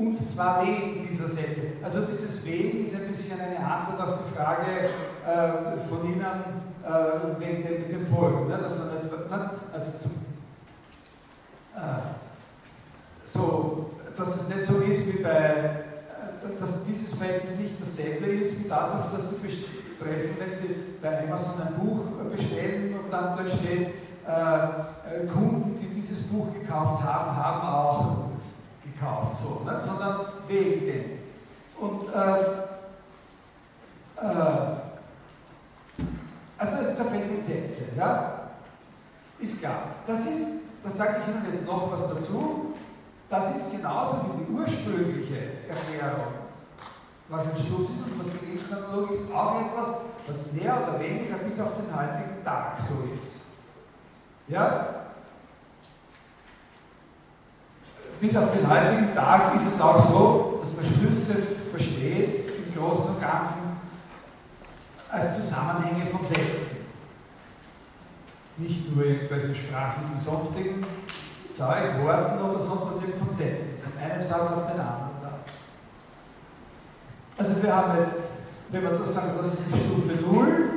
Und 0.00 0.30
zwar 0.30 0.66
wegen 0.66 1.06
dieser 1.06 1.28
Sätze. 1.28 1.74
Also 1.82 2.06
dieses 2.10 2.46
Wegen 2.46 2.86
ist 2.86 2.94
ein 2.94 3.06
bisschen 3.06 3.38
eine 3.38 3.58
Antwort 3.58 4.00
auf 4.00 4.20
die 4.26 4.34
Frage 4.34 4.88
äh, 5.26 5.86
von 5.86 6.06
Ihnen 6.06 6.22
äh, 6.22 7.38
wegen 7.38 7.62
dem, 7.62 7.82
mit 7.82 7.92
den 7.92 8.06
Folgen. 8.06 8.48
Ne? 8.48 8.54
Also, 8.54 8.84
nicht, 8.84 9.12
also 9.74 9.98
zum, 9.98 10.12
äh, 11.76 11.80
so, 13.24 13.90
dass 14.16 14.36
es 14.36 14.48
nicht 14.48 14.64
so 14.64 14.78
ist 14.78 15.18
wie 15.18 15.22
bei, 15.22 15.28
äh, 15.28 16.58
dass 16.58 16.82
dieses 16.86 17.12
Verhältnis 17.18 17.58
nicht 17.58 17.74
dasselbe 17.78 18.24
ist 18.24 18.64
wie 18.64 18.68
das, 18.70 18.94
auf 18.94 19.12
das 19.14 19.28
Sie 19.32 19.36
treffen, 19.36 20.36
wenn 20.38 20.54
Sie 20.54 20.76
bei 21.02 21.24
Amazon 21.24 21.60
ein 21.60 21.74
Buch 21.74 22.06
bestellen 22.34 22.94
und 23.04 23.12
dann 23.12 23.36
dort 23.36 23.50
steht, 23.50 23.88
äh, 24.26 25.26
Kunden, 25.30 25.78
die 25.78 25.94
dieses 25.94 26.28
Buch 26.28 26.54
gekauft 26.54 27.04
haben, 27.04 27.36
haben 27.36 27.68
auch 27.68 28.29
gekauft, 29.00 29.36
so, 29.42 29.64
ne? 29.64 29.80
sondern 29.80 30.26
wegen 30.46 30.86
dem. 30.86 31.04
Und 31.78 32.12
äh, 32.12 32.40
äh, 34.20 34.76
Also 36.58 36.76
es 36.82 36.96
zerfällt 36.96 37.30
in 37.30 37.42
Sätze, 37.42 37.96
ja? 37.96 38.50
Ist 39.38 39.60
klar. 39.60 39.82
Das 40.06 40.26
ist, 40.26 40.64
das 40.84 40.96
sage 40.96 41.16
ich 41.22 41.28
Ihnen 41.34 41.50
jetzt 41.50 41.66
noch 41.66 41.90
was 41.90 42.06
dazu, 42.06 42.74
das 43.30 43.56
ist 43.56 43.72
genauso 43.72 44.26
wie 44.26 44.44
die 44.44 44.50
ursprüngliche 44.52 45.68
Erklärung, 45.68 46.34
was 47.30 47.44
ein 47.44 47.56
Schluss 47.56 47.88
ist 47.88 48.04
und 48.04 48.18
was 48.18 48.26
die 48.32 48.44
Gegenstandlogik 48.44 49.12
ist, 49.12 49.32
auch 49.32 49.62
etwas, 49.62 49.86
was 50.26 50.52
mehr 50.52 50.76
oder 50.82 51.00
weniger 51.00 51.36
bis 51.36 51.60
auf 51.60 51.76
den 51.76 51.96
heutigen 51.96 52.44
Tag 52.44 52.78
so 52.78 53.08
ist. 53.16 53.52
Ja? 54.48 54.99
Bis 58.20 58.36
auf 58.36 58.52
den 58.52 58.68
heutigen 58.68 59.14
Tag 59.14 59.54
ist 59.54 59.66
es 59.66 59.80
auch 59.80 59.98
so, 59.98 60.60
dass 60.60 60.76
man 60.76 60.84
Schlüsse 60.84 61.36
versteht, 61.70 62.50
im 62.66 62.74
Großen 62.74 63.14
und 63.14 63.20
Ganzen, 63.20 63.80
als 65.10 65.36
Zusammenhänge 65.36 66.04
von 66.10 66.22
Sätzen. 66.22 66.88
Nicht 68.58 68.94
nur 68.94 69.04
bei 69.04 69.38
den 69.38 69.54
sprachlichen 69.54 70.18
sonstigen 70.18 70.84
Zeug, 71.50 72.02
Worten 72.02 72.42
oder 72.42 72.60
sonst 72.60 72.82
was 72.86 73.00
von 73.00 73.34
Sätzen, 73.34 73.82
von 73.84 74.02
einem 74.02 74.22
Satz 74.22 74.52
auf 74.52 74.70
den 74.70 74.80
anderen 74.80 75.18
Satz. 75.18 75.54
Also 77.38 77.62
wir 77.62 77.74
haben 77.74 77.98
jetzt, 78.00 78.22
wenn 78.68 78.82
wir 78.82 78.90
das 78.90 79.14
sagen, 79.14 79.30
das 79.38 79.54
ist 79.54 79.62
die 79.66 79.78
Stufe 79.78 80.22
0, 80.30 80.70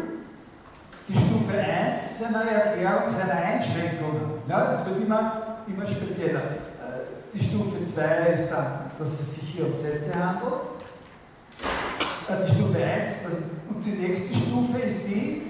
die 1.10 1.14
Stufe 1.14 1.58
1 1.58 2.12
ist 2.12 2.24
eine 2.24 2.50
Erklärung 2.50 3.10
seiner 3.10 3.34
Einschränkungen. 3.34 4.42
Ja, 4.48 4.72
das 4.72 4.86
wird 4.86 5.02
immer, 5.02 5.58
immer 5.68 5.86
spezieller. 5.86 6.42
Die 7.34 7.44
Stufe 7.44 7.84
2 7.84 8.04
ist 8.34 8.52
dann, 8.52 8.92
dass 9.00 9.08
es 9.20 9.36
sich 9.36 9.50
hier 9.50 9.66
um 9.66 9.76
Sätze 9.76 10.14
handelt. 10.14 10.54
Äh, 12.30 12.46
die 12.46 12.52
Stufe 12.54 12.78
1 12.78 13.10
und 13.70 13.84
die 13.84 13.92
nächste 13.92 14.36
Stufe 14.36 14.78
ist 14.80 15.08
die, 15.08 15.42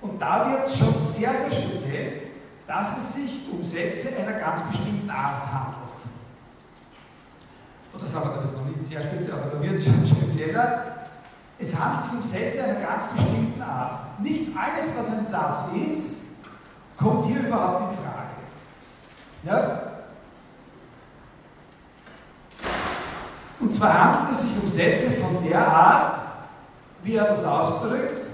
und 0.00 0.20
da 0.20 0.50
wird 0.50 0.66
es 0.66 0.78
schon 0.78 0.96
sehr, 0.98 1.34
sehr 1.34 1.52
speziell, 1.52 2.12
dass 2.68 2.98
es 2.98 3.14
sich 3.14 3.48
um 3.50 3.64
Sätze 3.64 4.16
einer 4.16 4.38
ganz 4.38 4.62
bestimmten 4.62 5.10
Art 5.10 5.44
handelt. 5.52 5.88
Und 7.92 8.02
das 8.02 8.14
haben 8.14 8.30
wir 8.30 8.44
jetzt 8.44 8.56
noch 8.56 8.64
nicht 8.66 8.86
sehr 8.86 9.00
speziell, 9.00 9.32
aber 9.32 9.56
da 9.56 9.62
wird 9.62 9.80
es 9.80 9.84
schon 9.84 10.06
spezieller. 10.06 10.84
Es 11.58 11.76
handelt 11.76 12.04
sich 12.04 12.20
um 12.20 12.22
Sätze 12.22 12.62
einer 12.62 12.80
ganz 12.80 13.06
bestimmten 13.08 13.60
Art. 13.60 14.20
Nicht 14.20 14.56
alles, 14.56 14.96
was 14.96 15.18
ein 15.18 15.26
Satz 15.26 15.70
ist, 15.84 16.44
kommt 16.96 17.26
hier 17.26 17.40
überhaupt 17.40 17.92
in 17.92 17.98
Frage. 17.98 18.28
Ja? 19.42 19.82
Und 23.60 23.67
zwar 23.78 23.94
handelt 23.94 24.32
es 24.32 24.42
sich 24.42 24.62
um 24.62 24.68
Sätze 24.68 25.10
von 25.12 25.44
der 25.46 25.66
Art, 25.66 26.18
wie 27.02 27.14
er 27.14 27.28
das 27.28 27.44
ausdrückt, 27.44 28.26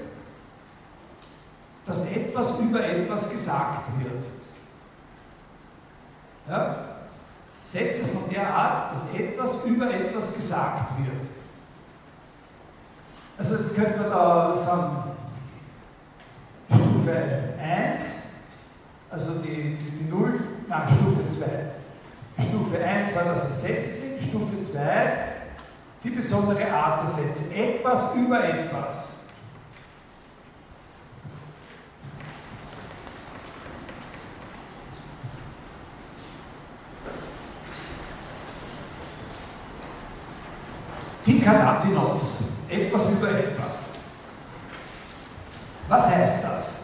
dass 1.86 2.06
etwas 2.06 2.58
über 2.60 2.82
etwas 2.82 3.30
gesagt 3.30 3.88
wird. 3.98 4.24
Ja? 6.48 6.76
Sätze 7.62 8.06
von 8.06 8.28
der 8.30 8.54
Art, 8.54 8.94
dass 8.94 9.20
etwas 9.20 9.64
über 9.64 9.92
etwas 9.92 10.34
gesagt 10.34 10.98
wird. 10.98 11.28
Also 13.36 13.56
jetzt 13.56 13.74
könnte 13.74 13.98
man 14.00 14.10
da 14.10 14.56
sagen, 14.56 14.96
Stufe 16.70 17.54
1, 17.58 18.22
also 19.10 19.34
die, 19.40 19.76
die, 19.76 19.90
die 19.90 20.10
0, 20.10 20.40
nein, 20.68 20.88
Stufe 20.88 21.28
2. 21.28 22.44
Stufe 22.48 22.82
1 22.82 23.14
war, 23.16 23.24
dass 23.24 23.48
es 23.48 23.62
Sätze 23.62 23.90
sind, 23.90 24.28
Stufe 24.28 24.62
2 24.62 25.33
die 26.04 26.10
besondere 26.10 26.70
Art 26.70 27.02
der 27.02 27.06
Sätze. 27.06 27.54
Etwas 27.54 28.14
über 28.14 28.44
etwas. 28.44 29.20
Tikanatinos, 41.24 42.20
etwas 42.68 43.10
über 43.10 43.30
etwas. 43.30 43.76
Was 45.88 46.14
heißt 46.14 46.44
das? 46.44 46.82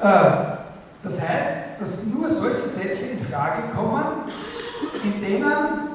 Äh, 0.00 0.56
das 1.02 1.20
heißt, 1.20 1.80
dass 1.80 2.06
nur 2.06 2.30
solche 2.30 2.68
Sätze 2.68 3.06
in 3.06 3.26
Frage 3.26 3.62
kommen, 3.74 4.30
in 5.02 5.20
denen 5.20 5.86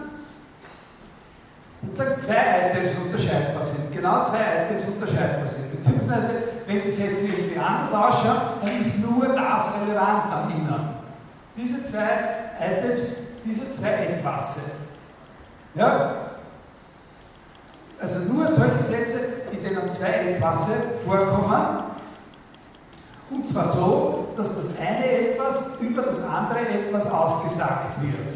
sozusagen 1.84 2.22
zwei 2.22 2.72
Items 2.74 2.92
unterscheidbar 3.06 3.64
sind. 3.64 3.94
Genau 3.94 4.24
zwei 4.24 4.40
Items 4.40 4.86
unterscheidbar 4.88 5.48
sind. 5.48 5.72
Beziehungsweise, 5.72 6.30
wenn 6.66 6.84
die 6.84 6.90
Sätze 6.90 7.28
irgendwie 7.28 7.60
anders 7.60 7.94
ausschauen, 7.94 8.42
dann 8.62 8.80
ist 8.80 9.10
nur 9.10 9.28
das 9.28 9.72
relevant 9.82 10.32
an 10.32 10.50
ihnen. 10.50 10.90
Diese 11.56 11.84
zwei 11.84 12.08
Items, 12.82 13.18
diese 13.46 13.74
zwei 13.74 13.90
Etwasse. 14.06 14.72
Ja? 15.76 16.16
Also 18.00 18.34
nur 18.34 18.48
solche 18.48 18.84
Sätze, 18.84 19.20
in 19.52 19.64
denen 19.64 19.92
zwei 19.92 20.34
Etwasse 20.34 20.74
vorkommen. 21.06 21.84
Und 23.30 23.48
zwar 23.48 23.68
so, 23.68 24.30
dass 24.36 24.56
das 24.58 24.80
eine 24.80 25.06
etwas 25.06 25.80
über 25.80 26.02
das 26.02 26.24
andere 26.24 26.68
etwas 26.68 27.10
ausgesagt 27.10 28.02
wird. 28.02 28.36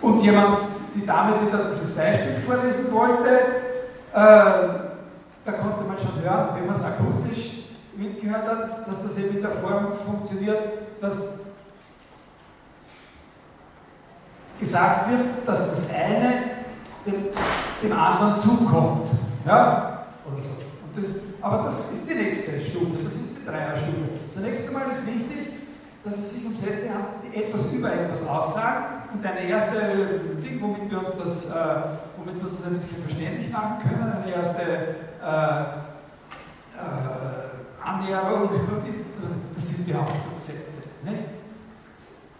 Und 0.00 0.22
jemand, 0.22 0.60
die 0.94 1.04
Dame, 1.04 1.34
die 1.44 1.50
da 1.50 1.64
dieses 1.64 1.94
Beispiel 1.96 2.36
vorlesen 2.46 2.92
wollte, 2.92 3.28
äh, 4.12 4.80
da 5.44 5.52
konnte 5.52 5.84
man 5.84 5.98
schon 5.98 6.22
hören, 6.22 6.48
wenn 6.54 6.66
man 6.66 6.76
es 6.76 6.84
akustisch 6.84 7.59
mitgehört 7.96 8.46
hat, 8.46 8.88
dass 8.88 9.02
das 9.02 9.18
eben 9.18 9.36
in 9.36 9.42
der 9.42 9.52
Form 9.52 9.92
funktioniert, 9.94 10.58
dass 11.00 11.40
gesagt 14.60 15.10
wird, 15.10 15.20
dass 15.46 15.70
das 15.70 15.94
eine 15.94 16.32
dem, 17.06 17.28
dem 17.82 17.92
anderen 17.92 18.38
zukommt. 18.38 19.08
Ja? 19.46 20.06
Oder 20.26 20.40
so. 20.40 20.50
Das, 20.94 21.06
aber 21.40 21.64
das 21.64 21.92
ist 21.92 22.10
die 22.10 22.14
nächste 22.14 22.60
Stufe, 22.60 23.02
das 23.04 23.14
ist 23.14 23.38
die 23.38 23.46
Dreierstufe. 23.46 24.10
Zunächst 24.34 24.68
einmal 24.68 24.90
ist 24.90 25.06
wichtig, 25.06 25.54
dass 26.04 26.18
es 26.18 26.34
sich 26.34 26.46
um 26.46 26.56
Sätze 26.56 26.88
handelt, 26.88 27.24
die 27.24 27.42
etwas 27.42 27.72
über 27.72 27.92
etwas 27.92 28.26
aussagen. 28.26 28.84
Und 29.12 29.24
eine 29.24 29.40
erste 29.48 30.20
Ding, 30.42 30.60
womit 30.60 30.90
wir 30.90 30.98
uns 30.98 31.10
das, 31.18 31.50
äh, 31.50 31.58
womit 32.16 32.36
wir 32.36 32.44
uns 32.44 32.58
das 32.58 32.66
ein 32.66 32.74
bisschen 32.74 33.02
verständlich 33.02 33.50
machen 33.50 33.78
können, 33.82 34.12
eine 34.22 34.32
erste 34.32 34.62
äh, 34.62 35.60
äh, 36.76 37.39
Annäherung 37.94 38.50
ist, 38.88 38.98
das 39.20 39.68
sind. 39.68 39.88
Nicht? 41.04 41.24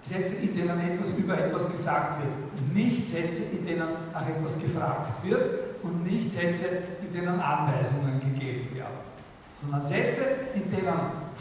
Sätze, 0.03 0.37
in 0.37 0.57
denen 0.57 0.81
etwas 0.81 1.17
über 1.19 1.39
etwas 1.39 1.71
gesagt 1.71 2.23
wird. 2.23 2.75
Nicht 2.75 3.09
Sätze, 3.09 3.57
in 3.57 3.67
denen 3.67 3.89
nach 4.13 4.29
etwas 4.29 4.61
gefragt 4.63 5.25
wird 5.25 5.83
und 5.83 6.05
nicht 6.05 6.33
Sätze, 6.33 6.83
in 7.03 7.13
denen 7.13 7.41
Anweisungen 7.41 8.21
gegeben 8.21 8.75
werden. 8.75 8.99
Sondern 9.61 9.85
Sätze, 9.85 10.23
in 10.55 10.71
denen 10.71 10.99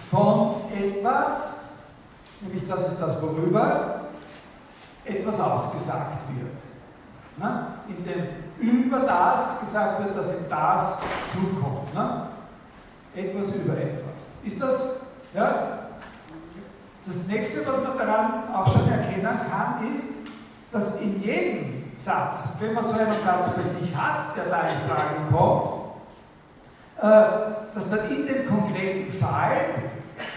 von 0.10 0.61
etwas 0.72 1.69
nämlich 2.41 2.68
das 2.68 2.88
ist 2.88 3.02
das, 3.02 3.22
worüber 3.22 4.02
etwas 5.06 5.40
ausgesagt 5.40 6.19
wird. 6.36 6.57
Ne? 7.38 7.68
In 7.88 8.03
dem 8.03 8.27
über 8.60 8.99
das 8.99 9.61
gesagt 9.61 10.03
wird, 10.03 10.18
dass 10.18 10.38
ihm 10.38 10.45
das 10.49 10.99
zukommt. 11.31 11.94
Ne? 11.94 12.28
Etwas 13.20 13.56
über 13.56 13.74
etwas. 13.74 14.20
Ist 14.46 14.62
das, 14.62 15.02
ja? 15.34 15.80
Das 17.06 17.28
nächste, 17.28 17.68
was 17.68 17.84
man 17.84 17.98
daran 17.98 18.54
auch 18.54 18.72
schon 18.72 18.90
erkennen 18.90 19.40
kann, 19.50 19.91
ist, 19.91 20.14
dass 20.72 21.02
in 21.02 21.22
jedem 21.22 21.91
Satz, 21.98 22.56
wenn 22.62 22.74
man 22.74 22.84
so 22.84 22.94
einen 22.94 23.22
Satz 23.22 23.54
für 23.56 23.64
sich 23.64 23.94
hat, 23.94 24.38
der 24.38 24.46
da 24.46 24.62
in 24.62 24.90
Frage 24.90 25.16
kommt, 25.32 25.80
äh, 26.98 27.76
dass 27.76 27.90
dann 27.90 28.10
in 28.10 28.26
dem 28.26 28.48
konkreten 28.48 29.12
Fall, 29.12 29.58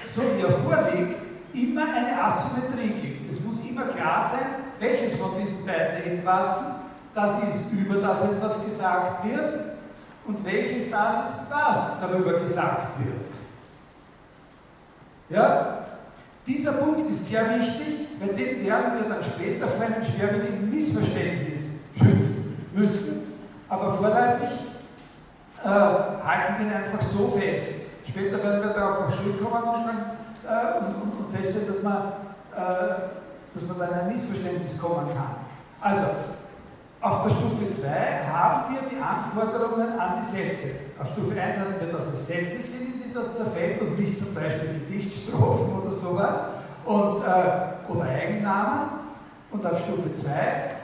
so 0.06 0.22
wie 0.22 0.42
er 0.42 0.52
vorliegt, 0.52 1.20
immer 1.52 1.84
eine 1.84 2.24
Asymmetrie 2.24 3.00
gibt. 3.00 3.32
Es 3.32 3.44
muss 3.44 3.64
immer 3.64 3.84
klar 3.84 4.28
sein, 4.28 4.46
welches 4.80 5.20
von 5.20 5.30
diesen 5.40 5.66
beiden 5.66 6.18
Etwasen 6.18 6.74
das 7.14 7.42
ist, 7.44 7.72
über 7.72 8.00
das 8.00 8.24
etwas 8.24 8.64
gesagt 8.64 9.24
wird 9.24 9.71
und 10.26 10.44
welches 10.44 10.90
das 10.90 11.30
ist, 11.30 11.50
was 11.50 12.00
darüber 12.00 12.38
gesagt 12.40 12.98
wird. 13.04 13.28
Ja? 15.28 15.78
Dieser 16.46 16.72
Punkt 16.72 17.10
ist 17.10 17.28
sehr 17.28 17.58
wichtig, 17.58 18.08
weil 18.20 18.34
den 18.34 18.64
werden 18.64 19.00
wir 19.00 19.08
dann 19.08 19.24
später 19.24 19.68
vor 19.68 19.86
einem 19.86 20.04
schwerwiegenden 20.04 20.70
Missverständnis 20.70 21.84
schützen 21.96 22.66
müssen. 22.74 23.32
Aber 23.68 23.94
vorläufig 23.94 24.50
äh, 25.62 25.68
halten 25.68 26.54
wir 26.58 26.66
ihn 26.66 26.72
einfach 26.72 27.00
so 27.00 27.28
fest. 27.38 27.90
Später 28.06 28.42
werden 28.42 28.62
wir 28.62 28.74
darauf 28.74 29.08
auch 29.08 29.16
zurückkommen 29.16 29.62
und 29.62 29.82
äh, 30.44 30.78
und, 30.78 31.02
und, 31.02 31.24
und, 31.24 31.32
feststellen, 31.36 31.68
dass 31.68 31.82
man, 31.82 32.12
äh, 32.54 32.94
dass 33.54 33.68
man 33.68 33.78
da 33.78 33.84
in 33.86 33.94
ein 33.94 34.08
Missverständnis 34.08 34.78
kommen 34.78 35.06
kann. 35.14 35.36
Also, 35.80 36.06
Auf 37.02 37.24
der 37.24 37.30
Stufe 37.30 37.72
2 37.72 37.88
haben 38.32 38.72
wir 38.72 38.88
die 38.88 39.02
Anforderungen 39.02 39.98
an 39.98 40.20
die 40.20 40.24
Sätze. 40.24 40.70
Auf 41.00 41.10
Stufe 41.10 41.38
1 41.38 41.58
haben 41.58 41.74
wir, 41.80 41.92
dass 41.92 42.06
es 42.06 42.28
Sätze 42.28 42.62
sind, 42.62 42.94
in 42.94 43.08
die 43.08 43.12
das 43.12 43.34
zerfällt 43.34 43.80
und 43.80 43.98
nicht 43.98 44.18
zum 44.18 44.32
Beispiel 44.32 44.80
Gedichtstrophen 44.86 45.80
oder 45.80 45.90
sowas 45.90 46.38
und, 46.84 47.24
äh, 47.24 47.90
oder 47.90 48.04
Eigennamen. 48.04 49.02
Und 49.50 49.66
auf 49.66 49.80
Stufe 49.80 50.14
2 50.14 50.30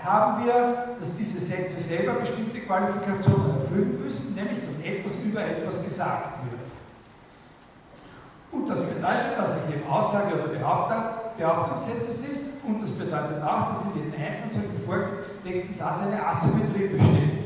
haben 0.03 0.45
wir, 0.45 0.97
dass 0.99 1.16
diese 1.16 1.39
Sätze 1.39 1.81
selber 1.81 2.15
bestimmte 2.15 2.62
Qualifikationen 2.62 3.61
erfüllen 3.62 4.03
müssen, 4.03 4.35
nämlich 4.35 4.59
dass 4.66 4.85
etwas 4.85 5.23
über 5.23 5.40
etwas 5.40 5.85
gesagt 5.85 6.40
wird. 6.51 6.66
Und 8.51 8.69
das 8.69 8.81
bedeutet, 8.86 9.39
dass 9.39 9.57
es 9.57 9.73
eben 9.73 9.89
Aussage- 9.89 10.35
oder 10.35 10.53
Behauptungssätze 11.39 12.12
sind 12.12 12.39
und 12.66 12.82
das 12.82 12.90
bedeutet 12.90 13.43
auch, 13.43 13.69
dass 13.69 13.85
in 13.86 14.02
jedem 14.02 14.20
einzelnen 14.20 14.51
solchen 14.52 14.85
vorgelegten 14.85 15.74
Satz 15.74 16.01
eine 16.02 16.27
Asymmetrie 16.27 16.89
besteht. 16.89 17.39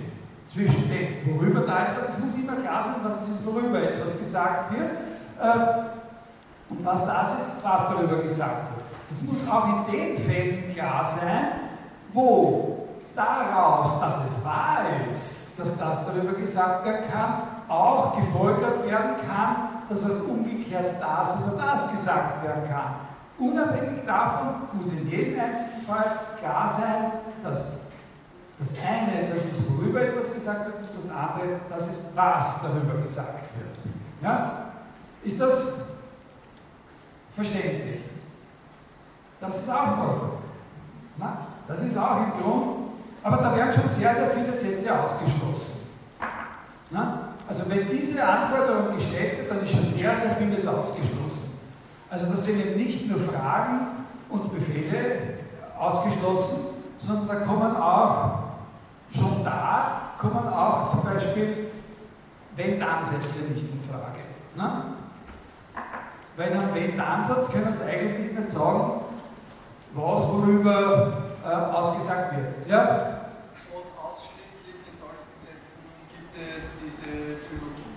Zwischen 0.53 0.91
dem, 0.91 1.39
worüber 1.39 1.61
da 1.61 1.87
etwas, 1.87 2.17
es 2.17 2.25
muss 2.25 2.39
immer 2.39 2.61
klar 2.61 2.83
sein, 2.83 2.97
was 3.05 3.21
das 3.21 3.29
ist, 3.29 3.47
worüber 3.47 3.81
etwas 3.81 4.19
gesagt 4.19 4.73
wird, 4.73 4.91
äh, 5.41 5.83
und 6.71 6.85
was 6.85 7.07
das 7.07 7.39
ist, 7.39 7.51
was 7.63 7.89
darüber 7.89 8.23
gesagt 8.23 8.75
wird. 8.75 8.85
Das 9.09 9.23
muss 9.23 9.49
auch 9.49 9.67
in 9.67 9.93
den 9.93 10.19
Fällen 10.19 10.75
klar 10.75 11.05
sein, 11.05 11.53
wo 12.13 12.89
daraus, 13.15 14.01
dass 14.01 14.25
es 14.25 14.45
wahr 14.45 14.85
ist, 15.13 15.59
dass 15.59 15.79
das 15.79 16.07
darüber 16.07 16.33
gesagt 16.33 16.85
werden 16.85 17.05
kann, 17.13 17.43
auch 17.69 18.17
gefolgert 18.17 18.87
werden 18.87 19.17
kann, 19.27 19.69
dass 19.89 20.05
auch 20.05 20.29
umgekehrt 20.29 20.97
das 21.01 21.41
über 21.41 21.63
das 21.63 21.91
gesagt 21.91 22.43
werden 22.43 22.69
kann. 22.71 23.12
Unabhängig 23.39 24.05
davon 24.07 24.69
muss 24.73 24.89
in 24.93 25.09
jedem 25.09 25.41
einzelnen 25.41 25.87
Fall 25.87 26.21
klar 26.39 26.69
sein, 26.69 27.13
dass 27.43 27.73
das 28.59 28.75
eine, 28.79 29.35
das 29.35 29.45
ist, 29.47 29.71
worüber 29.71 30.03
etwas 30.03 30.35
gesagt 30.35 30.67
wird, 30.67 30.77
und 30.77 31.05
das 31.05 31.11
andere, 31.11 31.61
das 31.69 31.91
ist, 31.91 32.17
was 32.17 32.63
darüber 32.63 33.01
gesagt 33.03 33.41
wird. 33.59 33.77
Ja? 34.23 34.67
Ist 35.25 35.41
das 35.41 35.85
verständlich? 37.35 38.03
Das 39.41 39.59
ist 39.59 39.71
auch 39.71 39.97
noch. 39.97 40.33
Na, 41.17 41.47
das 41.67 41.81
ist 41.83 41.99
auch 41.99 42.19
im 42.19 42.43
Grund, 42.43 42.77
aber 43.23 43.39
da 43.39 43.57
werden 43.57 43.73
schon 43.73 43.89
sehr, 43.89 44.15
sehr 44.15 44.31
viele 44.31 44.55
Sätze 44.55 44.99
ausgeschlossen. 44.99 45.89
Na? 46.91 47.29
Also 47.49 47.69
wenn 47.69 47.89
diese 47.91 48.25
Anforderung 48.25 48.97
gestellt 48.97 49.39
wird, 49.39 49.51
dann 49.51 49.63
ist 49.63 49.73
schon 49.73 49.85
sehr, 49.85 50.15
sehr 50.15 50.37
vieles 50.37 50.67
ausgeschlossen. 50.67 51.22
Also 52.13 52.31
das 52.31 52.45
sind 52.45 52.61
eben 52.61 52.77
nicht 52.77 53.09
nur 53.09 53.21
Fragen 53.21 54.05
und 54.29 54.53
Befehle 54.53 55.39
ausgeschlossen, 55.79 56.59
sondern 56.99 57.27
da 57.27 57.35
kommen 57.37 57.75
auch, 57.75 58.43
schon 59.15 59.43
da, 59.43 60.11
kommen 60.19 60.47
auch 60.47 60.91
zum 60.91 61.05
Beispiel 61.05 61.71
Wenn-Dann-Sätze 62.55 63.45
nicht 63.55 63.65
in 63.73 63.81
Frage. 63.91 64.21
Ne? 64.55 64.93
Weil 66.37 66.51
in 66.51 66.59
einem 66.59 66.75
Wenn-Dann-Satz 66.75 67.51
können 67.51 67.75
Sie 67.79 67.85
eigentlich 67.85 68.39
nicht 68.39 68.51
sagen, 68.51 69.07
was 69.95 70.29
worüber 70.29 71.17
äh, 71.43 71.49
ausgesagt 71.49 72.37
wird. 72.37 72.69
Ja? 72.69 73.31
Und 73.73 73.89
ausschließlich 73.99 74.85
in 74.85 74.99
solchen 75.01 75.33
Sätzen 75.41 75.81
gibt 76.11 76.37
es 76.37 76.69
diese 76.79 77.49
Sylogie. 77.49 77.89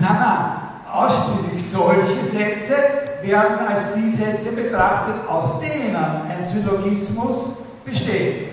nein, 0.00 0.18
nein. 0.18 0.69
Ausschließlich 0.92 1.70
solche 1.70 2.22
Sätze 2.22 2.74
werden 3.22 3.66
als 3.66 3.94
die 3.94 4.10
Sätze 4.10 4.52
betrachtet, 4.52 5.14
aus 5.28 5.60
denen 5.60 5.94
ein 5.94 6.44
Syllogismus 6.44 7.58
besteht. 7.84 8.48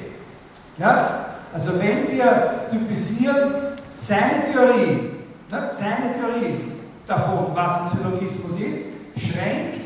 Ja? 0.78 1.26
Also 1.54 1.80
wenn 1.80 2.12
wir 2.12 2.68
typisieren 2.70 3.54
seine 3.88 4.52
Theorie, 4.52 5.12
ne, 5.50 5.70
seine 5.70 6.14
Theorie 6.20 6.72
davon, 7.06 7.48
was 7.56 7.82
ein 7.82 7.98
Syllogismus 7.98 8.60
ist, 8.60 8.92
schränkt 9.18 9.82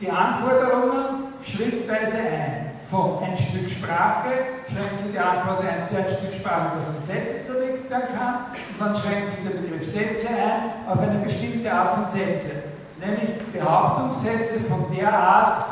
die 0.00 0.10
Anforderungen 0.10 1.32
schrittweise 1.42 2.16
ein. 2.16 2.69
Von 2.90 3.22
ein 3.22 3.36
Stück 3.36 3.70
Sprache 3.70 4.30
schränkt 4.68 4.98
sie 4.98 5.12
die 5.12 5.18
Anforderung 5.18 5.68
ein 5.68 5.86
zu 5.86 5.96
ein 5.96 6.06
Stück 6.10 6.34
Sprache, 6.34 6.72
das 6.74 6.96
in 6.96 7.02
Sätze 7.02 7.44
zerlegt 7.46 7.88
werden 7.88 8.08
kann, 8.18 8.46
und 8.72 8.80
dann 8.80 8.96
schränkt 8.96 9.30
sie 9.30 9.48
den 9.48 9.62
Begriff 9.62 9.88
Sätze 9.88 10.26
ein 10.28 10.90
auf 10.90 10.98
eine 10.98 11.20
bestimmte 11.20 11.72
Art 11.72 11.94
von 11.94 12.06
Sätze, 12.08 12.64
nämlich 12.98 13.40
Behauptungssätze 13.52 14.60
von 14.68 14.86
der 14.92 15.12
Art, 15.12 15.66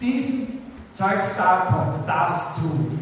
diesem 0.00 0.60
Zeugs 0.94 1.36
da 1.36 1.66
kommt 1.68 2.08
das 2.08 2.54
zu. 2.56 2.98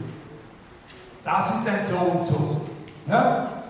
Das 1.24 1.54
ist 1.56 1.68
ein 1.68 1.84
so 1.84 1.96
und 1.96 2.24
so. 2.26 2.60
Ja? 3.06 3.64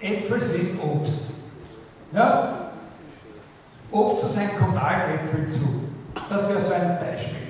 Äpfel 0.00 0.40
sind 0.40 0.80
Obst. 0.82 1.32
Ja? 2.12 2.70
Obst 3.90 4.20
zu 4.20 4.26
sein 4.26 4.50
kommt 4.58 4.82
allen 4.82 5.18
Äpfeln 5.18 5.52
zu. 5.52 5.82
Das 6.30 6.48
wäre 6.48 6.60
so 6.60 6.72
ein 6.72 6.98
Beispiel. 6.98 7.41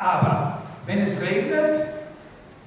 Aber 0.00 0.58
wenn 0.86 1.02
es 1.02 1.20
regnet, 1.20 1.82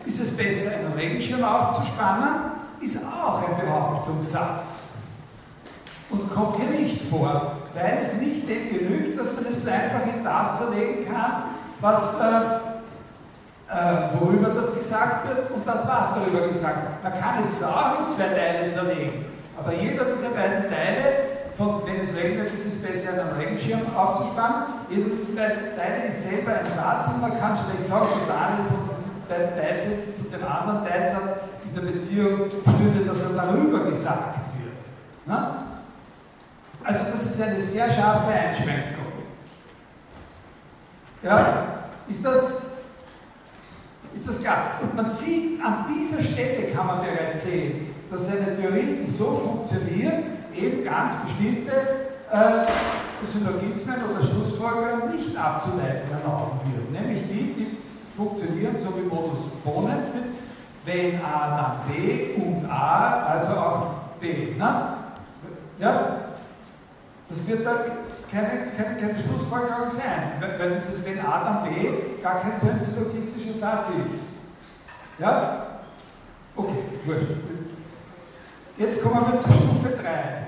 ist 0.06 0.22
es 0.22 0.38
besser, 0.38 0.78
einen 0.78 0.94
Regenschirm 0.94 1.44
aufzuspannen, 1.44 2.52
ist 2.80 3.04
auch 3.06 3.42
ein 3.50 3.60
Behauptungssatz. 3.60 4.90
Und 6.12 6.32
kommt 6.32 6.58
hier 6.58 6.80
nicht 6.80 7.10
vor, 7.10 7.54
weil 7.74 7.98
es 8.00 8.22
nicht 8.22 8.48
dem 8.48 8.70
genügt, 8.70 9.20
dass 9.20 9.34
man 9.36 9.46
es 9.52 9.68
einfach 9.68 10.06
in 10.16 10.24
das 10.24 10.58
zerlegen 10.60 11.12
kann, 11.12 11.44
was, 11.82 12.22
äh, 12.22 12.26
äh, 13.74 14.20
worüber 14.20 14.50
das 14.50 14.78
gesagt 14.78 15.28
wird 15.28 15.50
und 15.50 15.68
das, 15.68 15.88
was 15.88 16.14
darüber 16.14 16.48
gesagt 16.50 16.84
wird. 16.84 17.04
Man 17.04 17.20
kann 17.20 17.42
es 17.42 17.60
zwar 17.60 17.96
auch 17.96 18.08
in 18.08 18.16
zwei 18.16 18.28
Teile 18.28 18.70
zerlegen, 18.70 19.26
aber 19.58 19.74
jeder 19.74 20.06
dieser 20.06 20.30
beiden 20.30 20.70
Teile 20.70 21.33
von, 21.58 21.82
wenn 21.86 22.02
es 22.02 22.16
regnet, 22.18 22.54
ist 22.54 22.66
es 22.66 22.82
besser, 22.82 23.14
einen 23.14 23.38
Regenschirm 23.40 23.96
aufzuspannen. 23.96 24.86
Jeder 24.90 25.10
dieser 25.10 25.34
beiden 25.36 25.78
Teile 25.78 26.08
ist 26.08 26.30
selber 26.30 26.52
ein 26.54 26.72
Satz 26.72 27.14
und 27.14 27.22
man 27.22 27.40
kann 27.40 27.58
schlecht 27.58 27.88
sagen, 27.88 28.08
dass 28.14 28.26
der 28.26 28.36
eine 28.36 28.66
von 28.66 28.90
diesen 28.90 29.28
beiden 29.28 29.56
Teilsätzen 29.56 30.26
zu 30.26 30.32
dem 30.32 30.48
anderen 30.48 30.86
Teilsatz 30.86 31.40
in 31.66 31.76
der 31.76 31.92
Beziehung 31.92 32.52
stünde, 32.62 33.06
dass 33.06 33.22
er 33.24 33.36
darüber 33.36 33.86
gesagt 33.86 34.36
wird. 34.60 34.74
Na? 35.26 35.64
Also 36.84 37.12
das 37.14 37.26
ist 37.26 37.42
eine 37.42 37.62
sehr 37.62 37.92
scharfe 37.92 38.32
Einschränkung. 38.32 39.04
Ja, 41.22 41.68
ist 42.10 42.26
das, 42.26 42.64
ist 44.14 44.28
das 44.28 44.42
klar? 44.42 44.80
Und 44.82 44.96
man 44.96 45.06
sieht, 45.06 45.64
an 45.64 45.86
dieser 45.88 46.22
Stelle 46.22 46.74
kann 46.74 46.88
man 46.88 47.00
bereits 47.00 47.46
sehen, 47.46 47.94
dass 48.12 48.30
eine 48.30 48.58
Theorie, 48.58 48.98
die 49.02 49.10
so 49.10 49.26
funktioniert, 49.26 50.24
eben 50.56 50.84
ganz 50.84 51.16
bestimmte 51.24 51.72
äh, 52.32 53.26
Syllogismen 53.26 53.96
oder 54.12 54.26
Schlussfolgerungen 54.26 55.16
nicht 55.16 55.36
abzuleiten 55.38 56.12
erlauben 56.12 56.60
wird. 56.66 56.92
Nämlich 56.92 57.24
die, 57.24 57.54
die 57.54 57.78
funktionieren 58.16 58.78
so 58.78 58.94
wie 58.98 59.08
Modus 59.08 59.52
Ponens 59.64 60.14
mit 60.14 60.24
wenn 60.86 61.24
A 61.24 61.82
dann 61.88 61.96
B 61.96 62.36
und 62.36 62.70
A, 62.70 63.24
also 63.28 63.54
auch 63.54 63.86
B. 64.20 64.56
Ne? 64.56 64.84
Ja? 65.80 66.18
Das 67.30 67.48
wird 67.48 67.66
dann 67.66 67.78
keine, 68.30 68.72
keine, 68.76 69.00
keine 69.00 69.24
Schlussfolgerung 69.24 69.90
sein, 69.90 70.42
weil, 70.58 70.76
dieses 70.76 71.06
wenn 71.06 71.20
A 71.20 71.64
dann 71.64 71.74
B 71.74 72.22
gar 72.22 72.42
kein 72.42 72.60
so 72.60 73.54
Satz 73.54 73.92
ist. 74.08 74.30
Ja? 75.20 75.68
Okay, 76.56 76.84
gut. 77.06 77.16
Jetzt 78.76 79.04
kommen 79.04 79.32
wir 79.32 79.40
zur 79.40 79.54
Stufe 79.54 79.90
3. 80.02 80.48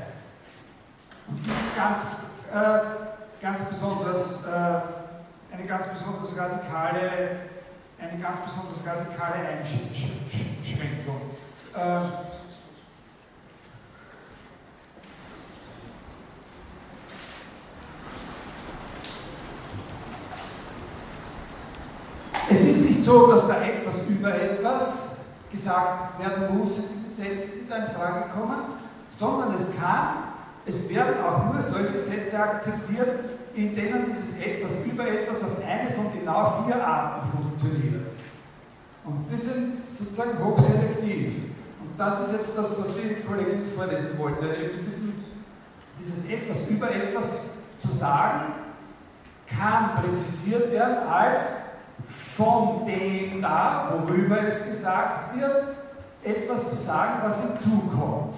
Und 1.28 1.46
die 1.46 1.52
ist 1.52 1.76
ganz, 1.76 2.06
äh, 2.52 2.80
ganz 3.40 3.66
besonders, 3.66 4.48
äh, 4.48 4.82
eine 5.54 5.68
ganz 5.68 5.90
besonders 5.90 6.36
radikale, 6.36 7.12
eine 8.00 8.20
ganz 8.20 8.40
besonders 8.40 8.80
radikale 8.84 9.48
Einschränkung. 9.48 11.22
Äh, 11.76 12.02
es 22.50 22.62
ist 22.62 22.90
nicht 22.90 23.04
so, 23.04 23.28
dass 23.28 23.48
da 23.48 23.62
etwas 23.62 24.08
über 24.08 24.34
etwas 24.34 25.15
gesagt 25.56 26.20
werden 26.20 26.58
muss 26.58 26.76
diese 26.94 27.10
Sätze, 27.10 27.60
die 27.60 27.70
da 27.70 27.78
in 27.78 27.92
Frage 27.92 28.30
kommen, 28.32 28.64
sondern 29.10 29.56
es 29.56 29.76
kann 29.80 30.36
es 30.66 30.90
werden 30.90 31.24
auch 31.24 31.54
nur 31.54 31.62
solche 31.62 32.00
Sätze 32.00 32.40
akzeptiert, 32.40 33.20
in 33.54 33.76
denen 33.76 34.06
dieses 34.10 34.40
etwas 34.40 34.72
über 34.84 35.08
etwas 35.08 35.44
auf 35.44 35.64
eine 35.64 35.92
von 35.92 36.12
genau 36.12 36.64
vier 36.66 36.84
Arten 36.86 37.28
funktioniert. 37.30 38.08
Und 39.04 39.28
die 39.32 39.38
sind 39.38 39.74
sozusagen 39.98 40.44
hochselektiv. 40.44 41.34
Und 41.80 41.98
das 41.98 42.22
ist 42.22 42.32
jetzt 42.34 42.58
das, 42.58 42.80
was 42.80 42.88
die 42.96 43.24
Kollegin 43.28 43.72
vorlesen 43.76 44.18
wollte. 44.18 44.48
Eben 44.48 44.84
diesem, 44.84 45.14
dieses 46.00 46.30
etwas 46.30 46.68
über 46.68 46.90
etwas 46.90 47.44
zu 47.78 47.88
sagen, 47.90 48.54
kann 49.46 50.02
präzisiert 50.02 50.72
werden 50.72 51.08
als 51.08 51.58
von 52.36 52.86
dem 52.86 53.42
da, 53.42 53.94
worüber 53.94 54.42
es 54.44 54.68
gesagt 54.68 55.38
wird, 55.38 55.64
etwas 56.24 56.70
zu 56.70 56.76
sagen, 56.76 57.14
was 57.24 57.42
hinzukommt. 57.42 58.36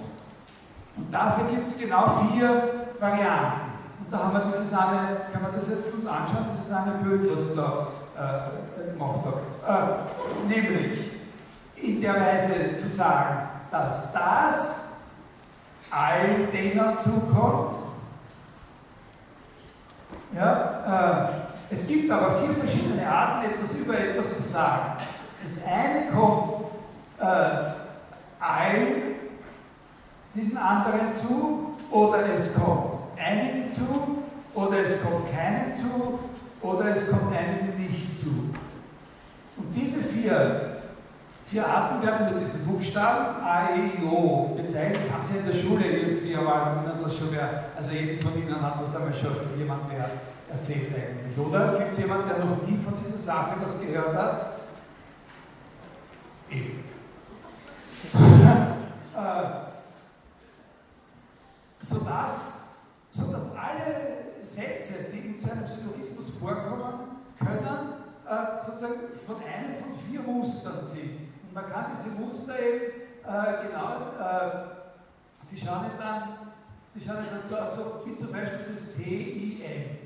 Und 0.96 1.12
dafür 1.12 1.48
gibt 1.50 1.68
es 1.68 1.78
genau 1.78 2.20
vier 2.30 2.62
Varianten. 3.00 3.68
Und 4.00 4.12
da 4.12 4.18
haben 4.18 4.32
wir 4.32 4.52
dieses 4.52 4.72
eine, 4.72 5.20
kann 5.32 5.42
man 5.42 5.52
das 5.54 5.68
jetzt 5.68 5.94
uns 5.94 6.06
anschauen, 6.06 6.46
dieses 6.54 6.72
eine 6.72 6.92
Bild, 7.02 7.30
was 7.30 7.40
ich 7.40 7.56
da 7.56 7.88
äh, 8.16 8.92
gemacht 8.92 9.20
habe. 9.24 10.06
Äh, 10.46 10.48
nämlich 10.48 11.12
in 11.76 12.00
der 12.00 12.14
Weise 12.14 12.76
zu 12.76 12.88
sagen, 12.88 13.48
dass 13.70 14.12
das 14.12 14.88
all 15.90 16.46
denen 16.52 16.98
zukommt. 17.00 17.76
Ja, 20.34 21.24
äh, 21.24 21.47
es 21.70 21.86
gibt 21.86 22.10
aber 22.10 22.40
vier 22.40 22.54
verschiedene 22.54 23.06
Arten, 23.06 23.50
etwas 23.50 23.74
über 23.74 23.98
etwas 23.98 24.36
zu 24.36 24.42
sagen. 24.42 25.02
Das 25.42 25.64
eine 25.64 26.10
kommt 26.10 26.64
äh, 27.20 27.24
allen 28.40 29.08
diesen 30.34 30.56
anderen 30.56 31.14
zu 31.14 31.74
oder 31.90 32.32
es 32.32 32.54
kommt 32.54 32.98
einigen 33.16 33.70
zu 33.70 34.18
oder 34.54 34.78
es 34.78 35.02
kommt 35.02 35.32
keinem 35.32 35.74
zu 35.74 36.18
oder 36.60 36.86
es 36.86 37.10
kommt 37.10 37.36
einigen 37.36 37.76
nicht 37.78 38.18
zu. 38.18 38.54
Und 39.56 39.74
diese 39.74 40.02
vier, 40.04 40.78
vier 41.46 41.66
Arten 41.66 42.06
werden 42.06 42.32
mit 42.34 42.42
diesen 42.42 42.66
Buchstaben 42.66 43.42
A, 43.44 43.70
E, 43.70 44.00
I, 44.00 44.06
O 44.06 44.54
bezeichnet. 44.56 45.00
Das 45.04 45.14
haben 45.14 45.24
Sie 45.24 45.38
in 45.38 45.46
der 45.46 45.54
Schule 45.54 45.84
irgendwie, 45.84 46.36
aber 46.36 46.82
Ihnen 46.84 47.02
das 47.02 47.16
schon 47.16 47.28
wer, 47.32 47.64
also 47.76 47.94
jeden 47.94 48.20
von 48.20 48.40
Ihnen 48.40 48.60
hat 48.60 48.80
das 48.80 48.96
einmal 48.96 49.14
schon 49.14 49.58
jemand 49.58 49.82
wer 49.90 50.10
erzählt 50.54 50.94
eigentlich. 50.94 51.27
Oder 51.38 51.78
gibt 51.78 51.92
es 51.92 51.98
jemanden, 51.98 52.28
der 52.28 52.38
noch 52.44 52.62
nie 52.66 52.76
von 52.78 52.94
dieser 53.04 53.18
Sache 53.18 53.56
was 53.60 53.80
gehört 53.80 54.14
hat? 54.14 54.60
Eben. 56.50 56.84
äh, 59.16 59.50
sodass, 61.80 62.64
sodass 63.10 63.54
alle 63.54 64.42
Sätze, 64.42 65.06
die 65.12 65.18
in 65.18 65.40
so 65.40 65.50
einem 65.50 65.66
Syllogismus 65.66 66.30
vorkommen, 66.40 67.22
können 67.38 67.92
äh, 68.26 68.66
sozusagen 68.66 69.00
von 69.24 69.36
einem 69.36 69.76
von 69.82 69.94
vier 69.94 70.20
Mustern 70.22 70.84
sind. 70.84 71.28
Und 71.42 71.54
man 71.54 71.70
kann 71.70 71.92
diese 71.94 72.10
Muster 72.20 72.58
eben 72.58 72.84
äh, 73.24 73.68
genau, 73.68 74.12
äh, 74.18 74.50
die 75.50 75.60
schauen 75.60 75.90
dann, 75.98 76.22
die 76.94 77.00
schauen 77.04 77.26
dann 77.30 77.48
so 77.48 77.56
aus, 77.56 77.76
so, 77.76 78.02
wie 78.06 78.16
zum 78.16 78.32
Beispiel 78.32 78.60
dieses 78.68 78.92
P-I-N. 78.94 79.98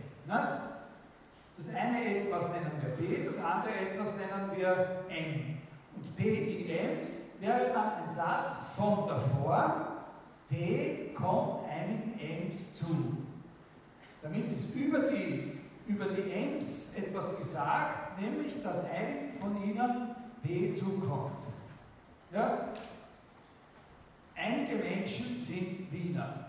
Das 1.57 1.75
eine 1.75 2.23
etwas 2.23 2.53
nennen 2.55 2.73
wir 2.81 2.91
P, 2.91 3.25
das 3.25 3.39
andere 3.39 3.75
etwas 3.75 4.17
nennen 4.17 4.51
wir 4.57 5.05
N. 5.09 5.59
Und 5.95 6.17
P-I-N 6.17 6.99
wäre 7.41 7.73
dann 7.73 8.05
ein 8.05 8.11
Satz 8.11 8.61
von 8.77 9.09
Form, 9.09 9.73
P 10.49 11.13
kommt 11.15 11.69
einigen 11.69 12.19
Ms 12.19 12.77
zu. 12.77 13.19
Damit 14.23 14.53
ist 14.53 14.75
über 14.75 15.11
die, 15.11 15.61
über 15.87 16.07
die 16.07 16.31
Ms 16.31 16.95
etwas 16.97 17.39
gesagt, 17.39 18.21
nämlich 18.21 18.63
dass 18.63 18.85
einigen 18.91 19.39
von 19.41 19.63
ihnen 19.63 20.15
P 20.43 20.73
zukommt. 20.73 21.33
Ja? 22.33 22.69
Einige 24.35 24.77
Menschen 24.77 25.41
sind 25.41 25.93
Wiener. 25.93 26.47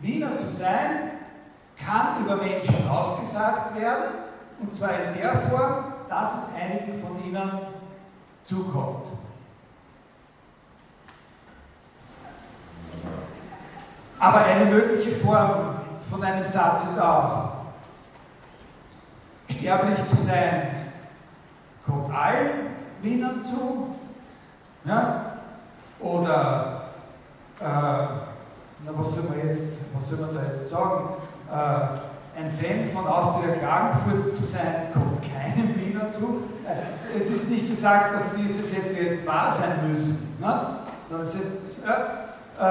Wiener 0.00 0.36
zu 0.36 0.46
sein, 0.46 1.19
kann 1.84 2.24
über 2.24 2.36
Menschen 2.36 2.88
ausgesagt 2.88 3.78
werden, 3.78 4.14
und 4.60 4.72
zwar 4.72 4.90
in 4.90 5.20
der 5.20 5.36
Form, 5.36 5.84
dass 6.08 6.48
es 6.48 6.54
einigen 6.54 7.00
von 7.00 7.24
ihnen 7.24 7.50
zukommt. 8.42 9.06
Aber 14.18 14.38
eine 14.38 14.66
mögliche 14.66 15.16
Form 15.16 15.76
von 16.10 16.22
einem 16.22 16.44
Satz 16.44 16.84
ist 16.84 17.00
auch, 17.00 17.52
sterblich 19.48 20.06
zu 20.06 20.16
sein, 20.16 20.92
kommt 21.86 22.14
allen 22.14 22.68
Wienern 23.02 23.42
zu, 23.42 23.96
ja? 24.84 25.36
oder 26.00 26.90
äh, 27.60 27.64
na, 27.64 28.92
was 28.92 29.14
soll 29.14 29.24
man 29.30 29.46
jetzt, 29.46 29.72
was 29.94 30.10
soll 30.10 30.20
man 30.20 30.34
da 30.34 30.42
jetzt 30.50 30.70
sagen? 30.70 31.14
Äh, 31.50 31.98
ein 32.38 32.52
Fan 32.52 32.88
von 32.94 33.06
Austria 33.06 33.54
Klagenfurt 33.54 34.34
zu 34.34 34.42
sein, 34.44 34.92
kommt 34.92 35.20
keinem 35.20 35.74
Wiener 35.74 36.08
zu. 36.10 36.44
Äh, 36.64 37.18
es 37.20 37.28
ist 37.28 37.50
nicht 37.50 37.68
gesagt, 37.68 38.14
dass 38.14 38.22
diese 38.36 38.62
Sätze 38.62 39.02
jetzt 39.02 39.26
wahr 39.26 39.50
sein 39.50 39.90
müssen. 39.90 40.40
Ne? 40.40 40.76
Äh, 41.80 42.70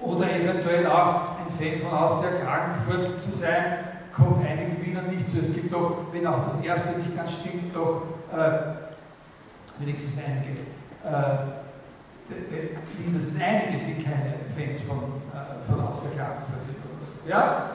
oder 0.00 0.30
eventuell 0.30 0.86
auch 0.86 1.36
ein 1.38 1.52
Fan 1.58 1.80
von 1.80 1.98
Austria 1.98 2.30
Klagenfurt 2.40 3.22
zu 3.22 3.30
sein, 3.30 3.78
kommt 4.14 4.46
einigen 4.46 4.84
Wienern 4.84 5.08
nicht 5.08 5.30
zu. 5.30 5.38
Es 5.40 5.54
gibt 5.54 5.72
doch, 5.72 6.06
wenn 6.12 6.26
auch 6.26 6.44
das 6.44 6.64
erste 6.64 6.98
nicht 6.98 7.14
ganz 7.14 7.32
stimmt, 7.32 7.74
doch 7.74 8.02
äh, 8.32 8.60
wenigstens 9.78 10.22
einige. 10.24 10.60
Äh, 11.04 11.64
mindestens 12.98 13.40
einige, 13.40 13.84
die 13.86 14.02
keine 14.02 14.34
Fans 14.56 14.80
von, 14.80 14.98
äh, 15.32 15.70
von 15.70 15.86
Austria 15.86 16.10
Klagenfurt 16.10 16.64
sind. 16.64 16.75
Ja? 17.26 17.70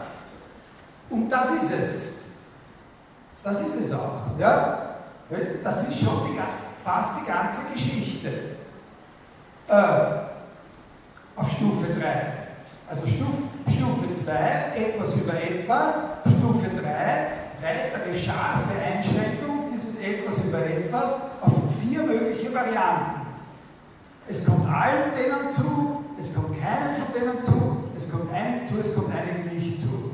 Und 1.10 1.30
das 1.30 1.52
ist 1.52 1.74
es. 1.74 2.18
Das 3.44 3.62
ist 3.62 3.76
es 3.82 3.94
auch. 3.94 4.38
Ja? 4.40 4.96
Das 5.64 5.88
ist 5.88 6.00
schon 6.00 6.28
die, 6.28 6.40
fast 6.84 7.22
die 7.22 7.26
ganze 7.26 7.62
Geschichte. 7.74 8.30
Äh, 9.68 10.22
auf 11.36 11.52
Stufe 11.52 11.88
3. 12.00 12.34
Also 12.90 13.08
Stufe, 13.08 13.44
Stufe 13.68 14.16
2, 14.16 14.34
etwas 14.76 15.22
über 15.22 15.34
etwas. 15.34 16.22
Stufe 16.24 16.70
3, 16.82 17.28
weitere 17.62 18.20
scharfe 18.20 18.74
Einschränkung 18.82 19.72
dieses 19.72 20.02
etwas 20.02 20.46
über 20.46 20.60
etwas 20.60 21.22
auf 21.42 21.54
vier 21.82 22.04
mögliche 22.04 22.54
Varianten. 22.54 23.22
Es 24.28 24.46
kommt 24.46 24.70
allen 24.70 25.12
denen 25.18 25.52
zu, 25.52 26.06
es 26.20 26.36
kommt 26.36 26.62
keinem 26.62 26.96
von 26.96 27.14
denen 27.14 27.44
zu, 27.44 27.81
es 28.02 28.12
kommt 28.12 28.34
einigen 28.34 28.66
zu, 28.66 28.80
es 28.80 28.96
kommt 28.96 29.14
einigen 29.14 29.58
nicht 29.58 29.80
zu. 29.80 30.12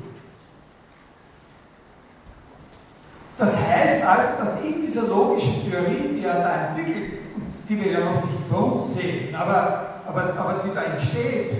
Das 3.38 3.68
heißt 3.68 4.03
also, 4.03 4.43
dass 4.43 4.61
in 4.64 4.81
dieser 4.81 5.07
logischen 5.07 5.69
Theorie, 5.69 6.18
die 6.18 6.26
er 6.26 6.41
da 6.41 6.68
entwickelt, 6.68 7.19
die 7.69 7.84
wir 7.84 7.91
ja 7.91 7.99
noch 7.99 8.26
nicht 8.26 8.39
vor 8.49 8.73
uns 8.73 8.95
sehen, 8.95 9.35
aber, 9.35 10.01
aber, 10.07 10.34
aber 10.38 10.64
die 10.65 10.73
da 10.73 10.84
entsteht, 10.84 11.51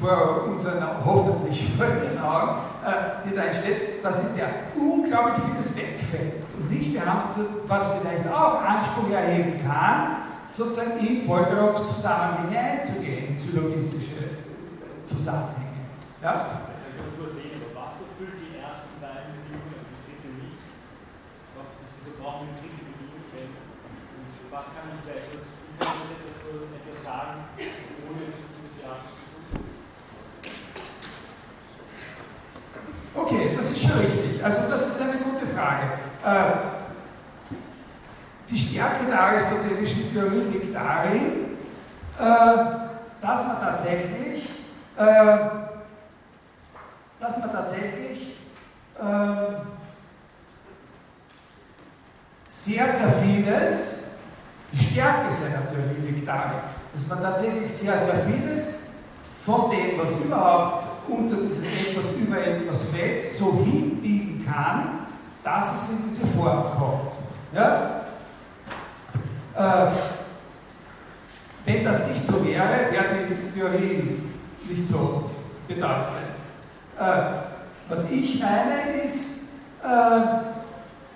vor 0.00 0.44
unseren, 0.48 0.84
hoffentlich 1.04 1.72
ihren 1.78 2.22
Augen, 2.22 2.58
äh, 2.86 3.28
die 3.28 3.34
da 3.34 3.44
entsteht, 3.44 4.04
dass 4.04 4.30
in 4.30 4.36
der 4.36 4.48
unglaublich 4.76 5.44
vieles 5.50 5.76
wegfällt 5.76 6.34
und 6.56 6.70
nicht 6.70 6.94
behandelt 6.94 7.36
wird, 7.36 7.68
was 7.68 7.94
vielleicht 8.00 8.32
auch 8.32 8.62
Anspruch 8.62 9.10
erheben 9.10 9.60
kann, 9.66 10.18
sozusagen 10.52 10.98
in 11.04 11.26
Folgerungszusammenhänge 11.26 12.58
einzugehen, 12.58 13.28
in 13.28 13.38
syllogistische 13.38 14.37
Zusammenhänge. 15.08 15.88
Ja? 16.20 16.68
Ich 16.92 17.00
muss 17.00 17.16
nur 17.16 17.30
sehen, 17.32 17.56
aber 17.56 17.72
was 17.80 18.04
erfüllt 18.04 18.36
die 18.36 18.60
ersten 18.60 19.00
beiden 19.00 19.32
Bedingungen 19.40 19.72
und 19.72 19.88
die 19.88 20.04
dritte 20.04 20.28
nicht? 20.36 20.60
Wieso 21.96 22.10
brauchen 22.20 22.52
wir 22.52 22.60
die 22.60 22.68
dritte 22.68 22.84
Bedingung? 22.84 23.24
Und 23.32 24.52
was 24.52 24.66
kann 24.76 24.92
ich 24.92 25.00
da 25.08 25.12
etwas, 25.16 25.44
wie 25.48 25.76
kann 25.80 25.96
ich 26.04 26.12
etwas, 26.12 26.36
etwas 26.44 26.98
sagen, 27.04 27.48
ohne 27.56 28.20
es 28.28 28.36
auf 28.36 28.52
diese 28.52 28.68
vier 28.76 28.86
Arten 28.92 29.08
zu 29.08 29.24
tun? 29.24 29.64
Okay, 33.14 33.56
das 33.56 33.66
ist 33.72 33.80
schon 33.80 33.98
richtig. 33.98 34.44
Also 34.44 34.68
das 34.68 34.82
ist 34.88 35.00
eine 35.02 35.18
gute 35.18 35.46
Frage. 35.46 36.04
Äh, 36.24 36.78
die 38.50 38.58
Stärke 38.58 39.06
der 39.06 39.20
aristotelischen 39.20 40.12
Theorie 40.12 40.52
liegt 40.52 40.74
darin, 40.74 41.56
äh, 42.18 42.88
dass 43.20 43.46
man 43.46 43.60
tatsächlich, 43.60 44.47
äh, 44.98 45.38
dass 47.20 47.38
man 47.38 47.52
tatsächlich 47.52 48.36
äh, 48.98 49.54
sehr, 52.48 52.90
sehr 52.90 53.12
vieles, 53.22 54.16
die 54.72 54.84
Stärke 54.84 55.32
seiner 55.32 55.70
Theorie 55.70 56.10
liegt 56.10 56.26
darin, 56.26 56.58
dass 56.92 57.06
man 57.06 57.22
tatsächlich 57.22 57.72
sehr, 57.72 57.96
sehr 57.96 58.24
vieles 58.24 58.88
von 59.44 59.70
dem, 59.70 59.98
was 59.98 60.10
überhaupt 60.20 60.84
unter 61.08 61.36
dieses 61.36 61.64
etwas 61.64 62.16
über 62.16 62.44
etwas 62.44 62.90
fällt, 62.90 63.26
so 63.26 63.64
hinbiegen 63.64 64.44
kann, 64.44 65.06
dass 65.44 65.84
es 65.84 65.90
in 65.90 66.08
diese 66.08 66.26
Form 66.26 66.64
kommt. 66.76 67.12
Ja? 67.54 68.02
Äh, 69.56 69.90
wenn 71.64 71.84
das 71.84 72.06
nicht 72.08 72.26
so 72.26 72.44
wäre, 72.44 72.90
wäre 72.90 73.26
die 73.28 73.58
Theorie 73.58 74.27
nicht 74.68 74.88
so 74.88 75.30
bedeutend. 75.66 76.36
Äh, 76.98 77.22
Was 77.88 78.10
ich 78.10 78.40
meine 78.40 79.02
ist, 79.02 79.54
äh, 79.82 79.86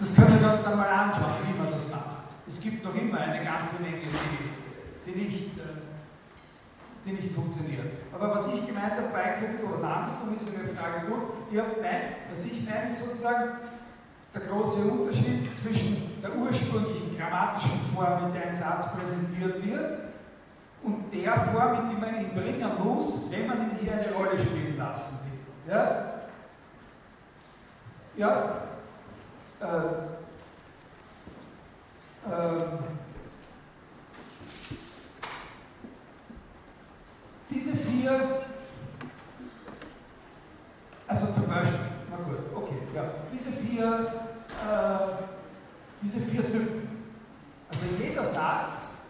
das 0.01 0.16
können 0.16 0.41
wir 0.41 0.53
uns 0.53 0.62
dann 0.65 0.79
mal 0.79 0.89
anschauen, 0.89 1.35
wie 1.47 1.59
man 1.62 1.73
das 1.73 1.91
macht. 1.91 2.24
Es 2.47 2.61
gibt 2.61 2.85
noch 2.85 2.95
immer 2.95 3.19
eine 3.19 3.45
ganze 3.45 3.83
Menge, 3.83 3.99
die, 4.03 5.11
die 5.11 5.19
nicht, 5.19 5.59
äh, 5.59 5.62
die 7.05 7.12
nicht 7.12 7.35
funktionieren. 7.35 7.91
Aber 8.12 8.35
was 8.35 8.53
ich 8.55 8.66
gemeint 8.66 8.93
habe, 8.93 9.09
bei 9.12 9.41
könnte 9.41 9.62
was 9.70 9.83
anderes 9.83 10.19
tun, 10.19 10.37
ist 10.37 10.49
eine 10.49 10.69
Frage 10.74 11.07
gut. 11.07 11.23
Ich 11.51 11.57
mein, 11.57 12.16
was 12.31 12.45
ich 12.47 12.65
meine, 12.65 12.89
ist 12.89 13.05
sozusagen 13.05 13.53
der 14.35 14.43
große 14.43 14.85
Unterschied 14.89 15.51
zwischen 15.59 16.20
der 16.23 16.35
ursprünglichen 16.37 17.19
grammatischen 17.19 17.81
Form, 17.95 18.27
in 18.27 18.33
der 18.33 18.49
ein 18.49 18.55
Satz 18.55 18.93
präsentiert 18.95 19.65
wird, 19.65 20.11
und 20.82 21.12
der 21.12 21.38
Form, 21.40 21.74
in 21.74 21.90
die 21.90 22.00
man 22.00 22.20
ihn 22.20 22.34
bringen 22.34 22.70
muss, 22.82 23.30
wenn 23.30 23.46
man 23.46 23.70
ihn 23.70 23.76
hier 23.80 23.92
eine 23.92 24.12
Rolle 24.12 24.38
spielen 24.38 24.76
lassen 24.76 25.18
will. 25.24 25.72
Ja? 25.72 26.09
Ja, 28.16 28.62
äh, 29.60 29.66
äh, 32.28 32.66
diese 37.48 37.76
vier, 37.76 38.42
also 41.06 41.32
zum 41.32 41.46
Beispiel, 41.46 41.78
na 42.10 42.16
gut, 42.16 42.38
okay, 42.54 42.82
ja, 42.94 43.04
diese 43.32 43.52
vier, 43.52 44.12
äh, 44.48 45.22
diese 46.02 46.20
vier 46.20 46.44
Typen, 46.44 47.06
also 47.70 47.84
jeder 47.98 48.24
Satz, 48.24 49.02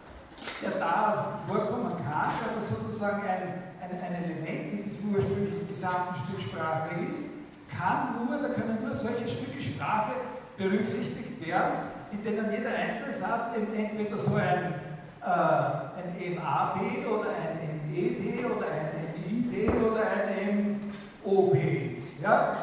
der 0.61 0.79
da 0.79 1.39
vorkommen 1.47 1.93
kann, 1.97 2.31
der 2.55 2.61
sozusagen 2.61 3.21
ein, 3.23 3.63
ein, 3.81 3.91
ein 3.91 4.23
Element 4.23 4.73
in 4.73 4.83
diesem 4.83 5.15
ursprünglichen 5.15 5.67
gesamten 5.67 6.15
Stück 6.15 6.41
Sprache 6.41 6.95
ist, 7.09 7.43
kann 7.69 8.25
nur, 8.25 8.37
da 8.37 8.49
können 8.53 8.79
nur 8.83 8.93
solche 8.93 9.27
Stücke 9.27 9.61
Sprache 9.61 10.13
berücksichtigt 10.57 11.45
werden, 11.45 11.73
in 12.11 12.23
denen 12.23 12.51
jeder 12.51 12.69
einzelne 12.69 13.13
Satz 13.13 13.55
entweder 13.55 14.17
so 14.17 14.35
ein, 14.35 14.75
äh, 15.21 15.25
ein 15.25 16.35
MAB 16.35 17.07
oder 17.07 17.29
ein 17.29 17.91
MEP 17.91 18.45
oder 18.45 18.67
ein 18.67 19.13
MIP 19.15 19.73
oder 19.81 20.01
ein 20.01 20.79
MOP 21.25 21.55
ist. 21.91 22.21
Ja? 22.21 22.57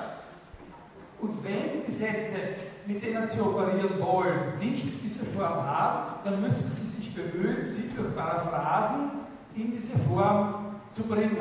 Und 1.21 1.45
wenn 1.45 1.85
die 1.87 1.93
Sätze, 1.93 2.39
mit 2.87 3.05
denen 3.05 3.29
Sie 3.29 3.41
operieren 3.41 4.01
wollen, 4.01 4.59
nicht 4.59 5.03
diese 5.03 5.27
Form 5.27 5.67
haben, 5.67 6.21
dann 6.25 6.41
müssen 6.41 6.69
Sie 6.69 6.90
bemühen, 7.15 7.67
sie 7.67 7.91
durch 7.97 8.15
Paraphrasen 8.15 9.11
in 9.55 9.73
diese 9.73 9.99
Form 9.99 10.77
zu 10.91 11.05
bringen. 11.05 11.37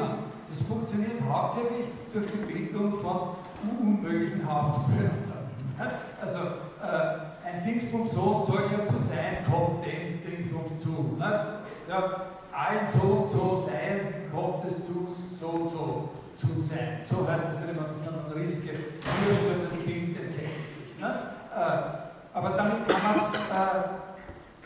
Das 0.50 0.62
funktioniert 0.62 1.22
hauptsächlich 1.30 1.88
durch 2.12 2.26
die 2.32 2.54
Bildung 2.54 3.00
von 3.00 3.36
unmöglichen 3.80 4.48
Hauptwörtern. 4.48 5.30
Also 6.22 6.40
äh, 6.84 7.48
ein 7.48 7.64
Dingsbums 7.66 8.12
so 8.12 8.22
und 8.22 8.46
solcher 8.46 8.84
zu 8.84 8.98
sein, 8.98 9.38
kommt 9.50 9.86
dem 9.86 10.20
Dingsbums 10.22 10.82
zu. 10.82 11.16
Ne? 11.18 11.60
Ja, 11.88 12.22
allen 12.52 12.86
so 12.86 13.08
und 13.08 13.30
so 13.30 13.56
sein, 13.56 14.30
kommt 14.34 14.66
es 14.66 14.86
zu 14.86 15.08
so 15.40 15.48
und 15.48 15.70
so 15.70 16.10
zu 16.38 16.62
sein. 16.62 17.00
So 17.06 17.26
heißt 17.26 17.56
es, 17.56 17.68
wenn 17.68 17.76
man 17.78 17.86
das 17.88 18.08
an 18.08 18.32
Rieske 18.34 18.72
und 18.72 19.66
das 19.66 19.84
klingt 19.84 20.20
entsetzlich. 20.20 21.00
Ne? 21.00 21.08
Äh, 21.56 22.38
aber 22.38 22.50
damit 22.52 22.88
kann 22.88 23.04
man 23.04 23.16
es 23.18 23.34
äh, 23.36 24.09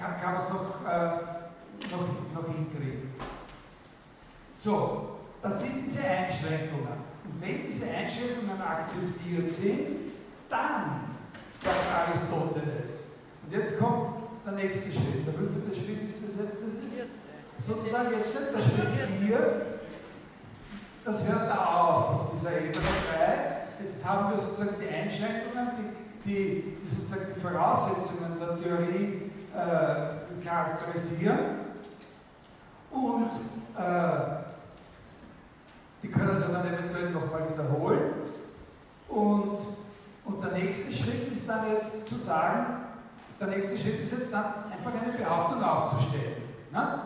kann, 0.03 0.21
kann 0.21 0.34
noch, 0.35 0.85
äh, 0.85 1.07
noch, 1.91 2.41
noch 2.41 2.53
hinkriegen. 2.53 3.13
So, 4.55 5.19
das 5.41 5.61
sind 5.61 5.85
diese 5.85 6.03
Einschränkungen. 6.03 7.03
Und 7.25 7.41
wenn 7.41 7.65
diese 7.65 7.89
Einschränkungen 7.89 8.61
akzeptiert 8.61 9.51
sind, 9.51 10.13
dann, 10.49 11.15
sagt 11.53 11.77
Aristoteles, 11.91 13.19
und 13.45 13.53
jetzt 13.53 13.80
kommt 13.80 14.23
der 14.45 14.53
nächste 14.53 14.91
Schritt. 14.91 15.25
Der 15.25 15.34
wievielte 15.34 15.75
Schritt 15.75 16.07
ist 16.07 16.23
das 16.23 16.45
jetzt? 16.45 16.61
Das 16.61 16.84
ist 16.84 17.65
sozusagen 17.65 18.11
jetzt 18.11 18.35
der 18.35 18.61
Schritt 18.61 19.09
4, 19.21 19.65
das 21.05 21.30
hört 21.30 21.49
da 21.49 21.65
auf, 21.65 22.09
auf 22.09 22.31
dieser 22.34 22.57
Ebene 22.57 22.73
3. 22.73 23.81
Jetzt 23.81 24.05
haben 24.05 24.31
wir 24.31 24.38
sozusagen 24.38 24.75
die 24.80 24.88
Einschränkungen, 24.88 25.71
die, 26.23 26.30
die, 26.30 26.77
die 26.81 26.88
sozusagen 26.88 27.34
die 27.35 27.41
Voraussetzungen 27.41 28.39
der 28.39 28.57
Theorie 28.57 29.23
äh, 29.53 30.45
charakterisieren. 30.45 31.39
Und 32.91 33.31
äh, 33.77 34.43
die 36.01 36.09
können 36.09 36.39
wir 36.39 36.47
dann 36.47 36.67
eventuell 36.67 37.11
nochmal 37.11 37.49
wiederholen. 37.51 38.13
Und, 39.07 39.59
und 40.25 40.43
der 40.43 40.51
nächste 40.51 40.91
Schritt 40.91 41.31
ist 41.31 41.47
dann 41.47 41.71
jetzt 41.71 42.07
zu 42.07 42.15
sagen, 42.15 42.84
der 43.39 43.47
nächste 43.47 43.77
Schritt 43.77 44.01
ist 44.01 44.11
jetzt 44.11 44.34
dann 44.34 44.45
einfach 44.71 44.91
eine 45.01 45.17
Behauptung 45.17 45.63
aufzustellen. 45.63 46.43
Ne? 46.71 46.99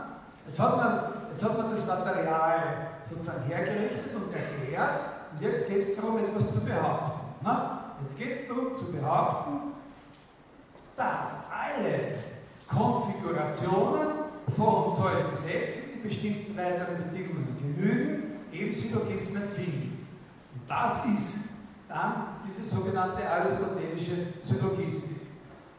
Jetzt, 0.47 0.59
hat 0.59 0.77
man, 0.77 0.99
jetzt 1.29 1.43
hat 1.43 1.57
man 1.57 1.71
das 1.71 1.87
Material 1.87 2.61
sozusagen 3.09 3.43
hergerichtet 3.43 4.15
und 4.15 4.33
erklärt 4.33 4.99
und 5.33 5.41
jetzt 5.41 5.67
geht 5.67 5.83
es 5.83 5.95
darum, 5.95 6.17
etwas 6.17 6.53
zu 6.53 6.65
behaupten. 6.65 7.45
Ne? 7.45 7.79
Jetzt 8.03 8.17
geht 8.17 8.33
es 8.33 8.47
darum 8.47 8.75
zu 8.75 8.91
behaupten, 8.91 9.73
dass 10.95 11.49
alle 11.51 12.26
Konfigurationen 12.67 14.07
von 14.55 14.93
solchen 14.95 15.35
Sätzen, 15.35 15.89
die 15.95 16.07
bestimmten 16.07 16.57
weiteren 16.57 16.97
Bedingungen 17.09 17.57
genügen, 17.59 18.23
eben 18.51 18.73
Syllogismen 18.73 19.47
sind. 19.49 19.91
Und 20.53 20.61
das 20.67 21.05
ist 21.05 21.49
dann 21.87 22.39
diese 22.47 22.63
sogenannte 22.63 23.27
aristotelische 23.29 24.33
Syllogistik. 24.43 25.21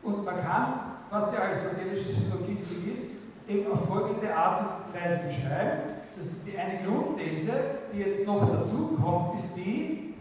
Und 0.02 0.24
man 0.24 0.40
kann, 0.40 0.81
was 1.10 1.31
die 1.31 1.36
aristotelische 1.36 2.12
Syllogistik 2.12 2.93
ist, 2.93 3.10
eben 3.48 3.73
auf 3.73 3.86
folgende 3.86 4.35
Art 4.35 4.86
und 4.86 4.94
Weise 4.94 5.20
beschreiben. 5.27 5.93
Das 6.16 6.27
ist 6.27 6.47
die 6.47 6.59
eine 6.59 6.85
Grundthese, 6.85 7.52
die 7.93 8.01
jetzt 8.01 8.27
noch 8.27 8.40
dazu 8.40 8.98
kommt, 9.01 9.39
ist 9.39 9.55
die, 9.56 10.15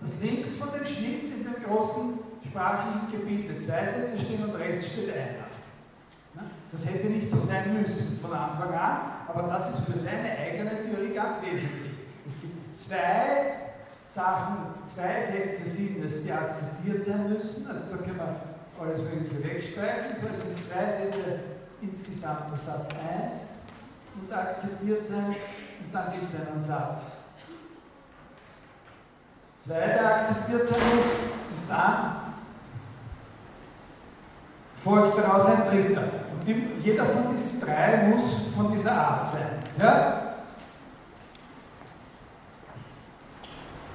dass 0.00 0.20
links 0.20 0.56
von 0.56 0.68
dem 0.76 0.86
Schnitt 0.86 1.24
in 1.24 1.44
dem 1.44 1.62
großen 1.64 2.18
sprachlichen 2.44 3.10
Gebilde 3.10 3.58
zwei 3.58 3.86
Sätze 3.86 4.18
stehen 4.18 4.44
und 4.44 4.54
rechts 4.56 4.92
steht 4.92 5.10
einer. 5.10 5.41
Das 6.72 6.86
hätte 6.86 7.08
nicht 7.08 7.30
so 7.30 7.38
sein 7.38 7.78
müssen 7.78 8.18
von 8.18 8.32
Anfang 8.32 8.72
an, 8.72 8.98
aber 9.28 9.42
das 9.42 9.74
ist 9.74 9.84
für 9.84 9.98
seine 9.98 10.30
eigene 10.30 10.70
Theorie 10.82 11.12
ganz 11.12 11.36
wesentlich. 11.42 11.92
Es 12.26 12.40
gibt 12.40 12.80
zwei 12.80 13.72
Sachen, 14.08 14.56
zwei 14.86 15.20
Sätze 15.20 15.68
sind 15.68 16.02
es, 16.04 16.22
die 16.22 16.32
akzeptiert 16.32 17.04
sein 17.04 17.28
müssen, 17.28 17.70
also 17.70 17.82
da 17.90 17.96
können 17.98 18.16
wir 18.16 18.36
alles 18.80 19.00
Mögliche 19.02 19.44
wegstreichen, 19.44 20.16
so 20.18 20.28
es 20.28 20.42
sind 20.44 20.58
zwei 20.62 20.90
Sätze 20.90 21.40
insgesamt, 21.82 22.50
der 22.50 22.58
Satz 22.58 22.88
1 22.88 23.34
muss 24.14 24.32
akzeptiert 24.32 25.04
sein 25.06 25.26
und 25.26 25.92
dann 25.92 26.12
gibt 26.12 26.32
es 26.32 26.40
einen 26.40 26.62
Satz 26.62 27.18
2, 29.60 29.74
der 29.74 30.16
akzeptiert 30.16 30.68
sein 30.68 30.96
muss 30.96 31.04
und 31.04 31.68
dann 31.68 32.16
folgt 34.82 35.18
daraus 35.18 35.46
ein 35.46 35.68
dritter. 35.70 36.21
Und 36.46 36.84
jeder 36.84 37.06
von 37.06 37.30
diesen 37.30 37.60
drei 37.60 38.08
muss 38.08 38.48
von 38.56 38.72
dieser 38.72 38.92
Art 38.92 39.28
sein. 39.28 39.62
Ja? 39.78 40.34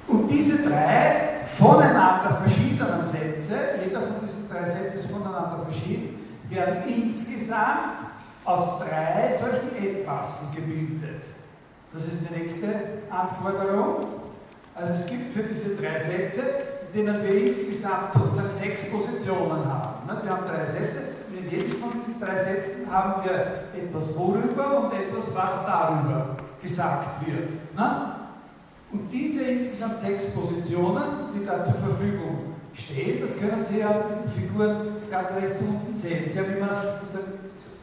Und 0.08 0.30
diese 0.30 0.70
drei 0.70 1.46
voneinander 1.58 2.42
verschiedenen 2.44 3.06
Sätze, 3.06 3.56
jeder 3.84 4.02
von 4.02 4.22
diesen 4.22 4.50
drei 4.50 4.64
Sätzen 4.64 4.98
ist 4.98 5.12
voneinander 5.12 5.66
verschieden, 5.70 6.40
werden 6.50 6.84
insgesamt 6.88 8.08
aus 8.46 8.80
drei 8.80 9.34
solchen 9.34 9.76
Etwassen 9.84 10.56
gebildet. 10.56 11.24
Das 11.92 12.06
ist 12.06 12.30
die 12.30 12.40
nächste 12.40 12.68
Anforderung. 13.10 14.06
Also 14.74 14.94
es 14.94 15.08
gibt 15.08 15.34
für 15.34 15.44
diese 15.44 15.76
drei 15.76 16.00
Sätze, 16.00 16.44
denen 16.94 17.22
wir 17.24 17.48
insgesamt 17.50 18.14
sozusagen 18.14 18.50
sechs 18.50 18.90
Positionen 18.90 19.66
haben. 19.66 20.24
Wir 20.24 20.32
haben 20.32 20.46
drei 20.46 20.66
Sätze, 20.66 21.17
in 21.48 21.60
jedem 21.60 21.72
von 21.80 21.92
diesen 21.94 22.20
drei 22.20 22.38
Sätzen 22.38 22.92
haben 22.92 23.24
wir 23.24 23.64
etwas 23.80 24.16
worüber 24.18 24.84
und 24.84 24.94
etwas, 24.94 25.34
was 25.36 25.66
darüber 25.66 26.36
gesagt 26.62 27.26
wird. 27.26 27.50
Und 28.92 29.10
diese 29.12 29.44
insgesamt 29.44 30.00
sechs 30.00 30.32
Positionen, 30.32 31.30
die 31.34 31.46
da 31.46 31.64
zur 31.64 31.76
Verfügung 31.76 32.56
stehen, 32.74 33.22
das 33.22 33.40
können 33.40 33.64
Sie 33.64 33.80
ja 33.80 33.90
an 33.90 34.04
diesen 34.08 34.32
Figuren 34.32 34.88
ganz 35.10 35.32
rechts 35.36 35.62
unten 35.62 35.94
sehen. 35.94 36.32
Sie, 36.32 36.40
haben 36.40 36.58
immer, 36.58 36.96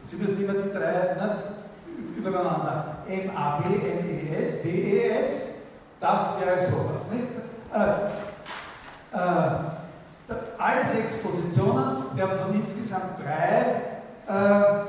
Sie 0.03 0.17
müssen 0.17 0.43
immer 0.43 0.53
die 0.53 0.71
drei 0.71 1.15
nicht, 1.15 2.17
übereinander. 2.17 2.97
M, 3.07 3.31
A, 3.35 3.57
B, 3.57 3.75
M, 3.75 4.05
E, 4.09 4.35
S, 4.41 4.63
B, 4.63 4.69
E, 4.69 5.09
S, 5.21 5.67
das 5.99 6.37
wäre 6.41 6.59
sowas. 6.59 7.11
Nicht? 7.11 7.27
Äh, 7.73 9.17
äh, 9.17 9.74
alle 10.57 10.83
sechs 10.83 11.21
Positionen 11.21 12.15
werden 12.15 12.39
von 12.39 12.55
insgesamt 12.55 13.19
drei 13.23 13.81
äh, 14.27 14.85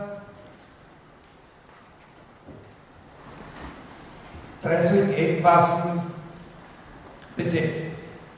Endwassen 5.16 6.00
besetzt. 7.36 7.96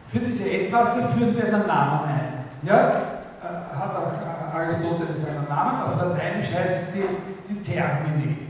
Für 0.09 0.19
diese 0.19 0.51
Etwasse 0.51 1.09
führen 1.09 1.37
wir 1.37 1.45
einen 1.45 1.67
Namen 1.67 2.09
ein. 2.09 2.45
Ja? 2.63 2.89
Äh, 2.89 3.77
hat 3.77 3.97
auch 3.97 4.55
Aristoteles 4.55 5.29
einen 5.29 5.49
Namen, 5.49 5.83
auf 5.83 6.03
Lateinisch 6.03 6.53
heißen 6.53 6.95
die, 6.95 7.55
die 7.55 7.63
Termini. 7.63 8.49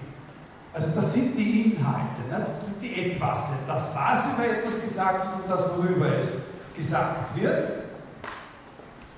Also 0.72 0.88
das 0.94 1.12
sind 1.12 1.36
die 1.36 1.72
Inhalte, 1.72 2.22
ne? 2.30 2.46
die 2.80 3.12
Etwasse, 3.12 3.66
das, 3.66 3.94
was 3.94 4.34
über 4.34 4.44
etwas 4.46 4.82
gesagt 4.82 5.24
wird 5.24 5.44
und 5.44 5.50
das, 5.50 5.76
worüber 5.76 6.18
es 6.18 6.42
gesagt 6.76 7.36
wird, 7.36 7.87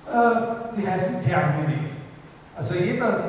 äh, 0.07 0.77
die 0.77 0.87
heißen 0.87 1.23
Termini. 1.23 1.91
Also 2.55 2.75
jeder, 2.75 3.23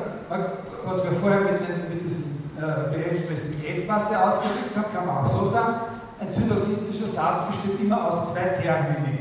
was 0.85 1.03
wir 1.03 1.11
vorher 1.19 1.41
mit, 1.41 1.67
den, 1.67 1.89
mit 1.89 2.03
diesem 2.03 2.51
äh, 2.61 3.81
Etwasse 3.83 4.23
ausgedrückt 4.23 4.75
haben, 4.75 4.93
kann 4.93 5.05
man 5.05 5.17
auch 5.17 5.27
so 5.27 5.49
sagen, 5.49 5.75
ein 6.19 6.31
syllogistischer 6.31 7.11
Satz 7.11 7.47
besteht 7.47 7.81
immer 7.81 8.07
aus 8.07 8.33
zwei 8.33 8.61
Termini. 8.61 9.19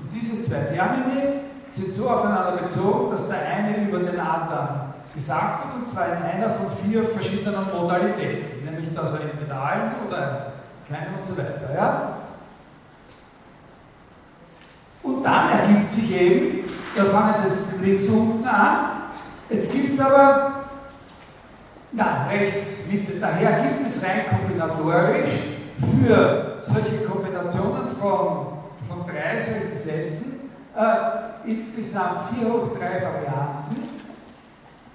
Und 0.00 0.12
diese 0.12 0.42
zwei 0.42 0.74
Termini 0.74 1.40
sind 1.70 1.94
so 1.94 2.08
aufeinander 2.08 2.62
bezogen, 2.62 3.10
dass 3.10 3.28
der 3.28 3.46
eine 3.46 3.88
über 3.88 4.00
den 4.00 4.18
anderen 4.18 4.92
gesagt 5.14 5.64
wird, 5.66 5.82
und 5.82 5.88
zwar 5.88 6.06
in 6.08 6.22
einer 6.22 6.50
von 6.54 6.66
vier 6.84 7.04
verschiedenen 7.04 7.66
Modalitäten, 7.72 8.64
nämlich 8.64 8.94
dass 8.94 9.14
er 9.14 9.20
in 9.22 9.38
Pedalen 9.38 9.92
oder 10.06 10.52
klein 10.86 11.06
und 11.18 11.26
so 11.26 11.36
weiter. 11.36 11.74
Ja? 11.74 12.16
Und 15.02 15.22
dann 15.22 15.51
ergibt 15.62 15.90
sich 15.90 16.20
eben, 16.20 16.64
da 16.96 17.04
fangen 17.04 17.34
jetzt 17.44 17.80
links 17.80 18.08
unten 18.08 18.46
an, 18.46 18.86
jetzt 19.48 19.72
gibt 19.72 19.94
es 19.94 20.00
aber, 20.00 20.52
na, 21.92 22.26
rechts, 22.30 22.86
Mitte, 22.90 23.18
daher 23.20 23.68
gibt 23.68 23.86
es 23.86 24.04
rein 24.04 24.24
kombinatorisch 24.30 25.30
für 25.78 26.58
solche 26.62 27.04
Kombinationen 27.04 27.94
von, 28.00 28.46
von 28.88 29.06
drei 29.06 29.38
solchen 29.38 29.76
Sätzen 29.76 30.50
äh, 30.76 31.50
insgesamt 31.50 32.34
4 32.34 32.48
hoch 32.48 32.78
3 32.78 33.02
Varianten, 33.02 34.00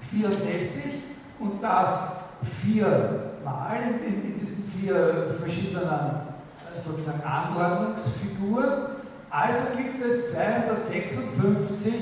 64 0.10 0.94
und 1.40 1.62
das 1.62 2.38
viermal 2.64 3.78
in, 3.84 4.14
in, 4.14 4.34
in 4.34 4.40
diesen 4.40 4.64
vier 4.72 5.36
verschiedenen 5.40 5.84
äh, 5.86 6.80
sozusagen 6.80 7.22
Anordnungsfiguren. 7.24 8.97
Also 9.40 9.78
gibt 9.78 10.04
es 10.04 10.34
256 10.34 11.94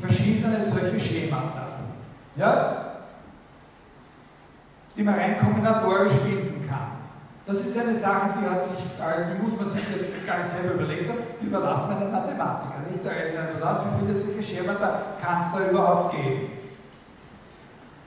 verschiedene 0.00 0.60
solche 0.60 0.98
Schemata, 0.98 1.68
ja, 2.34 2.96
die 4.96 5.04
man 5.04 5.14
rein 5.14 5.38
kombinatorisch 5.38 6.14
bilden 6.24 6.66
kann. 6.68 6.98
Das 7.46 7.58
ist 7.58 7.78
eine 7.78 7.94
Sache, 7.94 8.30
die, 8.40 8.48
hat 8.48 8.66
sich, 8.66 8.78
die 8.78 9.42
muss 9.42 9.56
man 9.56 9.70
sich 9.70 9.82
jetzt 9.88 10.26
gar 10.26 10.38
nicht 10.38 10.50
selber 10.50 10.74
überlegen, 10.74 11.12
die 11.40 11.46
überlasst 11.46 11.88
man 11.88 12.00
den 12.00 12.10
Mathematiker. 12.10 12.80
Nicht? 12.90 13.04
Man 13.04 13.62
aus, 13.62 13.82
wie 13.84 14.06
viele 14.06 14.18
solche 14.18 14.42
Schemata 14.42 15.02
kann 15.22 15.42
es 15.42 15.52
da 15.52 15.70
überhaupt 15.70 16.16
geben. 16.16 16.50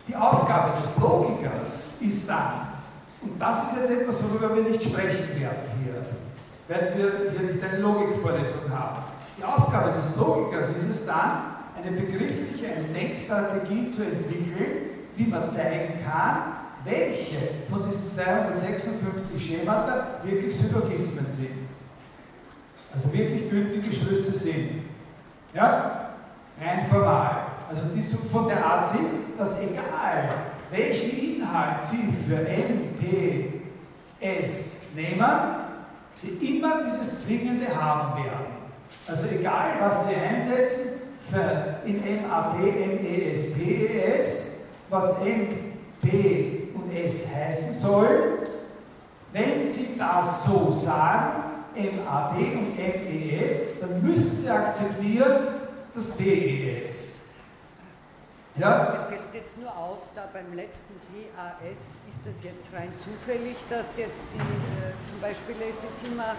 Die 0.10 0.16
Aufgabe 0.16 0.82
des 0.82 0.98
Logikers 0.98 2.02
ist 2.02 2.30
dann, 2.30 2.68
und 3.22 3.40
das 3.40 3.72
ist 3.72 3.78
jetzt 3.80 4.02
etwas, 4.02 4.24
worüber 4.24 4.54
wir 4.58 4.64
nicht 4.64 4.84
sprechen 4.84 5.40
werden 5.40 5.72
hier, 5.82 6.17
werden 6.68 6.88
wir 6.98 7.32
hier 7.32 7.54
nicht 7.54 7.64
eine 7.64 7.78
Logikvorlesung 7.80 8.70
haben. 8.70 9.04
Die 9.38 9.44
Aufgabe 9.44 9.94
des 9.94 10.16
Logikers 10.18 10.70
ist 10.70 10.90
es 10.90 11.06
dann, 11.06 11.58
eine 11.78 11.96
begriffliche, 11.96 12.68
eine 12.74 12.88
Denkstrategie 12.88 13.90
zu 13.90 14.04
entwickeln, 14.04 14.90
die 15.18 15.26
man 15.26 15.50
zeigen 15.50 16.04
kann, 16.04 16.58
welche 16.84 17.38
von 17.70 17.88
diesen 17.88 18.12
256 18.12 19.60
Schemata 19.60 20.20
wirklich 20.24 20.56
Syllogismen 20.56 21.32
sind. 21.32 21.68
Also 22.92 23.14
wirklich 23.14 23.50
gültige 23.50 23.94
Schlüsse 23.94 24.32
sind. 24.32 24.82
Ja? 25.54 26.10
Rein 26.60 26.86
formal. 26.90 27.48
Also 27.70 27.90
die 27.96 28.02
von 28.02 28.48
der 28.48 28.66
Art 28.66 28.88
sind, 28.88 29.38
dass 29.38 29.62
egal 29.62 30.30
welchen 30.72 31.36
Inhalt 31.36 31.84
Sie 31.84 32.14
für 32.28 32.40
MPS 32.48 33.56
nehmen, 34.96 35.67
Sie 36.18 36.58
immer 36.58 36.84
dieses 36.84 37.26
Zwingende 37.26 37.68
haben 37.80 38.24
werden. 38.24 38.58
Also 39.08 39.28
egal, 39.30 39.76
was 39.80 40.10
Sie 40.10 40.16
einsetzen, 40.16 41.02
in 41.86 42.02
MAP, 42.22 42.58
MES, 42.60 43.54
PES, 43.54 44.68
was 44.90 45.20
MP 45.22 46.70
und 46.74 46.92
S 46.96 47.28
heißen 47.36 47.76
soll, 47.76 48.40
wenn 49.32 49.68
Sie 49.68 49.90
das 49.98 50.46
so 50.46 50.72
sagen, 50.72 51.44
MAP 51.76 52.38
und 52.38 52.78
MES, 52.78 53.80
dann 53.80 54.02
müssen 54.02 54.36
Sie 54.36 54.50
akzeptieren 54.50 55.48
das 55.94 56.18
PES. 56.18 57.07
Ja? 58.58 58.98
Mir 58.98 59.18
fällt 59.18 59.34
jetzt 59.34 59.58
nur 59.60 59.70
auf, 59.70 60.00
da 60.16 60.28
beim 60.34 60.54
letzten 60.54 60.96
PAS 61.14 61.94
ist 62.10 62.22
das 62.26 62.44
jetzt 62.44 62.70
rein 62.74 62.90
zufällig, 62.98 63.56
dass 63.70 63.98
jetzt 63.98 64.24
die, 64.34 64.40
äh, 64.40 64.98
zum 65.10 65.22
Beispiel 65.22 65.56
es 65.70 65.78
ist 65.78 66.02
immer 66.10 66.34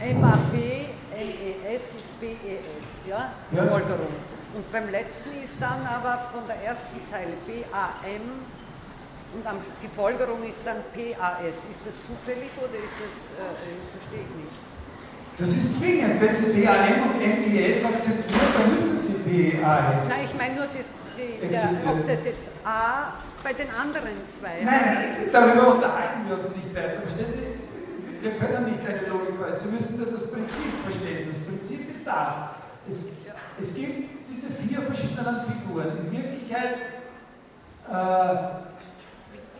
MAP, 0.00 0.88
MES 1.12 1.92
ist 1.92 2.18
BES, 2.20 3.04
ja, 3.06 3.32
die 3.52 3.56
ja. 3.56 3.66
Folgerung. 3.66 4.08
Und 4.54 4.72
beim 4.72 4.88
letzten 4.88 5.30
ist 5.44 5.54
dann 5.60 5.86
aber 5.86 6.24
von 6.32 6.46
der 6.48 6.56
ersten 6.64 6.96
Zeile 7.06 7.36
BAM 7.44 8.48
und 9.32 9.44
die 9.82 9.88
Folgerung 9.94 10.42
ist 10.48 10.58
dann 10.64 10.80
PAS. 10.96 11.68
Ist 11.68 11.84
das 11.84 11.96
zufällig 12.00 12.50
oder 12.56 12.80
ist 12.80 12.96
das, 12.96 13.28
äh, 13.36 13.76
verstehe 13.92 14.24
ich 14.24 14.34
nicht? 14.40 14.56
Das 15.36 15.48
ist 15.48 15.80
zwingend. 15.80 16.20
Wenn 16.20 16.34
Sie 16.34 16.64
PAM 16.64 17.12
und 17.12 17.20
MES 17.20 17.84
akzeptieren, 17.84 18.50
dann 18.56 18.72
müssen 18.72 18.96
Sie 18.96 19.50
PAS. 19.60 20.08
Nein, 20.08 20.24
ich 20.24 20.34
meine 20.38 20.54
nur 20.54 20.64
das 20.64 20.99
die, 21.20 21.48
der, 21.48 21.62
ob 21.86 22.06
das 22.06 22.24
jetzt 22.24 22.50
A 22.64 23.14
bei 23.42 23.52
den 23.52 23.68
anderen 23.70 24.16
zwei 24.30 24.64
Nein, 24.64 25.28
darüber 25.32 25.74
unterhalten 25.74 26.28
wir 26.28 26.36
uns 26.36 26.56
nicht 26.56 26.74
weiter. 26.74 27.02
Verstehen 27.02 27.32
Sie? 27.32 28.22
Wir 28.22 28.32
können 28.32 28.70
nicht 28.70 28.80
eine 28.86 29.06
Logik 29.08 29.40
weil 29.40 29.52
Sie 29.52 29.68
müssen 29.68 29.98
nur 29.98 30.12
das 30.12 30.30
Prinzip 30.30 30.72
verstehen. 30.84 31.28
Das 31.30 31.40
Prinzip 31.46 31.90
ist 31.90 32.06
das. 32.06 32.34
Es, 32.88 33.26
es 33.58 33.74
gibt 33.74 34.10
diese 34.30 34.52
vier 34.54 34.82
verschiedenen 34.82 35.42
Figuren. 35.46 36.06
In 36.06 36.12
Wirklichkeit 36.12 36.76
äh, 37.88 38.60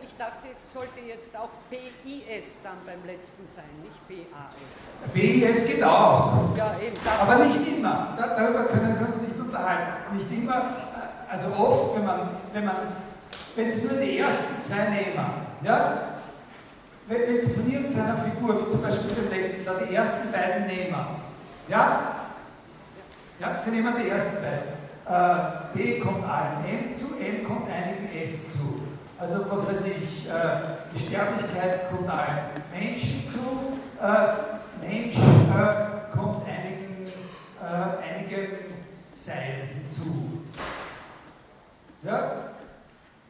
ich 0.03 0.16
dachte, 0.16 0.49
es 0.53 0.73
sollte 0.73 1.01
jetzt 1.01 1.35
auch 1.35 1.49
BIS 1.70 2.57
dann 2.62 2.77
beim 2.85 3.01
letzten 3.07 3.49
sein, 3.49 3.65
nicht 3.82 4.01
BAS. 4.07 5.15
BIS 5.15 5.66
geht 5.66 5.82
auch. 5.82 6.55
Ja, 6.57 6.77
eben. 6.77 6.97
Aber 7.07 7.45
nicht 7.47 7.66
immer. 7.66 8.15
darüber 8.19 8.65
können 8.65 9.01
wir 9.01 9.07
uns 9.07 9.23
nicht 9.23 9.41
unterhalten. 9.41 10.16
Nicht 10.16 10.31
immer 10.31 10.90
also 11.31 11.55
oft, 11.57 11.97
wenn 11.97 12.05
man, 12.05 12.20
wenn 12.52 12.65
man, 12.65 12.77
wenn 13.55 13.69
es 13.69 13.85
nur 13.85 14.01
die 14.01 14.19
ersten 14.19 14.62
zwei 14.65 14.89
nehmen, 14.90 15.24
ja, 15.62 15.98
wenn, 17.07 17.40
Sie 17.40 17.55
von 17.55 17.70
irgendeiner 17.70 18.19
Figur, 18.19 18.66
wie 18.66 18.70
zum 18.70 18.82
Beispiel 18.82 19.15
dem 19.15 19.31
letzten, 19.31 19.65
da 19.65 19.74
die 19.74 19.94
ersten 19.94 20.32
beiden 20.32 20.66
nehmen, 20.66 20.97
ja, 21.69 22.15
ja, 23.39 23.61
Sie 23.65 23.70
nehmen 23.70 23.94
die 24.02 24.11
ersten 24.11 24.39
beiden. 24.43 24.81
Äh, 25.07 25.77
B 25.77 26.01
kommt 26.01 26.24
allen 26.24 26.65
M 26.69 26.97
zu, 26.97 27.16
M 27.19 27.44
kommt 27.44 27.69
einigen 27.69 28.23
S 28.23 28.52
zu. 28.52 28.82
Also 29.19 29.51
was 29.51 29.69
weiß 29.69 29.86
ich, 29.86 30.28
äh, 30.28 30.32
die 30.94 31.07
Sterblichkeit 31.07 31.90
kommt 31.90 32.09
allen 32.09 32.51
Menschen 32.73 33.28
zu, 33.31 33.78
äh, 34.02 34.86
Mensch 34.86 35.16
äh, 35.16 36.16
kommt 36.16 36.47
einigen, 36.47 37.12
äh, 37.61 38.15
einigen 38.15 38.48
Seilen 39.15 39.69
hinzu. 39.82 40.40
Ja? 42.02 42.32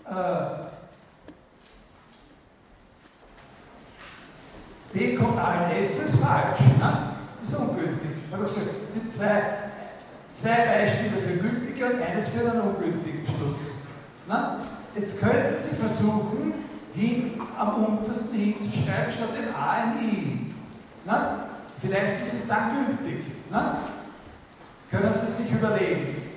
Äh, 0.09 0.71
B 4.93 5.17
kommt 5.17 5.39
S, 5.79 5.97
das 5.97 6.15
ist 6.15 6.25
falsch. 6.25 6.61
Ne? 6.61 6.93
Das 7.41 7.49
ist 7.49 7.57
ungültig. 7.57 8.11
Ich 8.27 8.33
habe 8.33 8.45
gesagt, 8.45 8.67
es 8.87 8.95
sind 8.95 9.13
zwei, 9.13 9.43
zwei 10.35 10.67
Beispiele 10.67 11.21
für 11.21 11.37
gültige 11.37 11.87
und 11.87 12.03
eines 12.03 12.29
für 12.29 12.51
einen 12.51 12.61
ungültigen 12.61 13.27
Schluss. 13.27 13.81
Ne? 14.27 14.57
Jetzt 14.97 15.21
könnten 15.21 15.63
Sie 15.63 15.77
versuchen, 15.77 16.55
hin, 16.95 17.41
am 17.57 17.85
untersten 17.85 18.39
hinzuschreiben, 18.39 19.13
statt 19.13 19.31
dem 19.37 19.55
A 19.55 19.71
ein 19.71 20.05
I. 20.05 20.53
Ne? 21.07 21.45
Vielleicht 21.81 22.27
ist 22.27 22.33
es 22.35 22.49
dann 22.49 22.87
gültig. 22.87 23.25
Ne? 23.51 23.77
Können 24.91 25.15
Sie 25.15 25.43
sich 25.43 25.53
überlegen. 25.53 26.30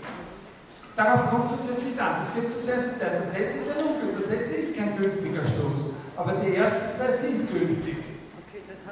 Darauf 0.95 1.29
kommt 1.31 1.45
es 1.45 1.57
jetzt 1.57 1.83
nicht 1.83 1.99
an. 1.99 2.21
Das 2.21 2.33
geht 2.33 2.51
zu 2.51 2.59
sehr 2.59 2.75
ins 2.75 2.93
Detail. 2.93 3.17
Das 3.17 3.33
letzte 3.33 3.57
ist 3.57 3.71
ein 3.71 3.81
ungültig. 3.81 4.21
Das 4.21 4.29
letzte 4.29 4.55
ist 4.55 4.77
kein 4.77 4.97
gültiger 4.97 5.41
Schluss. 5.41 5.97
Aber 6.15 6.33
die 6.33 6.55
ersten 6.55 6.97
zwei 6.97 7.11
sind 7.11 7.51
gültig. 7.51 7.97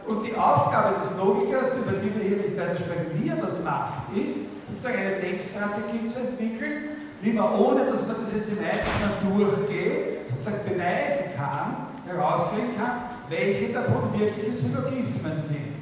Und 0.07 0.26
die 0.26 0.36
Aufgabe 0.36 0.99
des 0.99 1.15
Logikers, 1.18 1.78
über 1.78 1.98
die 2.02 2.10
wir 2.15 2.23
hier 2.28 2.38
nicht 2.38 2.57
weiter 2.57 2.76
sprechen, 2.76 3.22
wie 3.22 3.30
er 3.30 3.36
das 3.36 3.64
macht, 3.64 4.18
ist, 4.18 4.68
sozusagen 4.68 4.98
eine 4.98 5.22
Denkstrategie 5.22 6.07
zu 6.07 6.19
entwickeln, 6.19 6.98
wie 7.22 7.34
man, 7.34 7.53
ohne 7.53 7.86
dass 7.86 8.07
man 8.07 8.18
das 8.23 8.34
jetzt 8.34 8.49
im 8.49 8.57
Einzelnen 8.65 9.38
durchgeht, 9.38 10.28
sozusagen 10.30 10.64
beweisen 10.68 11.32
kann, 11.38 11.88
herauskriegen 12.07 12.76
kann, 12.78 13.03
welche 13.30 13.73
davon 13.73 14.11
wirkliche 14.18 14.52
Syllogismen 14.52 15.40
sind. 15.40 15.76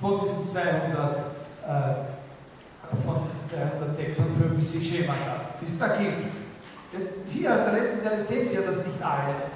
von 0.00 0.20
diesen 0.20 0.48
200, 0.50 1.18
äh, 1.18 2.05
von 2.90 3.24
diesen 3.24 3.50
256 3.50 4.78
Schemata, 4.78 5.56
da 5.58 5.86
gibt. 5.96 6.46
Jetzt 6.94 7.26
hier, 7.28 7.50
auf 7.50 7.64
der 7.66 7.82
letzten 7.82 8.02
Seite 8.04 8.22
sehen 8.22 8.48
Sie 8.48 8.54
ja, 8.54 8.62
dass 8.62 8.86
nicht 8.86 9.02
alle 9.02 9.50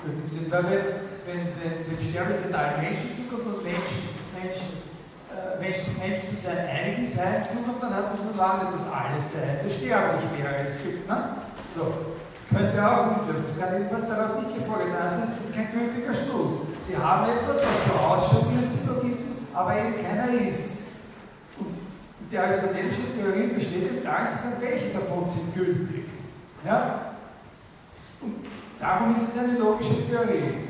gültig 0.00 0.30
sind, 0.30 0.50
weil 0.52 0.64
wenn, 0.64 0.86
wenn, 1.26 1.42
wenn, 1.58 1.74
wenn 1.90 1.98
Sterblichkeit 1.98 2.54
allen 2.54 2.80
Menschen 2.80 3.10
zukommt 3.10 3.58
und 3.58 3.64
Menschen, 3.66 4.14
Menschen, 4.32 4.86
äh, 5.34 5.58
Menschen, 5.58 5.98
Menschen 5.98 6.26
zu 6.30 6.36
sein, 6.38 6.62
einigen 6.62 7.10
sein 7.10 7.42
zukommt, 7.42 7.82
dann 7.82 7.94
hat 7.94 8.14
es 8.14 8.22
nur 8.22 8.38
lange 8.38 8.70
das 8.70 8.86
alles 8.86 9.24
sein, 9.34 9.66
das 9.66 9.74
sterblich 9.74 10.30
wäre. 10.38 10.62
Es 10.62 10.78
gibt, 10.78 11.10
ne? 11.10 11.42
So, 11.74 12.16
könnte 12.54 12.78
auch 12.78 13.18
gut 13.18 13.26
sein. 13.26 13.42
Es 13.44 13.58
kann 13.58 13.74
jedenfalls 13.74 14.08
daraus 14.08 14.32
nicht 14.40 14.62
gefolgt. 14.62 14.94
Also 14.94 15.26
ist 15.26 15.54
kein 15.54 15.68
gültiger 15.74 16.14
Schluss. 16.14 16.70
Sie 16.86 16.96
haben 16.96 17.28
etwas, 17.28 17.58
was 17.66 17.78
so 17.82 17.98
ausschaut 17.98 18.46
wie 18.54 18.62
ein 18.62 18.70
Syllogismus, 18.70 19.42
aber 19.52 19.74
eben 19.74 19.94
keiner 19.98 20.30
ist. 20.48 20.85
Die 22.30 22.38
aristotelische 22.38 23.14
Theorie 23.14 23.46
besteht 23.54 23.88
im 23.88 24.02
sagen, 24.02 24.56
welche 24.60 24.92
davon 24.92 25.28
sind 25.28 25.54
gültig. 25.54 26.06
Ja? 26.64 27.12
Und 28.20 28.46
darum 28.80 29.12
ist 29.12 29.22
es 29.22 29.38
eine 29.38 29.58
logische 29.58 30.08
Theorie. 30.08 30.66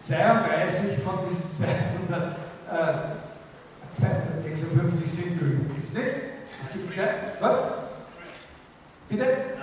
32 0.00 1.02
von 1.02 1.18
diesen 1.26 1.66
200, 2.08 2.36
äh, 2.70 3.92
256 3.92 5.12
sind 5.12 5.38
gültig. 5.38 5.92
Nicht? 5.92 6.16
Es 6.62 6.72
gibt 6.72 6.92
zwei. 6.92 7.08
Was? 7.40 7.58
Bitte? 9.08 9.24
Äh, 9.24 9.60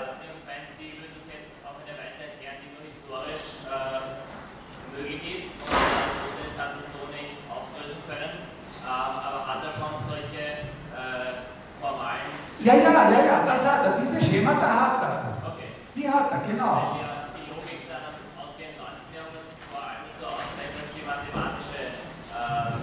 möglich 4.98 5.22
ist 5.38 5.54
und 5.62 5.70
Aristoteles 5.70 6.56
hat 6.58 6.80
es 6.80 6.90
so 6.90 7.06
nicht 7.14 7.38
auflösen 7.52 8.02
können, 8.08 8.50
ähm, 8.82 9.14
aber 9.22 9.46
hat 9.46 9.64
er 9.64 9.72
schon 9.72 10.02
solche 10.10 10.74
äh, 10.98 11.46
formalen. 11.80 12.34
Ja, 12.60 12.74
ja, 12.74 12.90
ja, 12.90 13.22
ja, 13.22 13.38
das 13.46 13.62
hat 13.62 13.86
er. 13.86 14.02
Diese 14.02 14.18
Schemata 14.18 14.66
hat 14.66 15.02
er. 15.02 15.14
Okay. 15.46 15.70
Die 15.96 16.10
hat 16.10 16.32
er, 16.32 16.42
genau. 16.50 16.98
Wenn 16.98 17.06
ja 17.06 17.30
die 17.38 17.46
Logik 17.54 17.86
dann 17.86 18.18
aus 18.34 18.58
dem 18.58 18.74
19. 18.74 19.14
Jahrhundert 19.14 19.46
vor 19.70 19.82
allem 19.86 20.06
so 20.18 20.26
auszeigt, 20.26 20.74
dass 20.74 20.90
sie 20.90 21.06
mathematische 21.06 21.82
äh, 22.34 22.82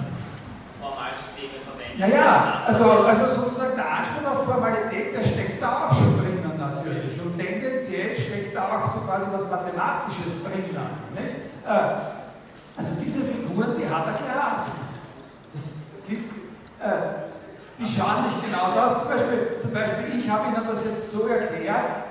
Formalsysteme 0.78 1.58
verwenden. 1.66 1.98
Ja, 1.98 2.06
ja, 2.06 2.30
also, 2.70 3.02
also 3.02 3.24
sozusagen 3.26 3.74
der 3.74 3.90
Anspruch 3.90 4.26
auf 4.30 4.46
Formalität, 4.46 5.10
der 5.10 5.24
steckt 5.26 5.58
da 5.58 5.90
auch 5.90 5.92
schon 5.98 6.22
drinnen 6.22 6.54
natürlich. 6.54 7.18
Und 7.18 7.34
tendenziell 7.34 8.14
steckt 8.14 8.54
da 8.54 8.78
auch 8.78 8.86
so 8.86 9.02
quasi 9.02 9.26
was 9.34 9.50
Mathematisches 9.50 10.46
drinnen. 10.46 11.02
Nicht? 11.18 11.50
Äh, 11.66 12.14
also 12.78 13.00
diese 13.02 13.26
Figuren, 13.26 13.74
die 13.78 13.86
hat 13.90 14.06
er 14.06 14.18
gehabt. 14.22 14.70
Das 15.52 15.62
gibt, 16.06 16.30
äh, 16.80 17.23
die 17.78 17.86
schauen 17.86 18.24
nicht 18.26 18.44
genauso 18.44 18.80
aus. 18.80 19.00
Zum 19.00 19.08
Beispiel, 19.08 19.58
zum 19.60 19.72
Beispiel 19.72 20.18
ich 20.18 20.28
habe 20.28 20.48
Ihnen 20.48 20.66
das 20.66 20.84
jetzt 20.84 21.10
so 21.10 21.26
erklärt, 21.26 22.04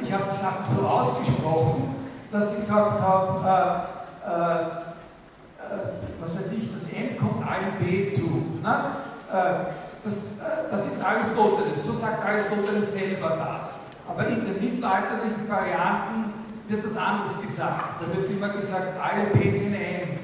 ich 0.00 0.12
habe 0.12 0.24
die 0.30 0.36
Sachen 0.36 0.64
so 0.64 0.86
ausgesprochen, 0.86 1.94
dass 2.30 2.52
ich 2.52 2.60
gesagt 2.60 3.00
habe, 3.00 3.88
äh, 4.24 4.30
äh, 4.30 4.62
äh, 4.62 5.88
was 6.20 6.36
weiß 6.36 6.52
ich, 6.52 6.72
das 6.72 6.92
M 6.92 7.18
kommt 7.18 7.46
allen 7.46 7.74
B 7.78 8.08
zu. 8.08 8.60
Ne? 8.62 8.96
Äh, 9.30 9.72
das, 10.04 10.38
äh, 10.38 10.70
das 10.70 10.86
ist 10.86 11.04
Aristoteles, 11.04 11.84
so 11.84 11.92
sagt 11.92 12.24
Aristoteles 12.24 12.92
selber 12.92 13.36
das. 13.36 13.86
Aber 14.08 14.26
in 14.26 14.44
den 14.44 14.60
mittelalterlichen 14.60 15.48
Varianten 15.48 16.32
wird 16.68 16.84
das 16.84 16.96
anders 16.96 17.40
gesagt. 17.40 18.00
Da 18.00 18.16
wird 18.16 18.30
immer 18.30 18.48
gesagt, 18.50 18.94
alle 19.00 19.26
P 19.26 19.50
sind 19.50 19.74
M. 19.74 20.18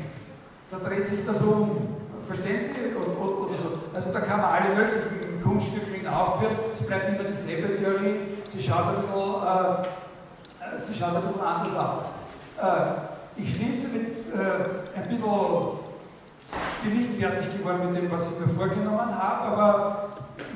Da 0.70 0.78
dreht 0.78 1.06
sich 1.06 1.24
das 1.24 1.42
um. 1.42 1.97
Verstehen 2.28 2.62
Sie? 2.62 2.94
Oder, 2.94 3.56
so. 3.56 3.80
Also 3.94 4.12
da 4.12 4.20
kann 4.20 4.42
man 4.42 4.50
alle 4.50 4.74
möglichen 4.74 5.42
Kunststücke 5.42 6.14
aufführen. 6.14 6.56
Es 6.70 6.86
bleibt 6.86 7.08
immer 7.08 7.26
dieselbe 7.26 7.78
Theorie. 7.78 8.16
Sie 8.44 8.62
schaut 8.62 8.86
ein 8.88 8.96
bisschen, 8.96 9.16
äh, 9.16 10.76
äh, 10.76 10.78
sie 10.78 10.94
schaut 10.94 11.16
ein 11.16 11.22
bisschen 11.22 11.40
anders 11.40 11.74
aus. 11.74 12.04
Äh, 12.60 13.40
ich 13.40 13.54
schließe 13.54 13.96
mit 13.96 14.06
äh, 14.34 14.98
ein 14.98 15.08
bisschen, 15.08 15.30
bin 16.82 16.98
nicht 16.98 17.18
fertig 17.18 17.56
geworden 17.56 17.86
mit 17.86 17.96
dem, 17.96 18.10
was 18.12 18.26
ich 18.30 18.46
mir 18.46 18.54
vorgenommen 18.54 19.18
habe, 19.18 19.44
aber 19.48 20.08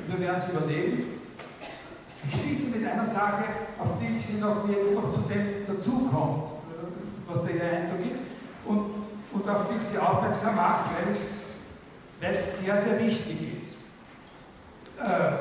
wir 0.07 0.19
werden 0.19 0.37
es 0.37 0.49
überleben. 0.49 1.21
Ich 2.29 2.39
schließe 2.39 2.77
mit 2.77 2.87
einer 2.87 3.05
Sache, 3.05 3.45
auf 3.79 3.97
die 3.99 4.15
ich 4.15 4.25
Sie 4.25 4.39
noch 4.39 4.69
jetzt 4.69 4.93
noch 4.93 5.11
zu 5.11 5.21
dem 5.21 5.65
dazukomme, 5.65 6.43
was 7.27 7.43
der 7.45 7.53
Eindruck 7.53 8.11
ist, 8.11 8.19
und, 8.65 8.91
und 9.33 9.49
auf 9.49 9.61
die 9.71 9.77
ich 9.79 9.83
Sie 9.83 9.97
aufmerksam 9.97 10.55
mache, 10.55 10.91
weil 11.03 11.11
es 11.11 11.42
es 12.31 12.61
sehr, 12.61 12.77
sehr 12.77 12.99
wichtig 12.99 13.57
ist. 13.57 13.77
Äh, 14.99 15.31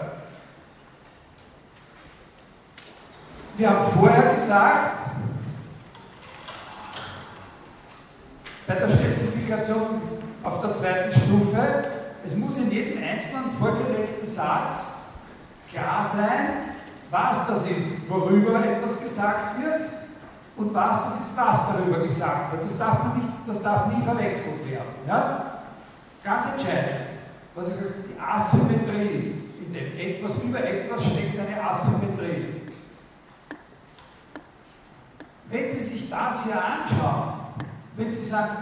wir 3.56 3.70
haben 3.70 3.92
vorher 3.92 4.32
gesagt, 4.32 4.98
bei 8.66 8.74
der 8.74 8.88
Spezifikation 8.88 10.02
auf 10.42 10.60
der 10.60 10.74
zweiten 10.74 11.12
Stufe, 11.12 11.84
es 12.24 12.36
muss 12.36 12.56
in 12.59 12.70
jedem 12.70 13.02
einzelnen 13.02 13.56
vorgelegten 13.59 14.26
Satz 14.26 15.02
klar 15.70 16.02
sein, 16.02 16.74
was 17.10 17.46
das 17.46 17.70
ist, 17.70 18.09
worüber 18.10 18.64
etwas 18.64 19.02
gesagt 19.02 19.62
wird 19.62 19.82
und 20.56 20.74
was 20.74 21.04
das 21.04 21.20
ist, 21.20 21.36
was 21.36 21.68
darüber 21.68 21.98
gesagt 22.00 22.52
wird. 22.52 22.64
Das 22.64 22.78
darf, 22.78 23.04
man 23.04 23.16
nicht, 23.18 23.28
das 23.46 23.62
darf 23.62 23.86
nie 23.86 24.02
verwechselt 24.02 24.70
werden. 24.70 24.88
Ja? 25.06 25.51
Ganz 26.24 26.47
entscheidend. 26.47 27.09
Was 27.55 27.69
ich 27.69 27.74
sage, 27.74 27.94
die 28.09 28.20
Asymmetrie. 28.20 29.35
In 29.61 29.73
dem 29.73 29.99
etwas 29.99 30.43
über 30.44 30.62
etwas 30.62 31.03
steckt 31.05 31.39
eine 31.39 31.62
Asymmetrie. 31.62 32.62
Wenn 35.51 35.70
Sie 35.70 35.78
sich 35.78 36.11
das 36.11 36.44
hier 36.44 36.62
anschauen, 36.62 37.32
wenn 37.97 38.12
Sie 38.12 38.24
sagen, 38.24 38.57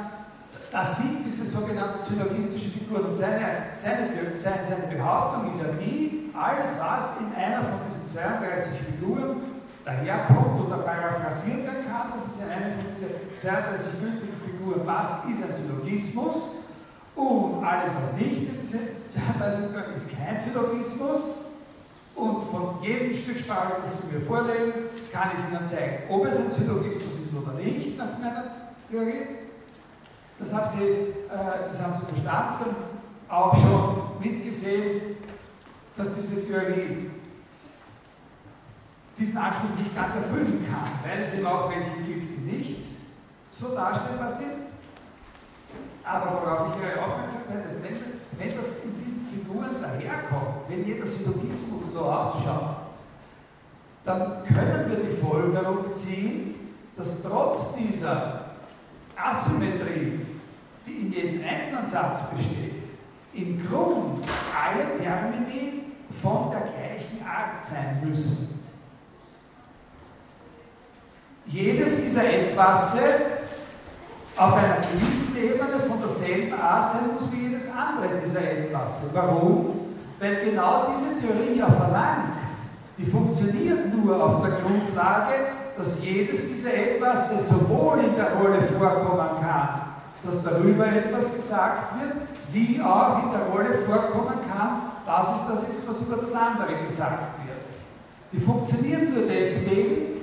das 0.73 0.99
sind 0.99 1.25
diese 1.27 1.47
sogenannten 1.47 2.01
syllogistischen 2.01 2.73
Figuren 2.73 3.07
und 3.07 3.17
seine, 3.17 3.67
seine, 3.75 4.09
seine, 4.35 4.59
seine 4.69 4.97
Behauptung 4.97 5.51
ist 5.51 5.61
ja 5.61 5.73
die, 5.73 6.31
alles 6.33 6.81
was 6.81 7.19
in 7.19 7.35
einer 7.35 7.63
von 7.63 7.81
diesen 7.89 8.09
32 8.09 8.81
Figuren 8.81 9.37
daherkommt 9.85 10.67
oder 10.67 10.79
paraphrasiert 10.79 11.65
werden 11.65 11.87
kann, 11.91 12.13
dass 12.13 12.27
es 12.27 12.43
in 12.43 12.51
eine 12.51 12.75
von 12.75 12.85
diesen 12.89 13.11
32 13.41 14.01
gültigen 14.01 14.41
Figuren 14.45 14.87
passt, 14.87 15.25
ist 15.25 15.43
ein 15.43 15.57
Syllogismus. 15.57 16.60
Und 17.15 17.65
alles, 17.65 17.91
was 17.91 18.21
nicht 18.21 18.51
Zeitweise 19.11 19.69
gehört, 19.69 19.97
ist 19.97 20.17
kein 20.17 20.41
Syllogismus. 20.41 21.21
Und 22.15 22.43
von 22.45 22.83
jedem 22.83 23.17
Stück 23.17 23.39
Sprache, 23.39 23.75
das 23.81 24.09
Sie 24.09 24.17
mir 24.17 24.21
vorlegen, 24.23 24.73
kann 25.13 25.31
ich 25.33 25.57
Ihnen 25.57 25.67
zeigen, 25.67 26.03
ob 26.09 26.27
es 26.27 26.37
ein 26.37 26.51
Syllogismus 26.51 27.15
ist 27.25 27.35
oder 27.35 27.55
nicht, 27.55 27.97
nach 27.97 28.19
meiner 28.19 28.45
Theorie. 28.91 29.27
Das 30.39 30.53
haben 30.53 30.69
Sie, 30.69 30.85
äh, 30.85 31.69
das 31.69 31.83
haben 31.83 31.95
Sie 31.95 32.13
verstanden, 32.13 32.77
auch 33.29 33.55
schon 33.55 34.21
mitgesehen, 34.21 35.17
dass 35.97 36.15
diese 36.15 36.47
Theorie 36.47 37.11
diesen 39.19 39.39
Anspruch 39.39 39.77
nicht 39.79 39.95
ganz 39.95 40.15
erfüllen 40.15 40.67
kann, 40.71 40.91
weil 41.05 41.21
es 41.23 41.35
eben 41.35 41.47
auch 41.47 41.71
welche 41.71 42.03
gibt, 42.07 42.39
die 42.39 42.57
nicht 42.57 42.81
so 43.51 43.75
darstellbar 43.75 44.33
sind. 44.33 44.70
Aber 46.05 46.33
worauf 46.33 46.75
ich 46.75 46.83
Ihre 46.83 47.03
Aufmerksamkeit 47.05 47.73
ist, 47.73 47.83
wenn, 47.83 48.39
wenn 48.39 48.57
das 48.57 48.85
in 48.85 49.05
diesen 49.05 49.29
Figuren 49.29 49.83
daherkommt, 49.83 50.69
wenn 50.69 50.87
jeder 50.87 51.07
Syllogismus 51.07 51.93
so 51.93 52.01
ausschaut, 52.01 52.77
dann 54.05 54.45
können 54.45 54.91
wir 54.91 54.97
die 54.97 55.17
Folgerung 55.17 55.95
ziehen, 55.95 56.55
dass 56.97 57.23
trotz 57.23 57.77
dieser 57.77 58.47
Asymmetrie, 59.17 60.27
die 60.87 60.93
in 60.93 61.13
jedem 61.13 61.45
einzelnen 61.45 61.89
Satz 61.89 62.31
besteht, 62.31 62.75
im 63.35 63.67
Grund 63.67 64.25
alle 64.55 64.99
Termini 64.99 65.85
von 66.23 66.51
der 66.51 66.61
gleichen 66.61 67.25
Art 67.25 67.63
sein 67.63 68.03
müssen. 68.05 68.65
Jedes 71.47 72.05
dieser 72.05 72.25
Etwasse 72.25 73.40
auf 74.41 74.55
einer 74.55 74.79
gewissen 74.79 75.37
Ebene 75.37 75.79
von 75.87 76.01
derselben 76.01 76.59
Art 76.59 76.91
sein 76.91 77.13
muss 77.13 77.31
wie 77.31 77.49
jedes 77.49 77.69
andere 77.71 78.21
dieser 78.25 78.41
Etwasse. 78.41 79.11
Warum? 79.13 79.81
Weil 80.19 80.37
genau 80.47 80.87
diese 80.91 81.21
Theorie 81.21 81.59
ja 81.59 81.71
verlangt, 81.71 82.39
die 82.97 83.05
funktioniert 83.05 83.95
nur 83.95 84.23
auf 84.23 84.43
der 84.43 84.61
Grundlage, 84.61 85.35
dass 85.77 86.03
jedes 86.03 86.49
dieser 86.49 86.73
Etwasse 86.73 87.39
sowohl 87.39 87.99
in 87.99 88.17
der 88.17 88.33
Rolle 88.37 88.63
vorkommen 88.79 89.43
kann, 89.43 89.81
dass 90.25 90.43
darüber 90.43 90.87
etwas 90.87 91.37
gesagt 91.37 92.01
wird, 92.01 92.29
wie 92.51 92.81
auch 92.81 93.23
in 93.25 93.33
der 93.33 93.43
Rolle 93.43 93.79
vorkommen 93.87 94.39
kann, 94.49 94.93
dass 95.05 95.29
es 95.35 95.49
das 95.49 95.69
ist, 95.69 95.87
was 95.87 96.01
über 96.07 96.17
das 96.17 96.35
andere 96.35 96.83
gesagt 96.83 97.37
wird. 97.45 97.59
Die 98.33 98.41
funktioniert 98.41 99.15
nur 99.15 99.27
deswegen, 99.27 100.21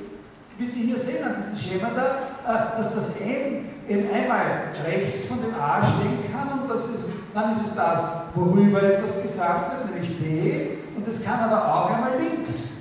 wie 0.57 0.65
Sie 0.65 0.85
hier 0.85 0.98
sehen 0.98 1.23
an 1.23 1.35
diesem 1.39 1.57
Schema 1.57 1.91
da, 1.95 2.73
äh, 2.73 2.77
dass 2.77 2.95
das 2.95 3.22
M 3.22 3.77
eben 3.88 4.14
einmal 4.14 4.72
rechts 4.86 5.26
von 5.26 5.38
dem 5.42 5.54
A 5.60 5.82
stehen 5.82 6.32
kann 6.32 6.62
und 6.62 6.70
das 6.70 6.86
ist, 6.86 7.10
dann 7.34 7.52
ist 7.52 7.68
es 7.68 7.76
das, 7.76 8.04
worüber 8.36 8.84
etwas 8.84 9.24
gesagt 9.24 9.72
wird, 9.72 9.92
nämlich 9.92 10.20
B, 10.20 10.68
und 10.96 11.08
es 11.08 11.24
kann 11.24 11.40
aber 11.40 11.74
auch 11.74 11.90
einmal 11.92 12.18
links 12.20 12.78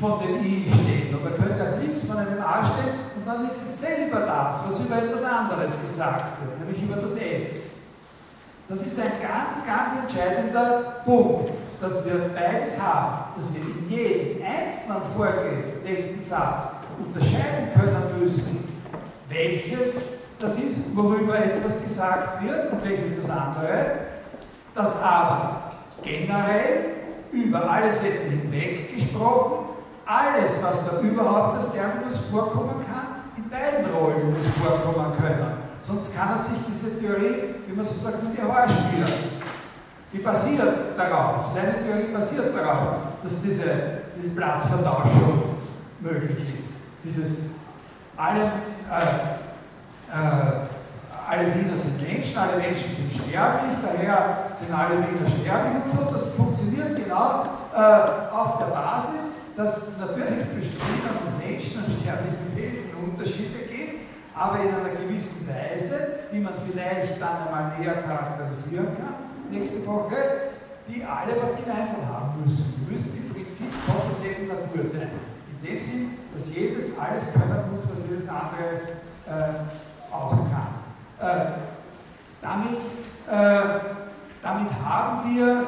von 0.00 0.20
dem 0.20 0.42
I 0.44 0.66
stehen. 0.70 1.14
Und 1.14 1.24
man 1.24 1.34
könnte 1.34 1.62
auch 1.62 1.80
links 1.80 2.04
von 2.04 2.16
einem 2.16 2.40
A 2.40 2.64
stehen 2.64 2.94
und 3.16 3.26
dann 3.26 3.48
ist 3.48 3.62
es 3.62 3.80
selber 3.80 4.20
das, 4.20 4.66
was 4.66 4.86
über 4.86 4.96
etwas 4.96 5.24
anderes 5.24 5.82
gesagt 5.82 6.24
wird, 6.40 6.60
nämlich 6.60 6.82
über 6.82 6.96
das 6.96 7.16
S. 7.16 7.76
Das 8.68 8.86
ist 8.86 9.00
ein 9.00 9.10
ganz, 9.20 9.66
ganz 9.66 10.04
entscheidender 10.04 11.02
Punkt, 11.04 11.52
dass 11.80 12.06
wir 12.06 12.30
beides 12.34 12.80
haben, 12.80 13.34
dass 13.34 13.52
wir 13.54 13.62
in 13.62 13.90
jedem 13.90 14.42
einzelnen 14.44 15.02
vorgelegten 15.16 16.22
Satz 16.22 16.76
unterscheiden 16.98 17.70
können 17.74 18.20
müssen, 18.20 18.68
welches 19.28 20.19
das 20.40 20.58
ist, 20.58 20.96
worüber 20.96 21.38
etwas 21.38 21.84
gesagt 21.84 22.42
wird 22.42 22.72
und 22.72 22.84
welches 22.84 23.16
das 23.16 23.30
andere, 23.30 23.90
das 24.74 25.02
aber 25.02 25.72
generell 26.02 26.94
über 27.30 27.70
alle 27.70 27.92
Sätze 27.92 28.30
hinweg 28.30 28.96
gesprochen, 28.96 29.66
alles, 30.06 30.62
was 30.62 30.90
da 30.90 31.00
überhaupt 31.00 31.56
als 31.56 31.72
Terminus 31.72 32.16
vorkommen 32.30 32.84
kann, 32.86 33.20
in 33.36 33.48
beiden 33.48 33.94
Rollen 33.94 34.34
muss 34.34 34.46
vorkommen 34.60 35.12
können. 35.16 35.52
Sonst 35.78 36.16
kann 36.16 36.30
er 36.30 36.38
sich 36.38 36.58
diese 36.66 36.98
Theorie, 36.98 37.54
wie 37.66 37.72
man 37.72 37.84
so 37.84 37.92
sagt, 37.92 38.22
mit 38.24 38.42
Haare 38.42 38.68
spielen. 38.68 39.12
Die 40.12 40.18
basiert 40.18 40.98
darauf, 40.98 41.46
seine 41.46 41.74
Theorie 41.84 42.12
basiert 42.12 42.54
darauf, 42.56 42.96
dass 43.22 43.40
diese, 43.42 43.64
diese 44.16 44.34
Platzvertauschung 44.34 45.56
möglich 46.00 46.60
ist. 46.60 46.80
Dieses 47.04 47.38
alle, 48.16 48.40
äh, 48.90 49.49
äh, 50.12 51.30
alle 51.30 51.54
Wiener 51.54 51.78
sind 51.78 52.02
Menschen, 52.02 52.36
alle 52.36 52.58
Menschen 52.58 52.90
sind 52.96 53.12
sterblich, 53.12 53.78
daher 53.82 54.50
sind 54.58 54.74
alle 54.74 54.98
Wiener 54.98 55.30
sterblich 55.30 55.84
und 55.84 55.90
so. 55.90 56.10
Das 56.10 56.34
funktioniert 56.34 56.96
genau 56.96 57.44
äh, 57.72 58.34
auf 58.34 58.58
der 58.58 58.74
Basis, 58.74 59.34
dass 59.56 59.88
es 59.88 59.98
natürlich 59.98 60.42
zwischen 60.50 60.74
Wienern 60.74 61.22
und 61.26 61.38
Menschen 61.38 61.84
und 61.84 61.92
sterblichen 62.02 62.50
Wesen 62.56 62.90
Unterschiede 62.98 63.70
gibt, 63.70 64.10
aber 64.34 64.60
in 64.60 64.74
einer 64.74 64.94
gewissen 64.96 65.48
Weise, 65.48 66.26
die 66.32 66.40
man 66.40 66.54
vielleicht 66.66 67.20
dann 67.20 67.46
einmal 67.46 67.78
näher 67.78 68.02
charakterisieren 68.02 68.86
kann, 68.96 69.30
nächste 69.50 69.86
Woche, 69.86 70.16
die 70.88 71.04
alle 71.04 71.40
was 71.40 71.62
gemeinsam 71.62 72.08
haben 72.08 72.42
müssen. 72.44 72.74
Die 72.80 72.92
müssen 72.92 73.16
im 73.18 73.32
Prinzip 73.32 73.70
von 73.86 74.08
derselben 74.08 74.48
Natur 74.48 74.84
sein. 74.84 75.10
In 75.52 75.68
dem 75.68 75.78
Sinn, 75.78 76.10
dass 76.34 76.54
jedes 76.54 76.98
alles 76.98 77.32
können 77.32 77.70
muss, 77.70 77.82
was 77.84 78.08
jedes 78.08 78.28
andere 78.28 78.98
äh, 79.26 79.89
auch 80.12 80.30
kann. 80.30 80.80
Äh, 81.20 81.46
damit, 82.42 82.78
äh, 83.28 83.80
damit 84.42 84.68
haben 84.84 85.36
wir 85.36 85.64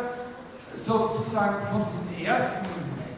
sozusagen 0.74 1.66
von 1.70 1.84
diesem 1.86 2.24
ersten 2.24 2.66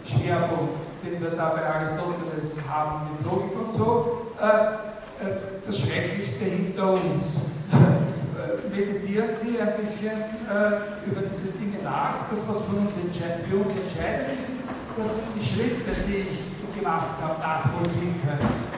Schwerpunkt, 0.05 0.81
den 1.05 1.21
wir 1.21 1.31
da 1.31 1.51
bei 1.51 1.65
Aristoteles 1.67 2.69
haben 2.69 3.11
mit 3.13 3.25
Logik 3.25 3.57
und 3.59 3.73
so, 3.73 4.27
äh, 4.41 4.47
äh, 4.47 5.37
das 5.67 5.79
Schrecklichste 5.79 6.45
hinter 6.45 6.93
uns. 6.93 7.47
Meditieren 8.71 9.29
Sie 9.33 9.61
ein 9.61 9.77
bisschen 9.79 10.11
äh, 10.11 11.09
über 11.09 11.23
diese 11.33 11.57
Dinge 11.59 11.83
nach. 11.85 12.29
Das, 12.29 12.41
was 12.49 12.63
für 12.63 12.77
uns, 12.77 12.95
für 12.97 13.57
uns 13.57 13.75
entscheidend 13.77 14.41
ist, 14.41 14.49
ist, 14.49 14.69
dass 14.99 15.17
Sie 15.19 15.39
die 15.39 15.45
Schritte, 15.47 16.03
die 16.09 16.29
ich 16.29 16.55
gemacht 16.75 17.17
habe, 17.23 17.41
nachvollziehen 17.41 18.21
können. 18.27 18.74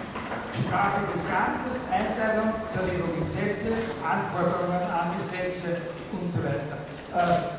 Sprache 0.63 1.05
des 1.13 1.23
Ganzes, 1.29 1.85
Einteilung, 1.91 2.55
Zerlegung 2.73 3.13
in 3.21 3.29
Sätze, 3.29 3.77
Anforderungen 4.01 4.83
an 4.89 5.13
die 5.17 5.25
Sätze 5.25 5.77
und 6.13 6.31
so 6.31 6.41
weiter. 6.45 6.81
Äh, 7.13 7.57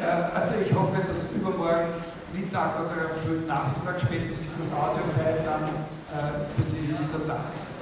äh, 0.00 0.34
also 0.34 0.60
ich 0.60 0.72
hoffe, 0.74 1.00
dass 1.06 1.32
übermorgen 1.32 1.88
Mittag 2.32 2.80
oder 2.80 3.10
am 3.10 3.16
frühen 3.24 3.46
Nachmittag 3.46 4.00
spätestens 4.00 4.52
das 4.58 4.72
Audiofile 4.78 5.42
dann 5.44 5.64
äh, 5.64 6.46
für 6.56 6.62
Sie 6.62 6.88
wieder 6.88 6.98
da 7.26 7.44
ist. 7.52 7.80